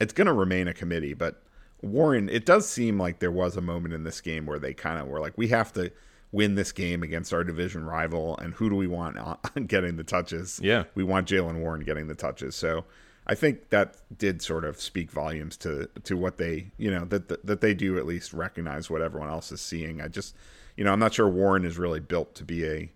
it's 0.00 0.12
going 0.12 0.26
to 0.26 0.32
remain 0.32 0.68
a 0.68 0.74
committee, 0.74 1.14
but 1.14 1.42
Warren, 1.82 2.28
it 2.28 2.44
does 2.44 2.68
seem 2.68 2.98
like 2.98 3.20
there 3.20 3.30
was 3.30 3.56
a 3.56 3.60
moment 3.60 3.94
in 3.94 4.04
this 4.04 4.20
game 4.20 4.46
where 4.46 4.58
they 4.58 4.74
kind 4.74 5.00
of 5.00 5.06
were 5.06 5.20
like, 5.20 5.36
we 5.36 5.48
have 5.48 5.72
to 5.74 5.92
win 6.32 6.56
this 6.56 6.72
game 6.72 7.02
against 7.02 7.32
our 7.32 7.44
division 7.44 7.84
rival, 7.84 8.36
and 8.38 8.54
who 8.54 8.68
do 8.68 8.76
we 8.76 8.86
want 8.86 9.16
on 9.18 9.38
getting 9.66 9.96
the 9.96 10.04
touches? 10.04 10.60
Yeah, 10.62 10.84
we 10.94 11.04
want 11.04 11.28
Jaylen 11.28 11.60
Warren 11.60 11.82
getting 11.82 12.06
the 12.08 12.14
touches. 12.14 12.56
So 12.56 12.84
I 13.26 13.34
think 13.34 13.70
that 13.70 13.96
did 14.16 14.42
sort 14.42 14.64
of 14.64 14.80
speak 14.80 15.10
volumes 15.10 15.56
to 15.58 15.88
to 16.04 16.16
what 16.16 16.38
they 16.38 16.72
you 16.76 16.90
know 16.90 17.04
that, 17.06 17.28
that 17.28 17.46
that 17.46 17.60
they 17.60 17.74
do 17.74 17.98
at 17.98 18.06
least 18.06 18.32
recognize 18.32 18.90
what 18.90 19.02
everyone 19.02 19.30
else 19.30 19.50
is 19.50 19.60
seeing. 19.60 20.00
I 20.00 20.08
just 20.08 20.34
you 20.76 20.84
know 20.84 20.92
I'm 20.92 20.98
not 20.98 21.14
sure 21.14 21.28
Warren 21.28 21.64
is 21.64 21.78
really 21.78 22.00
built 22.00 22.34
to 22.36 22.44
be 22.44 22.66
a 22.66 22.92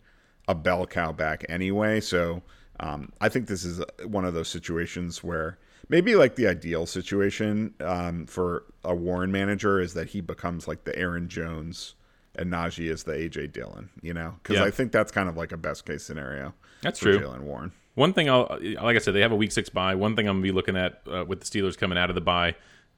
a 0.46 0.54
bell 0.54 0.86
cow 0.86 1.12
back 1.12 1.44
anyway. 1.48 2.00
So 2.00 2.42
um, 2.80 3.12
I 3.20 3.28
think 3.28 3.48
this 3.48 3.64
is 3.64 3.82
one 4.04 4.24
of 4.24 4.34
those 4.34 4.48
situations 4.48 5.22
where 5.22 5.58
maybe 5.88 6.14
like 6.14 6.36
the 6.36 6.46
ideal 6.46 6.86
situation 6.86 7.74
um, 7.80 8.26
for 8.26 8.64
a 8.84 8.94
Warren 8.94 9.32
manager 9.32 9.80
is 9.80 9.94
that 9.94 10.08
he 10.08 10.20
becomes 10.20 10.68
like 10.68 10.84
the 10.84 10.96
Aaron 10.96 11.28
Jones 11.28 11.94
and 12.34 12.52
Najee 12.52 12.90
is 12.90 13.02
the 13.04 13.12
AJ 13.12 13.52
Dillon. 13.52 13.90
You 14.02 14.14
know, 14.14 14.34
because 14.42 14.56
yeah. 14.56 14.64
I 14.64 14.70
think 14.70 14.92
that's 14.92 15.10
kind 15.10 15.28
of 15.28 15.36
like 15.36 15.52
a 15.52 15.56
best 15.56 15.86
case 15.86 16.04
scenario. 16.04 16.54
That's 16.82 16.98
true. 16.98 17.18
Jaylen 17.18 17.40
Warren. 17.40 17.72
One 17.98 18.12
thing 18.12 18.30
I'll, 18.30 18.46
like 18.80 18.94
I 18.94 19.00
said, 19.00 19.14
they 19.14 19.22
have 19.22 19.32
a 19.32 19.36
week 19.36 19.50
six 19.50 19.68
bye. 19.68 19.96
One 19.96 20.14
thing 20.14 20.28
I'm 20.28 20.36
gonna 20.36 20.42
be 20.44 20.52
looking 20.52 20.76
at 20.76 21.02
uh, 21.12 21.24
with 21.24 21.40
the 21.40 21.46
Steelers 21.46 21.76
coming 21.76 21.98
out 21.98 22.10
of 22.10 22.14
the 22.14 22.20
bye 22.20 22.54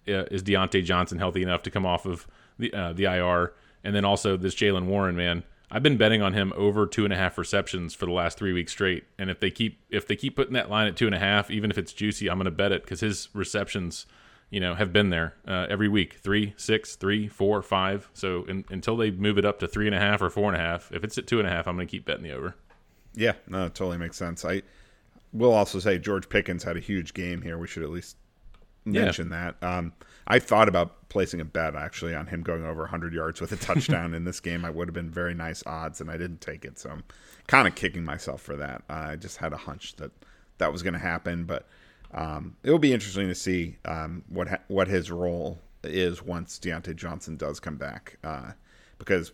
uh, 0.07 0.25
is 0.31 0.43
Diontae 0.43 0.85
Johnson 0.85 1.19
healthy 1.19 1.43
enough 1.43 1.63
to 1.63 1.71
come 1.71 1.87
off 1.87 2.05
of 2.05 2.27
the 2.59 2.71
uh, 2.75 2.93
the 2.93 3.05
IR, 3.05 3.55
and 3.83 3.97
then 3.97 4.05
also 4.05 4.37
this 4.37 4.55
Jaylen 4.55 4.85
Warren 4.85 5.17
man. 5.17 5.43
I've 5.71 5.83
been 5.83 5.97
betting 5.97 6.21
on 6.21 6.35
him 6.35 6.53
over 6.55 6.87
two 6.87 7.05
and 7.05 7.15
a 7.15 7.17
half 7.17 7.39
receptions 7.39 7.95
for 7.95 8.05
the 8.05 8.13
last 8.13 8.37
three 8.37 8.53
weeks 8.53 8.73
straight, 8.73 9.05
and 9.19 9.31
if 9.31 9.41
they 9.41 9.51
keep 9.51 9.81
if 9.89 10.07
they 10.07 10.17
keep 10.17 10.37
putting 10.37 10.53
that 10.53 10.69
line 10.69 10.87
at 10.87 10.97
two 10.97 11.07
and 11.07 11.15
a 11.15 11.19
half, 11.19 11.51
even 11.51 11.71
if 11.71 11.79
it's 11.79 11.95
juicy, 11.95 12.29
I'm 12.29 12.37
gonna 12.37 12.51
bet 12.51 12.71
it 12.71 12.83
because 12.83 13.01
his 13.01 13.31
receptions, 13.33 14.05
you 14.51 14.61
know, 14.61 14.75
have 14.75 14.93
been 14.93 15.09
there 15.09 15.33
uh, 15.49 15.67
every 15.71 15.89
week 15.89 16.19
three, 16.23 16.53
six, 16.59 16.95
three, 16.95 17.27
four, 17.27 17.63
five. 17.63 18.11
So 18.13 18.45
in, 18.45 18.67
until 18.69 18.99
they 18.99 19.11
move 19.11 19.39
it 19.39 19.47
up 19.47 19.61
to 19.61 19.67
three 19.67 19.87
and 19.87 19.95
a 19.95 19.99
half 19.99 20.21
or 20.21 20.29
four 20.29 20.53
and 20.53 20.61
a 20.61 20.63
half, 20.63 20.93
if 20.93 21.05
it's 21.05 21.17
at 21.17 21.27
two 21.27 21.39
and 21.39 21.49
a 21.49 21.51
half, 21.51 21.67
I'm 21.67 21.77
gonna 21.77 21.87
keep 21.87 22.05
betting 22.05 22.25
the 22.25 22.33
over. 22.33 22.55
Yeah, 23.15 23.33
no, 23.49 23.65
it 23.65 23.75
totally 23.75 23.97
makes 23.97 24.19
sense. 24.19 24.45
I 24.45 24.61
We'll 25.33 25.53
also 25.53 25.79
say 25.79 25.99
George 25.99 26.29
Pickens 26.29 26.65
had 26.65 26.77
a 26.77 26.81
huge 26.81 27.15
game 27.15 27.43
here. 27.43 27.57
We 27.59 27.67
should 27.69 27.83
at 27.83 27.91
least 27.91 28.17
mention 28.85 29.31
yeah. 29.31 29.53
that. 29.61 29.67
Um, 29.67 29.93
I 30.27 30.39
thought 30.39 30.69
about 30.69 31.09
placing 31.09 31.41
a 31.41 31.45
bet 31.45 31.75
actually 31.75 32.15
on 32.15 32.27
him 32.27 32.43
going 32.43 32.65
over 32.65 32.83
100 32.83 33.13
yards 33.13 33.41
with 33.41 33.53
a 33.53 33.57
touchdown 33.65 34.15
in 34.15 34.25
this 34.25 34.41
game. 34.41 34.65
I 34.65 34.71
would 34.71 34.89
have 34.89 34.95
been 34.95 35.11
very 35.11 35.35
nice 35.35 35.63
odds, 35.67 36.01
and 36.01 36.11
I 36.11 36.17
didn't 36.17 36.41
take 36.41 36.65
it. 36.65 36.79
So 36.79 36.91
I'm 36.91 37.05
kind 37.47 37.69
of 37.69 37.75
kicking 37.75 38.05
myself 38.05 38.41
for 38.41 38.57
that. 38.57 38.83
Uh, 38.89 39.09
I 39.11 39.17
just 39.17 39.37
had 39.39 39.53
a 39.53 39.57
hunch 39.57 39.97
that 39.97 40.11
that 40.59 40.73
was 40.73 40.83
going 40.83 40.95
to 40.95 41.01
happen, 41.01 41.45
but 41.45 41.67
um, 42.13 42.57
it 42.63 42.71
will 42.71 42.79
be 42.79 42.93
interesting 42.93 43.29
to 43.29 43.35
see 43.35 43.77
um, 43.85 44.25
what 44.29 44.49
ha- 44.49 44.59
what 44.69 44.89
his 44.89 45.11
role 45.11 45.59
is 45.83 46.23
once 46.23 46.59
Diontae 46.59 46.97
Johnson 46.97 47.37
does 47.37 47.61
come 47.61 47.77
back, 47.77 48.19
uh, 48.23 48.53
because 48.99 49.33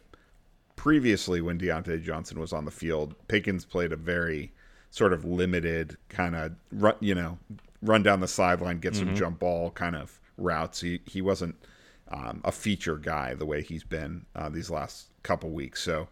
previously 0.77 1.41
when 1.41 1.59
Diontae 1.59 2.03
Johnson 2.03 2.39
was 2.39 2.53
on 2.53 2.65
the 2.65 2.71
field, 2.71 3.15
Pickens 3.29 3.65
played 3.65 3.93
a 3.93 3.97
very 3.97 4.53
sort 4.97 5.13
of 5.13 5.27
limited 5.27 5.99
kind 6.09 6.35
of 6.35 6.53
run, 6.73 6.95
you 7.01 7.15
know, 7.15 7.39
run 7.83 8.03
down 8.03 8.21
the 8.21 8.27
sideline, 8.27 8.79
get 8.79 8.97
some 8.97 9.09
mm-hmm. 9.09 9.15
jump 9.15 9.39
ball 9.41 9.71
kind 9.71 9.95
of 9.95 10.19
routes. 10.39 10.81
He 10.81 11.01
he 11.05 11.21
wasn't 11.21 11.55
um, 12.09 12.41
a 12.45 12.51
feature 12.51 12.97
guy 12.97 13.35
the 13.35 13.45
way 13.45 13.63
he's 13.63 13.85
been 13.85 14.25
uh, 14.35 14.49
these 14.49 14.71
last 14.71 15.09
couple 15.23 15.51
weeks. 15.51 15.83
So 15.83 16.09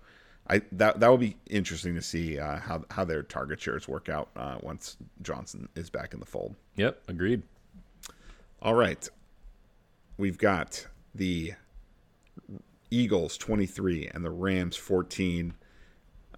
I 0.50 0.60
that 0.72 1.00
that 1.00 1.08
will 1.08 1.16
be 1.16 1.38
interesting 1.48 1.94
to 1.94 2.02
see 2.02 2.38
uh, 2.38 2.58
how 2.58 2.84
how 2.90 3.06
their 3.06 3.22
target 3.22 3.58
shares 3.58 3.88
work 3.88 4.10
out 4.10 4.28
uh, 4.36 4.58
once 4.60 4.98
Johnson 5.22 5.66
is 5.74 5.88
back 5.88 6.12
in 6.12 6.20
the 6.20 6.26
fold. 6.26 6.54
Yep, 6.76 7.04
agreed. 7.08 7.42
All 8.60 8.74
right, 8.74 9.08
we've 10.18 10.38
got 10.38 10.86
the 11.14 11.54
Eagles 12.90 13.38
twenty 13.38 13.66
three 13.66 14.10
and 14.12 14.22
the 14.22 14.30
Rams 14.30 14.76
fourteen. 14.76 15.54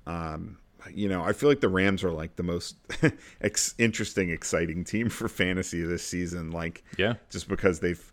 Um, 0.06 0.58
you 0.92 1.08
know, 1.08 1.22
I 1.22 1.32
feel 1.32 1.48
like 1.48 1.60
the 1.60 1.68
Rams 1.68 2.04
are 2.04 2.10
like 2.10 2.36
the 2.36 2.42
most 2.42 2.76
ex- 3.40 3.74
interesting, 3.78 4.30
exciting 4.30 4.84
team 4.84 5.08
for 5.08 5.28
fantasy 5.28 5.82
this 5.82 6.04
season. 6.04 6.50
Like, 6.50 6.84
yeah, 6.98 7.14
just 7.30 7.48
because 7.48 7.80
they've 7.80 8.12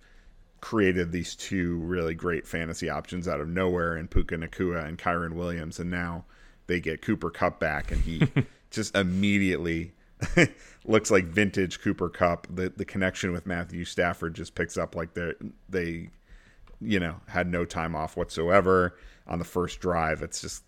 created 0.61 1.11
these 1.11 1.35
two 1.35 1.77
really 1.79 2.15
great 2.15 2.47
fantasy 2.47 2.89
options 2.89 3.27
out 3.27 3.41
of 3.41 3.49
nowhere 3.49 3.97
in 3.97 4.07
Puka 4.07 4.37
Nacua 4.37 4.85
and 4.87 4.97
Kyren 4.97 5.33
Williams, 5.33 5.79
and 5.79 5.91
now 5.91 6.25
they 6.67 6.79
get 6.79 7.01
Cooper 7.01 7.29
Kupp 7.29 7.59
back, 7.59 7.91
and 7.91 8.01
he 8.01 8.27
just 8.71 8.95
immediately 8.95 9.93
looks 10.85 11.11
like 11.11 11.25
vintage 11.25 11.81
Cooper 11.81 12.09
Kupp. 12.09 12.47
The 12.49 12.69
the 12.69 12.85
connection 12.85 13.31
with 13.31 13.45
Matthew 13.45 13.85
Stafford 13.85 14.35
just 14.35 14.55
picks 14.55 14.77
up 14.77 14.95
like 14.95 15.13
they 15.13 15.33
they, 15.69 16.09
you 16.79 16.99
know, 16.99 17.17
had 17.27 17.47
no 17.47 17.65
time 17.65 17.95
off 17.95 18.17
whatsoever 18.17 18.95
on 19.27 19.39
the 19.39 19.45
first 19.45 19.79
drive. 19.79 20.21
It's 20.21 20.41
just 20.41 20.63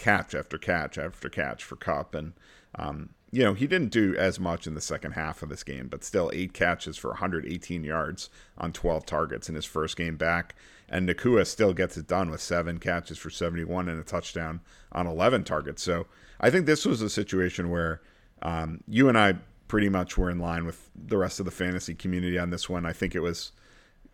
catch 0.00 0.34
after 0.34 0.58
catch 0.58 0.98
after 0.98 1.28
catch 1.28 1.62
for 1.62 1.76
Kupp. 1.76 2.14
And, 2.14 2.32
um, 2.74 3.10
you 3.30 3.44
know, 3.44 3.54
he 3.54 3.66
didn't 3.66 3.92
do 3.92 4.16
as 4.16 4.40
much 4.40 4.66
in 4.66 4.74
the 4.74 4.80
second 4.80 5.12
half 5.12 5.42
of 5.42 5.48
this 5.48 5.62
game, 5.62 5.88
but 5.88 6.02
still 6.02 6.30
eight 6.34 6.52
catches 6.52 6.96
for 6.96 7.08
118 7.10 7.84
yards 7.84 8.30
on 8.58 8.72
12 8.72 9.06
targets 9.06 9.48
in 9.48 9.54
his 9.54 9.64
first 9.64 9.96
game 9.96 10.16
back. 10.16 10.56
And 10.88 11.08
Nacua 11.08 11.46
still 11.46 11.72
gets 11.72 11.96
it 11.96 12.08
done 12.08 12.30
with 12.30 12.40
seven 12.40 12.78
catches 12.78 13.18
for 13.18 13.30
71 13.30 13.88
and 13.88 14.00
a 14.00 14.02
touchdown 14.02 14.60
on 14.90 15.06
11 15.06 15.44
targets. 15.44 15.82
So 15.82 16.06
I 16.40 16.50
think 16.50 16.66
this 16.66 16.84
was 16.84 17.02
a 17.02 17.10
situation 17.10 17.70
where 17.70 18.00
um, 18.42 18.82
you 18.88 19.08
and 19.08 19.16
I 19.16 19.34
pretty 19.68 19.88
much 19.88 20.18
were 20.18 20.30
in 20.30 20.40
line 20.40 20.64
with 20.66 20.90
the 20.96 21.16
rest 21.16 21.38
of 21.38 21.44
the 21.44 21.52
fantasy 21.52 21.94
community 21.94 22.38
on 22.38 22.50
this 22.50 22.68
one. 22.68 22.84
I 22.84 22.92
think 22.92 23.14
it 23.14 23.20
was, 23.20 23.52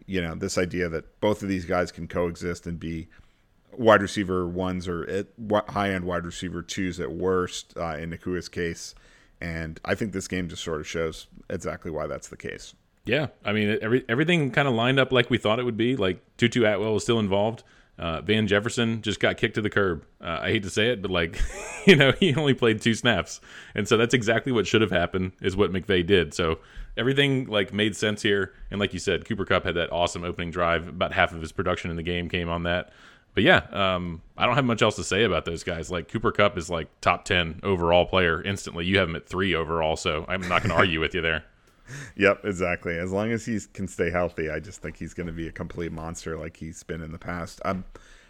you 0.05 0.21
know, 0.21 0.35
this 0.35 0.59
idea 0.59 0.91
that 0.91 1.19
both 1.21 1.43
of 1.43 1.49
these 1.49 1.65
guys 1.65 1.91
can 1.91 2.07
coexist 2.07 2.67
and 2.67 2.79
be 2.79 3.09
wide 3.79 4.03
receiver 4.03 4.47
ones 4.47 4.89
or 4.89 5.09
at 5.09 5.27
high 5.69 5.91
end 5.91 6.05
wide 6.05 6.25
receiver 6.25 6.63
twos 6.63 7.01
at 7.01 7.11
worst 7.11 7.75
uh, 7.77 7.97
in 7.97 8.11
Nacua's 8.11 8.49
case. 8.49 8.95
And 9.41 9.79
I 9.85 9.95
think 9.95 10.13
this 10.13 10.29
game 10.29 10.49
just 10.49 10.65
sort 10.65 10.81
of 10.81 10.87
shows 10.87 11.27
exactly 11.51 11.91
why 11.91 12.07
that's 12.07 12.29
the 12.29 12.37
case. 12.37 12.75
Yeah, 13.05 13.29
I 13.45 13.53
mean, 13.53 13.79
every 13.81 14.05
everything 14.09 14.51
kind 14.51 14.67
of 14.67 14.75
lined 14.75 14.99
up 14.99 15.13
like 15.13 15.31
we 15.31 15.39
thought 15.39 15.61
it 15.61 15.65
would 15.65 15.77
be. 15.77 15.97
Like 15.97 16.21
Tutu 16.37 16.65
Atwell 16.65 16.93
was 16.93 17.05
still 17.05 17.21
involved. 17.21 17.63
Uh, 17.99 18.21
Van 18.21 18.47
Jefferson 18.47 19.01
just 19.01 19.21
got 19.21 19.39
kicked 19.39 19.55
to 19.55 19.63
the 19.63 19.71
curb. 19.71 20.05
Uh, 20.21 20.41
I 20.43 20.51
hate 20.51 20.65
to 20.65 20.71
say 20.71 20.91
it, 20.91 21.01
but 21.01 21.11
like, 21.11 21.41
you 21.87 21.97
know, 21.97 22.13
he 22.13 22.35
only 22.35 22.53
played 22.53 22.83
two 22.83 22.95
snaps, 22.95 23.41
and 23.75 23.89
so 23.89 23.97
that's 23.97 24.13
exactly 24.13 24.53
what 24.53 24.67
should 24.67 24.83
have 24.83 24.91
happened. 24.91 25.33
Is 25.41 25.57
what 25.57 25.73
McVay 25.73 26.05
did. 26.05 26.35
So 26.35 26.59
everything 26.97 27.47
like 27.47 27.73
made 27.73 27.97
sense 27.97 28.23
here. 28.23 28.53
And 28.71 28.81
like 28.81 28.93
you 28.93 28.99
said, 28.99 29.25
Cooper 29.25 29.45
Kupp 29.45 29.65
had 29.65 29.75
that 29.75 29.93
awesome 29.93 30.25
opening 30.25 30.51
drive. 30.51 30.89
About 30.89 31.13
half 31.13 31.33
of 31.33 31.41
his 31.41 31.53
production 31.53 31.91
in 31.91 31.97
the 31.97 32.03
game 32.03 32.29
came 32.29 32.49
on 32.49 32.65
that 32.65 32.93
but 33.37 33.45
yeah, 33.45 33.67
um, 33.71 34.23
I 34.39 34.47
don't 34.47 34.55
have 34.55 34.65
much 34.65 34.81
else 34.81 34.97
to 34.97 35.05
say 35.05 35.23
about 35.23 35.45
those 35.45 35.63
guys. 35.63 35.91
Like 35.91 36.09
Cooper 36.09 36.33
Kupp 36.33 36.57
is 36.57 36.71
like 36.71 36.89
top 37.03 37.27
ten 37.27 37.61
overall 37.63 38.07
player 38.07 38.43
instantly. 38.43 38.87
You 38.87 38.97
have 38.97 39.11
him 39.11 39.15
at 39.15 39.29
three 39.29 39.55
overall, 39.55 39.95
so 39.95 40.25
I'm 40.27 40.41
not 40.49 40.63
going 40.63 40.71
to 40.71 40.77
argue 40.77 41.01
with 41.01 41.15
you 41.15 41.21
there. 41.21 41.45
Yep, 42.17 42.45
exactly. 42.45 42.99
As 42.99 43.13
long 43.13 43.31
as 43.31 43.47
he 43.47 43.61
can 43.73 43.87
stay 43.87 44.11
healthy, 44.11 44.51
I 44.51 44.59
just 44.59 44.83
think 44.83 44.97
he's 44.97 45.15
going 45.15 45.29
to 45.29 45.33
be 45.33 45.47
a 45.47 45.53
complete 45.53 45.93
monster 45.93 46.37
like 46.37 46.57
he's 46.57 46.83
been 46.83 47.01
in 47.01 47.13
the 47.13 47.19
past. 47.19 47.61
Um, 47.65 47.85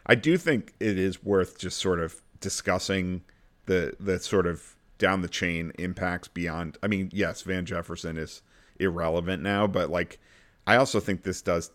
I 0.05 0.15
do 0.15 0.37
think 0.37 0.75
it 0.79 0.99
is 0.99 1.25
worth 1.25 1.59
just 1.59 1.79
sort 1.79 1.99
of 2.01 2.21
discussing 2.39 3.23
the 3.65 3.97
the 3.99 4.19
sort 4.19 4.47
of 4.47 4.77
down 4.99 5.23
the 5.23 5.29
chain 5.29 5.73
impacts 5.79 6.29
beyond. 6.29 6.77
I 6.83 6.89
mean, 6.89 7.09
yes, 7.15 7.41
Van 7.41 7.65
Jefferson 7.65 8.19
is 8.19 8.43
irrelevant 8.79 9.43
now, 9.43 9.67
but 9.67 9.89
like 9.89 10.19
I 10.67 10.77
also 10.77 11.01
think 11.01 11.23
this 11.23 11.41
does 11.41 11.71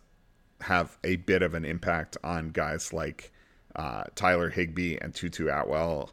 have 0.62 0.98
a 1.04 1.18
bit 1.18 1.42
of 1.42 1.54
an 1.54 1.66
impact 1.66 2.18
on 2.24 2.50
guys 2.50 2.94
like 2.94 3.32
uh, 3.76 4.04
Tyler 4.16 4.50
Higbee 4.50 4.98
and 4.98 5.14
Tutu 5.14 5.48
Atwell, 5.48 6.12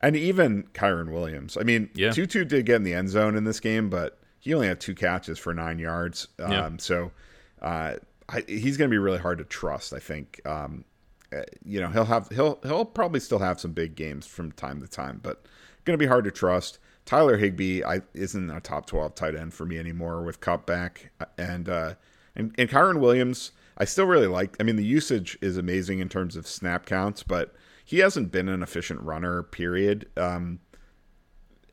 and 0.00 0.16
even 0.16 0.64
Kyren 0.74 1.12
Williams. 1.12 1.56
I 1.56 1.62
mean, 1.62 1.90
yeah. 1.94 2.10
Tutu 2.12 2.44
did 2.44 2.66
get 2.66 2.76
in 2.76 2.82
the 2.84 2.94
end 2.94 3.08
zone 3.08 3.36
in 3.36 3.44
this 3.44 3.60
game, 3.60 3.90
but 3.90 4.18
he 4.40 4.54
only 4.54 4.66
had 4.66 4.80
two 4.80 4.94
catches 4.94 5.38
for 5.38 5.54
nine 5.54 5.78
yards. 5.78 6.28
Um, 6.40 6.52
yeah. 6.52 6.70
So 6.78 7.12
uh, 7.60 7.94
I, 8.28 8.44
he's 8.46 8.76
going 8.76 8.90
to 8.90 8.94
be 8.94 8.98
really 8.98 9.18
hard 9.18 9.38
to 9.38 9.44
trust. 9.44 9.92
I 9.92 9.98
think. 9.98 10.40
Um, 10.46 10.84
uh, 11.32 11.42
you 11.64 11.80
know, 11.80 11.88
he'll 11.88 12.04
have 12.04 12.28
he'll 12.28 12.58
he'll 12.62 12.84
probably 12.84 13.20
still 13.20 13.38
have 13.38 13.58
some 13.58 13.72
big 13.72 13.94
games 13.94 14.26
from 14.26 14.52
time 14.52 14.80
to 14.80 14.88
time, 14.88 15.18
but 15.22 15.46
going 15.84 15.98
to 15.98 16.02
be 16.02 16.08
hard 16.08 16.24
to 16.24 16.30
trust. 16.30 16.78
Tyler 17.04 17.36
Higbee 17.36 17.82
I, 17.82 18.02
isn't 18.14 18.50
a 18.50 18.60
top 18.60 18.86
twelve 18.86 19.14
tight 19.14 19.34
end 19.34 19.54
for 19.54 19.64
me 19.64 19.78
anymore 19.78 20.22
with 20.22 20.40
Kupp 20.40 20.66
back, 20.66 21.10
and 21.38 21.68
uh, 21.68 21.94
and 22.36 22.54
and 22.58 22.68
Kyren 22.68 23.00
Williams 23.00 23.52
I 23.78 23.84
still 23.84 24.06
really 24.06 24.26
like. 24.26 24.56
I 24.60 24.62
mean, 24.62 24.76
the 24.76 24.84
usage 24.84 25.38
is 25.40 25.56
amazing 25.56 26.00
in 26.00 26.08
terms 26.08 26.36
of 26.36 26.46
snap 26.46 26.86
counts, 26.86 27.22
but 27.22 27.54
he 27.84 27.98
hasn't 27.98 28.30
been 28.30 28.48
an 28.48 28.62
efficient 28.62 29.00
runner. 29.00 29.42
Period. 29.42 30.08
Um, 30.16 30.60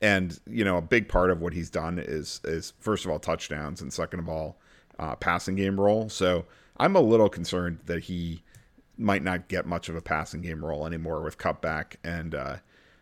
and 0.02 0.40
you 0.48 0.64
know, 0.64 0.78
a 0.78 0.82
big 0.82 1.08
part 1.08 1.30
of 1.30 1.42
what 1.42 1.54
he's 1.54 1.70
done 1.70 2.00
is 2.00 2.42
is 2.44 2.74
first 2.80 3.06
of 3.06 3.12
all 3.12 3.20
touchdowns, 3.20 3.82
and 3.82 3.92
second 3.92 4.20
of 4.20 4.30
all, 4.30 4.60
uh, 4.98 5.16
passing 5.16 5.56
game 5.56 5.80
role. 5.80 6.10
So 6.10 6.46
I'm 6.78 6.96
a 6.96 7.02
little 7.02 7.30
concerned 7.30 7.80
that 7.86 8.04
he 8.04 8.44
might 8.98 9.24
not 9.24 9.48
get 9.48 9.66
much 9.66 9.90
of 9.90 9.96
a 9.96 10.02
passing 10.02 10.42
game 10.42 10.64
role 10.64 10.86
anymore 10.86 11.22
with 11.22 11.38
Kupp 11.38 11.62
back, 11.62 11.98
and 12.04 12.36
uh, 12.36 12.58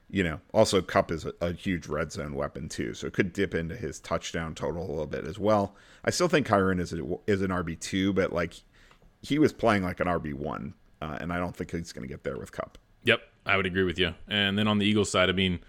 you 0.09 0.23
know, 0.23 0.39
also 0.53 0.81
Kupp 0.81 1.11
is 1.11 1.25
a, 1.25 1.33
a, 1.41 1.53
huge 1.53 1.87
red 1.87 2.11
zone 2.11 2.33
weapon 2.35 2.69
too, 2.69 2.93
so 2.93 3.07
it 3.07 3.13
could 3.13 3.33
dip 3.33 3.53
into 3.53 3.75
his 3.75 3.99
touchdown 3.99 4.55
total 4.55 4.85
a 4.85 4.89
little 4.89 5.07
bit 5.07 5.25
as 5.25 5.37
well. 5.37 5.75
I 6.05 6.11
still 6.11 6.29
think 6.29 6.47
Kyren 6.47 6.79
is 6.79 6.93
a, 6.93 7.03
is 7.27 7.41
an 7.41 7.49
RB 7.49 7.79
two, 7.79 8.13
but 8.13 8.31
like 8.31 8.53
he 9.21 9.39
was 9.39 9.53
playing 9.53 9.83
like 9.83 9.99
an 9.99 10.07
RB 10.07 10.33
one, 10.33 10.73
uh, 11.01 11.17
and 11.19 11.31
I 11.31 11.37
don't 11.37 11.55
think 11.55 11.71
he's 11.71 11.93
going 11.93 12.07
to 12.07 12.13
get 12.13 12.23
there 12.23 12.37
with 12.37 12.51
Kupp. 12.51 12.77
Yep, 13.03 13.21
I 13.45 13.57
would 13.57 13.65
agree 13.65 13.83
with 13.83 13.99
you. 13.99 14.13
And 14.27 14.57
then 14.57 14.67
on 14.67 14.79
the 14.79 14.85
Eagles 14.85 15.09
side, 15.09 15.29
I 15.29 15.33
mean, 15.33 15.59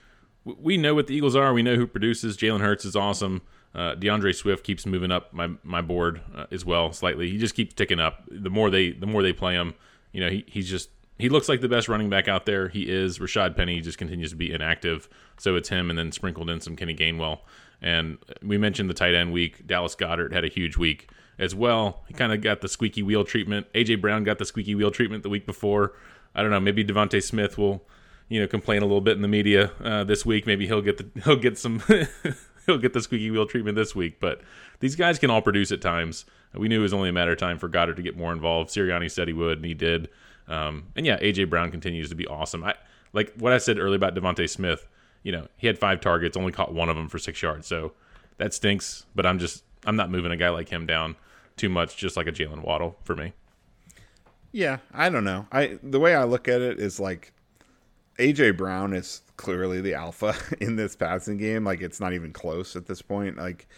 we 0.44 0.76
know 0.76 0.94
what 0.94 1.06
the 1.06 1.14
Eagles 1.14 1.36
are. 1.36 1.52
We 1.52 1.62
know 1.62 1.76
who 1.76 1.86
produces. 1.86 2.36
Jalen 2.36 2.60
Hurts 2.60 2.84
is 2.84 2.96
awesome. 2.96 3.42
Uh, 3.74 3.94
D'Andre 3.94 4.32
Swift 4.32 4.64
keeps 4.64 4.86
moving 4.86 5.12
up 5.12 5.32
my 5.32 5.50
my 5.62 5.82
board 5.82 6.22
uh, 6.34 6.46
as 6.50 6.64
well 6.64 6.92
slightly. 6.92 7.30
He 7.30 7.38
just 7.38 7.54
keeps 7.54 7.74
ticking 7.74 8.00
up. 8.00 8.24
The 8.30 8.50
more 8.50 8.70
they 8.70 8.92
the 8.92 9.06
more 9.06 9.22
they 9.22 9.32
play 9.32 9.54
him, 9.54 9.74
you 10.12 10.20
know, 10.20 10.30
he, 10.30 10.44
he's 10.48 10.68
just 10.68 10.90
he 11.18 11.28
looks 11.28 11.48
like 11.48 11.60
the 11.60 11.68
best 11.68 11.88
running 11.88 12.08
back 12.08 12.28
out 12.28 12.46
there. 12.46 12.68
He 12.68 12.88
is. 12.88 13.18
Rashaad 13.18 13.56
Penny 13.56 13.80
just 13.80 13.98
continues 13.98 14.30
to 14.30 14.36
be 14.36 14.52
inactive, 14.52 15.08
so 15.36 15.54
it's 15.56 15.68
him, 15.68 15.90
and 15.90 15.98
then 15.98 16.12
sprinkled 16.12 16.48
in 16.48 16.60
some 16.60 16.76
Kenny 16.76 16.94
Gainwell. 16.94 17.40
And 17.82 18.18
we 18.42 18.58
mentioned 18.58 18.88
the 18.88 18.94
tight 18.94 19.14
end 19.14 19.32
week. 19.32 19.66
Dallas 19.66 19.94
Goedert 19.94 20.32
had 20.32 20.44
a 20.44 20.48
huge 20.48 20.76
week 20.76 21.10
as 21.38 21.54
well. 21.54 22.02
He 22.08 22.14
kind 22.14 22.32
of 22.32 22.40
got 22.40 22.60
the 22.60 22.68
squeaky 22.68 23.02
wheel 23.02 23.24
treatment. 23.24 23.66
AJ 23.72 24.00
Brown 24.00 24.24
got 24.24 24.38
the 24.38 24.44
squeaky 24.44 24.74
wheel 24.74 24.90
treatment 24.90 25.22
the 25.22 25.28
week 25.28 25.46
before. 25.46 25.92
I 26.34 26.42
don't 26.42 26.50
know. 26.50 26.60
Maybe 26.60 26.84
DeVonta 26.84 27.22
Smith 27.22 27.56
will, 27.56 27.84
you 28.28 28.40
know, 28.40 28.46
complain 28.46 28.82
a 28.82 28.86
little 28.86 29.00
bit 29.00 29.16
in 29.16 29.22
the 29.22 29.28
media 29.28 29.70
uh, 29.82 30.04
this 30.04 30.26
week. 30.26 30.46
Maybe 30.46 30.66
he'll 30.66 30.82
get 30.82 30.98
the 30.98 31.20
he'll 31.24 31.36
get 31.36 31.58
some 31.58 31.82
he'll 32.66 32.78
get 32.78 32.92
the 32.92 33.00
squeaky 33.00 33.30
wheel 33.30 33.46
treatment 33.46 33.76
this 33.76 33.94
week. 33.94 34.20
But 34.20 34.40
these 34.80 34.96
guys 34.96 35.18
can 35.18 35.30
all 35.30 35.42
produce 35.42 35.72
at 35.72 35.80
times. 35.80 36.24
We 36.54 36.68
knew 36.68 36.80
it 36.80 36.82
was 36.82 36.94
only 36.94 37.10
a 37.10 37.12
matter 37.12 37.32
of 37.32 37.38
time 37.38 37.58
for 37.58 37.68
Goedert 37.68 37.96
to 37.96 38.02
get 38.02 38.16
more 38.16 38.32
involved. 38.32 38.70
Sirianni 38.70 39.10
said 39.10 39.28
he 39.28 39.34
would, 39.34 39.58
and 39.58 39.66
he 39.66 39.74
did. 39.74 40.08
Um, 40.48 40.86
and 40.96 41.04
yeah, 41.04 41.18
AJ 41.18 41.50
Brown 41.50 41.70
continues 41.70 42.08
to 42.08 42.14
be 42.14 42.26
awesome. 42.26 42.64
I 42.64 42.74
like 43.12 43.34
what 43.36 43.52
I 43.52 43.58
said 43.58 43.78
earlier 43.78 43.96
about 43.96 44.14
DeVonta 44.14 44.48
Smith. 44.48 44.88
You 45.22 45.32
know, 45.32 45.48
he 45.56 45.66
had 45.66 45.78
five 45.78 46.00
targets, 46.00 46.36
only 46.36 46.52
caught 46.52 46.72
one 46.72 46.88
of 46.88 46.96
them 46.96 47.08
for 47.08 47.18
six 47.18 47.42
yards. 47.42 47.66
So 47.66 47.92
that 48.38 48.54
stinks. 48.54 49.04
But 49.14 49.26
I'm 49.26 49.38
just 49.38 49.62
I'm 49.84 49.96
not 49.96 50.10
moving 50.10 50.32
a 50.32 50.36
guy 50.36 50.48
like 50.48 50.68
him 50.68 50.86
down 50.86 51.16
too 51.58 51.68
much, 51.68 51.96
just 51.96 52.16
like 52.16 52.26
a 52.26 52.32
Jaylen 52.32 52.62
Waddle 52.62 52.98
for 53.04 53.14
me. 53.14 53.32
Yeah, 54.52 54.78
I 54.92 55.10
don't 55.10 55.24
know. 55.24 55.46
I 55.52 55.78
the 55.82 56.00
way 56.00 56.14
I 56.14 56.24
look 56.24 56.48
at 56.48 56.60
it 56.60 56.80
is 56.80 56.98
like 56.98 57.32
AJ 58.18 58.56
Brown 58.56 58.92
is 58.92 59.22
clearly 59.36 59.80
the 59.80 59.94
alpha 59.94 60.34
in 60.60 60.76
this 60.76 60.96
passing 60.96 61.36
game. 61.36 61.64
Like 61.64 61.80
it's 61.80 62.00
not 62.00 62.12
even 62.12 62.32
close 62.32 62.76
at 62.76 62.86
this 62.86 63.02
point. 63.02 63.36
Like 63.36 63.68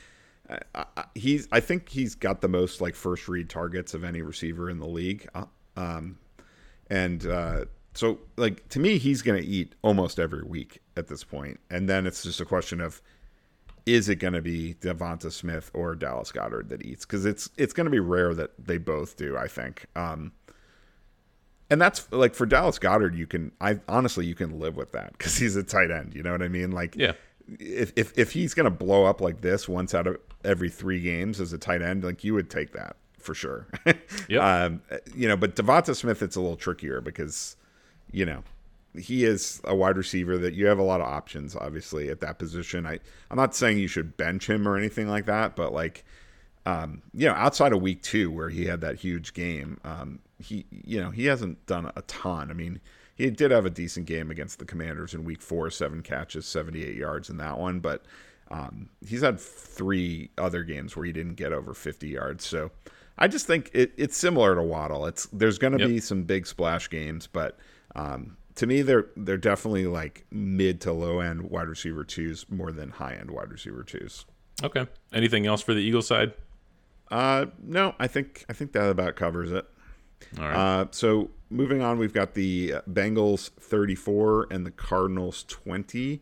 I, 0.74 1.04
he's 1.14 1.48
I 1.52 1.60
think 1.60 1.88
he's 1.88 2.14
got 2.14 2.40
the 2.40 2.48
most 2.48 2.80
like 2.80 2.94
first 2.94 3.28
read 3.28 3.48
targets 3.48 3.94
of 3.94 4.04
any 4.04 4.22
receiver 4.22 4.70
in 4.70 4.78
the 4.78 4.88
league. 4.88 5.28
Uh, 5.34 5.44
um, 5.76 6.18
and 6.88 7.26
uh, 7.26 7.64
so 7.94 8.18
like 8.36 8.68
to 8.70 8.80
me, 8.80 8.98
he's 8.98 9.22
going 9.22 9.40
to 9.40 9.46
eat 9.46 9.74
almost 9.82 10.18
every 10.18 10.42
week 10.42 10.80
at 10.96 11.08
this 11.08 11.24
point, 11.24 11.60
and 11.70 11.88
then 11.88 12.06
it's 12.06 12.22
just 12.22 12.40
a 12.40 12.44
question 12.44 12.80
of 12.80 13.00
is 13.86 14.08
it 14.08 14.16
going 14.16 14.34
to 14.34 14.42
be 14.42 14.74
DeVonta 14.80 15.32
Smith 15.32 15.70
or 15.74 15.94
Dallas 15.94 16.32
Goedert 16.32 16.68
that 16.68 16.84
eats? 16.84 17.04
Because 17.04 17.24
it's 17.24 17.50
it's 17.56 17.72
going 17.72 17.84
to 17.84 17.90
be 17.90 18.00
rare 18.00 18.34
that 18.34 18.50
they 18.58 18.78
both 18.78 19.16
do. 19.16 19.36
I 19.36 19.48
think. 19.48 19.86
Um, 19.96 20.32
and 21.70 21.80
that's 21.80 22.10
like 22.12 22.34
for 22.34 22.46
Dallas 22.46 22.78
Goedert, 22.78 23.16
you 23.16 23.26
can 23.26 23.52
I 23.60 23.80
honestly 23.88 24.26
you 24.26 24.34
can 24.34 24.58
live 24.58 24.76
with 24.76 24.92
that 24.92 25.12
because 25.12 25.36
he's 25.36 25.56
a 25.56 25.62
tight 25.62 25.90
end. 25.90 26.14
You 26.14 26.22
know 26.22 26.32
what 26.32 26.42
I 26.42 26.48
mean? 26.48 26.72
Like 26.72 26.96
yeah. 26.96 27.12
If, 27.58 27.92
if 27.96 28.16
if 28.16 28.32
he's 28.32 28.54
gonna 28.54 28.70
blow 28.70 29.04
up 29.06 29.20
like 29.20 29.40
this 29.40 29.68
once 29.68 29.94
out 29.94 30.06
of 30.06 30.18
every 30.44 30.70
three 30.70 31.00
games 31.00 31.40
as 31.40 31.52
a 31.52 31.58
tight 31.58 31.82
end, 31.82 32.04
like 32.04 32.22
you 32.22 32.34
would 32.34 32.48
take 32.48 32.72
that 32.72 32.96
for 33.20 33.34
sure. 33.34 33.66
yeah. 34.28 34.64
Um, 34.64 34.82
you 35.14 35.28
know, 35.28 35.36
but 35.36 35.54
DeVonta 35.56 35.94
Smith, 35.94 36.22
it's 36.22 36.36
a 36.36 36.40
little 36.40 36.56
trickier 36.56 37.00
because, 37.00 37.56
you 38.10 38.24
know, 38.24 38.42
he 38.98 39.24
is 39.24 39.60
a 39.64 39.74
wide 39.74 39.96
receiver 39.96 40.38
that 40.38 40.54
you 40.54 40.66
have 40.66 40.78
a 40.78 40.82
lot 40.82 41.00
of 41.00 41.06
options, 41.06 41.54
obviously, 41.54 42.08
at 42.08 42.20
that 42.20 42.38
position. 42.38 42.86
I, 42.86 42.98
I'm 43.30 43.36
not 43.36 43.54
saying 43.54 43.78
you 43.78 43.88
should 43.88 44.16
bench 44.16 44.48
him 44.48 44.66
or 44.66 44.76
anything 44.76 45.08
like 45.08 45.26
that, 45.26 45.56
but 45.56 45.72
like, 45.72 46.04
um, 46.66 47.02
you 47.14 47.26
know, 47.26 47.34
outside 47.34 47.72
of 47.72 47.80
week 47.80 48.02
two 48.02 48.30
where 48.30 48.48
he 48.48 48.66
had 48.66 48.80
that 48.80 48.96
huge 48.96 49.32
game, 49.32 49.80
um, 49.84 50.18
he, 50.38 50.66
you 50.70 51.00
know, 51.00 51.10
he 51.10 51.26
hasn't 51.26 51.64
done 51.66 51.90
a 51.94 52.02
ton. 52.02 52.50
I 52.50 52.54
mean, 52.54 52.80
he 53.14 53.30
did 53.30 53.50
have 53.50 53.66
a 53.66 53.70
decent 53.70 54.06
game 54.06 54.30
against 54.30 54.58
the 54.58 54.64
Commanders 54.64 55.14
in 55.14 55.24
week 55.24 55.42
four, 55.42 55.70
seven 55.70 56.02
catches, 56.02 56.46
78 56.46 56.94
yards 56.94 57.30
in 57.30 57.36
that 57.36 57.58
one, 57.58 57.80
but 57.80 58.04
um, 58.50 58.88
he's 59.06 59.22
had 59.22 59.38
three 59.38 60.30
other 60.36 60.64
games 60.64 60.96
where 60.96 61.06
he 61.06 61.12
didn't 61.12 61.34
get 61.34 61.52
over 61.52 61.74
50 61.74 62.08
yards. 62.08 62.44
So, 62.44 62.70
I 63.20 63.28
just 63.28 63.46
think 63.46 63.70
it, 63.74 63.92
it's 63.98 64.16
similar 64.16 64.54
to 64.54 64.62
Waddle. 64.62 65.04
It's 65.06 65.26
there's 65.26 65.58
going 65.58 65.74
to 65.74 65.78
yep. 65.78 65.88
be 65.88 66.00
some 66.00 66.22
big 66.22 66.46
splash 66.46 66.88
games, 66.88 67.26
but 67.26 67.58
um, 67.94 68.36
to 68.60 68.66
me 68.66 68.82
they're 68.82 69.06
they're 69.16 69.38
definitely 69.38 69.86
like 69.86 70.26
mid 70.30 70.82
to 70.82 70.92
low 70.92 71.20
end 71.20 71.40
wide 71.50 71.66
receiver 71.66 72.04
twos 72.04 72.44
more 72.50 72.70
than 72.70 72.90
high 72.90 73.14
end 73.14 73.30
wide 73.30 73.50
receiver 73.50 73.82
twos. 73.82 74.26
Okay. 74.62 74.86
Anything 75.14 75.46
else 75.46 75.62
for 75.62 75.72
the 75.72 75.80
Eagles 75.80 76.06
side? 76.06 76.34
Uh, 77.10 77.46
no, 77.62 77.94
I 77.98 78.06
think 78.06 78.44
I 78.50 78.52
think 78.52 78.72
that 78.72 78.90
about 78.90 79.16
covers 79.16 79.50
it. 79.50 79.66
All 80.38 80.44
right. 80.44 80.54
Uh, 80.54 80.86
so 80.90 81.30
moving 81.48 81.80
on, 81.80 81.98
we've 81.98 82.12
got 82.12 82.34
the 82.34 82.74
Bengals 82.90 83.48
34 83.48 84.48
and 84.50 84.66
the 84.66 84.70
Cardinals 84.70 85.44
20. 85.48 86.20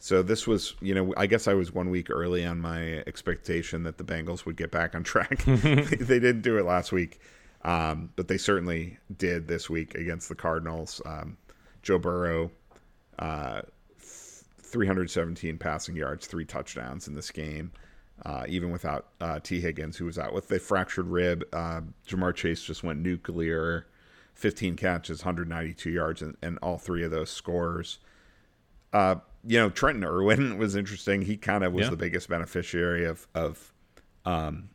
So 0.00 0.20
this 0.20 0.48
was, 0.48 0.74
you 0.80 0.96
know, 0.96 1.14
I 1.16 1.26
guess 1.26 1.46
I 1.46 1.54
was 1.54 1.72
one 1.72 1.90
week 1.90 2.10
early 2.10 2.44
on 2.44 2.60
my 2.60 3.04
expectation 3.06 3.84
that 3.84 3.98
the 3.98 4.04
Bengals 4.04 4.44
would 4.46 4.56
get 4.56 4.72
back 4.72 4.96
on 4.96 5.04
track. 5.04 5.44
they 5.44 6.18
didn't 6.18 6.42
do 6.42 6.58
it 6.58 6.64
last 6.64 6.90
week, 6.90 7.20
um, 7.64 8.10
but 8.16 8.26
they 8.26 8.36
certainly 8.36 8.98
did 9.16 9.46
this 9.46 9.70
week 9.70 9.94
against 9.94 10.28
the 10.28 10.34
Cardinals. 10.34 11.00
Um, 11.06 11.36
Joe 11.82 11.98
Burrow, 11.98 12.50
uh, 13.18 13.62
317 13.98 15.58
passing 15.58 15.96
yards, 15.96 16.26
three 16.26 16.44
touchdowns 16.44 17.06
in 17.06 17.14
this 17.14 17.30
game, 17.30 17.72
uh, 18.24 18.44
even 18.48 18.70
without 18.70 19.08
uh, 19.20 19.38
Tee 19.40 19.60
Higgins, 19.60 19.96
who 19.96 20.06
was 20.06 20.18
out 20.18 20.32
with 20.32 20.50
a 20.50 20.58
fractured 20.58 21.06
rib. 21.06 21.44
Uh, 21.52 21.82
Ja'Marr 22.08 22.34
Chase 22.34 22.62
just 22.62 22.82
went 22.82 23.00
nuclear, 23.00 23.86
15 24.34 24.76
catches, 24.76 25.24
192 25.24 25.90
yards, 25.90 26.22
and, 26.22 26.36
and 26.42 26.58
all 26.62 26.78
three 26.78 27.04
of 27.04 27.10
those 27.10 27.30
scores. 27.30 27.98
Uh, 28.92 29.16
you 29.44 29.58
know, 29.58 29.70
Trenton 29.70 30.04
Irwin 30.04 30.58
was 30.58 30.76
interesting. 30.76 31.22
He 31.22 31.36
kind 31.36 31.64
of 31.64 31.72
was 31.72 31.84
yeah. 31.84 31.90
the 31.90 31.96
biggest 31.96 32.28
beneficiary 32.28 33.04
of 33.04 33.26
of 33.34 33.72
um, 34.24 34.70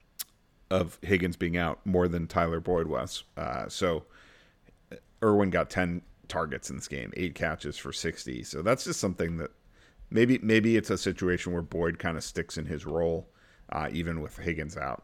of 0.69 0.99
Higgins 1.01 1.37
being 1.37 1.57
out 1.57 1.85
more 1.85 2.07
than 2.07 2.27
Tyler 2.27 2.59
Boyd 2.59 2.87
was. 2.87 3.23
Uh, 3.35 3.69
so 3.69 4.03
Irwin 5.23 5.49
got 5.49 5.69
ten 5.69 6.01
targets 6.27 6.69
in 6.69 6.75
this 6.77 6.87
game, 6.87 7.11
eight 7.15 7.35
catches 7.35 7.77
for 7.77 7.93
sixty. 7.93 8.43
So 8.43 8.61
that's 8.61 8.83
just 8.83 8.99
something 8.99 9.37
that 9.37 9.51
maybe 10.09 10.39
maybe 10.41 10.77
it's 10.77 10.89
a 10.89 10.97
situation 10.97 11.53
where 11.53 11.61
Boyd 11.61 11.99
kind 11.99 12.17
of 12.17 12.23
sticks 12.23 12.57
in 12.57 12.65
his 12.65 12.85
role, 12.85 13.29
uh, 13.71 13.89
even 13.91 14.21
with 14.21 14.37
Higgins 14.37 14.77
out. 14.77 15.03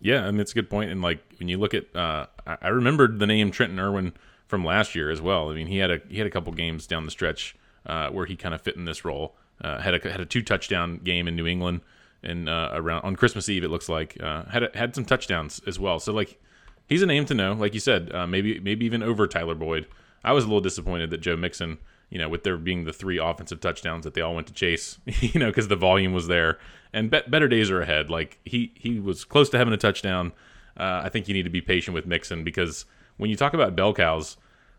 Yeah, 0.00 0.26
and 0.26 0.40
it's 0.40 0.50
a 0.50 0.54
good 0.54 0.68
point. 0.68 0.90
And 0.90 1.00
like 1.00 1.20
when 1.38 1.48
you 1.48 1.58
look 1.58 1.74
at, 1.74 1.94
uh, 1.94 2.26
I 2.44 2.68
remembered 2.68 3.20
the 3.20 3.26
name 3.26 3.52
Trenton 3.52 3.78
Irwin 3.78 4.12
from 4.48 4.64
last 4.64 4.96
year 4.96 5.10
as 5.10 5.20
well. 5.20 5.50
I 5.50 5.54
mean, 5.54 5.68
he 5.68 5.78
had 5.78 5.90
a 5.90 6.00
he 6.08 6.18
had 6.18 6.26
a 6.26 6.30
couple 6.30 6.52
games 6.52 6.86
down 6.88 7.04
the 7.04 7.10
stretch 7.12 7.54
uh, 7.86 8.10
where 8.10 8.26
he 8.26 8.34
kind 8.36 8.54
of 8.54 8.60
fit 8.60 8.76
in 8.76 8.84
this 8.84 9.04
role. 9.04 9.36
Uh, 9.60 9.80
had 9.80 9.94
a 9.94 10.10
had 10.10 10.20
a 10.20 10.26
two 10.26 10.42
touchdown 10.42 10.98
game 11.04 11.28
in 11.28 11.36
New 11.36 11.46
England 11.46 11.82
and 12.24 12.48
uh, 12.48 12.70
around 12.72 13.02
on 13.02 13.14
Christmas 13.14 13.48
Eve. 13.48 13.62
It 13.62 13.68
looks 13.68 13.88
like 13.88 14.16
uh, 14.20 14.44
had 14.46 14.64
a, 14.64 14.70
had 14.74 14.94
some 14.94 15.04
touchdowns 15.04 15.60
as 15.68 15.78
well. 15.78 16.00
So 16.00 16.12
like 16.12 16.40
he's 16.88 17.02
a 17.02 17.06
name 17.06 17.24
to 17.26 17.34
know. 17.34 17.52
Like 17.52 17.72
you 17.72 17.80
said, 17.80 18.10
maybe 18.28 18.58
maybe 18.58 18.84
even 18.84 19.04
over 19.04 19.28
Tyler 19.28 19.54
Boyd. 19.54 19.86
I 20.24 20.32
was 20.32 20.44
a 20.44 20.46
little 20.46 20.60
disappointed 20.60 21.10
that 21.10 21.20
Joe 21.20 21.36
Mixon, 21.36 21.78
you 22.10 22.18
know, 22.18 22.28
with 22.28 22.44
there 22.44 22.56
being 22.56 22.84
the 22.84 22.92
three 22.92 23.18
offensive 23.18 23.60
touchdowns 23.60 24.04
that 24.04 24.14
they 24.14 24.20
all 24.20 24.34
went 24.34 24.46
to 24.48 24.52
chase, 24.52 24.98
you 25.20 25.40
know, 25.40 25.48
because 25.48 25.68
the 25.68 25.76
volume 25.76 26.12
was 26.12 26.26
there 26.28 26.58
and 26.92 27.10
be- 27.10 27.22
better 27.26 27.48
days 27.48 27.70
are 27.70 27.80
ahead. 27.80 28.10
Like 28.10 28.38
he 28.44 28.72
he 28.74 29.00
was 29.00 29.24
close 29.24 29.48
to 29.50 29.58
having 29.58 29.74
a 29.74 29.78
touchdown. 29.78 30.32
Uh, 30.76 31.02
I 31.04 31.08
think 31.08 31.28
you 31.28 31.34
need 31.34 31.42
to 31.44 31.50
be 31.50 31.60
patient 31.60 31.94
with 31.94 32.06
Mixon 32.06 32.44
because 32.44 32.86
when 33.16 33.30
you 33.30 33.36
talk 33.36 33.54
about 33.54 33.76
bell 33.76 33.92
cows 33.92 34.36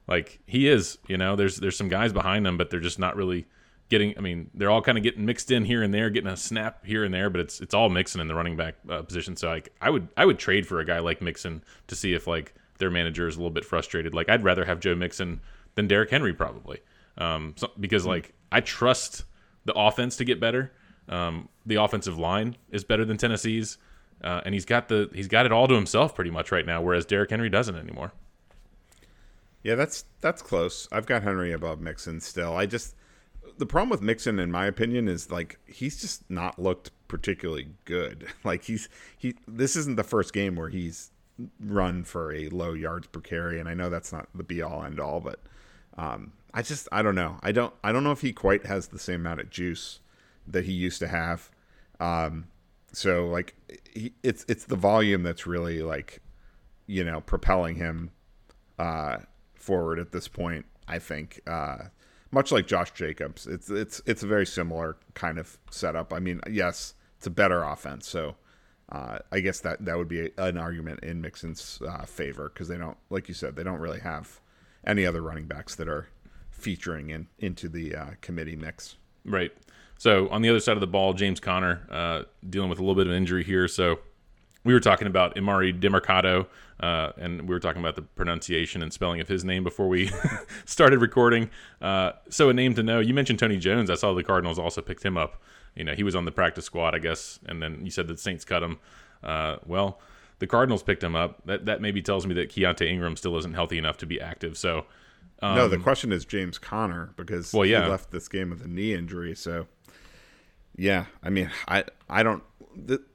like 0.07 0.40
he 0.45 0.68
is, 0.68 0.98
you 1.07 1.18
know, 1.18 1.36
there's 1.36 1.57
there's 1.57 1.78
some 1.78 1.90
guys 1.90 2.11
behind 2.11 2.45
them, 2.45 2.57
but 2.57 2.70
they're 2.70 2.80
just 2.80 2.99
not 2.99 3.15
really 3.15 3.45
getting. 3.90 4.18
I 4.18 4.22
mean, 4.22 4.49
they're 4.53 4.70
all 4.70 4.82
kind 4.82 4.98
of 4.98 5.03
getting 5.03 5.26
mixed 5.26 5.49
in 5.49 5.65
here 5.65 5.82
and 5.82 5.94
there, 5.94 6.10
getting 6.10 6.30
a 6.30 6.38
snap 6.38 6.86
here 6.86 7.03
and 7.03 7.14
there, 7.14 7.30
but 7.30 7.40
it's 7.40 7.61
it's 7.61 7.74
all 7.74 7.90
Mixon 7.90 8.20
in 8.20 8.28
the 8.28 8.36
running 8.36 8.57
back 8.57 8.76
uh, 8.90 9.02
position. 9.03 9.36
So 9.38 9.48
like, 9.48 9.74
I 9.82 9.90
would 9.90 10.10
I 10.18 10.26
would 10.26 10.40
trade 10.40 10.68
for 10.68 10.80
a 10.80 10.86
guy 10.86 10.99
like 10.99 11.22
Mixon 11.22 11.64
to 11.88 11.95
see 11.95 12.14
if 12.14 12.28
like 12.28 12.53
their 12.78 12.90
manager 12.90 13.28
is 13.28 13.36
a 13.36 13.40
little 13.40 13.52
bit 13.52 13.66
frustrated. 13.66 14.14
Like 14.14 14.30
I'd 14.30 14.44
rather 14.44 14.66
have 14.66 14.80
Joe 14.80 14.95
Mixon 14.95 15.41
than 15.76 15.88
Derrick 15.88 16.10
Henry 16.10 16.34
probably, 16.34 16.80
um, 17.18 17.54
so, 17.58 17.72
because 17.80 18.06
like 18.06 18.34
I 18.52 18.62
trust 18.62 19.26
the 19.66 19.74
offense 19.74 20.18
to 20.18 20.26
get 20.26 20.40
better. 20.40 20.72
Um, 21.10 21.50
the 21.66 21.76
offensive 21.76 22.18
line 22.18 22.56
is 22.72 22.84
better 22.84 23.04
than 23.06 23.18
Tennessee's, 23.18 23.78
uh, 24.24 24.41
and 24.45 24.54
he's 24.54 24.66
got 24.66 24.88
the 24.88 25.10
he's 25.14 25.28
got 25.28 25.45
it 25.45 25.52
all 25.52 25.68
to 25.68 25.76
himself 25.76 26.16
pretty 26.16 26.32
much 26.32 26.52
right 26.52 26.66
now, 26.66 26.82
whereas 26.82 27.06
Derrick 27.06 27.30
Henry 27.30 27.50
doesn't 27.50 27.76
anymore. 27.76 28.14
Yeah, 29.64 29.76
that's 29.76 30.06
that's 30.22 30.41
close. 30.41 30.88
I've 30.91 31.06
got 31.06 31.24
Henry 31.24 31.52
above 31.52 31.80
Mixon 31.80 32.20
still. 32.20 32.56
I 32.56 32.66
just 32.66 32.95
the 33.58 33.66
problem 33.66 33.90
with 33.90 34.02
Mixon, 34.02 34.40
in 34.40 34.52
my 34.52 34.66
opinion, 34.66 35.08
is 35.08 35.32
like 35.32 35.60
he's 35.66 36.00
just 36.00 36.30
not 36.30 36.60
looked 36.60 36.91
particularly 37.08 37.70
good. 37.86 38.28
Like 38.44 38.64
he's 38.64 38.90
he. 39.18 39.36
This 39.48 39.76
isn't 39.78 39.95
the 39.95 40.04
first 40.04 40.34
game 40.34 40.56
where 40.56 40.70
he's 40.70 41.12
run 41.60 42.03
for 42.03 42.34
a 42.34 42.49
low 42.49 42.74
yards 42.74 43.07
per 43.07 43.20
carry, 43.20 43.60
and 43.60 43.68
I 43.70 43.74
know 43.74 43.90
that's 43.90 44.11
not 44.11 44.28
the 44.36 44.44
be 44.44 44.61
all 44.61 44.84
end 44.84 44.99
all, 44.99 45.20
but 45.20 45.40
um, 45.98 46.34
I 46.53 46.61
just 46.61 46.88
I 46.91 47.02
don't 47.02 47.15
know. 47.15 47.38
I 47.41 47.52
don't 47.52 47.74
I 47.84 47.91
don't 47.91 48.03
know 48.03 48.11
if 48.11 48.22
he 48.22 48.34
quite 48.34 48.65
has 48.65 48.88
the 48.88 48.99
same 48.99 49.22
amount 49.22 49.41
of 49.41 49.49
juice 49.49 49.99
that 50.48 50.65
he 50.65 50.72
used 50.72 50.99
to 50.99 51.07
have. 51.07 51.49
Um, 51.99 52.45
so 52.91 53.28
like 53.28 53.56
he, 53.94 54.14
it's 54.24 54.45
it's 54.48 54.65
the 54.65 54.76
volume 54.76 55.24
that's 55.24 55.48
really 55.48 55.82
like 55.82 56.22
you 56.86 57.03
know 57.03 57.22
propelling 57.22 57.76
him 57.76 58.11
uh 58.78 59.18
forward 59.56 59.99
at 59.99 60.11
this 60.11 60.28
point. 60.28 60.65
I 60.88 60.99
think, 60.99 61.40
uh, 61.48 61.78
much 62.32 62.52
like 62.52 62.68
Josh 62.68 62.91
Jacobs, 62.91 63.48
it's 63.48 63.70
it's 63.70 64.02
it's 64.06 64.22
a 64.22 64.28
very 64.28 64.45
similar 64.45 64.98
kind 65.14 65.40
of 65.40 65.57
setup. 65.72 66.14
I 66.14 66.20
mean, 66.20 66.41
yes, 66.49 66.94
it's 67.18 67.28
a 67.28 67.32
better 67.32 67.64
offense, 67.64 68.07
so 68.07 68.36
uh, 68.92 69.20
I 69.32 69.40
guess 69.40 69.60
that 69.62 69.86
that 69.86 69.98
would 69.98 70.08
be 70.08 70.32
a, 70.38 70.44
an 70.44 70.58
argument 70.58 71.02
in 71.02 71.22
Mixon's 71.22 71.82
uh, 71.88 72.06
favor 72.06 72.50
because 72.54 72.68
they 72.68 72.78
don't, 72.78 72.98
like 73.10 73.28
you 73.28 73.34
said, 73.34 73.56
they 73.56 73.64
don't 73.64 73.80
really 73.80 74.02
have 74.02 74.40
any 74.86 75.06
other 75.06 75.22
running 75.22 75.46
backs 75.46 75.76
that 75.76 75.88
are 75.88 76.08
featuring 76.52 77.10
in 77.10 77.28
into 77.40 77.70
the 77.70 77.96
uh, 77.96 78.06
committee 78.22 78.56
mix. 78.56 78.96
Right. 79.26 79.52
So 79.98 80.28
on 80.30 80.42
the 80.42 80.50
other 80.50 80.60
side 80.60 80.76
of 80.76 80.82
the 80.82 80.88
ball, 80.88 81.14
James 81.14 81.40
Conner 81.40 81.88
uh, 81.90 82.24
dealing 82.50 82.70
with 82.70 82.80
a 82.80 82.82
little 82.82 82.96
bit 82.96 83.08
of 83.08 83.14
injury 83.14 83.44
here, 83.44 83.68
so 83.68 84.00
we 84.66 84.74
were 84.74 84.80
talking 84.80 85.08
about 85.08 85.36
Emari 85.36 85.78
Demercado, 85.78 86.48
uh, 86.80 87.12
and 87.18 87.42
we 87.42 87.48
were 87.48 87.60
talking 87.60 87.82
about 87.82 87.96
the 87.96 88.02
pronunciation 88.02 88.82
and 88.82 88.94
spelling 88.94 89.20
of 89.22 89.28
his 89.28 89.44
name 89.44 89.64
before 89.64 89.88
we 89.88 90.10
started 90.66 91.00
recording. 91.00 91.50
So 91.82 92.50
a 92.50 92.54
name 92.54 92.74
to 92.76 92.84
know. 92.84 93.00
You 93.00 93.14
mentioned 93.14 93.40
Tony 93.40 93.58
Jones. 93.58 93.90
I 93.90 93.96
saw 93.96 94.14
the 94.14 94.24
Cardinals 94.24 94.58
also 94.58 94.82
picked 94.82 95.04
him 95.04 95.18
up. 95.18 95.42
You 95.76 95.84
know, 95.84 95.94
he 95.94 96.04
was 96.04 96.16
on 96.16 96.26
the 96.26 96.32
practice 96.32 96.66
squad, 96.66 96.95
I 96.95 97.00
guess, 97.00 97.40
and 97.45 97.62
then 97.62 97.82
you 97.84 97.91
said 97.91 98.08
the 98.08 98.18
Saints 98.18 98.45
cut 98.45 98.64
him. 98.64 98.80
Uh, 99.24 99.58
well, 99.66 100.00
the 100.40 100.48
Cardinals 100.48 100.84
picked 100.84 101.04
him 101.04 101.16
up. 101.16 101.45
That 101.45 101.66
that 101.66 101.82
maybe 101.82 102.02
tells 102.02 102.28
me 102.28 102.34
that 102.36 102.50
Keaontay 102.50 102.88
Ingram 102.88 103.16
still 103.16 103.38
isn't 103.38 103.54
healthy 103.54 103.78
enough 103.78 103.98
to 103.98 104.06
be 104.06 104.20
active. 104.22 104.58
So. 104.58 104.86
Um, 105.41 105.56
no, 105.56 105.68
the 105.68 105.78
question 105.78 106.14
is 106.14 106.24
James 106.24 106.58
Conner 106.58 107.12
because 107.18 107.52
well, 107.52 107.66
yeah. 107.66 107.84
he 107.84 107.91
left 107.91 108.12
this 108.12 108.30
game 108.30 108.50
with 108.50 108.64
a 108.64 108.68
knee 108.68 108.94
injury. 108.94 109.36
So, 109.36 109.68
yeah, 110.78 111.06
I 111.22 111.30
mean, 111.30 111.52
I 111.68 111.84
I 112.10 112.24
don't. 112.24 112.44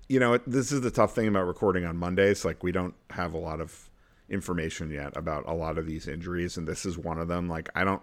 You 0.09 0.21
know, 0.21 0.37
this 0.47 0.71
is 0.71 0.83
the 0.83 0.91
tough 0.91 1.15
thing 1.15 1.27
about 1.27 1.47
recording 1.47 1.87
on 1.87 1.97
Mondays. 1.97 2.45
Like, 2.45 2.63
we 2.63 2.71
don't 2.71 2.95
have 3.11 3.33
a 3.33 3.39
lot 3.39 3.63
of 3.63 3.89
information 4.29 4.91
yet 4.91 5.17
about 5.17 5.45
a 5.47 5.55
lot 5.55 5.79
of 5.79 5.87
these 5.87 6.07
injuries, 6.07 6.59
and 6.59 6.69
this 6.69 6.85
is 6.85 6.99
one 6.99 7.19
of 7.19 7.29
them. 7.29 7.49
Like, 7.49 7.71
I 7.75 7.85
don't, 7.85 8.03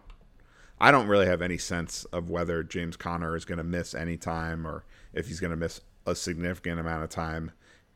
I 0.80 0.92
don't 0.92 1.08
really 1.08 1.26
have 1.26 1.42
any 1.42 1.58
sense 1.58 2.06
of 2.06 2.30
whether 2.30 2.64
James 2.64 2.98
Conner 2.98 3.36
is 3.36 3.46
going 3.46 3.58
to 3.58 3.64
miss 3.64 3.94
any 3.94 4.18
time 4.18 4.68
or 4.68 4.84
if 5.14 5.28
he's 5.28 5.40
going 5.40 5.52
to 5.52 5.58
miss 5.58 5.82
a 6.06 6.16
significant 6.16 6.80
amount 6.80 7.04
of 7.04 7.10
time. 7.10 7.52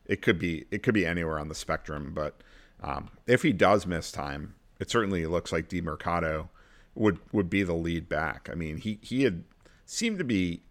It 0.06 0.22
could 0.22 0.38
be 0.38 0.64
it 0.70 0.82
could 0.82 0.94
be 0.94 1.06
anywhere 1.06 1.38
on 1.38 1.48
the 1.48 1.54
spectrum, 1.54 2.12
but 2.14 2.42
um, 2.82 3.10
if 3.26 3.42
he 3.42 3.52
does 3.52 3.86
miss 3.86 4.10
time, 4.10 4.54
it 4.80 4.90
certainly 4.90 5.26
looks 5.26 5.52
like 5.52 5.68
Demercado 5.68 6.48
would 6.94 7.18
would 7.32 7.48
be 7.48 7.62
the 7.62 7.74
lead 7.74 8.08
back. 8.08 8.48
I 8.50 8.54
mean, 8.54 8.78
he 8.78 8.98
he 9.02 9.22
had 9.22 9.44
seemed 9.84 10.18
to 10.18 10.24
be 10.24 10.62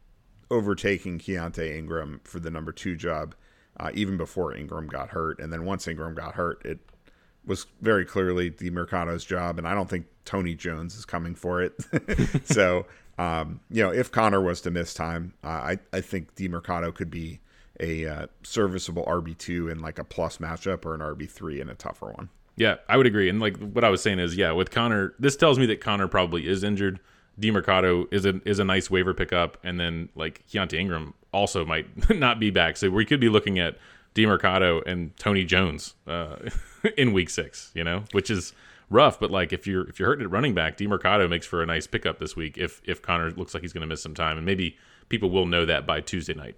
overtaking 0.52 1.20
Keaontay 1.20 1.78
Ingram 1.78 2.22
for 2.24 2.40
the 2.40 2.50
number 2.50 2.72
two 2.72 2.96
job 2.96 3.36
uh, 3.80 3.92
even 3.94 4.18
before 4.18 4.54
Ingram 4.54 4.88
got 4.88 5.10
hurt, 5.10 5.40
and 5.40 5.54
then 5.54 5.64
once 5.64 5.88
Ingram 5.88 6.16
got 6.16 6.36
hurt, 6.36 6.62
it 6.66 6.80
was 7.46 7.66
very 7.82 8.06
clearly 8.06 8.50
the 8.50 8.70
Demercado's 8.70 9.26
job, 9.26 9.58
and 9.58 9.68
I 9.68 9.74
don't 9.74 9.90
think 9.90 10.06
Tony 10.26 10.56
Jones 10.56 10.96
is 10.96 11.06
coming 11.06 11.36
for 11.36 11.62
it. 11.62 11.74
so, 12.46 12.86
um, 13.18 13.60
you 13.70 13.84
know, 13.84 13.92
if 13.92 14.12
Conner 14.12 14.42
was 14.42 14.62
to 14.62 14.72
miss 14.72 14.94
time, 14.94 15.34
uh, 15.44 15.48
I 15.48 15.80
I 15.92 16.02
think 16.02 16.36
Demercado 16.36 16.94
could 16.94 17.10
be 17.10 17.40
a 17.80 18.06
uh, 18.06 18.28
serviceable 18.44 19.04
RB 19.06 19.38
two 19.38 19.70
in 19.70 19.80
like 19.80 20.00
a 20.00 20.04
plus 20.04 20.38
matchup 20.38 20.86
or 20.86 20.94
an 20.94 21.02
RB 21.02 21.30
three 21.30 21.60
in 21.62 21.70
a 21.70 21.76
tougher 21.76 22.08
one. 22.08 22.30
Yeah, 22.56 22.76
I 22.90 22.98
would 22.98 23.08
agree. 23.08 23.30
And 23.30 23.40
like 23.40 23.58
what 23.58 23.84
I 23.84 23.90
was 23.90 24.02
saying 24.02 24.20
is, 24.20 24.36
yeah, 24.36 24.52
with 24.52 24.70
Conner, 24.70 25.14
this 25.18 25.38
tells 25.38 25.58
me 25.58 25.66
that 25.68 25.80
Conner 25.80 26.08
probably 26.08 26.48
is 26.48 26.64
injured. 26.64 27.00
Demercado 27.40 28.06
is 28.14 28.26
a 28.26 28.42
is 28.46 28.60
a 28.60 28.66
nice 28.66 28.92
waiver 28.92 29.14
pickup, 29.14 29.58
and 29.64 29.80
then 29.80 30.10
like 30.14 30.46
Keaontay 30.48 30.74
Ingram 30.74 31.14
also 31.32 31.66
might 31.66 32.10
not 32.16 32.40
be 32.40 32.52
back. 32.52 32.76
So 32.76 32.90
we 32.90 33.06
could 33.06 33.22
be 33.22 33.30
looking 33.30 33.60
at 33.60 33.78
Demercado 34.16 34.82
and 34.86 35.16
Tony 35.18 35.46
Jones 35.46 35.96
uh, 36.08 36.38
in 36.98 37.14
Week 37.14 37.30
Six. 37.30 37.72
You 37.74 37.84
know, 37.84 38.04
which 38.12 38.30
is 38.30 38.54
rough. 38.90 39.20
But 39.20 39.32
like 39.32 39.54
if 39.54 39.68
you're 39.68 39.88
if 39.88 40.00
you're 40.00 40.10
hurting 40.10 40.26
at 40.26 40.32
running 40.32 40.54
back, 40.54 40.78
Demercado 40.78 41.30
makes 41.30 41.46
for 41.46 41.62
a 41.62 41.66
nice 41.66 41.88
pickup 41.88 42.20
this 42.20 42.36
week. 42.36 42.58
If 42.58 42.82
if 42.86 43.02
Conner 43.02 43.32
looks 43.32 43.54
like 43.54 43.62
he's 43.62 43.74
going 43.74 43.82
to 43.82 43.88
miss 43.88 44.02
some 44.02 44.16
time, 44.16 44.38
and 44.38 44.46
maybe 44.46 44.78
people 45.10 45.30
will 45.30 45.46
know 45.46 45.66
that 45.66 45.86
by 45.86 46.02
Tuesday 46.02 46.34
night. 46.34 46.56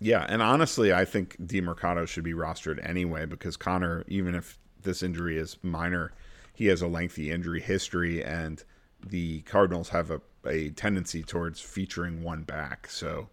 Yeah, 0.00 0.24
and 0.28 0.40
honestly, 0.42 0.92
I 0.92 1.04
think 1.04 1.36
Demercado 1.44 2.06
should 2.06 2.22
be 2.22 2.32
rostered 2.32 2.86
anyway 2.88 3.26
because 3.26 3.56
Conner, 3.56 4.04
even 4.06 4.34
if 4.34 4.58
this 4.82 5.02
injury 5.02 5.36
is 5.36 5.56
minor, 5.62 6.12
he 6.54 6.66
has 6.66 6.82
a 6.82 6.86
lengthy 6.86 7.32
injury 7.32 7.60
history, 7.60 8.24
and 8.24 8.62
the 9.04 9.40
Cardinals 9.42 9.88
have 9.88 10.12
a, 10.12 10.20
a 10.46 10.70
tendency 10.70 11.24
towards 11.24 11.60
featuring 11.60 12.22
one 12.22 12.42
back. 12.42 12.88
So, 12.88 13.28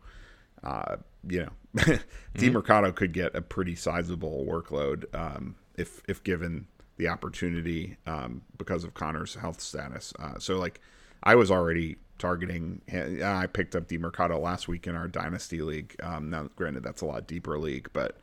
uh, 0.63 0.97
you 1.27 1.41
know, 1.41 1.51
mm-hmm. 1.75 2.39
Demercado 2.39 2.93
could 2.93 3.13
get 3.13 3.35
a 3.35 3.41
pretty 3.41 3.75
sizable 3.75 4.45
workload 4.47 5.05
um, 5.13 5.55
if 5.77 6.01
if 6.07 6.23
given 6.23 6.67
the 6.97 7.07
opportunity 7.07 7.97
um, 8.07 8.41
because 8.57 8.83
of 8.83 8.93
Conner's 8.93 9.35
health 9.35 9.59
status. 9.59 10.13
Uh, 10.17 10.39
so, 10.39 10.57
like, 10.57 10.79
I 11.23 11.35
was 11.35 11.51
already 11.51 11.97
targeting. 12.17 12.81
I 13.23 13.47
picked 13.47 13.75
up 13.75 13.87
Demercado 13.87 14.41
last 14.41 14.67
week 14.67 14.87
in 14.87 14.95
our 14.95 15.07
dynasty 15.07 15.61
league. 15.61 15.95
Um, 16.01 16.29
now, 16.29 16.49
granted, 16.55 16.83
that's 16.83 17.01
a 17.01 17.05
lot 17.05 17.27
deeper 17.27 17.59
league, 17.59 17.89
but 17.93 18.17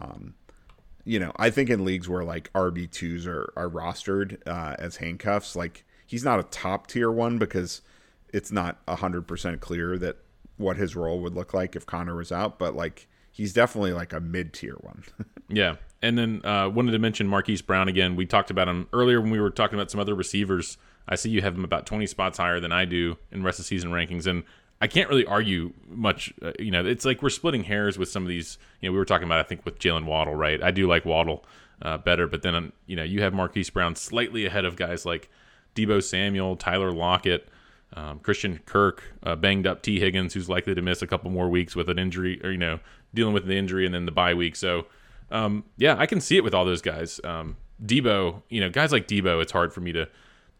um, 0.00 0.34
you 1.04 1.18
know, 1.18 1.32
I 1.36 1.50
think 1.50 1.70
in 1.70 1.84
leagues 1.84 2.08
where 2.08 2.24
like 2.24 2.52
RB 2.52 2.90
twos 2.90 3.26
are 3.26 3.52
are 3.56 3.68
rostered 3.68 4.38
uh, 4.46 4.76
as 4.78 4.96
handcuffs, 4.96 5.54
like 5.54 5.84
he's 6.06 6.24
not 6.24 6.40
a 6.40 6.44
top 6.44 6.86
tier 6.86 7.10
one 7.10 7.38
because 7.38 7.82
it's 8.32 8.50
not 8.50 8.78
hundred 8.88 9.28
percent 9.28 9.60
clear 9.60 9.98
that 9.98 10.16
what 10.56 10.76
his 10.76 10.94
role 10.94 11.20
would 11.20 11.34
look 11.34 11.52
like 11.52 11.76
if 11.76 11.86
Conner 11.86 12.14
was 12.14 12.32
out, 12.32 12.58
but 12.58 12.74
like 12.74 13.08
he's 13.30 13.52
definitely 13.52 13.92
like 13.92 14.12
a 14.12 14.20
mid 14.20 14.52
tier 14.52 14.76
one. 14.80 15.02
yeah, 15.48 15.76
and 16.02 16.16
then 16.16 16.44
uh, 16.44 16.68
wanted 16.68 16.92
to 16.92 16.98
mention 16.98 17.26
Marquise 17.26 17.62
Brown 17.62 17.88
again. 17.88 18.16
We 18.16 18.26
talked 18.26 18.50
about 18.50 18.68
him 18.68 18.88
earlier 18.92 19.20
when 19.20 19.30
we 19.30 19.40
were 19.40 19.50
talking 19.50 19.78
about 19.78 19.90
some 19.90 20.00
other 20.00 20.14
receivers. 20.14 20.78
I 21.06 21.16
see 21.16 21.30
you 21.30 21.42
have 21.42 21.54
him 21.54 21.64
about 21.64 21.84
20 21.84 22.06
spots 22.06 22.38
higher 22.38 22.60
than 22.60 22.72
I 22.72 22.86
do 22.86 23.18
in 23.30 23.42
rest 23.42 23.58
of 23.58 23.66
season 23.66 23.90
rankings, 23.90 24.26
and 24.26 24.44
I 24.80 24.86
can't 24.86 25.08
really 25.08 25.26
argue 25.26 25.72
much. 25.88 26.32
Uh, 26.40 26.52
you 26.58 26.70
know, 26.70 26.84
it's 26.84 27.04
like 27.04 27.22
we're 27.22 27.30
splitting 27.30 27.64
hairs 27.64 27.98
with 27.98 28.08
some 28.08 28.22
of 28.22 28.28
these. 28.28 28.58
You 28.80 28.88
know, 28.88 28.92
we 28.92 28.98
were 28.98 29.04
talking 29.04 29.26
about 29.26 29.40
I 29.40 29.42
think 29.42 29.64
with 29.64 29.78
Jaylen 29.78 30.06
Waddle, 30.06 30.34
right? 30.34 30.62
I 30.62 30.70
do 30.70 30.86
like 30.86 31.04
Waddle 31.04 31.44
uh, 31.82 31.98
better, 31.98 32.26
but 32.26 32.42
then 32.42 32.54
um, 32.54 32.72
you 32.86 32.96
know 32.96 33.02
you 33.02 33.22
have 33.22 33.34
Marquise 33.34 33.70
Brown 33.70 33.96
slightly 33.96 34.46
ahead 34.46 34.64
of 34.64 34.76
guys 34.76 35.04
like 35.04 35.30
Deebo 35.74 36.02
Samuel, 36.02 36.56
Tyler 36.56 36.92
Lockett. 36.92 37.48
Um, 37.94 38.18
Christian 38.18 38.60
Kirk, 38.66 39.04
uh, 39.22 39.36
banged 39.36 39.66
up 39.66 39.82
T. 39.82 40.00
Higgins, 40.00 40.34
who's 40.34 40.48
likely 40.48 40.74
to 40.74 40.82
miss 40.82 41.00
a 41.00 41.06
couple 41.06 41.30
more 41.30 41.48
weeks 41.48 41.76
with 41.76 41.88
an 41.88 41.98
injury, 41.98 42.40
or 42.44 42.50
you 42.50 42.58
know, 42.58 42.80
dealing 43.14 43.34
with 43.34 43.46
the 43.46 43.54
injury 43.54 43.86
and 43.86 43.94
then 43.94 44.04
the 44.04 44.12
bye 44.12 44.34
week. 44.34 44.56
So, 44.56 44.86
um, 45.30 45.64
yeah, 45.76 45.96
I 45.98 46.06
can 46.06 46.20
see 46.20 46.36
it 46.36 46.44
with 46.44 46.54
all 46.54 46.64
those 46.64 46.82
guys. 46.82 47.20
Um, 47.22 47.56
Deebo, 47.84 48.42
you 48.48 48.60
know, 48.60 48.68
guys 48.68 48.92
like 48.92 49.06
Deebo, 49.06 49.40
it's 49.40 49.52
hard 49.52 49.72
for 49.72 49.80
me 49.80 49.92
to 49.92 50.08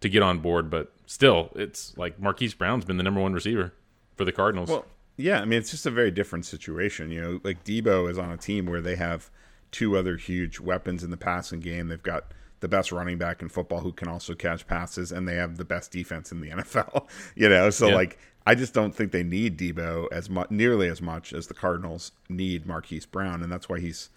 to 0.00 0.08
get 0.08 0.22
on 0.22 0.38
board, 0.38 0.70
but 0.70 0.92
still, 1.06 1.50
it's 1.54 1.96
like 1.96 2.20
Marquise 2.20 2.54
Brown's 2.54 2.84
been 2.84 2.98
the 2.98 3.02
number 3.02 3.20
one 3.20 3.32
receiver 3.32 3.72
for 4.16 4.24
the 4.24 4.32
Cardinals. 4.32 4.68
Well, 4.68 4.84
yeah, 5.16 5.40
I 5.40 5.44
mean, 5.44 5.58
it's 5.58 5.70
just 5.70 5.86
a 5.86 5.90
very 5.90 6.10
different 6.10 6.44
situation. 6.44 7.10
You 7.10 7.20
know, 7.20 7.40
like 7.42 7.64
Deebo 7.64 8.10
is 8.10 8.18
on 8.18 8.30
a 8.30 8.36
team 8.36 8.66
where 8.66 8.80
they 8.80 8.96
have 8.96 9.30
two 9.70 9.96
other 9.96 10.16
huge 10.16 10.60
weapons 10.60 11.02
in 11.02 11.10
the 11.10 11.16
passing 11.16 11.60
game. 11.60 11.88
They've 11.88 12.02
got 12.02 12.26
the 12.64 12.68
best 12.68 12.90
running 12.90 13.18
back 13.18 13.42
in 13.42 13.48
football 13.50 13.80
who 13.80 13.92
can 13.92 14.08
also 14.08 14.34
catch 14.34 14.66
passes, 14.66 15.12
and 15.12 15.28
they 15.28 15.34
have 15.34 15.58
the 15.58 15.66
best 15.66 15.92
defense 15.92 16.32
in 16.32 16.40
the 16.40 16.48
NFL. 16.50 17.06
you 17.34 17.46
know, 17.46 17.68
so 17.68 17.88
yeah. 17.88 17.94
like 17.94 18.18
I 18.46 18.54
just 18.54 18.72
don't 18.72 18.94
think 18.94 19.12
they 19.12 19.22
need 19.22 19.58
Deebo 19.58 20.08
as 20.10 20.30
much, 20.30 20.50
nearly 20.50 20.88
as 20.88 21.02
much 21.02 21.34
as 21.34 21.46
the 21.46 21.52
Cardinals 21.52 22.12
need 22.30 22.64
Marquise 22.64 23.04
Brown, 23.04 23.42
and 23.42 23.52
that's 23.52 23.68
why 23.68 23.80
he's 23.80 24.08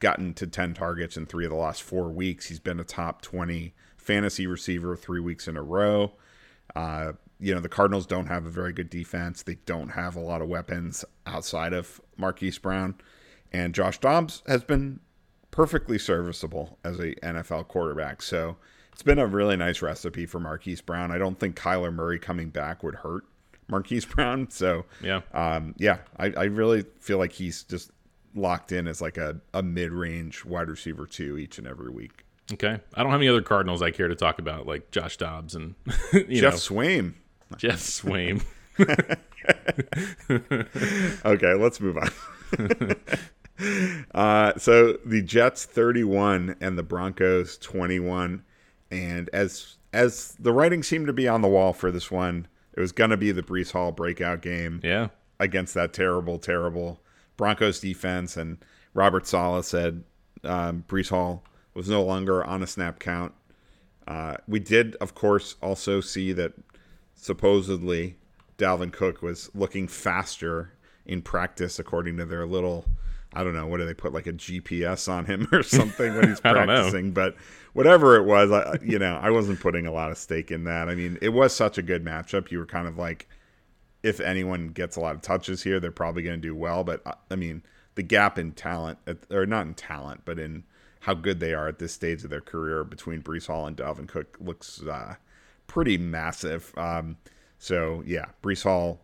gotten 0.00 0.34
to 0.34 0.48
ten 0.48 0.74
targets 0.74 1.16
in 1.16 1.26
three 1.26 1.44
of 1.44 1.52
the 1.52 1.56
last 1.56 1.80
four 1.80 2.08
weeks. 2.08 2.46
He's 2.46 2.58
been 2.58 2.80
a 2.80 2.84
top 2.84 3.22
twenty 3.22 3.72
fantasy 3.96 4.48
receiver 4.48 4.96
three 4.96 5.20
weeks 5.20 5.46
in 5.46 5.56
a 5.56 5.62
row. 5.62 6.14
Uh, 6.74 7.12
you 7.38 7.54
know, 7.54 7.60
the 7.60 7.68
Cardinals 7.68 8.04
don't 8.04 8.26
have 8.26 8.46
a 8.46 8.50
very 8.50 8.72
good 8.72 8.90
defense. 8.90 9.44
They 9.44 9.58
don't 9.64 9.90
have 9.90 10.16
a 10.16 10.20
lot 10.20 10.42
of 10.42 10.48
weapons 10.48 11.04
outside 11.24 11.72
of 11.72 12.00
Marquise 12.16 12.58
Brown. 12.58 12.96
And 13.52 13.74
Josh 13.74 14.00
Dobbs 14.00 14.42
has 14.48 14.64
been 14.64 14.98
perfectly 15.52 15.98
serviceable 15.98 16.78
as 16.82 16.98
a 16.98 17.14
NFL 17.16 17.68
quarterback. 17.68 18.22
So 18.22 18.56
it's 18.92 19.04
been 19.04 19.20
a 19.20 19.26
really 19.26 19.56
nice 19.56 19.80
recipe 19.80 20.26
for 20.26 20.40
Marquise 20.40 20.80
Brown. 20.80 21.12
I 21.12 21.18
don't 21.18 21.38
think 21.38 21.54
Kyler 21.54 21.94
Murray 21.94 22.18
coming 22.18 22.50
back 22.50 22.82
would 22.82 22.96
hurt 22.96 23.22
Marquise 23.68 24.04
Brown. 24.04 24.50
So 24.50 24.84
yeah, 25.00 25.20
um, 25.32 25.76
yeah, 25.78 25.98
I, 26.16 26.32
I 26.36 26.44
really 26.44 26.84
feel 26.98 27.18
like 27.18 27.32
he's 27.32 27.62
just 27.62 27.92
locked 28.34 28.72
in 28.72 28.88
as 28.88 29.00
like 29.00 29.18
a, 29.18 29.40
a 29.54 29.62
mid 29.62 29.92
range 29.92 30.44
wide 30.44 30.68
receiver 30.68 31.06
two 31.06 31.38
each 31.38 31.58
and 31.58 31.68
every 31.68 31.90
week. 31.90 32.24
Okay, 32.52 32.80
I 32.94 33.02
don't 33.02 33.12
have 33.12 33.20
any 33.20 33.28
other 33.28 33.42
Cardinals 33.42 33.82
I 33.82 33.92
care 33.92 34.08
to 34.08 34.16
talk 34.16 34.40
about, 34.40 34.66
like 34.66 34.90
Josh 34.90 35.16
Dobbs 35.16 35.54
and 35.54 35.76
Jeff 36.12 36.26
know. 36.26 36.50
Swaim. 36.50 37.14
Geoff 37.56 37.76
Swaim. 37.76 38.42
okay, 41.24 41.54
let's 41.54 41.80
move 41.80 41.98
on. 41.98 42.10
Uh, 44.14 44.52
so 44.58 44.98
the 45.04 45.22
Jets 45.22 45.64
31 45.64 46.56
and 46.60 46.76
the 46.76 46.82
Broncos 46.82 47.56
21, 47.58 48.44
and 48.90 49.30
as 49.32 49.76
as 49.92 50.36
the 50.38 50.52
writing 50.52 50.82
seemed 50.82 51.06
to 51.06 51.12
be 51.12 51.28
on 51.28 51.42
the 51.42 51.48
wall 51.48 51.72
for 51.72 51.90
this 51.90 52.10
one, 52.10 52.46
it 52.74 52.80
was 52.80 52.92
going 52.92 53.10
to 53.10 53.16
be 53.16 53.32
the 53.32 53.42
Breece 53.42 53.72
Hall 53.72 53.92
breakout 53.92 54.42
game. 54.42 54.80
Yeah, 54.82 55.08
against 55.40 55.74
that 55.74 55.92
terrible, 55.92 56.38
terrible 56.38 57.00
Broncos 57.36 57.80
defense, 57.80 58.36
and 58.36 58.58
Robert 58.94 59.26
Saleh 59.26 59.64
said 59.64 60.04
um, 60.44 60.84
Breece 60.88 61.10
Hall 61.10 61.44
was 61.74 61.88
no 61.88 62.02
longer 62.02 62.44
on 62.44 62.62
a 62.62 62.66
snap 62.66 62.98
count. 62.98 63.32
Uh, 64.06 64.36
we 64.46 64.58
did, 64.58 64.96
of 64.96 65.14
course, 65.14 65.56
also 65.62 66.00
see 66.00 66.32
that 66.32 66.52
supposedly 67.14 68.16
Dalvin 68.58 68.92
Cook 68.92 69.22
was 69.22 69.50
looking 69.54 69.88
faster 69.88 70.72
in 71.06 71.22
practice, 71.22 71.78
according 71.78 72.16
to 72.18 72.24
their 72.24 72.46
little. 72.46 72.84
I 73.34 73.44
don't 73.44 73.54
know 73.54 73.66
what 73.66 73.78
do 73.78 73.86
they 73.86 73.94
put 73.94 74.12
like 74.12 74.26
a 74.26 74.32
GPS 74.32 75.08
on 75.10 75.24
him 75.24 75.48
or 75.52 75.62
something 75.62 76.14
when 76.14 76.28
he's 76.28 76.40
practicing, 76.42 77.12
but 77.12 77.36
whatever 77.72 78.16
it 78.16 78.24
was, 78.24 78.50
I, 78.50 78.76
you 78.82 78.98
know, 78.98 79.18
I 79.20 79.30
wasn't 79.30 79.60
putting 79.60 79.86
a 79.86 79.92
lot 79.92 80.10
of 80.10 80.18
stake 80.18 80.50
in 80.50 80.64
that. 80.64 80.88
I 80.88 80.94
mean, 80.94 81.18
it 81.22 81.30
was 81.30 81.54
such 81.54 81.78
a 81.78 81.82
good 81.82 82.04
matchup. 82.04 82.50
You 82.50 82.58
were 82.58 82.66
kind 82.66 82.86
of 82.86 82.98
like, 82.98 83.28
if 84.02 84.20
anyone 84.20 84.68
gets 84.68 84.96
a 84.96 85.00
lot 85.00 85.14
of 85.14 85.22
touches 85.22 85.62
here, 85.62 85.80
they're 85.80 85.90
probably 85.90 86.22
going 86.22 86.40
to 86.40 86.48
do 86.48 86.54
well. 86.54 86.84
But 86.84 87.02
uh, 87.06 87.14
I 87.30 87.36
mean, 87.36 87.62
the 87.94 88.02
gap 88.02 88.38
in 88.38 88.52
talent, 88.52 88.98
or 89.30 89.46
not 89.46 89.66
in 89.66 89.74
talent, 89.74 90.22
but 90.24 90.38
in 90.38 90.64
how 91.00 91.14
good 91.14 91.40
they 91.40 91.52
are 91.52 91.68
at 91.68 91.78
this 91.78 91.92
stage 91.92 92.22
of 92.24 92.30
their 92.30 92.40
career 92.40 92.84
between 92.84 93.22
Breece 93.22 93.48
Hall 93.48 93.66
and 93.66 93.76
Dalvin 93.76 94.08
Cook 94.08 94.36
looks 94.40 94.82
uh, 94.82 95.16
pretty 95.66 95.98
massive. 95.98 96.72
Um, 96.76 97.16
so 97.58 98.02
yeah, 98.06 98.26
Breece 98.42 98.62
Hall. 98.62 99.00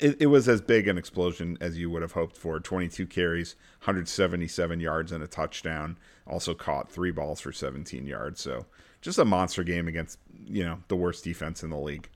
It, 0.00 0.20
it, 0.20 0.26
was 0.26 0.48
as 0.48 0.60
big 0.60 0.86
an 0.86 0.98
explosion 0.98 1.56
as 1.60 1.78
you 1.78 1.88
would 1.90 2.02
have 2.02 2.12
hoped 2.12 2.36
for. 2.36 2.60
22 2.60 3.06
carries, 3.06 3.56
177 3.80 4.80
yards, 4.80 5.12
and 5.12 5.24
a 5.24 5.26
touchdown. 5.26 5.96
Also 6.26 6.52
caught 6.52 6.90
three 6.90 7.10
balls 7.10 7.40
for 7.40 7.52
17 7.52 8.06
yards. 8.06 8.40
So 8.40 8.66
just 9.00 9.18
a 9.18 9.24
monster 9.24 9.64
game 9.64 9.88
against 9.88 10.18
you 10.46 10.64
know 10.64 10.78
the 10.88 10.96
worst 10.96 11.24
defense 11.24 11.62
in 11.62 11.70
the 11.70 11.78
league. 11.78 12.08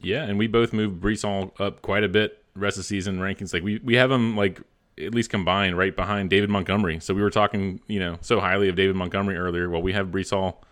Yeah, 0.00 0.24
and 0.24 0.38
we 0.38 0.46
both 0.46 0.72
moved 0.72 1.22
Hall 1.22 1.52
up 1.58 1.82
quite 1.82 2.04
a 2.04 2.08
bit 2.08 2.42
rest 2.54 2.78
of 2.78 2.84
season 2.84 3.18
rankings. 3.18 3.52
Like 3.52 3.62
we 3.62 3.78
we 3.84 3.96
have 3.96 4.10
him 4.10 4.36
like 4.36 4.60
at 5.00 5.14
least 5.14 5.30
combined 5.30 5.76
right 5.76 5.94
behind 5.94 6.30
David 6.30 6.50
Montgomery. 6.50 7.00
So 7.00 7.14
we 7.14 7.22
were 7.22 7.30
talking, 7.30 7.80
you 7.86 8.00
know, 8.00 8.18
so 8.20 8.40
highly 8.40 8.68
of 8.68 8.76
David 8.76 8.96
Montgomery 8.96 9.36
earlier. 9.36 9.68
Well, 9.70 9.82
we 9.82 9.92
have 9.92 10.12
Hall 10.30 10.64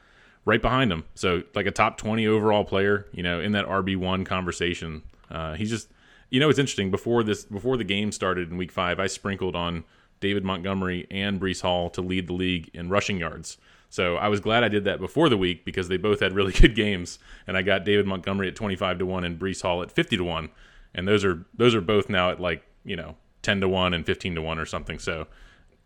right 0.45 0.61
behind 0.61 0.91
him. 0.91 1.05
So 1.15 1.43
like 1.55 1.67
a 1.67 1.71
top 1.71 1.97
20 1.97 2.27
overall 2.27 2.65
player, 2.65 3.07
you 3.13 3.23
know, 3.23 3.41
in 3.41 3.53
that 3.53 3.67
RB1 3.67 4.27
conversation. 4.27 5.03
Uh, 5.31 5.55
he's 5.55 5.71
just 5.71 5.89
You 6.31 6.41
know, 6.41 6.49
it's 6.49 6.59
interesting. 6.59 6.91
Before 6.91 7.23
this, 7.23 7.45
before 7.45 7.77
the 7.77 7.85
game 7.85 8.13
started 8.13 8.51
in 8.51 8.57
Week 8.57 8.73
Five, 8.73 8.99
I 8.99 9.07
sprinkled 9.07 9.55
on 9.55 9.85
David 10.21 10.45
Montgomery 10.45 11.07
and 11.11 11.41
Breece 11.41 11.63
Hall 11.63 11.91
to 11.91 12.01
lead 12.01 12.27
the 12.27 12.33
league 12.33 12.71
in 12.75 12.89
rushing 12.89 13.19
yards. 13.19 13.59
So 13.89 14.17
I 14.17 14.29
was 14.29 14.41
glad 14.41 14.65
I 14.65 14.69
did 14.69 14.85
that 14.85 15.01
before 15.01 15.29
the 15.29 15.37
week 15.37 15.65
because 15.65 15.89
they 15.89 15.97
both 15.97 16.21
had 16.21 16.33
really 16.33 16.53
good 16.61 16.75
games, 16.75 17.19
and 17.47 17.57
I 17.57 17.63
got 17.63 17.85
David 17.85 18.07
Montgomery 18.07 18.49
at 18.49 18.57
twenty 18.57 18.77
five 18.77 18.99
to 18.99 19.07
one 19.07 19.25
and 19.25 19.39
Breece 19.39 19.63
Hall 19.63 19.83
at 19.83 19.93
fifty 19.93 20.17
to 20.17 20.25
one, 20.25 20.51
and 20.95 21.07
those 21.07 21.25
are 21.25 21.45
those 21.55 21.75
are 21.75 21.81
both 21.81 22.09
now 22.09 22.31
at 22.31 22.41
like 22.41 22.65
you 22.85 22.97
know 22.97 23.17
ten 23.43 23.61
to 23.61 23.69
one 23.69 23.95
and 23.95 24.05
fifteen 24.05 24.35
to 24.35 24.43
one 24.43 24.59
or 24.59 24.67
something. 24.67 24.99
So 24.99 25.27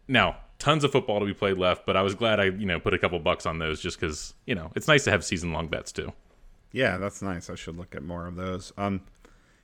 now 0.09 0.37
tons 0.59 0.85
of 0.85 0.93
football 0.93 1.21
to 1.21 1.27
be 1.27 1.35
played 1.35 1.59
left, 1.59 1.87
but 1.87 1.97
I 1.97 2.03
was 2.03 2.15
glad 2.15 2.41
I 2.41 2.45
you 2.45 2.67
know 2.67 2.81
put 2.81 2.95
a 2.95 2.99
couple 2.99 3.19
bucks 3.19 3.47
on 3.47 3.59
those 3.59 3.81
just 3.81 4.01
because 4.01 4.35
you 4.47 4.55
know 4.55 4.71
it's 4.75 4.89
nice 4.89 5.05
to 5.05 5.11
have 5.11 5.25
season 5.25 5.53
long 5.53 5.69
bets 5.69 5.93
too. 5.93 6.13
Yeah, 6.73 6.99
that's 6.99 7.21
nice. 7.21 7.51
I 7.51 7.57
should 7.57 7.77
look 7.77 7.97
at 7.97 8.03
more 8.03 8.27
of 8.27 8.37
those. 8.37 8.73
Um, 8.79 9.03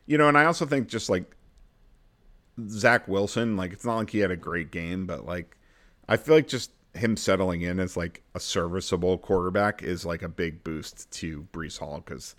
you 0.07 0.17
know, 0.19 0.29
and 0.29 0.39
I 0.39 0.45
also 0.45 0.67
think 0.67 0.89
just 0.89 1.11
like 1.11 1.37
Zach 2.69 3.07
Wilson, 3.09 3.57
like 3.57 3.73
it's 3.73 3.85
not 3.85 3.97
like 3.97 4.11
he 4.11 4.19
had 4.21 4.31
a 4.31 4.37
great 4.37 4.71
game, 4.71 5.07
but 5.07 5.27
like 5.27 5.57
I 6.09 6.17
feel 6.17 6.37
like 6.37 6.49
just 6.49 6.71
him 6.95 7.17
settling 7.17 7.63
in 7.63 7.79
as 7.79 7.97
like 7.97 8.23
a 8.35 8.41
serviceable 8.41 9.19
quarterback 9.19 9.83
is 9.83 10.07
like 10.07 10.23
a 10.23 10.29
big 10.29 10.65
boost 10.65 11.11
to 11.11 11.47
Breece 11.53 11.79
Hall 11.79 12.03
because 12.05 12.35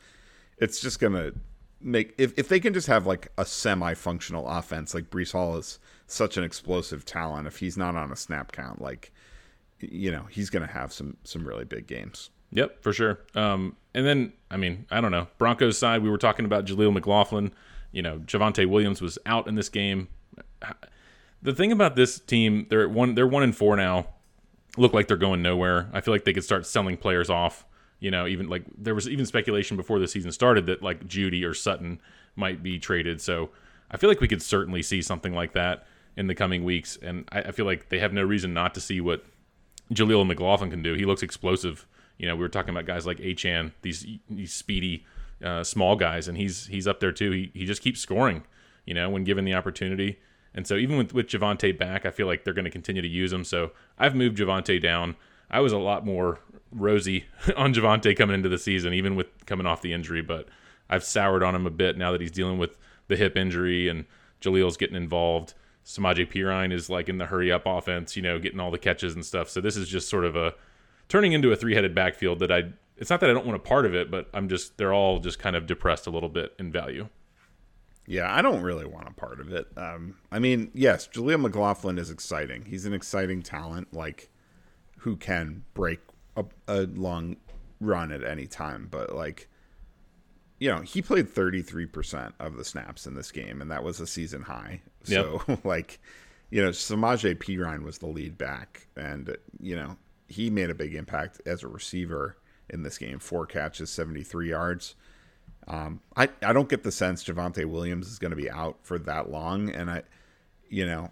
it's 0.57 0.81
just 0.81 0.99
gonna 0.99 1.33
make 1.79 2.15
if, 2.17 2.33
if 2.37 2.47
they 2.47 2.59
can 2.59 2.73
just 2.73 2.87
have 2.87 3.05
like 3.05 3.31
a 3.37 3.45
semi-functional 3.45 4.47
offense 4.47 4.95
like 4.95 5.11
Breece 5.11 5.33
Hall 5.33 5.57
is 5.57 5.77
such 6.07 6.37
an 6.37 6.43
explosive 6.43 7.05
talent 7.05 7.45
if 7.45 7.57
he's 7.59 7.77
not 7.77 7.95
on 7.95 8.11
a 8.11 8.15
snap 8.15 8.51
count 8.51 8.81
like 8.81 9.11
you 9.79 10.11
know 10.11 10.23
he's 10.23 10.49
gonna 10.49 10.65
have 10.65 10.91
some 10.91 11.17
some 11.23 11.47
really 11.47 11.65
big 11.65 11.85
games 11.85 12.31
Yep, 12.51 12.81
for 12.81 12.93
sure. 12.93 13.19
Um, 13.35 13.75
and 13.93 14.05
then, 14.05 14.33
I 14.49 14.57
mean, 14.57 14.85
I 14.89 15.01
don't 15.01 15.11
know. 15.11 15.27
Broncos 15.37 15.77
side, 15.77 16.01
we 16.01 16.09
were 16.09 16.17
talking 16.17 16.45
about 16.45 16.65
Jaleel 16.65 16.93
McLaughlin. 16.93 17.51
You 17.91 18.01
know, 18.01 18.19
Javonte 18.19 18.67
Williams 18.67 19.01
was 19.01 19.17
out 19.25 19.47
in 19.47 19.55
this 19.55 19.69
game. 19.69 20.07
The 21.41 21.53
thing 21.53 21.71
about 21.71 21.95
this 21.95 22.19
team, 22.19 22.67
they're 22.69 22.87
one, 22.87 23.15
they're 23.15 23.27
one 23.27 23.43
and 23.43 23.55
four 23.55 23.75
now. 23.75 24.07
Look 24.77 24.93
like 24.93 25.07
they're 25.07 25.17
going 25.17 25.41
nowhere. 25.41 25.89
I 25.93 26.01
feel 26.01 26.13
like 26.13 26.23
they 26.23 26.33
could 26.33 26.43
start 26.43 26.65
selling 26.65 26.97
players 26.97 27.29
off. 27.29 27.65
You 27.99 28.11
know, 28.11 28.27
even 28.27 28.47
like 28.47 28.63
there 28.77 28.93
was 28.93 29.09
even 29.09 29.25
speculation 29.25 29.75
before 29.75 29.97
the 29.97 30.07
season 30.07 30.31
started 30.31 30.67
that 30.67 30.83
like 30.83 31.07
Jeudy 31.07 31.43
or 31.43 31.55
Sutton 31.55 31.99
might 32.35 32.61
be 32.61 32.77
traded. 32.77 33.19
So 33.21 33.49
I 33.89 33.97
feel 33.97 34.09
like 34.09 34.21
we 34.21 34.27
could 34.27 34.43
certainly 34.43 34.83
see 34.83 35.01
something 35.01 35.33
like 35.33 35.53
that 35.53 35.87
in 36.15 36.27
the 36.27 36.35
coming 36.35 36.63
weeks. 36.63 36.97
And 37.01 37.27
I, 37.31 37.39
I 37.39 37.51
feel 37.51 37.65
like 37.65 37.89
they 37.89 37.97
have 37.99 38.13
no 38.13 38.23
reason 38.23 38.53
not 38.53 38.75
to 38.75 38.81
see 38.81 39.01
what 39.01 39.25
Jaleel 39.91 40.27
McLaughlin 40.27 40.69
can 40.69 40.83
do. 40.83 40.93
He 40.93 41.05
looks 41.05 41.23
explosive. 41.23 41.87
You 42.17 42.27
know, 42.27 42.35
we 42.35 42.41
were 42.41 42.49
talking 42.49 42.71
about 42.71 42.85
guys 42.85 43.05
like 43.05 43.17
Achane, 43.17 43.71
these 43.81 44.05
these 44.29 44.53
speedy 44.53 45.05
uh, 45.43 45.63
small 45.63 45.95
guys, 45.95 46.27
and 46.27 46.37
he's 46.37 46.67
he's 46.67 46.87
up 46.87 46.99
there 46.99 47.11
too. 47.11 47.31
He 47.31 47.51
he 47.53 47.65
just 47.65 47.81
keeps 47.81 47.99
scoring. 47.99 48.43
You 48.85 48.93
know, 48.93 49.09
when 49.09 49.23
given 49.23 49.45
the 49.45 49.53
opportunity. 49.53 50.19
And 50.53 50.65
so 50.65 50.75
even 50.75 50.97
with 50.97 51.13
with 51.13 51.27
Javonte 51.27 51.77
back, 51.77 52.05
I 52.05 52.11
feel 52.11 52.25
like 52.25 52.43
they're 52.43 52.53
going 52.53 52.65
to 52.65 52.71
continue 52.71 53.01
to 53.01 53.07
use 53.07 53.31
him. 53.31 53.43
So 53.43 53.71
I've 53.99 54.15
moved 54.15 54.37
Javonte 54.37 54.81
down. 54.81 55.15
I 55.49 55.59
was 55.59 55.71
a 55.71 55.77
lot 55.77 56.05
more 56.05 56.39
rosy 56.71 57.25
on 57.57 57.73
Javonte 57.73 58.15
coming 58.17 58.33
into 58.33 58.49
the 58.49 58.57
season, 58.57 58.93
even 58.93 59.15
with 59.15 59.27
coming 59.45 59.65
off 59.65 59.81
the 59.81 59.93
injury, 59.93 60.21
but 60.21 60.47
I've 60.89 61.03
soured 61.03 61.43
on 61.43 61.55
him 61.55 61.65
a 61.65 61.71
bit 61.71 61.97
now 61.97 62.11
that 62.11 62.21
he's 62.21 62.31
dealing 62.31 62.57
with 62.57 62.77
the 63.07 63.15
hip 63.15 63.37
injury 63.37 63.87
and 63.87 64.05
Jaleel's 64.41 64.77
getting 64.77 64.95
involved. 64.95 65.53
Samaje 65.85 66.29
Perine 66.31 66.73
is 66.73 66.89
like 66.89 67.07
in 67.07 67.17
the 67.17 67.27
hurry 67.27 67.51
up 67.51 67.65
offense, 67.65 68.15
you 68.15 68.21
know, 68.21 68.39
getting 68.39 68.59
all 68.59 68.71
the 68.71 68.77
catches 68.77 69.15
and 69.15 69.25
stuff. 69.25 69.49
So 69.49 69.61
this 69.61 69.77
is 69.77 69.87
just 69.87 70.09
sort 70.09 70.25
of 70.25 70.35
a 70.35 70.53
turning 71.09 71.33
into 71.33 71.51
a 71.51 71.55
three 71.55 71.75
headed 71.75 71.95
backfield 71.95 72.39
that 72.39 72.51
I. 72.51 72.71
It's 72.97 73.11
not 73.11 73.19
that 73.19 73.29
I 73.29 73.33
don't 73.33 73.45
want 73.45 73.55
a 73.55 73.59
part 73.59 73.85
of 73.85 73.93
it, 73.93 74.09
but 74.09 74.27
I'm 74.33 74.49
just 74.49 74.77
they're 74.77 74.93
all 74.93 75.19
just 75.19 75.37
kind 75.37 75.55
of 75.55 75.67
depressed 75.67 76.07
a 76.07 76.09
little 76.09 76.29
bit 76.29 76.53
in 76.57 76.71
value. 76.71 77.09
Yeah, 78.07 78.33
I 78.33 78.41
don't 78.41 78.61
really 78.61 78.85
want 78.85 79.07
a 79.07 79.13
part 79.13 79.41
of 79.41 79.51
it. 79.51 79.67
Um, 79.75 80.15
I 80.31 80.39
mean, 80.39 80.71
yes, 80.73 81.07
Jaleel 81.09 81.41
McLaughlin 81.41 81.99
is 81.99 82.09
exciting. 82.09 82.63
He's 82.65 82.85
an 82.85 82.93
exciting 82.93 83.43
talent, 83.43 83.93
like 83.93 84.29
who 84.99 85.17
can 85.17 85.63
break 85.73 85.99
a, 86.37 86.45
a 86.67 86.81
long 86.83 87.35
run 87.81 88.11
at 88.11 88.23
any 88.23 88.47
time. 88.47 88.87
But 88.89 89.13
like, 89.13 89.49
you 90.59 90.69
know, 90.69 90.81
he 90.81 91.01
played 91.01 91.27
33% 91.27 92.33
of 92.39 92.55
the 92.55 92.63
snaps 92.63 93.05
in 93.05 93.13
this 93.13 93.31
game, 93.31 93.61
and 93.61 93.69
that 93.71 93.83
was 93.83 93.99
a 93.99 94.07
season 94.07 94.41
high. 94.41 94.81
So, 95.03 95.41
yep. 95.47 95.59
like, 95.65 95.99
you 96.49 96.63
know, 96.63 96.69
Samaje 96.69 97.35
Perine 97.37 97.83
was 97.83 97.97
the 97.97 98.07
lead 98.07 98.37
back, 98.37 98.87
and, 98.95 99.35
you 99.59 99.75
know, 99.75 99.97
he 100.27 100.49
made 100.49 100.69
a 100.69 100.75
big 100.75 100.93
impact 100.93 101.41
as 101.45 101.63
a 101.63 101.67
receiver 101.67 102.37
in 102.69 102.83
this 102.83 102.97
game. 102.97 103.19
Four 103.19 103.45
catches, 103.45 103.89
73 103.89 104.49
yards. 104.49 104.95
Um, 105.67 106.01
I, 106.15 106.29
I 106.41 106.53
don't 106.53 106.69
get 106.69 106.83
the 106.83 106.91
sense 106.91 107.23
Javonte 107.23 107.65
Williams 107.65 108.07
is 108.07 108.19
going 108.19 108.31
to 108.31 108.37
be 108.37 108.49
out 108.49 108.77
for 108.83 108.97
that 108.99 109.29
long. 109.29 109.69
And 109.69 109.89
I, 109.89 110.03
you 110.69 110.85
know, 110.85 111.11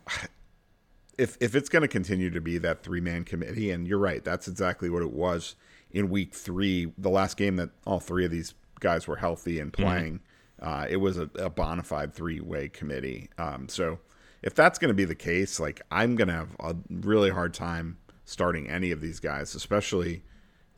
if, 1.18 1.38
if 1.40 1.56
it's 1.56 1.70
going 1.70 1.82
to 1.82 1.88
continue 1.88 2.30
to 2.30 2.42
be 2.42 2.58
that 2.60 2.84
three 2.84 3.02
man 3.02 3.24
committee, 3.24 3.72
and 3.72 3.88
you're 3.88 4.00
right, 4.00 4.24
that's 4.24 4.48
exactly 4.48 4.90
what 4.90 5.02
it 5.02 5.12
was 5.12 5.56
in 5.92 6.10
week 6.10 6.34
three, 6.34 6.92
the 6.98 7.10
last 7.10 7.38
game 7.38 7.56
that 7.58 7.70
all 7.86 8.00
three 8.00 8.26
of 8.26 8.32
these 8.32 8.54
guys 8.80 9.08
were 9.08 9.18
healthy 9.18 9.60
and 9.60 9.72
playing. 9.72 10.16
Mm-hmm. 10.16 10.68
Uh, 10.68 10.86
it 10.90 10.98
was 10.98 11.18
a, 11.18 11.30
a 11.38 11.50
bona 11.50 11.84
fide 11.84 12.14
three 12.14 12.40
way 12.40 12.70
committee. 12.70 13.30
Um, 13.38 13.68
so 13.68 14.00
if 14.42 14.56
that's 14.56 14.80
going 14.80 14.90
to 14.90 14.96
be 14.96 15.06
the 15.06 15.16
case, 15.16 15.60
like 15.60 15.82
I'm 15.92 16.16
going 16.16 16.28
to 16.30 16.34
have 16.34 16.56
a 16.60 16.76
really 16.90 17.30
hard 17.30 17.54
time 17.54 17.98
starting 18.26 18.70
any 18.70 18.92
of 18.92 19.02
these 19.02 19.20
guys, 19.20 19.56
especially 19.56 20.24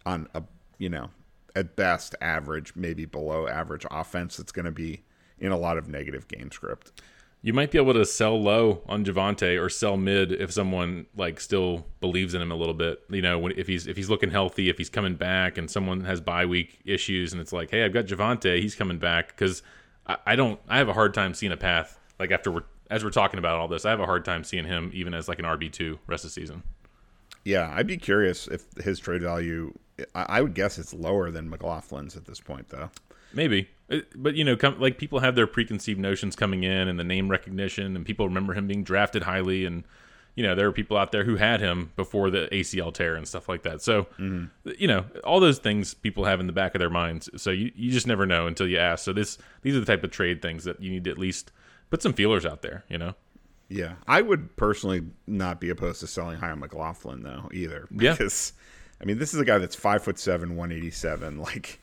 on 0.05 0.27
a, 0.33 0.43
you 0.77 0.89
know, 0.89 1.09
at 1.55 1.75
best 1.75 2.13
average, 2.21 2.73
maybe 2.75 3.05
below 3.05 3.47
average 3.47 3.85
offense 3.89 4.37
that's 4.37 4.51
going 4.51 4.65
to 4.65 4.71
be 4.71 5.03
in 5.39 5.51
a 5.51 5.57
lot 5.57 5.77
of 5.77 5.87
negative 5.87 6.27
game 6.27 6.51
script. 6.51 7.01
You 7.41 7.53
might 7.53 7.71
be 7.71 7.77
able 7.77 7.93
to 7.93 8.05
sell 8.05 8.41
low 8.41 8.81
on 8.87 9.05
Javonte 9.05 9.61
or 9.61 9.69
sell 9.69 9.95
mid 9.95 10.31
if 10.31 10.51
someone 10.51 11.05
like 11.15 11.39
still 11.39 11.85
believes 11.99 12.33
in 12.33 12.41
him 12.41 12.51
a 12.51 12.55
little 12.55 12.73
bit. 12.73 13.01
You 13.09 13.21
know, 13.21 13.47
if 13.47 13.67
he's 13.67 13.87
if 13.87 13.95
he's 13.95 14.09
looking 14.09 14.31
healthy, 14.31 14.69
if 14.69 14.77
he's 14.77 14.89
coming 14.89 15.15
back, 15.15 15.57
and 15.57 15.69
someone 15.69 16.03
has 16.03 16.19
bye 16.19 16.45
week 16.45 16.79
issues, 16.83 17.33
and 17.33 17.41
it's 17.41 17.53
like, 17.53 17.69
hey, 17.69 17.85
I've 17.85 17.93
got 17.93 18.05
Javonte, 18.05 18.59
he's 18.59 18.75
coming 18.75 18.97
back 18.97 19.29
because 19.29 19.61
I, 20.07 20.17
I 20.25 20.35
don't. 20.35 20.59
I 20.67 20.79
have 20.79 20.89
a 20.89 20.93
hard 20.93 21.13
time 21.13 21.33
seeing 21.33 21.51
a 21.51 21.57
path 21.57 21.99
like 22.19 22.31
after 22.31 22.51
we're 22.51 22.63
as 22.89 23.03
we're 23.03 23.11
talking 23.11 23.37
about 23.37 23.57
all 23.57 23.67
this. 23.67 23.85
I 23.85 23.91
have 23.91 23.99
a 23.99 24.05
hard 24.05 24.25
time 24.25 24.43
seeing 24.43 24.65
him 24.65 24.91
even 24.93 25.13
as 25.13 25.27
like 25.27 25.39
an 25.39 25.45
RB 25.45 25.71
two 25.71 25.99
rest 26.07 26.25
of 26.25 26.31
the 26.31 26.41
season. 26.41 26.63
Yeah, 27.47 27.71
I'd 27.73 27.87
be 27.87 27.95
curious 27.95 28.47
if 28.47 28.65
his 28.83 28.99
trade 28.99 29.21
value 29.21 29.73
I, 30.13 30.41
would 30.41 30.53
guess 30.53 30.77
it's 30.77 30.93
lower 30.93 31.31
than 31.31 31.49
McLaughlin's 31.49 32.17
at 32.17 32.25
this 32.25 32.41
point, 32.41 32.67
though. 32.67 32.89
Maybe, 33.33 33.69
uh, 33.89 33.99
but 34.15 34.35
you 34.35 34.43
know, 34.43 34.57
come, 34.57 34.79
like 34.81 34.97
people 34.97 35.19
have 35.19 35.35
their 35.35 35.47
preconceived 35.47 35.99
notions 35.99 36.35
coming 36.35 36.63
in, 36.63 36.89
and 36.89 36.99
the 36.99 37.05
name 37.05 37.29
recognition, 37.29 37.95
and 37.95 38.05
people 38.05 38.27
remember 38.27 38.53
him 38.53 38.67
being 38.67 38.83
drafted 38.83 39.23
highly, 39.23 39.63
and 39.63 39.85
you 40.35 40.43
know, 40.43 40.55
there 40.55 40.67
are 40.67 40.73
people 40.73 40.97
out 40.97 41.13
there 41.13 41.23
who 41.23 41.37
had 41.37 41.61
him 41.61 41.93
before 41.95 42.29
the 42.29 42.49
ACL 42.51 42.93
tear 42.93 43.15
and 43.15 43.25
stuff 43.25 43.47
like 43.47 43.63
that. 43.63 43.81
So, 43.81 44.03
mm-hmm. 44.19 44.45
you 44.77 44.87
know, 44.87 45.05
all 45.23 45.39
those 45.39 45.57
things 45.57 45.93
people 45.93 46.25
have 46.25 46.39
in 46.41 46.47
the 46.47 46.53
back 46.53 46.75
of 46.75 46.79
their 46.79 46.89
minds. 46.89 47.29
So 47.41 47.49
you, 47.49 47.71
you 47.75 47.91
just 47.91 48.07
never 48.07 48.25
know 48.25 48.45
until 48.45 48.67
you 48.67 48.77
ask. 48.77 49.05
So 49.05 49.13
this 49.13 49.37
these 49.61 49.75
are 49.75 49.79
the 49.79 49.85
type 49.85 50.03
of 50.03 50.11
trade 50.11 50.41
things 50.41 50.65
that 50.65 50.81
you 50.81 50.91
need 50.91 51.05
to 51.05 51.11
at 51.11 51.17
least 51.17 51.51
put 51.89 52.03
some 52.03 52.13
feelers 52.13 52.45
out 52.45 52.61
there. 52.61 52.83
You 52.89 52.97
know. 52.97 53.15
Yeah, 53.69 53.95
I 54.07 54.21
would 54.21 54.55
personally 54.55 55.03
not 55.25 55.59
be 55.59 55.69
opposed 55.69 55.99
to 55.99 56.07
selling 56.07 56.37
high 56.37 56.51
on 56.51 56.59
McLaughlin 56.59 57.23
though 57.23 57.49
either 57.53 57.87
because. 57.95 58.53
Yeah 58.55 58.63
I 58.99 59.05
mean, 59.05 59.19
this 59.19 59.33
is 59.33 59.39
a 59.39 59.45
guy 59.45 59.57
that's 59.57 59.75
five 59.75 60.03
foot 60.03 60.19
seven, 60.19 60.55
one 60.55 60.71
eighty 60.71 60.91
seven. 60.91 61.37
Like 61.47 61.79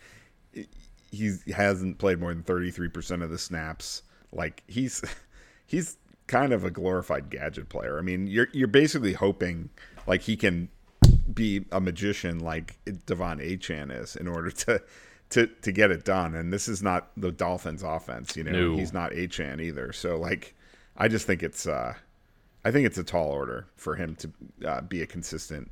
he 1.11 1.36
hasn't 1.55 1.98
played 1.98 2.19
more 2.19 2.35
than 2.35 2.43
thirty 2.43 2.70
three 2.70 2.89
percent 2.89 3.23
of 3.23 3.31
the 3.31 3.39
snaps. 3.39 4.02
Like 4.32 4.62
he's 4.66 5.02
he's 5.66 5.97
kind 6.27 6.52
of 6.52 6.65
a 6.65 6.70
glorified 6.70 7.31
gadget 7.31 7.69
player. 7.69 7.98
I 7.98 8.02
mean, 8.02 8.27
you're 8.27 8.48
you're 8.52 8.69
basically 8.69 9.12
hoping 9.12 9.70
like 10.06 10.23
he 10.23 10.36
can 10.36 10.69
be 11.32 11.65
a 11.73 11.81
magician 11.81 12.40
like 12.40 12.78
De'Von 12.85 13.40
Achane 13.40 13.97
is 13.97 14.16
in 14.16 14.27
order 14.28 14.51
to 14.51 14.82
to 15.31 15.47
to 15.47 15.73
get 15.73 15.90
it 15.90 16.05
done. 16.05 16.35
And 16.35 16.52
this 16.52 16.69
is 16.69 16.82
not 16.82 17.11
the 17.16 17.31
Dolphins' 17.31 17.82
offense. 17.82 18.36
You 18.36 18.44
know, 18.44 18.51
no. 18.51 18.77
he's 18.77 18.93
not 18.93 19.12
Achane 19.12 19.62
either. 19.62 19.93
So 19.93 20.19
like, 20.19 20.55
I 20.96 21.08
just 21.08 21.26
think 21.26 21.42
it's 21.42 21.66
uh, 21.66 21.94
I 22.64 22.70
think 22.70 22.86
it's 22.86 22.98
a 22.98 23.04
tall 23.04 23.28
order 23.28 23.66
for 23.76 23.96
him 23.96 24.16
to 24.16 24.32
uh, 24.66 24.80
be 24.82 25.02
a 25.02 25.06
consistent 25.06 25.70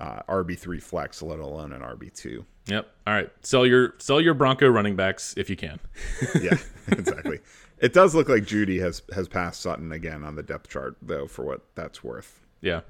uh, 0.00 0.20
RB 0.28 0.58
three 0.58 0.80
flex, 0.80 1.22
let 1.22 1.38
alone 1.38 1.72
an 1.72 1.82
RB 1.82 2.12
two. 2.12 2.44
Yep. 2.66 2.88
All 3.06 3.14
right. 3.14 3.30
Sell 3.42 3.66
your 3.66 3.94
sell 3.98 4.20
your 4.20 4.34
Bronco 4.34 4.68
running 4.68 4.96
backs 4.96 5.34
if 5.36 5.50
you 5.50 5.56
can. 5.56 5.80
yeah, 6.40 6.56
exactly. 6.88 7.40
It 7.78 7.92
does 7.92 8.14
look 8.14 8.28
like 8.28 8.44
Jeudy 8.44 8.80
has 8.80 9.02
has 9.14 9.28
passed 9.28 9.60
Sutton 9.60 9.92
again 9.92 10.22
on 10.24 10.36
the 10.36 10.42
depth 10.42 10.68
chart, 10.68 10.96
though, 11.02 11.26
for 11.26 11.44
what 11.44 11.62
that's 11.74 12.04
worth. 12.04 12.40
Yeah. 12.60 12.82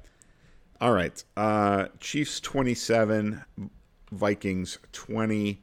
All 0.81 0.93
right. 0.93 1.23
Uh, 1.37 1.87
Chiefs 2.01 2.41
twenty 2.41 2.75
seven, 2.75 3.43
Vikings 4.11 4.79
twenty. 4.93 5.63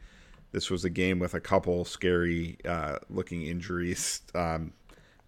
This 0.52 0.72
was 0.72 0.84
a 0.84 0.90
game 0.90 1.20
with 1.20 1.36
a 1.36 1.40
couple 1.40 1.86
scary 1.86 2.58
uh, 2.66 2.98
looking 3.10 3.44
injuries, 3.44 4.22
um, 4.34 4.74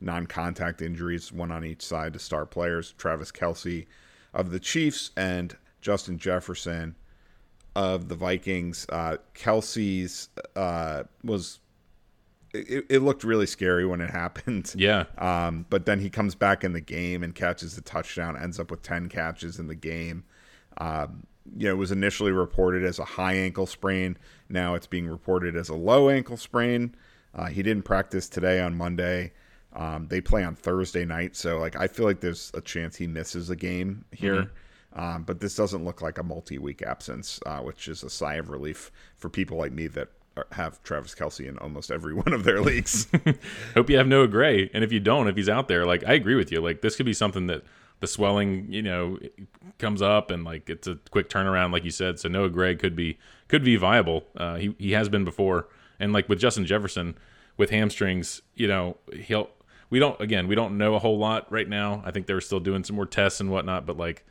non 0.02 0.26
contact 0.26 0.82
injuries, 0.82 1.32
one 1.32 1.52
on 1.52 1.64
each 1.64 1.82
side 1.82 2.14
to 2.14 2.20
star 2.20 2.46
players. 2.46 2.94
Travis 2.98 3.32
Kelce 3.32 3.86
of 4.34 4.52
the 4.52 4.60
Chiefs 4.60 5.12
and 5.16 5.56
Justin 5.82 6.18
Jefferson 6.18 6.96
of 7.76 8.10
the 8.10 8.16
Vikings. 8.16 8.86
Uh, 8.90 9.18
Kelce's 9.34 10.30
uh, 10.56 11.04
was 11.24 11.60
it, 12.54 12.86
it 12.90 13.00
looked 13.00 13.24
really 13.24 13.46
scary 13.46 13.86
when 13.86 14.02
it 14.02 14.10
happened. 14.12 14.74
Yeah. 14.76 15.06
Um, 15.18 15.66
but 15.70 15.86
then 15.86 16.00
he 16.00 16.10
comes 16.10 16.36
back 16.36 16.64
in 16.64 16.74
the 16.74 16.82
game 16.82 17.24
and 17.24 17.34
catches 17.34 17.76
the 17.76 17.82
touchdown, 17.82 18.38
ends 18.38 18.60
up 18.60 18.72
with 18.72 18.82
10 18.82 19.10
catches 19.10 19.60
in 19.60 19.68
the 19.68 19.76
game. 19.76 20.24
Um, 20.78 21.24
you 21.58 21.68
know, 21.68 21.74
it 21.74 21.78
was 21.78 21.92
initially 21.92 22.32
reported 22.32 22.84
as 22.84 23.00
a 23.00 23.06
high 23.06 23.34
ankle 23.34 23.66
sprain. 23.66 24.18
Now 24.50 24.76
it's 24.76 24.88
being 24.88 25.08
reported 25.08 25.56
as 25.56 25.70
a 25.70 25.76
low 25.76 26.10
ankle 26.10 26.38
sprain. 26.38 26.96
Uh, 27.34 27.48
he 27.48 27.64
didn't 27.64 27.84
practice 27.84 28.28
today 28.28 28.60
on 28.60 28.76
Monday. 28.76 29.32
Um, 29.74 30.08
they 30.08 30.20
play 30.22 30.44
on 30.44 30.56
Thursday 30.56 31.06
night, 31.06 31.36
so 31.36 31.58
like 31.60 31.76
I 31.76 31.88
feel 31.88 32.06
like 32.06 32.20
there's 32.20 32.52
a 32.54 32.62
chance 32.62 32.96
he 32.96 33.08
misses 33.08 33.50
a 33.50 33.56
game 33.56 34.06
here. 34.12 34.52
Um, 34.94 35.24
but 35.24 35.40
this 35.40 35.56
doesn't 35.56 35.86
look 35.86 36.02
like 36.02 36.18
a 36.18 36.24
multi-week 36.24 36.82
absence, 36.82 37.40
uh, 37.46 37.60
which 37.60 37.88
is 37.88 38.04
a 38.04 38.10
sigh 38.10 38.36
of 38.36 38.50
relief 38.50 38.92
for 39.16 39.30
people 39.30 39.58
like 39.58 39.72
me 39.72 39.88
that 39.88 40.10
are, 40.36 40.48
have 40.52 40.84
Travis 40.84 41.16
Kelce 41.16 41.48
in 41.48 41.58
almost 41.60 41.92
every 41.92 42.14
one 42.26 42.34
of 42.34 42.44
their 42.44 42.62
leagues. 42.62 43.08
Hope 43.74 43.90
you 43.90 43.98
have 43.98 44.08
Noah 44.08 44.28
Gray, 44.28 44.70
and 44.74 44.84
if 44.84 44.92
you 44.92 45.00
don't, 45.00 45.28
if 45.28 45.36
he's 45.36 45.50
out 45.50 45.68
there, 45.68 45.86
like 45.86 46.04
I 46.06 46.14
agree 46.14 46.36
with 46.36 46.52
you. 46.52 46.62
Like 46.62 46.82
this 46.82 46.96
could 46.96 47.06
be 47.06 47.14
something 47.14 47.48
that 47.48 47.64
the 48.02 48.08
swelling, 48.08 48.66
you 48.72 48.82
know, 48.82 49.20
comes 49.78 50.02
up 50.02 50.32
and 50.32 50.44
like 50.44 50.70
it's 50.70 50.88
a 50.88 50.96
quick 51.12 51.30
turnaround, 51.30 51.72
like 51.72 51.86
you 51.86 51.92
said. 51.92 52.20
So 52.20 52.28
Noah 52.28 52.50
Gray 52.50 52.76
could 52.76 52.96
be 52.96 53.18
could 53.48 53.64
be 53.64 53.78
viable. 53.78 54.26
Uh, 54.36 54.56
he 54.56 54.76
he 54.78 54.92
has 54.92 55.08
been 55.08 55.24
before, 55.24 55.68
and 56.00 56.12
like 56.12 56.28
with 56.28 56.40
Justin 56.40 56.66
Jefferson 56.66 57.16
with 57.58 57.70
hamstrings, 57.70 58.42
you 58.56 58.68
know, 58.68 58.98
he'll. 59.14 59.50
We 59.92 60.00
don't 60.00 60.20
again. 60.20 60.48
We 60.48 60.56
don't 60.56 60.80
know 60.80 60.96
a 60.96 61.00
whole 61.00 61.20
lot 61.20 61.52
right 61.52 61.70
now. 61.70 62.02
I 62.04 62.10
think 62.10 62.26
they're 62.26 62.42
still 62.42 62.60
doing 62.60 62.84
some 62.84 62.96
more 62.96 63.06
tests 63.06 63.40
and 63.40 63.52
whatnot, 63.52 63.86
but 63.86 63.98
like 63.98 64.26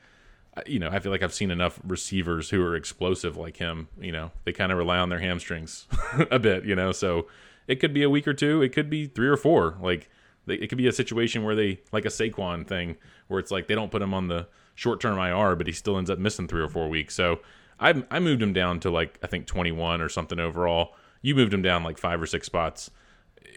you 0.66 0.78
know, 0.78 0.88
I 0.88 0.98
feel 0.98 1.12
like 1.12 1.22
I've 1.22 1.32
seen 1.32 1.50
enough 1.50 1.80
receivers 1.86 2.50
who 2.50 2.62
are 2.64 2.74
explosive 2.74 3.36
like 3.36 3.58
him. 3.58 3.88
You 4.00 4.12
know, 4.12 4.32
they 4.44 4.52
kind 4.52 4.72
of 4.72 4.78
rely 4.78 4.98
on 4.98 5.08
their 5.08 5.20
hamstrings 5.20 5.86
a 6.30 6.38
bit. 6.38 6.64
You 6.64 6.74
know, 6.74 6.92
so 6.92 7.28
it 7.68 7.76
could 7.76 7.94
be 7.94 8.02
a 8.02 8.10
week 8.10 8.26
or 8.26 8.34
two. 8.34 8.62
It 8.62 8.72
could 8.72 8.90
be 8.90 9.06
three 9.06 9.28
or 9.28 9.36
four. 9.36 9.76
Like 9.80 10.10
they, 10.46 10.54
it 10.54 10.68
could 10.68 10.78
be 10.78 10.88
a 10.88 10.92
situation 10.92 11.44
where 11.44 11.54
they 11.54 11.80
like 11.92 12.04
a 12.04 12.08
Saquon 12.08 12.66
thing 12.66 12.96
where 13.28 13.38
it's 13.38 13.50
like 13.50 13.68
they 13.68 13.74
don't 13.74 13.90
put 13.90 14.02
him 14.02 14.12
on 14.12 14.28
the 14.28 14.48
short 14.74 15.00
term 15.00 15.18
IR, 15.18 15.56
but 15.56 15.66
he 15.66 15.72
still 15.72 15.96
ends 15.96 16.10
up 16.10 16.18
missing 16.18 16.48
three 16.48 16.62
or 16.62 16.68
four 16.68 16.88
weeks. 16.88 17.14
So 17.14 17.40
I 17.78 18.02
I 18.10 18.18
moved 18.18 18.42
him 18.42 18.52
down 18.52 18.80
to 18.80 18.90
like 18.90 19.18
I 19.22 19.26
think 19.26 19.46
21 19.46 20.00
or 20.00 20.08
something 20.08 20.40
overall. 20.40 20.94
You 21.22 21.34
moved 21.34 21.52
him 21.52 21.62
down 21.62 21.84
like 21.84 21.98
five 21.98 22.20
or 22.20 22.26
six 22.26 22.46
spots. 22.46 22.90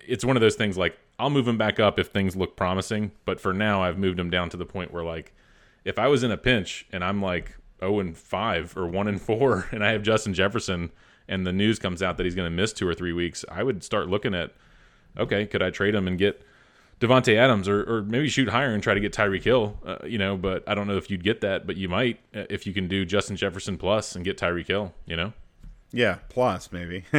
It's 0.08 0.26
one 0.26 0.36
of 0.36 0.42
those 0.42 0.56
things 0.56 0.78
like 0.78 0.98
I'll 1.20 1.30
move 1.30 1.48
him 1.48 1.58
back 1.58 1.80
up 1.80 2.00
if 2.00 2.08
things 2.08 2.36
look 2.36 2.56
promising, 2.56 3.12
but 3.26 3.40
for 3.40 3.54
now 3.54 3.84
I've 3.84 3.98
moved 3.98 4.20
him 4.20 4.30
down 4.30 4.50
to 4.50 4.58
the 4.58 4.66
point 4.66 4.92
where 4.92 5.04
like 5.04 5.34
if 5.86 6.00
I 6.00 6.08
was 6.08 6.24
in 6.24 6.32
a 6.32 6.38
pinch 6.38 6.86
and 6.92 7.04
I'm 7.04 7.22
like 7.22 7.58
0 7.80 8.00
and 8.00 8.18
5 8.18 8.78
or 8.78 8.88
1 8.88 9.08
and 9.08 9.22
4 9.22 9.70
and 9.72 9.84
I 9.84 9.92
have 9.92 10.04
Justin 10.04 10.34
Jefferson 10.34 10.92
and 11.28 11.48
the 11.48 11.54
news 11.54 11.80
comes 11.80 12.02
out 12.02 12.18
that 12.18 12.26
he's 12.26 12.36
going 12.36 12.50
to 12.50 12.56
miss 12.56 12.74
2 12.74 12.88
or 12.88 12.94
3 12.94 13.14
weeks, 13.14 13.46
I 13.50 13.64
would 13.64 13.84
start 13.84 14.10
looking 14.10 14.34
at 14.34 14.54
okay, 15.18 15.46
could 15.46 15.62
I 15.62 15.70
trade 15.70 15.94
him 15.94 16.08
and 16.08 16.18
get 16.18 16.44
Davante 17.00 17.36
Adams 17.36 17.68
or, 17.68 17.84
or 17.84 18.02
maybe 18.02 18.30
shoot 18.30 18.50
higher 18.50 18.74
and 18.74 18.82
try 18.82 18.94
to 18.94 19.00
get 19.00 19.14
Tyreek 19.14 19.44
Hill, 19.44 19.78
uh, 19.86 19.98
you 20.06 20.18
know, 20.18 20.38
but 20.38 20.64
I 20.68 20.74
don't 20.74 20.88
know 20.88 20.98
if 20.98 21.12
you'd 21.12 21.24
get 21.24 21.42
that, 21.42 21.68
but 21.68 21.76
you 21.76 21.90
might 21.90 22.20
uh, 22.36 22.46
if 22.50 22.66
you 22.66 22.74
can 22.74 22.88
do 22.88 23.06
Justin 23.06 23.36
Jefferson 23.36 23.78
plus 23.78 24.16
and 24.16 24.24
get 24.24 24.38
Tyreek 24.38 24.68
Hill, 24.68 24.94
you 25.06 25.16
know. 25.18 25.34
Yeah, 25.94 26.18
plus 26.30 26.72
maybe. 26.72 27.06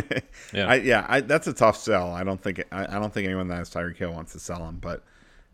Yeah. 0.52 0.66
I, 0.66 0.74
yeah, 0.76 1.06
I, 1.08 1.20
that's 1.20 1.46
a 1.46 1.52
tough 1.52 1.76
sell. 1.76 2.10
I 2.12 2.22
don't 2.24 2.40
think 2.42 2.62
I, 2.72 2.84
I 2.96 2.98
don't 2.98 3.12
think 3.14 3.26
anyone 3.26 3.48
that 3.48 3.56
has 3.56 3.70
Tyreek 3.70 3.96
Hill 3.96 4.12
wants 4.12 4.32
to 4.32 4.38
sell 4.40 4.66
him, 4.68 4.78
but 4.80 5.02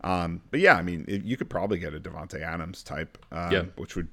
um, 0.03 0.41
but 0.51 0.59
yeah, 0.59 0.75
I 0.75 0.81
mean, 0.81 1.05
it, 1.07 1.23
you 1.23 1.37
could 1.37 1.49
probably 1.49 1.77
get 1.79 1.93
a 1.93 1.99
Davante 1.99 2.41
Adams 2.41 2.81
type, 2.83 3.17
um, 3.31 3.51
Yeah. 3.51 3.63
which 3.77 3.95
would 3.95 4.07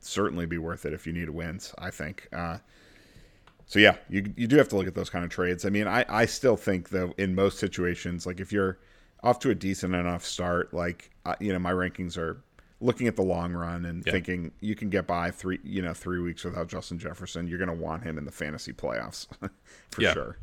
certainly 0.00 0.46
be 0.46 0.56
worth 0.58 0.86
it 0.86 0.92
if 0.94 1.06
you 1.06 1.12
need 1.12 1.28
wins. 1.30 1.74
I 1.78 1.90
think. 1.90 2.28
Uh, 2.32 2.58
so 3.66 3.78
yeah, 3.78 3.96
you 4.08 4.32
you 4.36 4.46
do 4.46 4.56
have 4.56 4.68
to 4.70 4.76
look 4.76 4.86
at 4.86 4.94
those 4.94 5.10
kind 5.10 5.24
of 5.24 5.30
trades. 5.30 5.64
I 5.64 5.70
mean, 5.70 5.86
I 5.86 6.04
I 6.08 6.26
still 6.26 6.56
think 6.56 6.88
though 6.90 7.14
in 7.18 7.34
most 7.34 7.58
situations, 7.58 8.26
like 8.26 8.40
if 8.40 8.52
you're 8.52 8.78
off 9.22 9.38
to 9.40 9.50
a 9.50 9.54
decent 9.54 9.94
enough 9.94 10.24
start, 10.24 10.72
like 10.74 11.10
uh, 11.26 11.34
you 11.40 11.52
know, 11.52 11.58
my 11.58 11.72
rankings 11.72 12.16
are 12.18 12.42
looking 12.84 13.06
at 13.08 13.16
the 13.16 13.22
long 13.22 13.52
run 13.54 13.84
and 13.84 14.04
Yeah. 14.06 14.12
thinking 14.12 14.52
you 14.60 14.74
can 14.74 14.90
get 14.90 15.06
by 15.06 15.30
three 15.30 15.58
you 15.64 15.80
know 15.82 15.94
three 15.94 16.20
weeks 16.20 16.44
without 16.44 16.68
Justin 16.68 16.98
Jefferson. 16.98 17.48
You're 17.48 17.58
going 17.58 17.68
to 17.76 17.82
want 17.84 18.02
him 18.04 18.18
in 18.18 18.24
the 18.24 18.30
fantasy 18.32 18.72
playoffs 18.72 19.26
for 19.90 20.00
Yeah. 20.02 20.12
sure. 20.12 20.38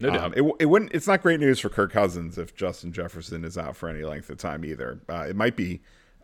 No 0.00 0.10
doubt. 0.10 0.24
Um, 0.24 0.32
it, 0.36 0.54
it 0.60 0.66
wouldn't. 0.66 0.92
It's 0.94 1.08
not 1.08 1.22
great 1.22 1.40
news 1.40 1.58
for 1.58 1.68
Kirk 1.70 1.90
Cousins 1.92 2.38
if 2.38 2.54
Justin 2.54 2.92
Jefferson 2.92 3.44
is 3.44 3.58
out 3.58 3.74
for 3.76 3.88
any 3.88 4.04
length 4.04 4.30
of 4.30 4.38
time 4.38 4.64
either. 4.64 5.00
Uh, 5.08 5.26
it 5.28 5.34
might 5.34 5.56
be 5.56 5.80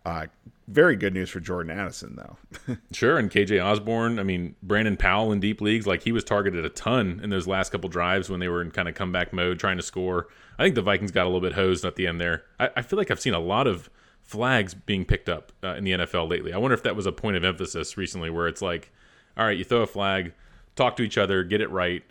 uh, 0.06 0.26
very 0.68 0.94
good 0.94 1.12
news 1.14 1.28
for 1.30 1.40
Jordan 1.40 1.76
Addison 1.76 2.14
though. 2.14 2.76
Sure, 2.92 3.18
and 3.18 3.30
KJ 3.30 3.64
Osborn. 3.64 4.18
I 4.20 4.22
mean, 4.22 4.54
Brandon 4.62 4.96
Powell 4.96 5.32
in 5.32 5.40
deep 5.40 5.60
leagues, 5.60 5.86
like 5.88 6.02
he 6.04 6.12
was 6.12 6.22
targeted 6.22 6.64
a 6.64 6.68
ton 6.68 7.20
in 7.24 7.30
those 7.30 7.48
last 7.48 7.72
couple 7.72 7.88
drives 7.88 8.30
when 8.30 8.38
they 8.38 8.46
were 8.48 8.62
in 8.62 8.70
kind 8.70 8.88
of 8.88 8.94
comeback 8.94 9.32
mode 9.32 9.58
trying 9.58 9.78
to 9.78 9.82
score. 9.82 10.28
I 10.58 10.62
think 10.62 10.76
the 10.76 10.82
Vikings 10.82 11.10
got 11.10 11.24
a 11.24 11.28
little 11.30 11.40
bit 11.40 11.54
hosed 11.54 11.84
at 11.84 11.96
the 11.96 12.06
end 12.06 12.20
there. 12.20 12.44
I, 12.60 12.70
I 12.76 12.82
feel 12.82 12.96
like 12.96 13.10
I've 13.10 13.18
seen 13.20 13.34
a 13.34 13.40
lot 13.40 13.66
of 13.66 13.90
flags 14.24 14.74
being 14.74 15.04
picked 15.04 15.28
up 15.28 15.52
uh, 15.62 15.74
in 15.74 15.84
the 15.84 15.92
NFL 15.92 16.28
lately. 16.28 16.52
I 16.52 16.58
wonder 16.58 16.74
if 16.74 16.82
that 16.82 16.96
was 16.96 17.06
a 17.06 17.12
point 17.12 17.36
of 17.36 17.44
emphasis 17.44 17.96
recently 17.96 18.30
where 18.30 18.48
it's 18.48 18.62
like, 18.62 18.90
all 19.36 19.44
right, 19.44 19.56
you 19.56 19.64
throw 19.64 19.82
a 19.82 19.86
flag, 19.86 20.32
talk 20.76 20.96
to 20.96 21.02
each 21.02 21.18
other, 21.18 21.44
get 21.44 21.60
it 21.60 21.70
right. 21.70 22.02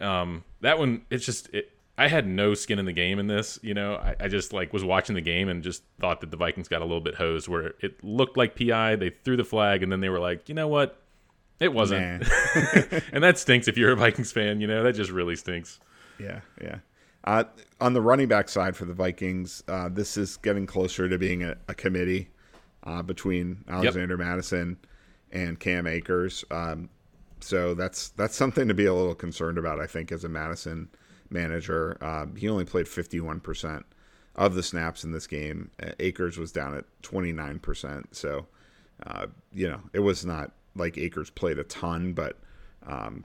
Um, 0.00 0.44
that 0.60 0.78
one, 0.78 1.04
it's 1.10 1.26
just, 1.26 1.52
it, 1.52 1.72
I 1.98 2.08
had 2.08 2.26
no 2.26 2.54
skin 2.54 2.78
in 2.78 2.84
the 2.84 2.92
game 2.92 3.18
in 3.18 3.26
this. 3.26 3.58
You 3.62 3.74
know, 3.74 3.96
I, 3.96 4.14
I 4.20 4.28
just 4.28 4.52
like 4.52 4.72
was 4.72 4.84
watching 4.84 5.14
the 5.14 5.20
game 5.20 5.48
and 5.48 5.62
just 5.62 5.82
thought 6.00 6.20
that 6.20 6.30
the 6.30 6.36
Vikings 6.36 6.68
got 6.68 6.82
a 6.82 6.84
little 6.84 7.00
bit 7.00 7.16
hosed 7.16 7.48
where 7.48 7.74
it 7.80 8.02
looked 8.04 8.36
like 8.36 8.56
PI. 8.56 8.96
They 8.96 9.10
threw 9.10 9.36
the 9.36 9.44
flag 9.44 9.82
and 9.82 9.90
then 9.90 10.00
they 10.00 10.08
were 10.08 10.20
like, 10.20 10.48
you 10.48 10.54
know 10.54 10.68
what? 10.68 11.02
It 11.58 11.72
wasn't. 11.72 12.22
and 13.12 13.24
that 13.24 13.38
stinks 13.38 13.66
if 13.66 13.78
you're 13.78 13.92
a 13.92 13.96
Vikings 13.96 14.30
fan, 14.30 14.60
you 14.60 14.66
know, 14.66 14.82
that 14.82 14.94
just 14.94 15.10
really 15.10 15.36
stinks. 15.36 15.80
yeah, 16.20 16.40
yeah. 16.62 16.78
Uh, 17.26 17.44
on 17.80 17.92
the 17.92 18.00
running 18.00 18.28
back 18.28 18.48
side 18.48 18.76
for 18.76 18.84
the 18.84 18.94
Vikings, 18.94 19.62
uh, 19.68 19.88
this 19.88 20.16
is 20.16 20.36
getting 20.36 20.66
closer 20.66 21.08
to 21.08 21.18
being 21.18 21.42
a, 21.42 21.56
a 21.68 21.74
committee 21.74 22.28
uh, 22.84 23.02
between 23.02 23.64
Alexander 23.68 24.16
Mattison 24.16 24.78
and 25.32 25.58
Cam 25.58 25.86
Akers. 25.86 26.44
Um, 26.50 26.88
so 27.40 27.74
that's 27.74 28.10
that's 28.10 28.36
something 28.36 28.68
to 28.68 28.74
be 28.74 28.86
a 28.86 28.94
little 28.94 29.14
concerned 29.14 29.58
about. 29.58 29.80
I 29.80 29.86
think 29.86 30.12
as 30.12 30.24
a 30.24 30.28
Mattison 30.28 30.88
manager, 31.28 32.02
um, 32.02 32.36
he 32.36 32.48
only 32.48 32.64
played 32.64 32.88
fifty 32.88 33.20
one 33.20 33.40
percent 33.40 33.84
of 34.36 34.54
the 34.54 34.62
snaps 34.62 35.04
in 35.04 35.12
this 35.12 35.26
game. 35.26 35.70
Uh, 35.82 35.92
Akers 35.98 36.38
was 36.38 36.52
down 36.52 36.76
at 36.76 36.84
twenty 37.02 37.32
nine 37.32 37.58
percent. 37.58 38.14
So 38.14 38.46
uh, 39.06 39.26
you 39.52 39.68
know 39.68 39.80
it 39.92 40.00
was 40.00 40.24
not 40.24 40.52
like 40.76 40.96
Akers 40.96 41.30
played 41.30 41.58
a 41.58 41.64
ton, 41.64 42.12
but 42.12 42.38
um, 42.86 43.24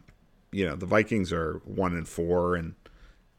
you 0.52 0.66
know 0.66 0.76
the 0.76 0.86
Vikings 0.86 1.32
are 1.32 1.62
one 1.66 1.96
and 1.96 2.08
four, 2.08 2.56
and 2.56 2.74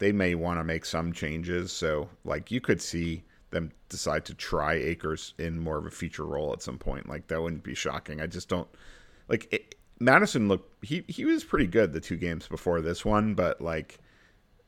they 0.03 0.13
may 0.13 0.35
want 0.35 0.59
to 0.59 0.65
make 0.65 0.85
some 0.85 1.13
changes. 1.13 1.71
So 1.71 2.09
like 2.25 2.51
you 2.51 2.61
could 2.61 2.83
see 2.83 3.23
them 3.51 3.71
decide 3.89 4.25
to 4.25 4.35
try 4.35 4.75
Akers 4.75 5.35
in 5.39 5.61
more 5.61 5.79
of 5.79 5.87
a 5.87 5.91
feature 5.91 6.25
role 6.25 6.53
at 6.53 6.61
some 6.61 6.77
point. 6.77 7.09
Like 7.09 7.29
that 7.29 7.41
wouldn't 7.41 7.63
be 7.63 7.75
shocking. 7.75 8.21
I 8.21 8.27
just 8.27 8.49
don't 8.49 8.69
like 9.29 9.47
it, 9.53 9.77
Mattison 10.01 10.49
looked 10.49 10.85
he 10.85 11.05
he 11.07 11.25
was 11.25 11.45
pretty 11.45 11.69
good 11.69 11.93
the 11.93 12.01
two 12.01 12.17
games 12.17 12.49
before 12.49 12.81
this 12.81 13.05
one, 13.05 13.35
but 13.35 13.61
like 13.61 14.01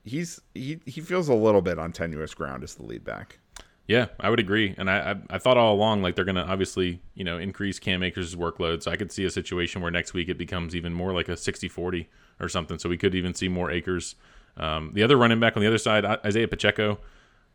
he's 0.04 0.40
he 0.54 0.78
he 0.86 1.00
feels 1.00 1.28
a 1.28 1.34
little 1.34 1.62
bit 1.62 1.80
on 1.80 1.90
tenuous 1.90 2.32
ground 2.32 2.62
as 2.62 2.76
the 2.76 2.84
lead 2.84 3.02
back. 3.02 3.40
Yeah, 3.86 4.06
I 4.18 4.30
would 4.30 4.40
agree. 4.40 4.74
And 4.78 4.88
I, 4.88 5.12
I, 5.12 5.34
I 5.34 5.38
thought 5.38 5.58
all 5.58 5.74
along 5.74 6.00
like 6.00 6.14
they're 6.14 6.24
to 6.24 6.46
obviously, 6.46 7.02
you 7.14 7.22
know, 7.22 7.36
increase 7.36 7.78
Cam 7.78 8.02
Akers' 8.02 8.34
workload. 8.34 8.82
So 8.82 8.90
I 8.90 8.96
could 8.96 9.12
see 9.12 9.26
a 9.26 9.30
situation 9.30 9.82
where 9.82 9.90
next 9.90 10.14
week 10.14 10.30
it 10.30 10.38
becomes 10.38 10.74
even 10.74 10.94
more 10.94 11.12
like 11.12 11.28
a 11.28 11.36
60 11.36 11.68
40 11.68 12.08
or 12.40 12.48
something. 12.48 12.78
So 12.78 12.88
we 12.88 12.96
could 12.96 13.14
even 13.14 13.34
see 13.34 13.48
more 13.48 13.70
Akers. 13.70 14.14
Um, 14.56 14.92
the 14.94 15.02
other 15.02 15.16
running 15.16 15.40
back 15.40 15.56
on 15.56 15.62
the 15.62 15.66
other 15.66 15.78
side, 15.78 16.04
Isaiah 16.04 16.48
Pacheco, 16.48 16.98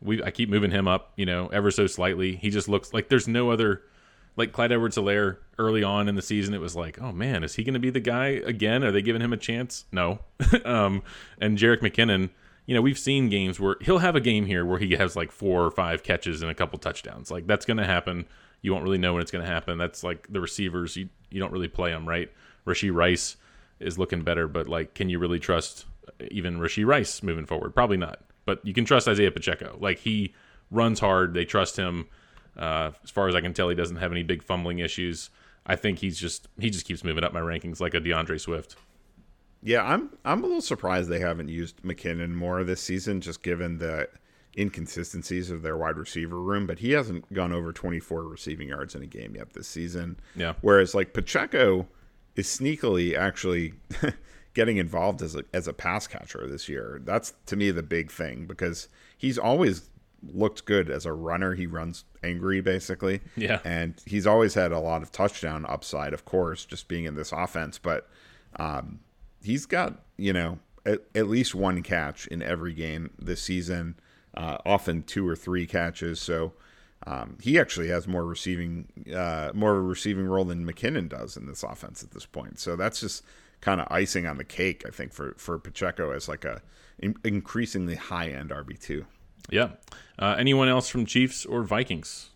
we 0.02 0.22
I 0.22 0.30
keep 0.30 0.48
moving 0.48 0.70
him 0.70 0.88
up, 0.88 1.12
you 1.16 1.26
know, 1.26 1.48
ever 1.48 1.70
so 1.70 1.86
slightly. 1.86 2.36
He 2.36 2.50
just 2.50 2.68
looks 2.68 2.92
like 2.92 3.08
there's 3.08 3.28
no 3.28 3.50
other 3.50 3.82
like 4.36 4.52
Clyde 4.52 4.72
Edwards 4.72 4.96
Helaire 4.96 5.38
early 5.58 5.82
on 5.82 6.08
in 6.08 6.14
the 6.14 6.22
season, 6.22 6.54
it 6.54 6.60
was 6.60 6.76
like, 6.76 7.00
oh 7.00 7.12
man, 7.12 7.44
is 7.44 7.54
he 7.54 7.64
going 7.64 7.74
to 7.74 7.80
be 7.80 7.90
the 7.90 8.00
guy 8.00 8.28
again? 8.28 8.82
Are 8.84 8.92
they 8.92 9.02
giving 9.02 9.22
him 9.22 9.32
a 9.32 9.36
chance? 9.36 9.84
No. 9.92 10.20
um, 10.64 11.02
and 11.40 11.58
Jerick 11.58 11.80
McKinnon, 11.80 12.30
you 12.66 12.74
know, 12.74 12.80
we've 12.80 12.98
seen 12.98 13.28
games 13.28 13.60
where 13.60 13.76
he'll 13.80 13.98
have 13.98 14.16
a 14.16 14.20
game 14.20 14.46
here 14.46 14.64
where 14.64 14.78
he 14.78 14.92
has 14.92 15.16
like 15.16 15.32
four 15.32 15.64
or 15.64 15.70
five 15.70 16.02
catches 16.02 16.42
and 16.42 16.50
a 16.50 16.54
couple 16.54 16.78
touchdowns. 16.78 17.30
Like 17.30 17.46
that's 17.46 17.66
going 17.66 17.76
to 17.76 17.84
happen. 17.84 18.26
You 18.62 18.72
won't 18.72 18.84
really 18.84 18.98
know 18.98 19.14
when 19.14 19.22
it's 19.22 19.30
going 19.30 19.44
to 19.44 19.50
happen. 19.50 19.78
That's 19.78 20.04
like 20.04 20.26
the 20.30 20.40
receivers. 20.40 20.96
You 20.96 21.08
you 21.30 21.40
don't 21.40 21.52
really 21.52 21.68
play 21.68 21.90
them, 21.90 22.08
right? 22.08 22.30
Rashee 22.66 22.92
Rice 22.92 23.36
is 23.78 23.98
looking 23.98 24.22
better, 24.22 24.46
but 24.48 24.68
like, 24.68 24.94
can 24.94 25.08
you 25.08 25.18
really 25.18 25.38
trust 25.38 25.86
even 26.30 26.58
Rashee 26.58 26.86
Rice 26.86 27.22
moving 27.22 27.46
forward? 27.46 27.74
Probably 27.74 27.96
not. 27.96 28.20
But 28.44 28.64
you 28.64 28.74
can 28.74 28.84
trust 28.84 29.08
Isaiah 29.08 29.30
Pacheco. 29.30 29.76
Like 29.80 29.98
he 29.98 30.34
runs 30.70 31.00
hard. 31.00 31.34
They 31.34 31.44
trust 31.44 31.76
him. 31.76 32.08
Uh, 32.56 32.90
as 33.04 33.10
far 33.10 33.28
as 33.28 33.34
I 33.34 33.40
can 33.40 33.54
tell, 33.54 33.68
he 33.68 33.74
doesn't 33.76 33.96
have 33.96 34.12
any 34.12 34.22
big 34.22 34.42
fumbling 34.42 34.80
issues. 34.80 35.30
I 35.66 35.76
think 35.76 35.98
he's 35.98 36.18
just 36.18 36.48
he 36.58 36.70
just 36.70 36.86
keeps 36.86 37.04
moving 37.04 37.24
up 37.24 37.32
my 37.32 37.40
rankings 37.40 37.80
like 37.80 37.94
a 37.94 38.00
D'Andre 38.00 38.38
Swift. 38.38 38.76
Yeah, 39.62 39.84
I'm 39.84 40.10
I'm 40.24 40.42
a 40.42 40.46
little 40.46 40.62
surprised 40.62 41.10
they 41.10 41.20
haven't 41.20 41.48
used 41.48 41.82
McKinnon 41.82 42.32
more 42.32 42.64
this 42.64 42.80
season, 42.80 43.20
just 43.20 43.42
given 43.42 43.78
the 43.78 44.08
inconsistencies 44.58 45.50
of 45.50 45.62
their 45.62 45.76
wide 45.76 45.96
receiver 45.96 46.40
room. 46.40 46.66
But 46.66 46.78
he 46.78 46.92
hasn't 46.92 47.32
gone 47.32 47.52
over 47.52 47.72
24 47.72 48.24
receiving 48.24 48.68
yards 48.68 48.94
in 48.94 49.02
a 49.02 49.06
game 49.06 49.36
yet 49.36 49.52
this 49.52 49.68
season. 49.68 50.18
Yeah. 50.34 50.54
Whereas 50.60 50.94
like 50.94 51.12
Pacheco 51.12 51.86
is 52.36 52.46
sneakily 52.46 53.16
actually 53.16 53.74
getting 54.54 54.76
involved 54.76 55.22
as 55.22 55.34
a 55.34 55.44
as 55.54 55.68
a 55.68 55.72
pass 55.72 56.06
catcher 56.06 56.46
this 56.46 56.68
year. 56.68 57.00
That's 57.04 57.34
to 57.46 57.56
me 57.56 57.70
the 57.70 57.82
big 57.82 58.10
thing 58.10 58.46
because 58.46 58.88
he's 59.16 59.38
always 59.38 59.90
looked 60.22 60.64
good 60.64 60.90
as 60.90 61.06
a 61.06 61.12
runner. 61.12 61.54
He 61.54 61.66
runs 61.66 62.04
angry 62.22 62.60
basically. 62.60 63.20
Yeah. 63.36 63.60
And 63.64 63.94
he's 64.06 64.26
always 64.26 64.54
had 64.54 64.72
a 64.72 64.78
lot 64.78 65.02
of 65.02 65.10
touchdown 65.10 65.64
upside, 65.68 66.12
of 66.12 66.24
course, 66.24 66.64
just 66.64 66.88
being 66.88 67.04
in 67.04 67.14
this 67.14 67.32
offense. 67.32 67.78
But 67.78 68.08
um, 68.56 69.00
he's 69.42 69.66
got, 69.66 70.00
you 70.16 70.32
know, 70.32 70.58
at, 70.84 71.00
at, 71.14 71.28
least 71.28 71.54
one 71.54 71.82
catch 71.82 72.26
in 72.26 72.42
every 72.42 72.72
game 72.72 73.10
this 73.18 73.42
season, 73.42 73.96
uh, 74.34 74.58
often 74.64 75.02
two 75.02 75.26
or 75.28 75.36
three 75.36 75.66
catches. 75.66 76.20
So 76.20 76.52
um, 77.06 77.38
he 77.40 77.58
actually 77.58 77.88
has 77.88 78.08
more 78.08 78.24
receiving, 78.24 78.88
uh, 79.14 79.52
more 79.54 79.72
of 79.72 79.78
a 79.78 79.88
receiving 79.88 80.26
role 80.26 80.44
than 80.44 80.66
McKinnon 80.66 81.08
does 81.08 81.36
in 81.36 81.46
this 81.46 81.62
offense 81.62 82.02
at 82.02 82.10
this 82.10 82.26
point. 82.26 82.58
So 82.58 82.76
that's 82.76 83.00
just 83.00 83.22
kind 83.60 83.80
of 83.80 83.88
icing 83.90 84.26
on 84.26 84.36
the 84.36 84.44
cake, 84.44 84.84
I 84.86 84.90
think, 84.90 85.12
for 85.12 85.34
for 85.36 85.58
Pacheco 85.58 86.12
as 86.12 86.28
like 86.28 86.44
a 86.44 86.62
in, 86.98 87.16
increasingly 87.24 87.96
high 87.96 88.28
end 88.28 88.50
RB 88.50 88.78
two. 88.78 89.06
Yeah. 89.50 89.70
Uh, 90.18 90.36
anyone 90.38 90.68
else 90.68 90.88
from 90.88 91.06
Chiefs 91.06 91.44
or 91.46 91.62
Vikings? 91.62 92.30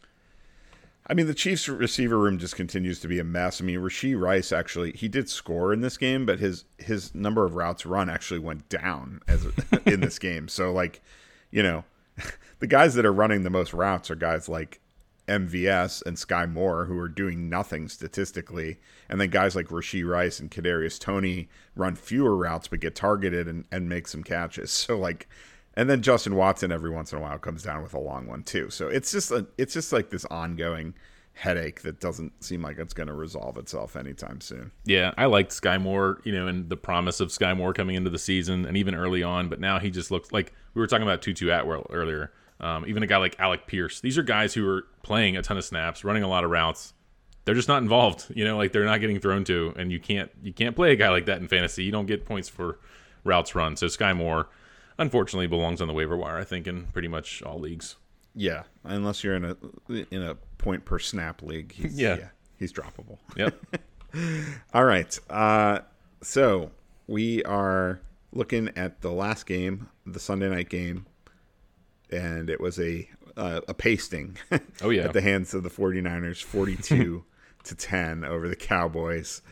I 1.06 1.12
mean, 1.12 1.26
the 1.26 1.34
Chiefs 1.34 1.68
receiver 1.68 2.18
room 2.18 2.38
just 2.38 2.56
continues 2.56 2.98
to 3.00 3.08
be 3.08 3.18
a 3.18 3.24
mess. 3.24 3.60
I 3.60 3.64
mean, 3.64 3.78
Rashee 3.78 4.18
Rice 4.18 4.52
actually 4.52 4.92
he 4.92 5.06
did 5.08 5.28
score 5.28 5.72
in 5.72 5.80
this 5.80 5.96
game, 5.96 6.24
but 6.24 6.38
his 6.38 6.64
his 6.78 7.14
number 7.14 7.44
of 7.44 7.54
routes 7.54 7.84
run 7.84 8.08
actually 8.08 8.40
went 8.40 8.68
down 8.68 9.20
as 9.28 9.46
in 9.86 10.00
this 10.00 10.18
game. 10.18 10.48
So 10.48 10.72
like, 10.72 11.02
you 11.50 11.62
know, 11.62 11.84
the 12.58 12.66
guys 12.66 12.94
that 12.94 13.04
are 13.04 13.12
running 13.12 13.42
the 13.42 13.50
most 13.50 13.74
routes 13.74 14.10
are 14.10 14.16
guys 14.16 14.48
like 14.48 14.80
MVS 15.28 16.02
and 16.04 16.18
Sky 16.18 16.46
Moore 16.46 16.84
who 16.84 16.98
are 16.98 17.08
doing 17.08 17.48
nothing 17.48 17.88
statistically, 17.88 18.78
and 19.08 19.20
then 19.20 19.30
guys 19.30 19.56
like 19.56 19.68
Rashee 19.68 20.06
Rice 20.06 20.40
and 20.40 20.50
Kadarius 20.50 20.98
Toney 20.98 21.48
run 21.74 21.94
fewer 21.94 22.36
routes 22.36 22.68
but 22.68 22.80
get 22.80 22.94
targeted 22.94 23.48
and, 23.48 23.64
and 23.72 23.88
make 23.88 24.08
some 24.08 24.22
catches. 24.22 24.70
So 24.84 24.98
like 24.98 25.28
and 25.76 25.90
then 25.90 26.02
Justin 26.02 26.36
Watson 26.36 26.70
every 26.70 26.90
once 26.90 27.12
in 27.12 27.18
a 27.18 27.22
while 27.22 27.38
comes 27.38 27.62
down 27.62 27.82
with 27.82 27.94
a 27.94 27.98
long 27.98 28.26
one 28.26 28.42
too. 28.42 28.70
So 28.70 28.88
it's 28.88 29.10
just 29.10 29.30
a, 29.30 29.46
it's 29.58 29.74
just 29.74 29.92
like 29.92 30.10
this 30.10 30.24
ongoing 30.26 30.94
headache 31.34 31.82
that 31.82 32.00
doesn't 32.00 32.44
seem 32.44 32.62
like 32.62 32.78
it's 32.78 32.94
going 32.94 33.08
to 33.08 33.14
resolve 33.14 33.58
itself 33.58 33.96
anytime 33.96 34.40
soon. 34.40 34.70
Yeah, 34.84 35.12
I 35.18 35.26
liked 35.26 35.52
Sky 35.52 35.78
Moore, 35.78 36.20
you 36.24 36.32
know, 36.32 36.46
and 36.46 36.68
the 36.68 36.76
promise 36.76 37.20
of 37.20 37.32
Sky 37.32 37.54
Moore 37.54 37.72
coming 37.72 37.96
into 37.96 38.10
the 38.10 38.18
season 38.18 38.64
and 38.64 38.76
even 38.76 38.94
early 38.94 39.22
on, 39.22 39.48
but 39.48 39.58
now 39.60 39.80
he 39.80 39.90
just 39.90 40.10
looks 40.10 40.32
like 40.32 40.52
we 40.74 40.80
were 40.80 40.86
talking 40.86 41.02
about 41.02 41.22
Tutu 41.22 41.50
Atwell 41.50 41.86
earlier. 41.90 42.32
Um, 42.60 42.84
even 42.86 43.02
a 43.02 43.06
guy 43.06 43.16
like 43.16 43.38
Alec 43.38 43.66
Pierce. 43.66 44.00
These 44.00 44.16
are 44.16 44.22
guys 44.22 44.54
who 44.54 44.66
are 44.68 44.86
playing 45.02 45.36
a 45.36 45.42
ton 45.42 45.56
of 45.56 45.64
snaps, 45.64 46.04
running 46.04 46.22
a 46.22 46.28
lot 46.28 46.44
of 46.44 46.50
routes. 46.50 46.94
They're 47.44 47.54
just 47.54 47.68
not 47.68 47.82
involved, 47.82 48.26
you 48.34 48.44
know, 48.44 48.56
like 48.56 48.72
they're 48.72 48.84
not 48.84 49.00
getting 49.00 49.20
thrown 49.20 49.44
to, 49.44 49.74
and 49.76 49.92
you 49.92 50.00
can't 50.00 50.30
you 50.42 50.52
can't 50.52 50.76
play 50.76 50.92
a 50.92 50.96
guy 50.96 51.10
like 51.10 51.26
that 51.26 51.40
in 51.40 51.48
fantasy. 51.48 51.84
You 51.84 51.92
don't 51.92 52.06
get 52.06 52.24
points 52.24 52.48
for 52.48 52.78
routes 53.24 53.54
run. 53.54 53.76
So 53.76 53.88
Sky 53.88 54.12
Moore 54.12 54.48
unfortunately 54.98 55.46
belongs 55.46 55.80
on 55.80 55.88
the 55.88 55.94
waiver 55.94 56.16
wire. 56.16 56.38
I 56.38 56.44
think 56.44 56.66
in 56.66 56.84
pretty 56.86 57.08
much 57.08 57.42
all 57.42 57.58
leagues. 57.58 57.96
Yeah, 58.34 58.64
unless 58.82 59.22
you're 59.22 59.36
in 59.36 59.44
a 59.44 59.56
in 60.10 60.22
a 60.22 60.34
point 60.58 60.84
per 60.84 60.98
snap 60.98 61.42
league. 61.42 61.72
He's, 61.72 61.98
yeah. 61.98 62.16
yeah, 62.16 62.28
he's 62.58 62.72
droppable. 62.72 63.18
Yep. 63.36 63.54
all 64.74 64.84
right. 64.84 65.18
Uh, 65.30 65.80
so 66.22 66.70
we 67.06 67.42
are 67.44 68.00
looking 68.32 68.70
at 68.76 69.00
the 69.00 69.12
last 69.12 69.46
game, 69.46 69.88
the 70.06 70.18
Sunday 70.18 70.48
night 70.48 70.68
game, 70.68 71.06
and 72.10 72.50
it 72.50 72.60
was 72.60 72.78
a 72.78 73.08
uh, 73.36 73.60
a 73.68 73.74
pasting. 73.74 74.36
Oh 74.82 74.90
yeah, 74.90 75.02
at 75.04 75.12
the 75.12 75.20
hands 75.20 75.54
of 75.54 75.62
the 75.62 75.70
49ers, 75.70 76.42
42 76.42 77.24
to 77.64 77.74
10 77.74 78.24
over 78.24 78.48
the 78.48 78.56
Cowboys. 78.56 79.42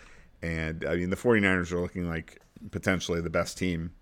And 0.40 0.84
I 0.84 0.96
mean, 0.96 1.10
the 1.10 1.16
49ers 1.16 1.72
are 1.72 1.80
looking 1.80 2.08
like 2.08 2.40
potentially 2.70 3.20
the 3.20 3.30
best 3.30 3.58
team 3.58 3.92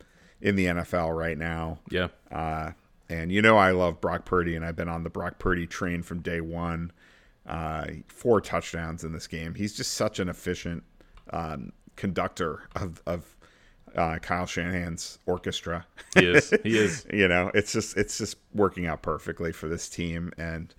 in 0.40 0.56
the 0.56 0.66
NFL 0.66 1.16
right 1.16 1.36
now. 1.36 1.78
Yeah. 1.90 2.09
Uh, 2.31 2.72
and 3.09 3.32
you 3.32 3.43
know 3.43 3.56
I 3.56 3.72
love 3.72 4.01
Brock 4.01 4.24
Purdy, 4.24 4.55
and 4.55 4.64
I've 4.64 4.77
been 4.77 4.89
on 4.89 5.02
the 5.02 5.10
Brock 5.10 5.39
Purdy 5.39 5.66
train 5.66 6.02
from 6.02 6.20
day 6.20 6.40
one. 6.40 6.93
Uh, 7.47 7.86
four 8.06 8.40
touchdowns 8.40 9.02
in 9.02 9.12
this 9.12 9.27
game. 9.27 9.55
He's 9.55 9.74
just 9.74 9.94
such 9.94 10.20
an 10.20 10.28
efficient 10.28 10.85
um, 11.32 11.72
conductor 11.97 12.68
of 12.77 13.02
of 13.06 13.36
uh, 13.96 14.18
Kyle 14.18 14.46
Shanahan's 14.46 15.18
orchestra. 15.26 15.86
He 16.14 16.26
is. 16.26 16.52
He 16.62 16.78
is. 16.78 17.06
you 17.12 17.28
know, 17.28 17.50
it's 17.54 17.72
just 17.72 17.96
it's 17.96 18.18
just 18.18 18.36
working 18.54 18.86
out 18.86 19.02
perfectly 19.02 19.52
for 19.52 19.68
this 19.68 19.88
team. 19.88 20.32
And 20.38 20.74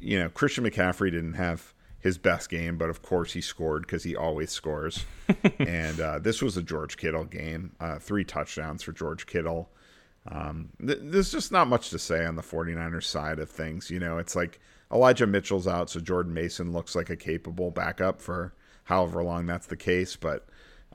you 0.00 0.18
know, 0.18 0.28
Christian 0.28 0.64
McCaffrey 0.64 1.10
didn't 1.10 1.34
have 1.34 1.72
his 1.98 2.18
best 2.18 2.50
game, 2.50 2.76
but 2.76 2.90
of 2.90 3.00
course 3.02 3.32
he 3.32 3.40
scored 3.40 3.82
because 3.82 4.02
he 4.02 4.16
always 4.16 4.50
scores. 4.50 5.04
and 5.58 6.00
uh, 6.00 6.18
this 6.18 6.42
was 6.42 6.56
a 6.56 6.62
George 6.62 6.96
Kittle 6.96 7.24
game. 7.24 7.72
Uh, 7.78 7.98
three 7.98 8.24
touchdowns 8.24 8.82
for 8.82 8.92
George 8.92 9.26
Kittle. 9.26 9.70
Um, 10.28 10.70
th- 10.84 10.98
there's 11.00 11.30
just 11.30 11.52
not 11.52 11.68
much 11.68 11.90
to 11.90 11.98
say 11.98 12.24
on 12.24 12.36
the 12.36 12.42
49ers 12.42 13.04
side 13.04 13.38
of 13.38 13.48
things. 13.48 13.90
You 13.90 14.00
know, 14.00 14.18
it's 14.18 14.34
like 14.34 14.60
Elijah 14.92 15.26
Mitchell's 15.26 15.68
out, 15.68 15.90
so 15.90 16.00
Jordan 16.00 16.34
Mason 16.34 16.72
looks 16.72 16.94
like 16.94 17.08
a 17.10 17.16
capable 17.16 17.70
backup 17.70 18.20
for 18.20 18.52
however 18.84 19.22
long 19.22 19.46
that's 19.46 19.66
the 19.66 19.76
case. 19.76 20.16
But 20.16 20.46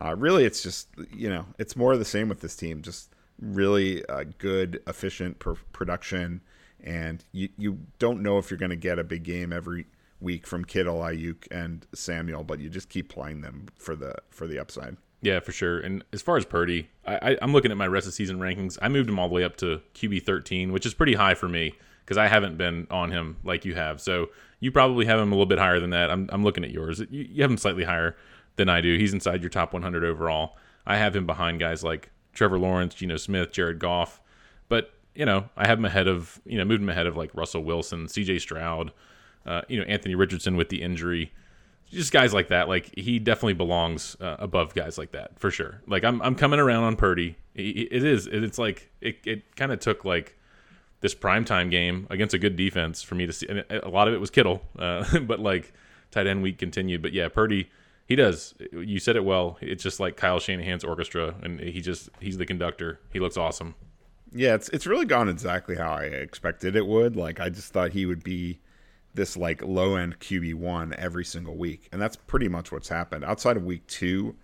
uh, 0.04 0.16
really, 0.16 0.46
it's 0.46 0.62
just, 0.62 0.90
you 1.12 1.30
know, 1.30 1.46
it's 1.58 1.76
more 1.76 1.94
of 1.94 2.00
the 2.00 2.06
same 2.06 2.30
with 2.30 2.42
this 2.42 2.56
team. 2.56 2.82
Just 2.82 3.10
really 3.40 4.06
uh, 4.06 4.26
good, 4.38 4.82
efficient 4.88 5.40
pr- 5.40 5.54
production. 5.74 6.42
And 6.84 7.24
you, 7.32 7.50
you 7.58 7.80
don't 8.00 8.22
know 8.22 8.38
if 8.38 8.52
you're 8.52 8.60
going 8.60 8.70
to 8.70 8.76
get 8.76 9.00
a 9.00 9.04
big 9.04 9.24
game 9.24 9.52
every 9.52 9.88
week 10.20 10.48
from 10.48 10.64
Kittle, 10.66 11.00
Aiyuk, 11.00 11.48
and 11.52 11.86
Samuel, 11.94 12.44
but 12.44 12.60
you 12.60 12.70
just 12.70 12.90
keep 12.90 13.10
playing 13.10 13.42
them 13.42 13.68
for 13.76 13.96
the 13.96 14.16
for 14.30 14.48
the 14.48 14.60
upside. 14.60 14.98
Yeah, 15.22 15.40
for 15.40 15.52
sure. 15.52 15.80
And 15.80 16.04
as 16.14 16.22
far 16.22 16.38
as 16.38 16.46
Purdy, 16.46 16.90
I, 17.06 17.16
I, 17.16 17.38
am 17.42 17.52
looking 17.52 17.72
at 17.72 17.78
my 17.78 17.88
rest 17.88 18.06
of 18.06 18.14
season 18.14 18.38
rankings. 18.38 18.78
I 18.82 18.88
moved 18.88 19.10
him 19.10 19.18
all 19.18 19.28
the 19.28 19.34
way 19.34 19.44
up 19.44 19.58
to 19.58 19.82
QB 19.96 20.24
13, 20.26 20.72
which 20.72 20.86
is 20.86 20.94
pretty 20.94 21.16
high 21.16 21.34
for 21.34 21.50
me 21.50 21.74
because 22.06 22.18
I 22.18 22.28
haven't 22.28 22.58
been 22.58 22.88
on 22.92 23.12
him 23.12 23.38
like 23.44 23.66
you 23.66 23.74
have. 23.74 24.00
So 24.00 24.30
you 24.60 24.72
probably 24.72 25.08
have 25.08 25.20
him 25.20 25.30
a 25.30 25.36
little 25.36 25.48
bit 25.48 25.58
higher 25.58 25.80
than 25.80 25.90
that. 25.90 26.12
I'm, 26.12 26.30
I'm 26.32 26.44
looking 26.44 26.64
at 26.64 26.70
yours. 26.70 27.00
You, 27.00 27.08
you 27.30 27.42
have 27.42 27.50
him 27.50 27.58
slightly 27.58 27.84
higher 27.84 28.16
than 28.58 28.70
I 28.70 28.82
do. 28.82 28.98
He's 28.98 29.14
inside 29.14 29.42
your 29.42 29.50
top 29.50 29.74
100 29.74 30.04
overall. 30.04 30.58
I 30.86 30.98
have 30.98 31.16
him 31.16 31.26
behind 31.26 31.60
guys 31.60 31.84
like 31.84 32.12
Trevor 32.34 32.60
Lawrence, 32.60 32.94
Geno 32.96 33.18
Smith, 33.18 33.52
Jared 33.52 33.80
Goff. 33.80 34.22
But, 34.70 34.94
you 35.16 35.26
know, 35.26 35.50
I 35.56 35.68
have 35.68 35.80
him 35.80 35.86
ahead 35.86 36.08
of, 36.08 36.42
you 36.46 36.58
know, 36.58 36.66
moved 36.66 36.82
him 36.82 36.90
ahead 36.90 37.08
of 37.08 37.16
like 37.18 37.32
Russell 37.34 37.64
Wilson, 37.64 38.08
CJ 38.08 38.42
Stroud, 38.42 38.92
uh, 39.48 39.62
you 39.68 39.80
know 39.80 39.86
Anthony 39.86 40.14
Richardson 40.14 40.58
with 40.58 40.70
the 40.70 40.82
injury, 40.82 41.32
just 41.90 42.12
guys 42.12 42.34
like 42.34 42.50
that. 42.50 42.68
Like 42.68 42.94
he 42.98 43.18
definitely 43.18 43.54
belongs 43.54 44.18
uh, 44.20 44.36
above 44.40 44.76
guys 44.76 44.98
like 44.98 45.14
that 45.14 45.40
for 45.40 45.50
sure. 45.50 45.82
Like 45.88 46.04
I'm 46.04 46.22
I'm 46.22 46.36
coming 46.36 46.60
around 46.60 46.84
on 46.84 46.96
Purdy. 46.98 47.38
It 47.56 48.04
is 48.04 48.28
it's 48.28 48.60
like 48.60 48.92
it 49.02 49.18
it 49.26 49.56
kind 49.56 49.72
of 49.72 49.80
took 49.80 50.06
like 50.06 50.38
this 51.00 51.16
primetime 51.16 51.72
game 51.72 52.08
against 52.10 52.34
a 52.34 52.40
good 52.40 52.56
defense 52.56 53.02
for 53.02 53.16
me 53.16 53.26
to 53.26 53.34
see. 53.34 53.48
And 53.48 53.64
a 53.72 53.90
lot 53.90 54.08
of 54.08 54.14
it 54.14 54.20
was 54.20 54.30
Kittle, 54.30 54.62
uh, 54.78 55.20
but 55.22 55.40
like 55.40 55.74
tight 56.12 56.28
end 56.28 56.44
week 56.44 56.60
continued. 56.60 57.02
But 57.02 57.14
yeah, 57.14 57.30
Purdy. 57.30 57.70
He 58.08 58.16
does. 58.16 58.54
You 58.72 59.00
said 59.00 59.18
it 59.18 59.26
well. 59.26 59.58
It's 59.60 59.84
just 59.84 60.00
like 60.00 60.16
Kyle 60.16 60.40
Shanahan's 60.40 60.86
orchestra, 60.86 61.36
and 61.44 61.60
he 61.60 61.82
just 61.82 62.10
he's 62.22 62.38
the 62.38 62.46
conductor. 62.46 63.00
He 63.12 63.20
looks 63.20 63.36
awesome. 63.36 63.76
Yeah, 64.32 64.56
it's 64.56 64.70
it's 64.70 64.88
really 64.88 65.06
gone 65.06 65.28
exactly 65.28 65.76
how 65.76 65.92
I 65.92 66.04
expected 66.04 66.76
it 66.76 66.88
would. 66.88 67.18
Like 67.18 67.40
I 67.40 67.50
just 67.50 67.74
thought 67.74 67.92
he 67.92 68.06
would 68.06 68.24
be 68.24 68.60
this 69.14 69.36
like 69.36 69.62
low 69.62 69.98
end 69.98 70.20
QB 70.20 70.56
one 70.56 70.96
every 70.98 71.26
single 71.26 71.58
week, 71.58 71.90
and 71.92 72.02
that's 72.02 72.16
pretty 72.16 72.48
much 72.48 72.72
what's 72.72 72.88
happened. 72.88 73.26
Outside 73.26 73.58
of 73.58 73.64
week 73.66 73.86
two, 73.88 74.36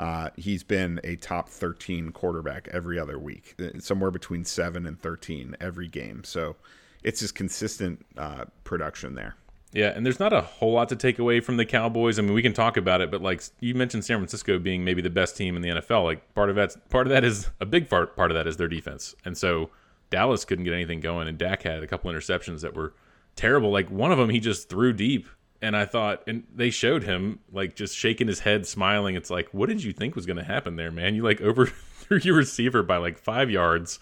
uh, 0.00 0.30
he's 0.36 0.64
been 0.64 1.00
a 1.04 1.14
top 1.16 1.48
13 1.48 2.10
quarterback 2.10 2.68
every 2.72 2.98
other 2.98 3.18
week, 3.18 3.54
uh, 3.60 3.78
somewhere 3.78 4.10
between 4.10 4.44
seven 4.44 4.84
and 4.84 5.00
13 5.00 5.56
every 5.60 5.86
game. 5.86 6.24
So 6.24 6.56
it's 7.04 7.20
just 7.20 7.36
consistent 7.36 8.04
uh, 8.16 8.46
production 8.64 9.14
there. 9.14 9.36
Yeah, 9.72 9.88
and 9.88 10.06
there's 10.06 10.20
not 10.20 10.32
a 10.32 10.40
whole 10.40 10.72
lot 10.72 10.88
to 10.90 10.96
take 10.96 11.18
away 11.18 11.40
from 11.40 11.56
the 11.56 11.66
Cowboys. 11.66 12.18
I 12.18 12.22
mean, 12.22 12.32
we 12.32 12.42
can 12.42 12.52
talk 12.52 12.76
about 12.76 13.00
it, 13.00 13.10
but 13.10 13.20
like 13.20 13.42
you 13.60 13.74
mentioned, 13.74 14.04
San 14.04 14.18
Francisco 14.18 14.58
being 14.58 14.84
maybe 14.84 15.02
the 15.02 15.10
best 15.10 15.36
team 15.36 15.56
in 15.56 15.62
the 15.62 15.68
NFL. 15.68 16.04
Like 16.04 16.34
part 16.34 16.50
of 16.50 16.56
that, 16.56 16.76
part 16.88 17.06
of 17.06 17.10
that 17.10 17.24
is 17.24 17.50
a 17.60 17.66
big 17.66 17.90
part. 17.90 18.16
Part 18.16 18.30
of 18.30 18.36
that 18.36 18.46
is 18.46 18.56
their 18.56 18.68
defense, 18.68 19.14
and 19.24 19.36
so 19.36 19.70
Dallas 20.10 20.44
couldn't 20.44 20.64
get 20.64 20.72
anything 20.72 21.00
going, 21.00 21.28
and 21.28 21.36
Dak 21.36 21.62
had 21.62 21.82
a 21.82 21.86
couple 21.86 22.10
interceptions 22.10 22.62
that 22.62 22.74
were 22.74 22.94
terrible. 23.34 23.70
Like 23.70 23.90
one 23.90 24.12
of 24.12 24.18
them, 24.18 24.30
he 24.30 24.40
just 24.40 24.68
threw 24.68 24.92
deep, 24.92 25.28
and 25.62 25.76
I 25.76 25.84
thought, 25.84 26.22
and 26.26 26.44
they 26.54 26.70
showed 26.70 27.02
him 27.02 27.40
like 27.52 27.74
just 27.74 27.96
shaking 27.96 28.28
his 28.28 28.40
head, 28.40 28.66
smiling. 28.66 29.14
It's 29.14 29.30
like, 29.30 29.48
what 29.52 29.68
did 29.68 29.82
you 29.82 29.92
think 29.92 30.14
was 30.14 30.26
going 30.26 30.38
to 30.38 30.44
happen 30.44 30.76
there, 30.76 30.90
man? 30.90 31.14
You 31.14 31.22
like 31.22 31.40
overthrew 31.42 32.18
your 32.18 32.36
receiver 32.36 32.82
by 32.82 32.96
like 32.98 33.18
five 33.18 33.50
yards. 33.50 33.98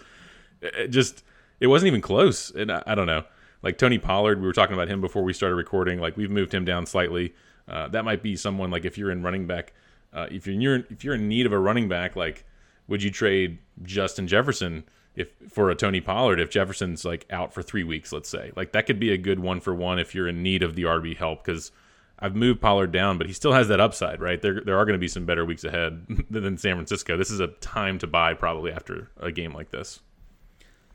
It 0.61 0.89
just, 0.89 1.25
it 1.61 1.67
wasn't 1.67 1.89
even 1.89 2.01
close. 2.01 2.51
And 2.51 2.73
I, 2.73 2.83
I, 2.87 2.95
don't 2.95 3.07
know. 3.07 3.25
Like 3.65 3.79
Tony 3.79 3.99
Pollard, 3.99 4.41
we 4.41 4.47
were 4.47 4.53
talking 4.53 4.75
about 4.75 4.89
him 4.89 5.01
before 5.01 5.25
we 5.25 5.33
started 5.33 5.57
recording. 5.57 5.99
Like 5.99 6.17
we've 6.17 6.31
moved 6.31 6.55
him 6.55 6.65
down 6.65 6.87
slightly. 6.87 7.35
Uh, 7.67 7.89
that 7.89 8.05
might 8.05 8.23
be 8.23 8.37
someone 8.37 8.71
like 8.71 8.85
if 8.85 8.97
you're 8.97 9.11
in 9.11 9.23
running 9.23 9.47
back, 9.47 9.73
uh, 10.13 10.27
if 10.31 10.47
you're 10.47 10.85
if 10.91 11.03
you're 11.03 11.15
in 11.15 11.29
need 11.29 11.47
of 11.47 11.53
a 11.53 11.59
running 11.59 11.89
back, 11.89 12.15
like 12.15 12.45
would 12.87 13.03
you 13.03 13.11
trade 13.11 13.59
Justin 13.83 14.29
Jefferson? 14.29 14.85
if 15.17 15.29
for 15.49 15.71
a 15.71 15.75
Tony 15.75 16.01
Pollard 16.01 16.41
if 16.41 16.51
Jefferson's 16.51 17.05
like 17.05 17.27
out 17.31 17.55
for 17.55 17.63
three 17.63 17.85
weeks, 17.85 18.13
let's 18.13 18.29
say, 18.29 18.53
like 18.57 18.73
that 18.73 18.87
could 18.87 18.99
be 18.99 19.13
a 19.13 19.19
good 19.19 19.41
one 19.41 19.61
for 19.61 19.75
one 19.75 19.99
if 19.99 20.15
you're 20.15 20.29
in 20.29 20.43
need 20.43 20.63
of 20.63 20.75
the 20.75 20.83
RB 20.83 21.17
help 21.17 21.45
because 21.45 21.71
I've 22.19 22.35
moved 22.35 22.61
Pollard 22.61 22.93
down, 22.93 23.19
but 23.19 23.27
he 23.27 23.33
still 23.33 23.53
has 23.53 23.69
that 23.69 23.81
upside, 23.81 24.21
right? 24.21 24.41
There 24.41 24.61
there 24.61 24.79
are 24.79 24.85
going 24.85 24.95
to 24.95 25.01
be 25.01 25.09
some 25.09 25.25
better 25.25 25.45
weeks 25.45 25.65
ahead 25.65 26.07
than 26.31 26.57
San 26.59 26.75
Francisco. 26.75 27.17
This 27.17 27.31
is 27.31 27.41
a 27.41 27.49
time 27.49 27.99
to 27.99 28.07
buy 28.07 28.35
probably 28.35 28.73
after 28.73 29.11
a 29.19 29.31
game 29.31 29.53
like 29.53 29.71
this. 29.71 30.01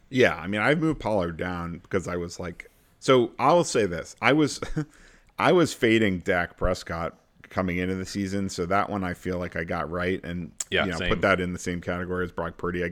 Yeah, 0.10 0.36
I 0.36 0.48
mean, 0.48 0.62
I've 0.62 0.80
moved 0.80 1.00
Pollard 1.00 1.38
down 1.38 1.80
because 1.80 2.08
I 2.08 2.16
was 2.18 2.40
like, 2.40 2.70
so 3.00 3.32
I'll 3.40 3.64
say 3.64 3.86
this: 3.86 4.16
I 4.22 4.34
was, 4.34 4.60
I 5.40 5.52
was 5.52 5.74
fading 5.74 6.20
Dak 6.20 6.58
Prescott 6.58 7.18
coming 7.50 7.78
into 7.78 7.96
the 7.96 8.06
season, 8.06 8.50
so 8.50 8.66
that 8.66 8.90
one 8.90 9.04
I 9.04 9.14
feel 9.14 9.38
like 9.38 9.56
I 9.56 9.64
got 9.64 9.90
right, 9.90 10.24
and 10.24 10.52
yeah, 10.70 10.86
you 10.86 10.92
know, 10.92 10.98
same. 10.98 11.10
put 11.10 11.22
that 11.22 11.40
in 11.40 11.54
the 11.54 11.60
same 11.60 11.82
category 11.82 12.26
as 12.26 12.32
Brock 12.32 12.58
Purdy. 12.58 12.84
I, 12.84 12.92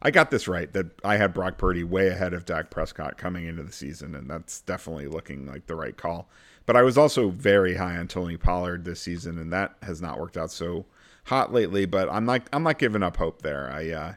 I 0.00 0.10
got 0.10 0.30
this 0.30 0.46
right 0.46 0.72
that 0.74 0.86
I 1.04 1.16
had 1.16 1.34
Brock 1.34 1.58
Purdy 1.58 1.84
way 1.84 2.08
ahead 2.08 2.32
of 2.32 2.44
Dak 2.44 2.70
Prescott 2.70 3.18
coming 3.18 3.46
into 3.46 3.62
the 3.62 3.72
season, 3.72 4.14
and 4.14 4.30
that's 4.30 4.60
definitely 4.60 5.06
looking 5.06 5.46
like 5.46 5.66
the 5.66 5.74
right 5.74 5.96
call. 5.96 6.28
But 6.66 6.76
I 6.76 6.82
was 6.82 6.98
also 6.98 7.30
very 7.30 7.76
high 7.76 7.96
on 7.96 8.08
Tony 8.08 8.36
Pollard 8.36 8.84
this 8.84 9.00
season, 9.00 9.38
and 9.38 9.52
that 9.52 9.76
has 9.82 10.02
not 10.02 10.20
worked 10.20 10.36
out 10.36 10.50
so 10.50 10.84
hot 11.24 11.52
lately. 11.52 11.86
But 11.86 12.10
I'm 12.10 12.26
not 12.26 12.42
I'm 12.52 12.62
not 12.62 12.78
giving 12.78 13.02
up 13.02 13.16
hope 13.16 13.42
there. 13.42 13.70
I 13.72 13.90
uh, 13.90 14.14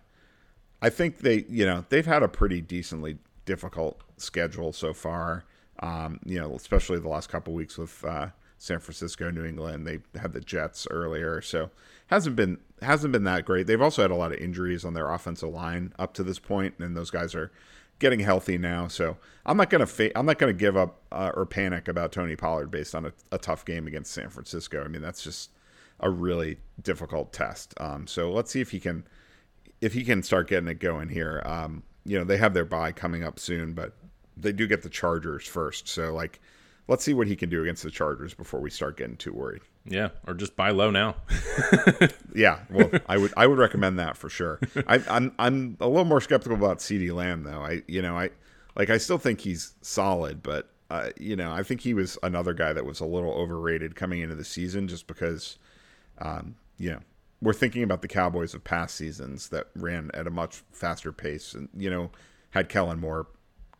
I 0.81 0.89
think 0.89 1.19
they 1.19 1.45
you 1.49 1.65
know 1.65 1.85
they've 1.89 2.05
had 2.05 2.23
a 2.23 2.27
pretty 2.27 2.61
decently 2.61 3.17
difficult 3.45 4.01
schedule 4.17 4.73
so 4.73 4.93
far. 4.93 5.45
Um, 5.79 6.19
you 6.25 6.39
know, 6.39 6.53
especially 6.55 6.99
the 6.99 7.09
last 7.09 7.29
couple 7.29 7.53
weeks 7.53 7.77
with 7.77 8.03
uh, 8.05 8.27
San 8.57 8.79
Francisco, 8.79 9.31
New 9.31 9.43
England. 9.43 9.87
They 9.87 9.99
had 10.19 10.33
the 10.33 10.39
Jets 10.39 10.87
earlier, 10.91 11.41
so 11.41 11.71
hasn't 12.07 12.35
been 12.35 12.59
hasn't 12.81 13.11
been 13.11 13.23
that 13.23 13.45
great. 13.45 13.65
They've 13.65 13.81
also 13.81 14.03
had 14.03 14.11
a 14.11 14.15
lot 14.15 14.31
of 14.31 14.37
injuries 14.37 14.85
on 14.85 14.93
their 14.93 15.09
offensive 15.11 15.49
line 15.49 15.93
up 15.97 16.13
to 16.13 16.23
this 16.23 16.37
point, 16.37 16.75
and 16.77 16.95
those 16.95 17.09
guys 17.09 17.33
are 17.33 17.51
getting 17.97 18.19
healthy 18.19 18.57
now. 18.57 18.87
So 18.87 19.17
I'm 19.45 19.57
not 19.57 19.69
gonna 19.71 19.87
fa- 19.87 20.15
I'm 20.17 20.25
not 20.25 20.37
gonna 20.37 20.53
give 20.53 20.77
up 20.77 21.01
uh, 21.11 21.31
or 21.33 21.47
panic 21.47 21.87
about 21.87 22.11
Tony 22.11 22.35
Pollard 22.35 22.69
based 22.69 22.93
on 22.93 23.05
a, 23.07 23.13
a, 23.31 23.37
tough 23.37 23.65
game 23.65 23.87
against 23.87 24.11
San 24.11 24.29
Francisco. 24.29 24.83
I 24.83 24.87
mean 24.87 25.01
that's 25.01 25.23
just 25.23 25.51
a 25.99 26.09
really 26.09 26.57
difficult 26.81 27.33
test. 27.33 27.73
Um, 27.77 28.05
so 28.05 28.31
let's 28.31 28.51
see 28.51 28.61
if 28.61 28.71
he 28.71 28.79
can 28.79 29.05
if 29.81 29.93
he 29.93 30.03
can 30.03 30.23
start 30.23 30.47
getting 30.47 30.69
it 30.69 30.79
going 30.79 31.09
here. 31.09 31.41
Um, 31.45 31.83
you 32.05 32.17
know 32.17 32.23
they 32.23 32.37
have 32.37 32.53
their 32.53 32.65
bye 32.65 32.91
coming 32.91 33.23
up 33.23 33.39
soon, 33.39 33.73
but 33.73 33.93
they 34.37 34.51
do 34.51 34.67
get 34.67 34.81
the 34.81 34.89
Chargers 34.89 35.47
first. 35.47 35.87
So 35.87 36.13
like 36.13 36.39
let's 36.87 37.03
see 37.03 37.13
what 37.13 37.27
he 37.27 37.35
can 37.35 37.49
do 37.49 37.61
against 37.61 37.83
the 37.83 37.91
Chargers 37.91 38.33
before 38.33 38.59
we 38.59 38.69
start 38.69 38.97
getting 38.97 39.17
too 39.17 39.33
worried. 39.33 39.61
Yeah, 39.85 40.09
or 40.27 40.33
just 40.33 40.55
buy 40.55 40.71
low 40.71 40.91
now. 40.91 41.15
yeah, 42.35 42.59
well, 42.69 42.89
I 43.07 43.17
would 43.17 43.33
I 43.37 43.47
would 43.47 43.57
recommend 43.57 43.99
that 43.99 44.17
for 44.17 44.29
sure. 44.29 44.59
I, 44.87 44.95
am 44.95 45.03
I'm, 45.07 45.33
I'm 45.39 45.77
a 45.79 45.87
little 45.87 46.05
more 46.05 46.21
skeptical 46.21 46.57
about 46.57 46.79
CeeDee 46.79 47.13
Lamb 47.13 47.43
though. 47.43 47.61
I 47.61 47.83
you 47.87 48.01
know 48.01 48.17
I 48.17 48.29
like 48.75 48.89
I 48.89 48.97
still 48.97 49.17
think 49.17 49.41
he's 49.41 49.73
solid, 49.81 50.41
but 50.41 50.69
uh, 50.89 51.09
you 51.17 51.35
know 51.35 51.51
I 51.51 51.63
think 51.63 51.81
he 51.81 51.93
was 51.93 52.17
another 52.23 52.53
guy 52.53 52.73
that 52.73 52.85
was 52.85 52.99
a 52.99 53.05
little 53.05 53.31
overrated 53.31 53.95
coming 53.95 54.21
into 54.21 54.35
the 54.35 54.45
season 54.45 54.87
just 54.87 55.07
because, 55.07 55.57
um, 56.17 56.55
you 56.77 56.91
know, 56.91 56.99
we're 57.41 57.53
thinking 57.53 57.83
about 57.83 58.01
the 58.01 58.07
Cowboys 58.07 58.53
of 58.53 58.63
past 58.63 58.95
seasons 58.95 59.49
that 59.49 59.67
ran 59.75 60.11
at 60.13 60.27
a 60.27 60.31
much 60.31 60.63
faster 60.71 61.11
pace 61.11 61.53
and 61.53 61.69
you 61.75 61.89
know 61.89 62.11
had 62.51 62.69
Kellen 62.69 62.99
Moore 62.99 63.27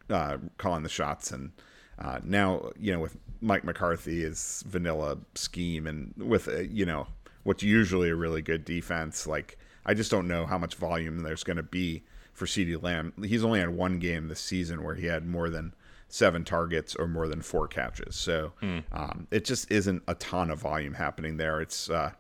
uh, 0.09 0.38
calling 0.57 0.83
the 0.83 0.89
shots 0.89 1.31
and. 1.31 1.51
Uh, 1.99 2.19
now, 2.23 2.71
you 2.79 2.91
know, 2.91 2.99
with 2.99 3.15
Mike 3.41 3.63
McCarthy 3.63 4.23
is 4.23 4.63
vanilla 4.65 5.19
scheme 5.35 5.85
and 5.85 6.11
with 6.17 6.47
a, 6.47 6.65
you 6.67 6.83
know 6.83 7.05
what's 7.43 7.61
usually 7.61 8.09
a 8.09 8.15
really 8.15 8.41
good 8.41 8.65
defense. 8.65 9.27
Like 9.27 9.59
I 9.85 9.93
just 9.93 10.11
don't 10.11 10.27
know 10.27 10.45
how 10.45 10.57
much 10.57 10.75
volume 10.75 11.19
there's 11.19 11.43
going 11.43 11.57
to 11.57 11.63
be 11.63 12.03
for 12.33 12.45
CeeDee 12.45 12.81
Lamb. 12.81 13.13
He's 13.23 13.43
only 13.43 13.59
had 13.59 13.69
one 13.69 13.99
game 13.99 14.27
this 14.27 14.39
season 14.39 14.83
where 14.83 14.95
he 14.95 15.07
had 15.07 15.25
more 15.27 15.49
than 15.49 15.73
seven 16.07 16.43
targets 16.43 16.95
or 16.95 17.07
more 17.07 17.27
than 17.27 17.41
four 17.41 17.67
catches. 17.67 18.15
So 18.15 18.53
mm. 18.61 18.83
um, 18.91 19.27
it 19.31 19.45
just 19.45 19.71
isn't 19.71 20.03
a 20.07 20.15
ton 20.15 20.51
of 20.51 20.59
volume 20.59 20.93
happening 20.93 21.38
there. 21.38 21.61
It's 21.61 21.89
uh, 21.89 22.11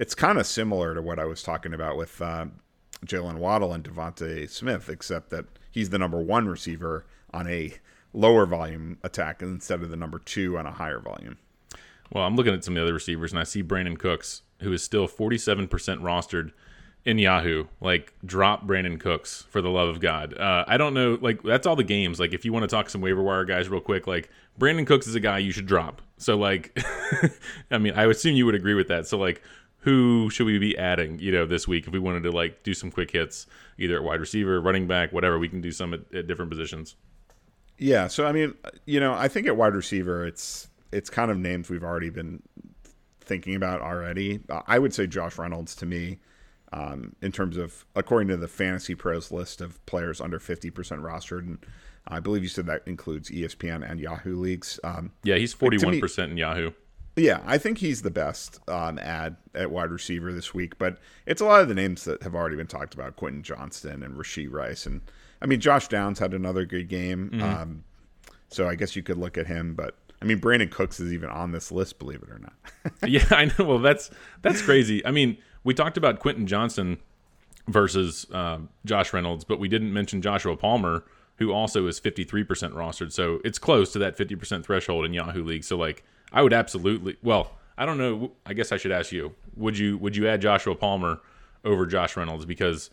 it's 0.00 0.14
kind 0.14 0.38
of 0.38 0.46
similar 0.46 0.94
to 0.94 1.02
what 1.02 1.18
I 1.18 1.26
was 1.26 1.42
talking 1.42 1.74
about 1.74 1.98
with 1.98 2.22
uh, 2.22 2.46
Jaylen 3.04 3.36
Waddle 3.36 3.74
and 3.74 3.84
DeVonta 3.84 4.48
Smith, 4.48 4.88
except 4.88 5.28
that 5.28 5.44
he's 5.70 5.90
the 5.90 5.98
number 5.98 6.18
one 6.18 6.48
receiver 6.48 7.04
on 7.34 7.46
a 7.46 7.74
lower 8.14 8.46
volume 8.46 8.96
attack 9.02 9.42
instead 9.42 9.82
of 9.82 9.90
the 9.90 9.98
number 9.98 10.18
two 10.18 10.56
on 10.56 10.66
a 10.66 10.72
higher 10.72 11.00
volume. 11.00 11.36
Well, 12.10 12.24
I'm 12.24 12.34
looking 12.34 12.54
at 12.54 12.64
some 12.64 12.72
of 12.72 12.76
the 12.76 12.84
other 12.84 12.94
receivers, 12.94 13.30
and 13.30 13.38
I 13.38 13.44
see 13.44 13.62
Brandin 13.62 13.98
Cooks, 13.98 14.40
who 14.60 14.72
is 14.72 14.82
still 14.82 15.06
47% 15.06 15.68
rostered 15.68 16.52
in 17.04 17.18
Yahoo. 17.18 17.66
Like, 17.82 18.14
drop 18.24 18.66
Brandin 18.66 18.98
Cooks 18.98 19.44
for 19.50 19.60
the 19.60 19.68
love 19.68 19.90
of 19.90 20.00
God. 20.00 20.32
Uh, 20.36 20.64
I 20.66 20.78
don't 20.78 20.94
know. 20.94 21.18
Like, 21.20 21.42
that's 21.42 21.66
all 21.66 21.76
the 21.76 21.84
games. 21.84 22.18
Like, 22.18 22.32
if 22.32 22.46
you 22.46 22.54
want 22.54 22.62
to 22.62 22.68
talk 22.68 22.88
some 22.88 23.02
waiver 23.02 23.22
wire 23.22 23.44
guys 23.44 23.68
real 23.68 23.82
quick, 23.82 24.06
like, 24.06 24.30
Brandin 24.58 24.86
Cooks 24.86 25.06
is 25.06 25.14
a 25.14 25.20
guy 25.20 25.38
you 25.38 25.52
should 25.52 25.66
drop. 25.66 26.00
So, 26.16 26.38
like, 26.38 26.76
I 27.70 27.76
mean, 27.76 27.92
I 27.92 28.06
assume 28.06 28.34
you 28.34 28.46
would 28.46 28.54
agree 28.54 28.74
with 28.74 28.88
that. 28.88 29.06
So, 29.06 29.18
like, 29.18 29.42
who 29.80 30.30
should 30.30 30.46
we 30.46 30.58
be 30.58 30.76
adding, 30.76 31.18
you 31.18 31.32
know, 31.32 31.46
this 31.46 31.66
week 31.66 31.86
if 31.86 31.92
we 31.92 31.98
wanted 31.98 32.22
to, 32.24 32.30
like, 32.30 32.62
do 32.62 32.74
some 32.74 32.90
quick 32.90 33.10
hits, 33.10 33.46
either 33.78 33.96
at 33.96 34.02
wide 34.02 34.20
receiver, 34.20 34.60
running 34.60 34.86
back, 34.86 35.12
whatever? 35.12 35.38
We 35.38 35.48
can 35.48 35.60
do 35.60 35.72
some 35.72 35.94
at, 35.94 36.00
at 36.14 36.26
different 36.26 36.50
positions. 36.50 36.96
Yeah, 37.78 38.08
so 38.08 38.26
I 38.26 38.32
mean, 38.32 38.54
you 38.84 39.00
know, 39.00 39.14
I 39.14 39.28
think 39.28 39.46
at 39.46 39.56
wide 39.56 39.74
receiver, 39.74 40.26
it's 40.26 40.68
it's 40.92 41.08
kind 41.08 41.30
of 41.30 41.38
names 41.38 41.70
we've 41.70 41.82
already 41.82 42.10
been 42.10 42.42
thinking 43.22 43.54
about 43.54 43.80
already. 43.80 44.40
I 44.66 44.78
would 44.78 44.92
say 44.92 45.06
Josh 45.06 45.38
Reynolds 45.38 45.74
to 45.76 45.86
me, 45.86 46.18
um, 46.74 47.16
in 47.22 47.32
terms 47.32 47.56
of 47.56 47.86
according 47.96 48.28
to 48.28 48.36
the 48.36 48.48
Fantasy 48.48 48.94
Pros 48.94 49.30
list 49.30 49.62
of 49.62 49.84
players 49.86 50.20
under 50.20 50.38
fifty 50.38 50.68
percent 50.68 51.00
rostered, 51.00 51.46
and 51.46 51.58
I 52.06 52.20
believe 52.20 52.42
you 52.42 52.50
said 52.50 52.66
that 52.66 52.82
includes 52.86 53.30
ESPN 53.30 53.88
and 53.90 53.98
Yahoo 53.98 54.38
leagues. 54.38 54.78
Um, 54.84 55.12
yeah, 55.24 55.36
he's 55.36 55.54
forty 55.54 55.78
one 55.78 56.00
percent 56.00 56.30
in 56.30 56.36
Yahoo. 56.36 56.72
Yeah, 57.16 57.40
I 57.44 57.58
think 57.58 57.78
he's 57.78 58.02
the 58.02 58.10
best 58.10 58.60
um, 58.68 58.98
add 58.98 59.36
at 59.54 59.70
wide 59.70 59.90
receiver 59.90 60.32
this 60.32 60.54
week, 60.54 60.78
but 60.78 60.98
it's 61.26 61.40
a 61.40 61.44
lot 61.44 61.60
of 61.60 61.68
the 61.68 61.74
names 61.74 62.04
that 62.04 62.22
have 62.22 62.34
already 62.34 62.56
been 62.56 62.66
talked 62.66 62.94
about: 62.94 63.16
Quentin 63.16 63.42
Johnston 63.42 64.02
and 64.02 64.16
Rashee 64.16 64.50
Rice, 64.50 64.86
and 64.86 65.00
I 65.42 65.46
mean, 65.46 65.60
Josh 65.60 65.88
Downs 65.88 66.18
had 66.18 66.34
another 66.34 66.64
good 66.64 66.88
game. 66.88 67.30
Mm-hmm. 67.32 67.42
Um, 67.42 67.84
so 68.48 68.68
I 68.68 68.74
guess 68.74 68.96
you 68.96 69.02
could 69.02 69.16
look 69.18 69.38
at 69.38 69.46
him, 69.46 69.74
but 69.74 69.96
I 70.22 70.24
mean, 70.24 70.40
Brandin 70.40 70.70
Cooks 70.70 71.00
is 71.00 71.12
even 71.12 71.30
on 71.30 71.52
this 71.52 71.72
list, 71.72 71.98
believe 71.98 72.22
it 72.22 72.30
or 72.30 72.38
not. 72.38 72.52
yeah, 73.08 73.24
I 73.30 73.46
know. 73.46 73.64
Well, 73.64 73.78
that's 73.78 74.10
that's 74.42 74.62
crazy. 74.62 75.04
I 75.04 75.10
mean, 75.10 75.38
we 75.64 75.74
talked 75.74 75.96
about 75.96 76.20
Quentin 76.20 76.46
Johnston 76.46 76.98
versus 77.68 78.26
uh, 78.32 78.58
Josh 78.84 79.12
Reynolds, 79.12 79.44
but 79.44 79.58
we 79.58 79.68
didn't 79.68 79.92
mention 79.92 80.20
Joshua 80.20 80.56
Palmer, 80.56 81.04
who 81.36 81.52
also 81.52 81.86
is 81.86 82.00
53% 82.00 82.46
rostered. 82.72 83.12
So 83.12 83.40
it's 83.44 83.58
close 83.58 83.92
to 83.92 83.98
that 84.00 84.16
50% 84.16 84.64
threshold 84.64 85.04
in 85.04 85.14
Yahoo 85.14 85.44
League. 85.44 85.64
So 85.64 85.76
like, 85.76 86.04
I 86.32 86.42
would 86.42 86.52
absolutely. 86.52 87.16
Well, 87.22 87.52
I 87.76 87.86
don't 87.86 87.98
know. 87.98 88.32
I 88.46 88.52
guess 88.54 88.72
I 88.72 88.76
should 88.76 88.92
ask 88.92 89.12
you: 89.12 89.34
Would 89.56 89.78
you 89.78 89.98
would 89.98 90.16
you 90.16 90.28
add 90.28 90.40
Joshua 90.40 90.74
Palmer 90.74 91.20
over 91.64 91.86
Josh 91.86 92.16
Reynolds 92.16 92.44
because 92.44 92.90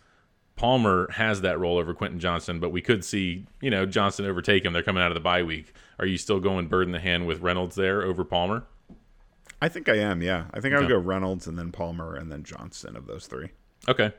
Palmer 0.57 1.09
has 1.11 1.41
that 1.41 1.59
role 1.59 1.77
over 1.77 1.93
Quentin 1.93 2.19
Johnston, 2.19 2.59
but 2.59 2.72
we 2.72 2.81
could 2.81 3.05
see, 3.05 3.45
you 3.61 3.69
know, 3.69 3.85
Johnston 3.85 4.26
overtake 4.26 4.65
him. 4.65 4.73
They're 4.73 4.84
coming 4.84 5.03
out 5.03 5.11
of 5.11 5.15
the 5.15 5.22
bye 5.22 5.43
week. 5.43 5.72
Are 5.99 6.05
you 6.05 6.18
still 6.18 6.39
going 6.39 6.68
bird 6.68 6.88
in 6.88 6.91
the 6.91 6.99
hand 6.99 7.27
with 7.27 7.41
Reynolds 7.41 7.76
there 7.76 8.01
over 8.01 8.26
Palmer? 8.26 8.65
I 9.61 9.69
think 9.69 9.88
I 9.88 9.97
am. 9.97 10.22
Yeah, 10.22 10.45
I 10.53 10.59
think 10.59 10.76
I 10.76 10.80
would 10.80 10.89
go 10.89 10.97
Reynolds 10.97 11.47
and 11.47 11.57
then 11.57 11.72
Palmer 11.72 12.15
and 12.15 12.31
then 12.31 12.43
Johnston 12.43 12.95
of 12.95 13.07
those 13.07 13.27
three. 13.27 13.49
Okay, 13.88 14.11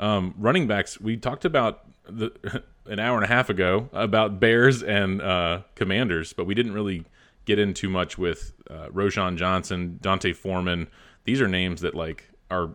um, 0.00 0.34
running 0.38 0.66
backs. 0.66 1.00
We 1.00 1.16
talked 1.16 1.44
about 1.44 1.84
the, 2.08 2.62
an 2.86 2.98
hour 2.98 3.16
and 3.16 3.24
a 3.24 3.28
half 3.28 3.50
ago 3.50 3.88
about 3.92 4.40
Bears 4.40 4.82
and 4.82 5.20
uh, 5.20 5.62
Commanders, 5.74 6.32
but 6.32 6.46
we 6.46 6.54
didn't 6.54 6.72
really 6.72 7.04
get 7.44 7.58
in 7.58 7.74
too 7.74 7.88
much 7.88 8.18
with 8.18 8.54
uh, 8.70 8.88
Roschon 8.88 9.36
Johnson, 9.36 9.98
D'Onta 10.00 10.34
Foreman. 10.34 10.88
These 11.24 11.40
are 11.40 11.48
names 11.48 11.80
that 11.80 11.94
like 11.94 12.30
are 12.50 12.74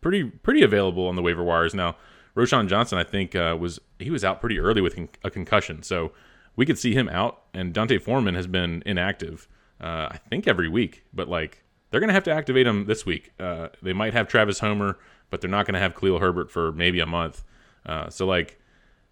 pretty 0.00 0.24
pretty 0.24 0.62
available 0.62 1.06
on 1.06 1.16
the 1.16 1.22
waiver 1.22 1.42
wires 1.42 1.74
now. 1.74 1.96
Roschon 2.36 2.68
Johnson, 2.68 2.98
I 2.98 3.04
think, 3.04 3.34
uh, 3.34 3.56
was 3.58 3.80
he 3.98 4.10
was 4.10 4.24
out 4.24 4.40
pretty 4.40 4.58
early 4.58 4.80
with 4.80 4.98
a 5.22 5.30
concussion, 5.30 5.82
so 5.82 6.12
we 6.56 6.66
could 6.66 6.78
see 6.78 6.92
him 6.92 7.08
out. 7.08 7.42
And 7.52 7.72
D'Onta 7.72 8.00
Foreman 8.00 8.34
has 8.34 8.46
been 8.46 8.82
inactive, 8.84 9.48
uh, 9.80 10.08
I 10.10 10.18
think, 10.28 10.46
every 10.48 10.68
week. 10.68 11.04
But 11.12 11.28
like, 11.28 11.62
they're 11.90 12.00
gonna 12.00 12.12
have 12.12 12.24
to 12.24 12.32
activate 12.32 12.66
him 12.66 12.86
this 12.86 13.06
week. 13.06 13.32
Uh, 13.38 13.68
they 13.82 13.92
might 13.92 14.14
have 14.14 14.26
Travis 14.26 14.58
Homer, 14.58 14.98
but 15.30 15.40
they're 15.40 15.50
not 15.50 15.66
gonna 15.66 15.78
have 15.78 15.94
Khalil 15.94 16.18
Herbert 16.18 16.50
for 16.50 16.72
maybe 16.72 17.00
a 17.00 17.06
month. 17.06 17.44
Uh, 17.86 18.08
so 18.10 18.26
like, 18.26 18.60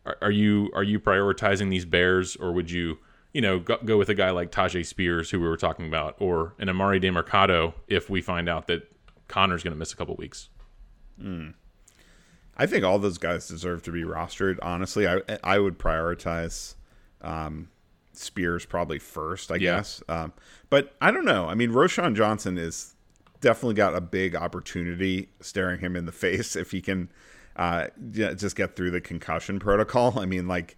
are, 0.05 0.17
are, 0.21 0.31
you 0.31 0.71
are 0.75 0.83
you 0.83 0.99
prioritizing 0.99 1.71
these 1.71 1.85
Bears, 1.85 2.37
or 2.37 2.53
would 2.53 2.71
you? 2.71 2.99
You 3.33 3.41
know, 3.41 3.59
go, 3.59 3.79
go 3.85 3.97
with 3.97 4.09
a 4.09 4.15
guy 4.15 4.31
like 4.31 4.51
Tyjae 4.51 4.85
Spears, 4.85 5.31
who 5.31 5.41
we 5.41 5.49
were 5.49 5.57
talking 5.57 5.87
about, 5.87 6.17
or 6.19 6.55
an 6.59 6.69
Emari 6.69 7.03
Demercado 7.03 7.75
if 7.89 8.11
we 8.11 8.21
find 8.21 8.49
out 8.49 8.67
that 8.67 8.93
Conner's 9.29 9.63
going 9.63 9.73
to 9.73 9.79
miss 9.79 9.93
a 9.93 9.97
couple 9.97 10.15
weeks. 10.17 10.51
Mm. 11.21 11.55
I 12.57 12.67
think 12.67 12.85
all 12.85 12.99
those 12.99 13.19
guys 13.19 13.49
deserve 13.49 13.83
to 13.85 13.93
be 13.93 14.03
rostered. 14.03 14.59
Honestly, 14.63 15.09
I 15.09 15.21
I 15.43 15.59
would 15.59 15.79
prioritize 15.79 16.75
um, 17.23 17.69
Spears 18.13 18.67
probably 18.67 18.99
first, 18.99 19.51
I 19.51 19.57
yeah. 19.57 19.77
guess. 19.77 20.03
Um, 20.09 20.33
but 20.69 20.95
I 21.01 21.11
don't 21.11 21.25
know. 21.25 21.49
I 21.49 21.55
mean, 21.55 21.71
Roschon 21.71 22.15
Johnson 22.15 22.59
is 22.59 22.95
definitely 23.41 23.75
got 23.75 23.95
a 23.95 24.01
big 24.01 24.37
opportunity 24.37 25.31
staring 25.41 25.81
him 25.81 25.97
in 25.97 26.05
the 26.05 26.13
face 26.27 26.57
if 26.57 26.71
he 26.71 26.81
can 26.81 27.11
uh, 27.57 27.89
just 28.11 28.57
get 28.57 28.77
through 28.77 28.91
the 28.91 29.01
concussion 29.01 29.59
protocol. 29.59 30.19
I 30.21 30.27
mean, 30.27 30.49
like, 30.49 30.77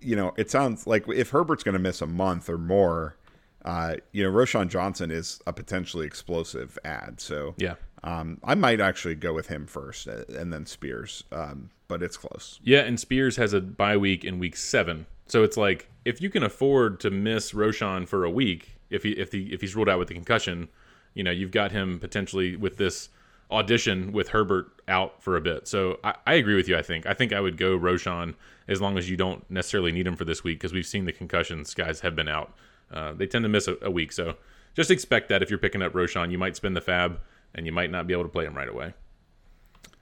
you 0.00 0.16
know, 0.16 0.32
it 0.36 0.50
sounds 0.50 0.86
like 0.86 1.06
if 1.08 1.30
Herbert's 1.30 1.62
going 1.64 1.74
to 1.74 1.78
miss 1.78 2.00
a 2.00 2.06
month 2.06 2.48
or 2.48 2.58
more, 2.58 3.16
uh, 3.64 3.96
you 4.12 4.22
know, 4.22 4.30
Roschon 4.30 4.68
Johnson 4.68 5.10
is 5.10 5.40
a 5.46 5.52
potentially 5.52 6.06
explosive 6.06 6.78
add. 6.84 7.20
So 7.20 7.54
Yeah. 7.58 7.74
um, 8.02 8.38
I 8.44 8.54
might 8.54 8.80
actually 8.80 9.14
go 9.14 9.32
with 9.32 9.48
him 9.48 9.66
first 9.66 10.06
uh, 10.08 10.24
and 10.28 10.52
then 10.52 10.66
Spears, 10.66 11.24
um, 11.32 11.70
but 11.88 12.02
it's 12.02 12.16
close. 12.16 12.60
Yeah, 12.62 12.80
and 12.80 12.98
Spears 13.00 13.36
has 13.36 13.52
a 13.52 13.60
bye 13.60 13.96
week 13.96 14.24
in 14.24 14.38
week 14.38 14.56
seven. 14.56 15.06
So 15.26 15.42
it's 15.42 15.56
like 15.56 15.88
if 16.04 16.20
you 16.20 16.28
can 16.30 16.42
afford 16.42 17.00
to 17.00 17.10
miss 17.10 17.52
Roschon 17.52 18.06
for 18.06 18.24
a 18.24 18.30
week, 18.30 18.76
if 18.90 19.02
he 19.02 19.12
if 19.12 19.32
he 19.32 19.52
if 19.52 19.60
he's 19.62 19.74
ruled 19.74 19.88
out 19.88 19.98
with 19.98 20.08
the 20.08 20.14
concussion, 20.14 20.68
you 21.14 21.24
know, 21.24 21.30
you've 21.30 21.50
got 21.50 21.72
him 21.72 21.98
potentially 21.98 22.56
with 22.56 22.76
this 22.76 23.08
audition 23.54 24.12
with 24.12 24.28
Herbert 24.28 24.66
out 24.88 25.22
for 25.22 25.36
a 25.36 25.40
bit. 25.40 25.66
So 25.68 25.98
I, 26.04 26.14
I 26.26 26.34
agree 26.34 26.54
with 26.54 26.68
you, 26.68 26.76
I 26.76 26.82
think. 26.82 27.06
I 27.06 27.14
think 27.14 27.32
I 27.32 27.40
would 27.40 27.56
go 27.56 27.78
Roschon 27.78 28.34
as 28.68 28.80
long 28.80 28.98
as 28.98 29.08
you 29.08 29.16
don't 29.16 29.48
necessarily 29.50 29.92
need 29.92 30.06
him 30.06 30.16
for 30.16 30.24
this 30.24 30.44
week 30.44 30.58
because 30.58 30.72
we've 30.72 30.86
seen 30.86 31.04
the 31.04 31.12
concussions 31.12 31.74
guys 31.74 32.00
have 32.00 32.16
been 32.16 32.28
out. 32.28 32.54
Uh, 32.90 33.12
they 33.12 33.26
tend 33.26 33.44
to 33.44 33.48
miss 33.48 33.68
a, 33.68 33.76
a 33.82 33.90
week. 33.90 34.12
So 34.12 34.36
just 34.74 34.90
expect 34.90 35.28
that 35.28 35.42
if 35.42 35.50
you're 35.50 35.58
picking 35.58 35.82
up 35.82 35.92
Roschon, 35.92 36.30
you 36.30 36.38
might 36.38 36.56
spend 36.56 36.76
the 36.76 36.80
FAAB 36.80 37.18
and 37.54 37.66
you 37.66 37.72
might 37.72 37.90
not 37.90 38.06
be 38.06 38.12
able 38.12 38.24
to 38.24 38.28
play 38.28 38.44
him 38.44 38.54
right 38.54 38.68
away. 38.68 38.94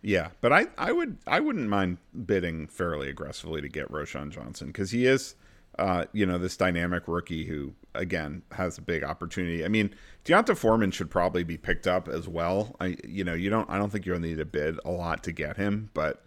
Yeah, 0.03 0.31
but 0.41 0.53
I, 0.53 0.67
I 0.77 0.91
would 0.91 1.19
I 1.29 1.39
wouldn't 1.39 1.69
mind 1.69 1.99
bidding 2.27 2.67
fairly 2.67 3.09
aggressively 3.09 3.61
to 3.61 3.69
get 3.69 3.91
Roschon 3.91 4.31
Johnson 4.31 4.67
because 4.67 4.91
he 4.91 5.07
is, 5.07 5.37
uh, 5.79 6.05
you 6.13 6.27
know, 6.27 6.39
this 6.39 6.57
dynamic 6.57 7.05
rookie 7.07 7.45
who 7.47 7.75
again 7.95 8.43
has 8.53 8.79
a 8.79 8.83
big 8.83 9.05
opportunity. 9.05 9.65
I 9.65 9.69
mean, 9.69 9.95
D'Onta 10.25 10.57
Foreman 10.57 10.91
should 10.91 11.11
probably 11.11 11.45
be 11.45 11.57
picked 11.57 11.87
up 11.87 12.09
as 12.09 12.29
well. 12.29 12.77
I 12.81 12.97
you 13.07 13.25
know 13.25 13.35
you 13.35 13.51
don't 13.51 13.69
I 13.71 13.79
don't 13.79 13.91
think 13.91 14.07
you'll 14.07 14.19
need 14.21 14.39
to 14.39 14.45
bid 14.45 14.79
a 14.85 14.91
lot 14.91 15.23
to 15.25 15.33
get 15.33 15.57
him, 15.57 15.91
but 15.95 16.23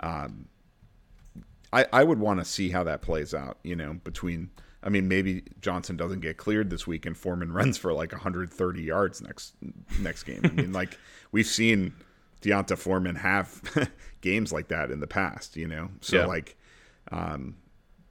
um, 0.00 0.46
I 1.72 1.86
I 1.92 2.04
would 2.04 2.18
want 2.18 2.40
to 2.40 2.44
see 2.44 2.70
how 2.70 2.84
that 2.84 3.02
plays 3.02 3.34
out. 3.34 3.58
You 3.62 3.76
know, 3.76 3.94
between 4.04 4.50
I 4.82 4.88
mean 4.88 5.08
maybe 5.08 5.42
Johnson 5.60 5.96
doesn't 5.96 6.20
get 6.20 6.36
cleared 6.36 6.70
this 6.70 6.86
week 6.86 7.06
and 7.06 7.16
Foreman 7.16 7.52
runs 7.60 7.76
for 7.76 7.92
like 7.92 8.12
130 8.12 8.82
yards 8.82 9.20
next 9.20 9.54
next 10.00 10.22
game. 10.24 10.40
I 10.44 10.48
mean 10.48 10.72
like 10.72 10.98
we've 11.32 11.46
seen 11.46 11.92
D'Onta 12.40 12.76
Foreman 12.76 13.16
have 13.16 13.62
games 14.20 14.52
like 14.52 14.68
that 14.68 14.90
in 14.90 15.00
the 15.00 15.06
past, 15.06 15.56
you 15.56 15.66
know. 15.68 15.88
So 16.00 16.16
Yeah. 16.18 16.26
like, 16.26 16.56
um, 17.10 17.56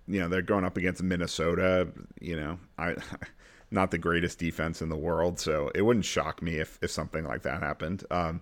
you 0.07 0.19
know, 0.19 0.27
they're 0.27 0.41
going 0.41 0.65
up 0.65 0.77
against 0.77 1.03
Minnesota. 1.03 1.87
You 2.19 2.35
know, 2.35 2.59
I 2.77 2.95
not 3.71 3.91
the 3.91 3.97
greatest 3.97 4.39
defense 4.39 4.81
in 4.81 4.89
the 4.89 4.97
world, 4.97 5.39
so 5.39 5.71
it 5.73 5.81
wouldn't 5.81 6.05
shock 6.05 6.41
me 6.41 6.55
if 6.55 6.79
if 6.81 6.91
something 6.91 7.25
like 7.25 7.43
that 7.43 7.61
happened. 7.61 8.03
Um, 8.11 8.41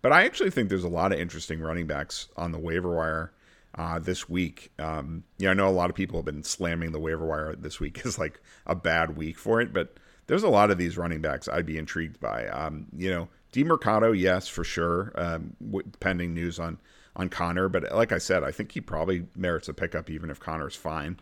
but 0.00 0.12
I 0.12 0.24
actually 0.24 0.50
think 0.50 0.68
there's 0.68 0.84
a 0.84 0.88
lot 0.88 1.12
of 1.12 1.20
interesting 1.20 1.60
running 1.60 1.86
backs 1.86 2.28
on 2.36 2.52
the 2.52 2.58
waiver 2.58 2.94
wire 2.94 3.32
uh, 3.76 3.98
this 3.98 4.28
week. 4.28 4.72
Um, 4.78 5.24
you 5.38 5.46
know, 5.46 5.52
I 5.52 5.54
know 5.54 5.68
a 5.68 5.70
lot 5.70 5.90
of 5.90 5.96
people 5.96 6.18
have 6.18 6.26
been 6.26 6.42
slamming 6.42 6.92
the 6.92 7.00
waiver 7.00 7.24
wire 7.24 7.54
this 7.54 7.80
week 7.80 8.02
as 8.04 8.18
like 8.18 8.40
a 8.66 8.74
bad 8.74 9.16
week 9.16 9.38
for 9.38 9.60
it, 9.60 9.72
but 9.72 9.96
there's 10.26 10.42
a 10.42 10.48
lot 10.48 10.70
of 10.70 10.78
these 10.78 10.96
running 10.98 11.20
backs 11.20 11.48
I'd 11.48 11.66
be 11.66 11.78
intrigued 11.78 12.20
by. 12.20 12.48
Um, 12.48 12.86
you 12.96 13.10
know, 13.10 13.28
Demercado, 13.52 14.18
yes, 14.18 14.48
for 14.48 14.64
sure, 14.64 15.12
um, 15.14 15.54
w- 15.64 15.86
pending 16.00 16.32
news 16.34 16.58
on 16.58 16.78
on 17.16 17.28
Conner. 17.28 17.68
But 17.68 17.92
like 17.94 18.10
I 18.12 18.18
said, 18.18 18.42
I 18.42 18.50
think 18.50 18.72
he 18.72 18.80
probably 18.80 19.26
merits 19.36 19.68
a 19.68 19.74
pickup 19.74 20.08
even 20.10 20.30
if 20.30 20.40
Conner's 20.40 20.76
fine. 20.76 21.18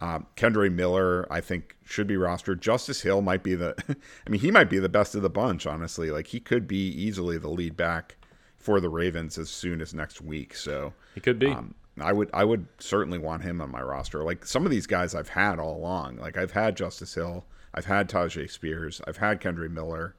Um, 0.00 0.26
Kendre 0.36 0.72
Miller, 0.72 1.26
I 1.30 1.40
think, 1.40 1.76
should 1.84 2.06
be 2.06 2.14
rostered. 2.16 2.60
Justice 2.60 3.02
Hill 3.02 3.20
might 3.22 3.42
be 3.42 3.54
the, 3.54 3.74
I 4.26 4.30
mean, 4.30 4.40
he 4.40 4.50
might 4.50 4.70
be 4.70 4.78
the 4.78 4.88
best 4.88 5.14
of 5.14 5.22
the 5.22 5.30
bunch, 5.30 5.66
honestly. 5.66 6.10
Like 6.10 6.28
he 6.28 6.40
could 6.40 6.66
be 6.66 6.88
easily 6.88 7.36
the 7.38 7.48
lead 7.50 7.76
back 7.76 8.16
for 8.56 8.80
the 8.80 8.88
Ravens 8.88 9.38
as 9.38 9.48
soon 9.50 9.80
as 9.80 9.94
next 9.94 10.20
week. 10.20 10.54
So 10.54 10.92
He 11.14 11.20
could 11.20 11.38
be. 11.38 11.48
um, 11.48 11.74
I 12.00 12.12
would 12.12 12.30
I 12.32 12.44
would 12.44 12.66
certainly 12.78 13.18
want 13.18 13.42
him 13.42 13.60
on 13.60 13.70
my 13.70 13.82
roster. 13.82 14.22
Like 14.24 14.44
some 14.46 14.64
of 14.64 14.70
these 14.70 14.86
guys 14.86 15.14
I've 15.16 15.30
had 15.30 15.58
all 15.58 15.76
along. 15.76 16.16
Like 16.18 16.36
I've 16.36 16.52
had 16.52 16.76
Justice 16.76 17.14
Hill, 17.14 17.44
I've 17.74 17.86
had 17.86 18.08
Tyjae 18.08 18.48
Spears, 18.50 19.00
I've 19.06 19.16
had 19.16 19.40
Kendre 19.40 19.68
Miller. 19.70 20.14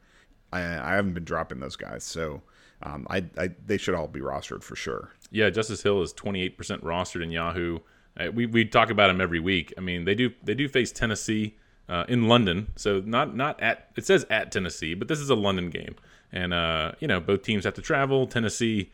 I, 0.51 0.59
I 0.59 0.95
haven't 0.95 1.13
been 1.13 1.23
dropping 1.25 1.59
those 1.61 1.75
guys, 1.77 2.03
so 2.03 2.41
um, 2.83 3.05
I, 3.09 3.25
I 3.37 3.49
they 3.65 3.77
should 3.77 3.95
all 3.95 4.07
be 4.07 4.19
rostered 4.19 4.63
for 4.63 4.75
sure. 4.75 5.11
Yeah, 5.31 5.49
Justice 5.49 5.83
Hill 5.83 6.01
is 6.01 6.13
28% 6.13 6.55
rostered 6.81 7.23
in 7.23 7.31
Yahoo. 7.31 7.79
Uh, 8.17 8.31
we 8.33 8.45
we 8.45 8.65
talk 8.65 8.89
about 8.89 9.09
him 9.09 9.21
every 9.21 9.39
week. 9.39 9.73
I 9.77 9.81
mean, 9.81 10.05
they 10.05 10.15
do 10.15 10.31
they 10.43 10.53
do 10.55 10.67
face 10.67 10.91
Tennessee 10.91 11.57
uh, 11.87 12.05
in 12.07 12.27
London, 12.27 12.71
so 12.75 13.01
not 13.05 13.35
not 13.35 13.59
at 13.61 13.89
it 13.95 14.05
says 14.05 14.25
at 14.29 14.51
Tennessee, 14.51 14.93
but 14.93 15.07
this 15.07 15.19
is 15.19 15.29
a 15.29 15.35
London 15.35 15.69
game, 15.69 15.95
and 16.31 16.53
uh, 16.53 16.93
you 16.99 17.07
know 17.07 17.19
both 17.19 17.43
teams 17.43 17.65
have 17.65 17.73
to 17.75 17.81
travel. 17.81 18.27
Tennessee 18.27 18.91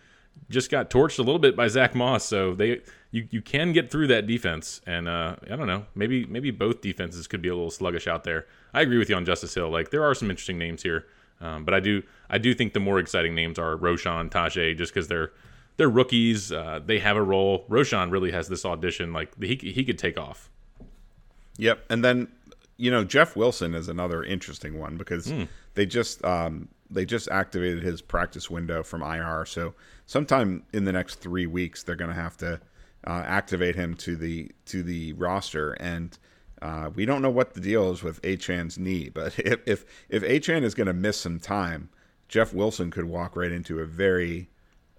just 0.49 0.69
got 0.69 0.89
torched 0.89 1.17
a 1.17 1.21
little 1.21 1.39
bit 1.39 1.55
by 1.55 1.67
Zack 1.67 1.95
Moss, 1.95 2.25
so 2.25 2.53
they 2.53 2.81
you, 3.11 3.27
you 3.31 3.41
can 3.41 3.71
get 3.71 3.89
through 3.89 4.07
that 4.07 4.27
defense, 4.27 4.81
and 4.85 5.07
uh, 5.07 5.35
I 5.49 5.55
don't 5.55 5.67
know, 5.67 5.85
maybe 5.95 6.25
maybe 6.25 6.51
both 6.51 6.81
defenses 6.81 7.27
could 7.27 7.41
be 7.41 7.49
a 7.49 7.55
little 7.55 7.71
sluggish 7.71 8.07
out 8.07 8.23
there. 8.23 8.45
I 8.73 8.81
agree 8.81 8.97
with 8.97 9.09
you 9.09 9.15
on 9.15 9.25
Justice 9.25 9.53
Hill. 9.53 9.69
Like 9.69 9.91
there 9.91 10.03
are 10.03 10.13
some 10.13 10.29
interesting 10.29 10.57
names 10.57 10.83
here, 10.83 11.05
um, 11.41 11.65
but 11.65 11.73
I 11.73 11.79
do 11.79 12.03
I 12.29 12.37
do 12.37 12.53
think 12.53 12.73
the 12.73 12.79
more 12.79 12.99
exciting 12.99 13.35
names 13.35 13.59
are 13.59 13.75
Roschon, 13.75 14.29
Tyjae, 14.29 14.77
just 14.77 14.93
because 14.93 15.07
they're 15.07 15.31
they're 15.77 15.89
rookies. 15.89 16.51
Uh, 16.51 16.79
they 16.83 16.99
have 16.99 17.17
a 17.17 17.23
role. 17.23 17.65
Roschon 17.69 18.11
really 18.11 18.31
has 18.31 18.47
this 18.47 18.65
audition. 18.65 19.13
Like 19.13 19.41
he 19.41 19.55
he 19.55 19.83
could 19.83 19.97
take 19.97 20.17
off. 20.17 20.49
Yep, 21.57 21.85
and 21.89 22.03
then 22.03 22.27
you 22.77 22.91
know 22.91 23.03
Jeff 23.03 23.35
Wilson 23.35 23.73
is 23.73 23.87
another 23.87 24.23
interesting 24.23 24.79
one 24.79 24.97
because 24.97 25.31
they 25.73 25.85
just 25.85 26.23
um, 26.23 26.69
they 26.89 27.05
just 27.05 27.29
activated 27.29 27.83
his 27.83 28.01
practice 28.01 28.49
window 28.49 28.83
from 28.83 29.01
IR. 29.01 29.45
So 29.45 29.73
sometime 30.05 30.63
in 30.73 30.85
the 30.85 30.91
next 30.91 31.15
three 31.15 31.45
weeks, 31.45 31.83
they're 31.83 31.95
going 31.95 32.13
to 32.13 32.19
have 32.19 32.37
to 32.37 32.59
uh, 33.05 33.23
activate 33.25 33.75
him 33.75 33.95
to 33.95 34.15
the 34.15 34.51
to 34.67 34.83
the 34.83 35.13
roster, 35.13 35.73
and 35.73 36.17
uh, 36.61 36.89
we 36.93 37.05
don't 37.05 37.21
know 37.21 37.29
what 37.29 37.53
the 37.53 37.59
deal 37.59 37.91
is 37.91 38.03
with 38.03 38.21
Achane's 38.21 38.77
knee. 38.77 39.09
But 39.09 39.37
if 39.39 39.59
if 39.65 39.85
if 40.09 40.23
Achane 40.23 40.63
is 40.63 40.75
going 40.75 40.87
to 40.87 40.93
miss 40.93 41.17
some 41.17 41.39
time, 41.39 41.89
Jeff 42.27 42.53
Wilson 42.53 42.91
could 42.91 43.05
walk 43.05 43.35
right 43.35 43.51
into 43.51 43.79
a 43.79 43.85
very 43.85 44.49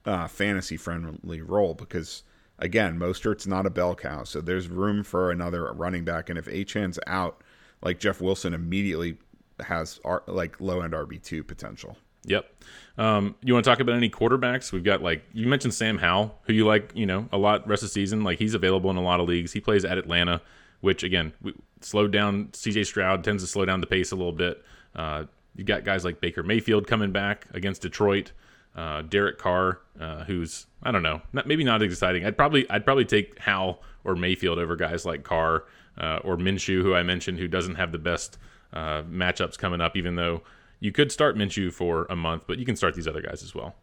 uh, 0.05 0.28
fantasy 0.28 0.77
friendly 0.77 1.43
role 1.43 1.74
because 1.74 2.23
again, 2.59 2.99
Mostert's 2.99 3.47
not 3.47 3.66
a 3.66 3.70
bell 3.70 3.95
cow, 3.95 4.24
so 4.24 4.41
there's 4.41 4.69
room 4.69 5.03
for 5.03 5.31
another 5.31 5.73
running 5.73 6.05
back. 6.05 6.31
And 6.31 6.39
if 6.39 6.47
Achane's 6.47 6.99
out, 7.07 7.43
like 7.83 7.99
Jeff 7.99 8.20
Wilson 8.20 8.55
immediately 8.55 9.19
has 9.61 10.01
R- 10.05 10.23
like 10.27 10.61
low 10.61 10.81
end 10.81 10.93
RB 10.93 11.23
two 11.23 11.43
potential. 11.43 11.97
Yep. 12.24 12.65
Um, 12.99 13.37
you 13.43 13.55
want 13.55 13.65
to 13.65 13.70
talk 13.70 13.78
about 13.78 13.95
any 13.95 14.11
quarterbacks? 14.11 14.73
We've 14.73 14.83
got 14.85 15.03
like 15.03 15.24
you 15.33 15.47
mentioned 15.47 15.74
Sam 15.74 15.99
Howell, 15.99 16.39
who 16.43 16.53
you 16.53 16.66
like, 16.66 16.93
you 16.95 17.07
know, 17.07 17.28
a 17.33 17.39
lot 17.39 17.66
rest 17.69 17.83
of 17.83 17.89
the 17.89 17.93
season. 17.93 18.24
Like 18.24 18.39
he's 18.39 18.55
available 18.55 18.91
in 18.91 18.97
a 18.97 19.03
lot 19.03 19.20
of 19.20 19.28
leagues. 19.28 19.53
He 19.53 19.61
plays 19.61 19.85
at 19.85 19.97
Atlanta, 19.97 20.41
which 20.81 21.03
again, 21.03 21.32
we 21.43 21.55
slowed 21.81 22.12
down. 22.12 22.47
CJ 22.47 22.86
Stroud 22.86 23.24
tends 23.24 23.43
to 23.43 23.47
slow 23.47 23.65
down 23.65 23.81
the 23.81 23.86
pace 23.86 24.12
a 24.12 24.16
little 24.16 24.32
bit. 24.32 24.62
Uh, 24.94 25.24
you 25.55 25.65
got 25.65 25.85
guys 25.85 26.05
like 26.05 26.20
Baker 26.20 26.43
Mayfield 26.43 26.86
coming 26.86 27.12
back 27.12 27.47
against 27.53 27.82
Detroit. 27.82 28.32
Uh, 28.74 29.01
Derek 29.03 29.39
Carr, 29.39 29.81
uh, 29.98 30.24
who's 30.24 30.66
I 30.82 30.93
don't 30.93 31.03
know, 31.03 31.23
not, 31.32 31.47
maybe 31.47 31.65
not 31.65 31.82
exciting. 31.82 32.27
I'd 32.27 32.36
probably 32.36 32.69
I'd 32.69 32.85
probably 32.85 33.07
take 33.07 33.39
Howell 33.39 33.82
or 34.05 34.15
Mayfield 34.16 34.59
over 34.59 34.77
guys 34.77 35.07
like 35.07 35.23
Carr 35.23 35.65
uh, 35.98 36.19
or 36.23 36.36
Minshew, 36.36 36.82
who 36.82 36.94
I 36.94 37.03
mentioned, 37.03 37.39
who 37.39 37.48
doesn't 37.48 37.77
have 37.77 37.93
the 37.93 37.98
best 37.98 38.39
uh, 38.73 39.03
matchups 39.05 39.57
coming 39.57 39.81
up. 39.81 39.97
Even 39.97 40.16
though 40.16 40.43
you 40.78 40.93
could 40.93 41.11
start 41.11 41.36
Minshew 41.36 41.73
for 41.73 42.07
a 42.11 42.16
month, 42.16 42.43
but 42.47 42.59
you 42.59 42.66
can 42.66 42.77
start 42.77 42.94
these 42.94 43.09
other 43.09 43.23
guys 43.23 43.43
as 43.43 43.55
well. 43.55 43.74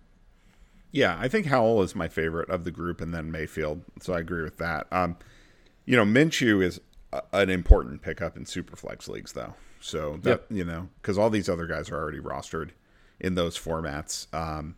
Yeah, 0.91 1.17
I 1.19 1.27
think 1.27 1.47
Howell 1.47 1.81
is 1.81 1.95
my 1.95 2.07
favorite 2.07 2.49
of 2.51 2.65
the 2.65 2.71
group, 2.71 3.01
and 3.01 3.11
then 3.11 3.31
Mayfield. 3.31 3.81
So 3.99 4.13
I 4.13 4.19
agree 4.19 4.43
with 4.43 4.57
that. 4.59 4.85
Um, 4.91 5.17
you 5.85 5.95
know, 5.97 6.05
Minshew 6.05 6.63
is 6.63 6.79
a, 7.11 7.21
an 7.33 7.49
important 7.49 8.01
pickup 8.01 8.37
in 8.37 8.45
superflex 8.45 9.07
leagues, 9.07 9.33
though. 9.33 9.53
So 9.79 10.17
that 10.23 10.29
Yep. 10.29 10.45
you 10.49 10.63
know, 10.65 10.89
because 11.01 11.17
all 11.17 11.29
these 11.29 11.49
other 11.49 11.67
guys 11.67 11.89
are 11.89 11.95
already 11.97 12.19
rostered 12.19 12.69
in 13.19 13.35
those 13.35 13.57
formats. 13.57 14.33
Um, 14.33 14.75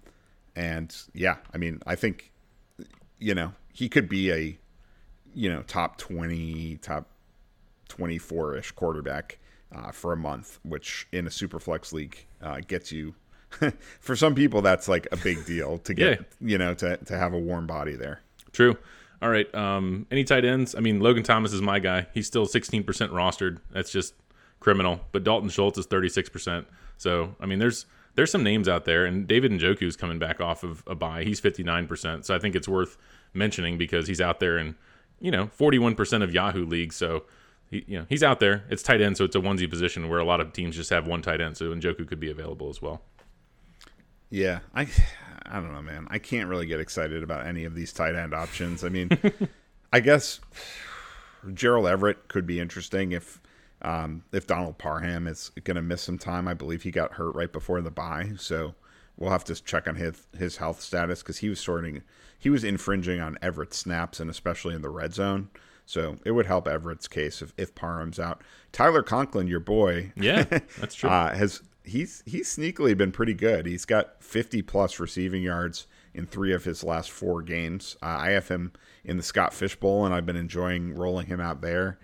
and 0.56 0.95
yeah, 1.14 1.38
I 1.53 1.57
mean, 1.57 1.82
I 1.86 1.95
think 1.95 2.32
you 3.19 3.36
know 3.36 3.53
he 3.73 3.88
could 3.90 4.10
be 4.10 4.32
a 4.32 4.57
you 5.34 5.52
know 5.52 5.61
top 5.64 5.98
twenty, 5.98 6.77
top 6.77 7.07
twenty 7.88 8.18
four 8.18 8.56
ish 8.56 8.72
quarterback 8.72 9.38
uh, 9.73 9.91
for 9.91 10.11
a 10.14 10.18
month, 10.18 10.60
which 10.64 11.07
in 11.11 11.27
a 11.27 11.30
superflex 11.30 11.94
league 11.94 12.26
uh, 12.41 12.61
gets 12.68 12.91
you. 12.91 13.14
for 13.99 14.15
some 14.15 14.34
people, 14.36 14.61
that's 14.61 14.88
like 14.88 15.07
a 15.11 15.18
big 15.18 15.45
deal 15.45 15.77
to 15.80 15.94
get 15.94 16.19
Yeah. 16.19 16.26
you 16.41 16.57
know 16.57 16.73
to 16.76 16.98
to 16.98 17.18
have 17.18 17.34
a 17.34 17.40
warm 17.40 17.68
body 17.68 17.95
there. 17.95 18.22
True. 18.52 18.77
All 19.26 19.31
right. 19.31 19.56
Um, 19.56 20.06
any 20.11 20.23
tight 20.23 20.45
ends? 20.45 20.76
I 20.76 20.81
mean, 20.81 20.99
Logan 20.99 21.23
Thomas 21.23 21.52
is 21.52 21.60
my 21.60 21.80
guy. 21.80 22.06
He's 22.14 22.27
still 22.27 22.45
16% 22.45 22.84
rostered. 22.85 23.57
That's 23.72 23.91
just 23.91 24.14
criminal. 24.60 25.02
But 25.11 25.23
Dalton 25.23 25.49
Schultz 25.49 25.80
is 25.80 25.88
36%. 25.88 26.68
So, 26.97 27.34
I 27.39 27.47
mean, 27.47 27.57
there's 27.57 27.88
there's 28.14 28.30
some 28.30 28.43
names 28.43 28.69
out 28.69 28.85
there, 28.85 29.03
and 29.03 29.27
David 29.27 29.52
Njoku's 29.52 29.95
coming 29.97 30.19
back 30.19 30.39
off 30.39 30.64
of 30.64 30.84
a 30.85 30.93
bye. 30.93 31.23
He's 31.23 31.41
59%. 31.41 32.23
So 32.23 32.35
I 32.35 32.38
think 32.38 32.53
it's 32.53 32.68
worth 32.68 32.97
mentioning 33.34 33.80
because 33.80 34.07
he's 34.07 34.22
out 34.22 34.39
there 34.39 34.60
in, 34.60 34.76
you 35.19 35.31
know, 35.31 35.47
41% 35.47 36.22
of 36.22 36.31
Yahoo 36.31 36.64
leagues. 36.64 36.95
So, 36.95 37.23
he, 37.72 37.84
you 37.88 37.97
know, 37.97 38.06
he's 38.07 38.22
out 38.22 38.39
there. 38.39 38.65
It's 38.69 38.84
tight 38.84 39.02
end, 39.02 39.18
so 39.18 39.26
it's 39.26 39.35
a 39.35 39.39
onesie 39.39 39.68
position 39.68 40.07
where 40.07 40.19
a 40.19 40.23
lot 40.23 40.39
of 40.39 40.53
teams 40.53 40.76
just 40.76 40.91
have 40.91 41.07
one 41.07 41.23
tight 41.23 41.41
end. 41.41 41.57
So 41.57 41.73
Njoku 41.73 42.07
could 42.07 42.19
be 42.19 42.30
available 42.30 42.69
as 42.69 42.80
well. 42.80 43.02
Yeah, 44.30 44.60
I 44.76 44.88
I 45.46 45.60
don't 45.60 45.74
know, 45.74 45.82
man. 45.82 46.08
I 46.10 46.18
can't 46.20 46.50
really 46.50 46.66
get 46.66 46.80
excited 46.80 47.24
about 47.24 47.46
any 47.46 47.66
of 47.66 47.76
these 47.76 47.94
tight 47.94 48.16
end 48.16 48.34
options. 48.34 48.84
I 48.84 48.90
mean, 48.90 49.10
I 49.94 50.00
guess 50.00 50.40
Gerald 51.54 51.88
Everett 51.88 52.28
could 52.28 52.46
be 52.46 52.60
interesting 52.60 53.12
if 53.12 53.40
Um, 53.82 54.24
if 54.32 54.48
Donald 54.48 54.78
Parham 54.78 55.28
is 55.28 55.52
going 55.64 55.76
to 55.76 55.82
miss 55.82 56.02
some 56.02 56.18
time, 56.18 56.48
I 56.48 56.54
believe 56.54 56.84
he 56.84 56.92
got 56.92 57.14
hurt 57.14 57.36
right 57.36 57.52
before 57.52 57.82
the 57.82 57.92
bye, 57.92 58.32
so 58.38 58.74
we'll 59.18 59.30
have 59.32 59.44
to 59.46 59.56
check 59.64 59.88
on 59.88 59.96
his 59.96 60.26
his 60.38 60.58
health 60.58 60.82
status 60.82 61.22
because 61.22 61.38
he 61.40 61.50
was 61.50 61.60
sorting, 61.60 62.02
he 62.40 62.50
was 62.50 62.64
infringing 62.64 63.20
on 63.22 63.38
Everett's 63.42 63.78
snaps 63.78 64.20
and 64.20 64.30
especially 64.30 64.74
in 64.74 64.82
the 64.82 64.90
red 64.90 65.14
zone. 65.14 65.50
So 65.86 66.18
it 66.26 66.32
would 66.32 66.48
help 66.48 66.68
Everett's 66.68 67.08
case 67.08 67.44
if, 67.44 67.54
if 67.58 67.76
Parham's 67.76 68.20
out. 68.20 68.42
Tyler 68.72 69.04
Conklin, 69.04 69.46
your 69.48 69.60
boy, 69.60 70.12
Yeah, 70.16 70.44
that's 70.80 70.96
true. 70.96 71.10
uh, 71.10 71.36
has 71.36 71.62
he's 71.86 72.24
he's 72.26 72.56
sneakily 72.56 72.98
been 72.98 73.12
pretty 73.12 73.34
good. 73.34 73.66
He's 73.66 73.86
got 73.86 74.24
50 74.24 74.62
plus 74.64 74.99
receiving 74.99 75.44
yards 75.44 75.88
in 76.14 76.26
three 76.26 76.53
of 76.53 76.64
his 76.64 76.84
last 76.84 77.12
four 77.12 77.41
games. 77.41 77.98
Uh, 78.02 78.18
I 78.20 78.30
have 78.32 78.48
him 78.48 78.72
in 79.03 79.18
the 79.18 79.24
Scott 79.24 79.53
Fish 79.53 79.76
Bowl, 79.76 80.06
and 80.06 80.14
I've 80.14 80.26
been 80.26 80.36
enjoying 80.36 80.95
rolling 80.95 81.28
him 81.28 81.40
out 81.40 81.62
there. 81.62 81.99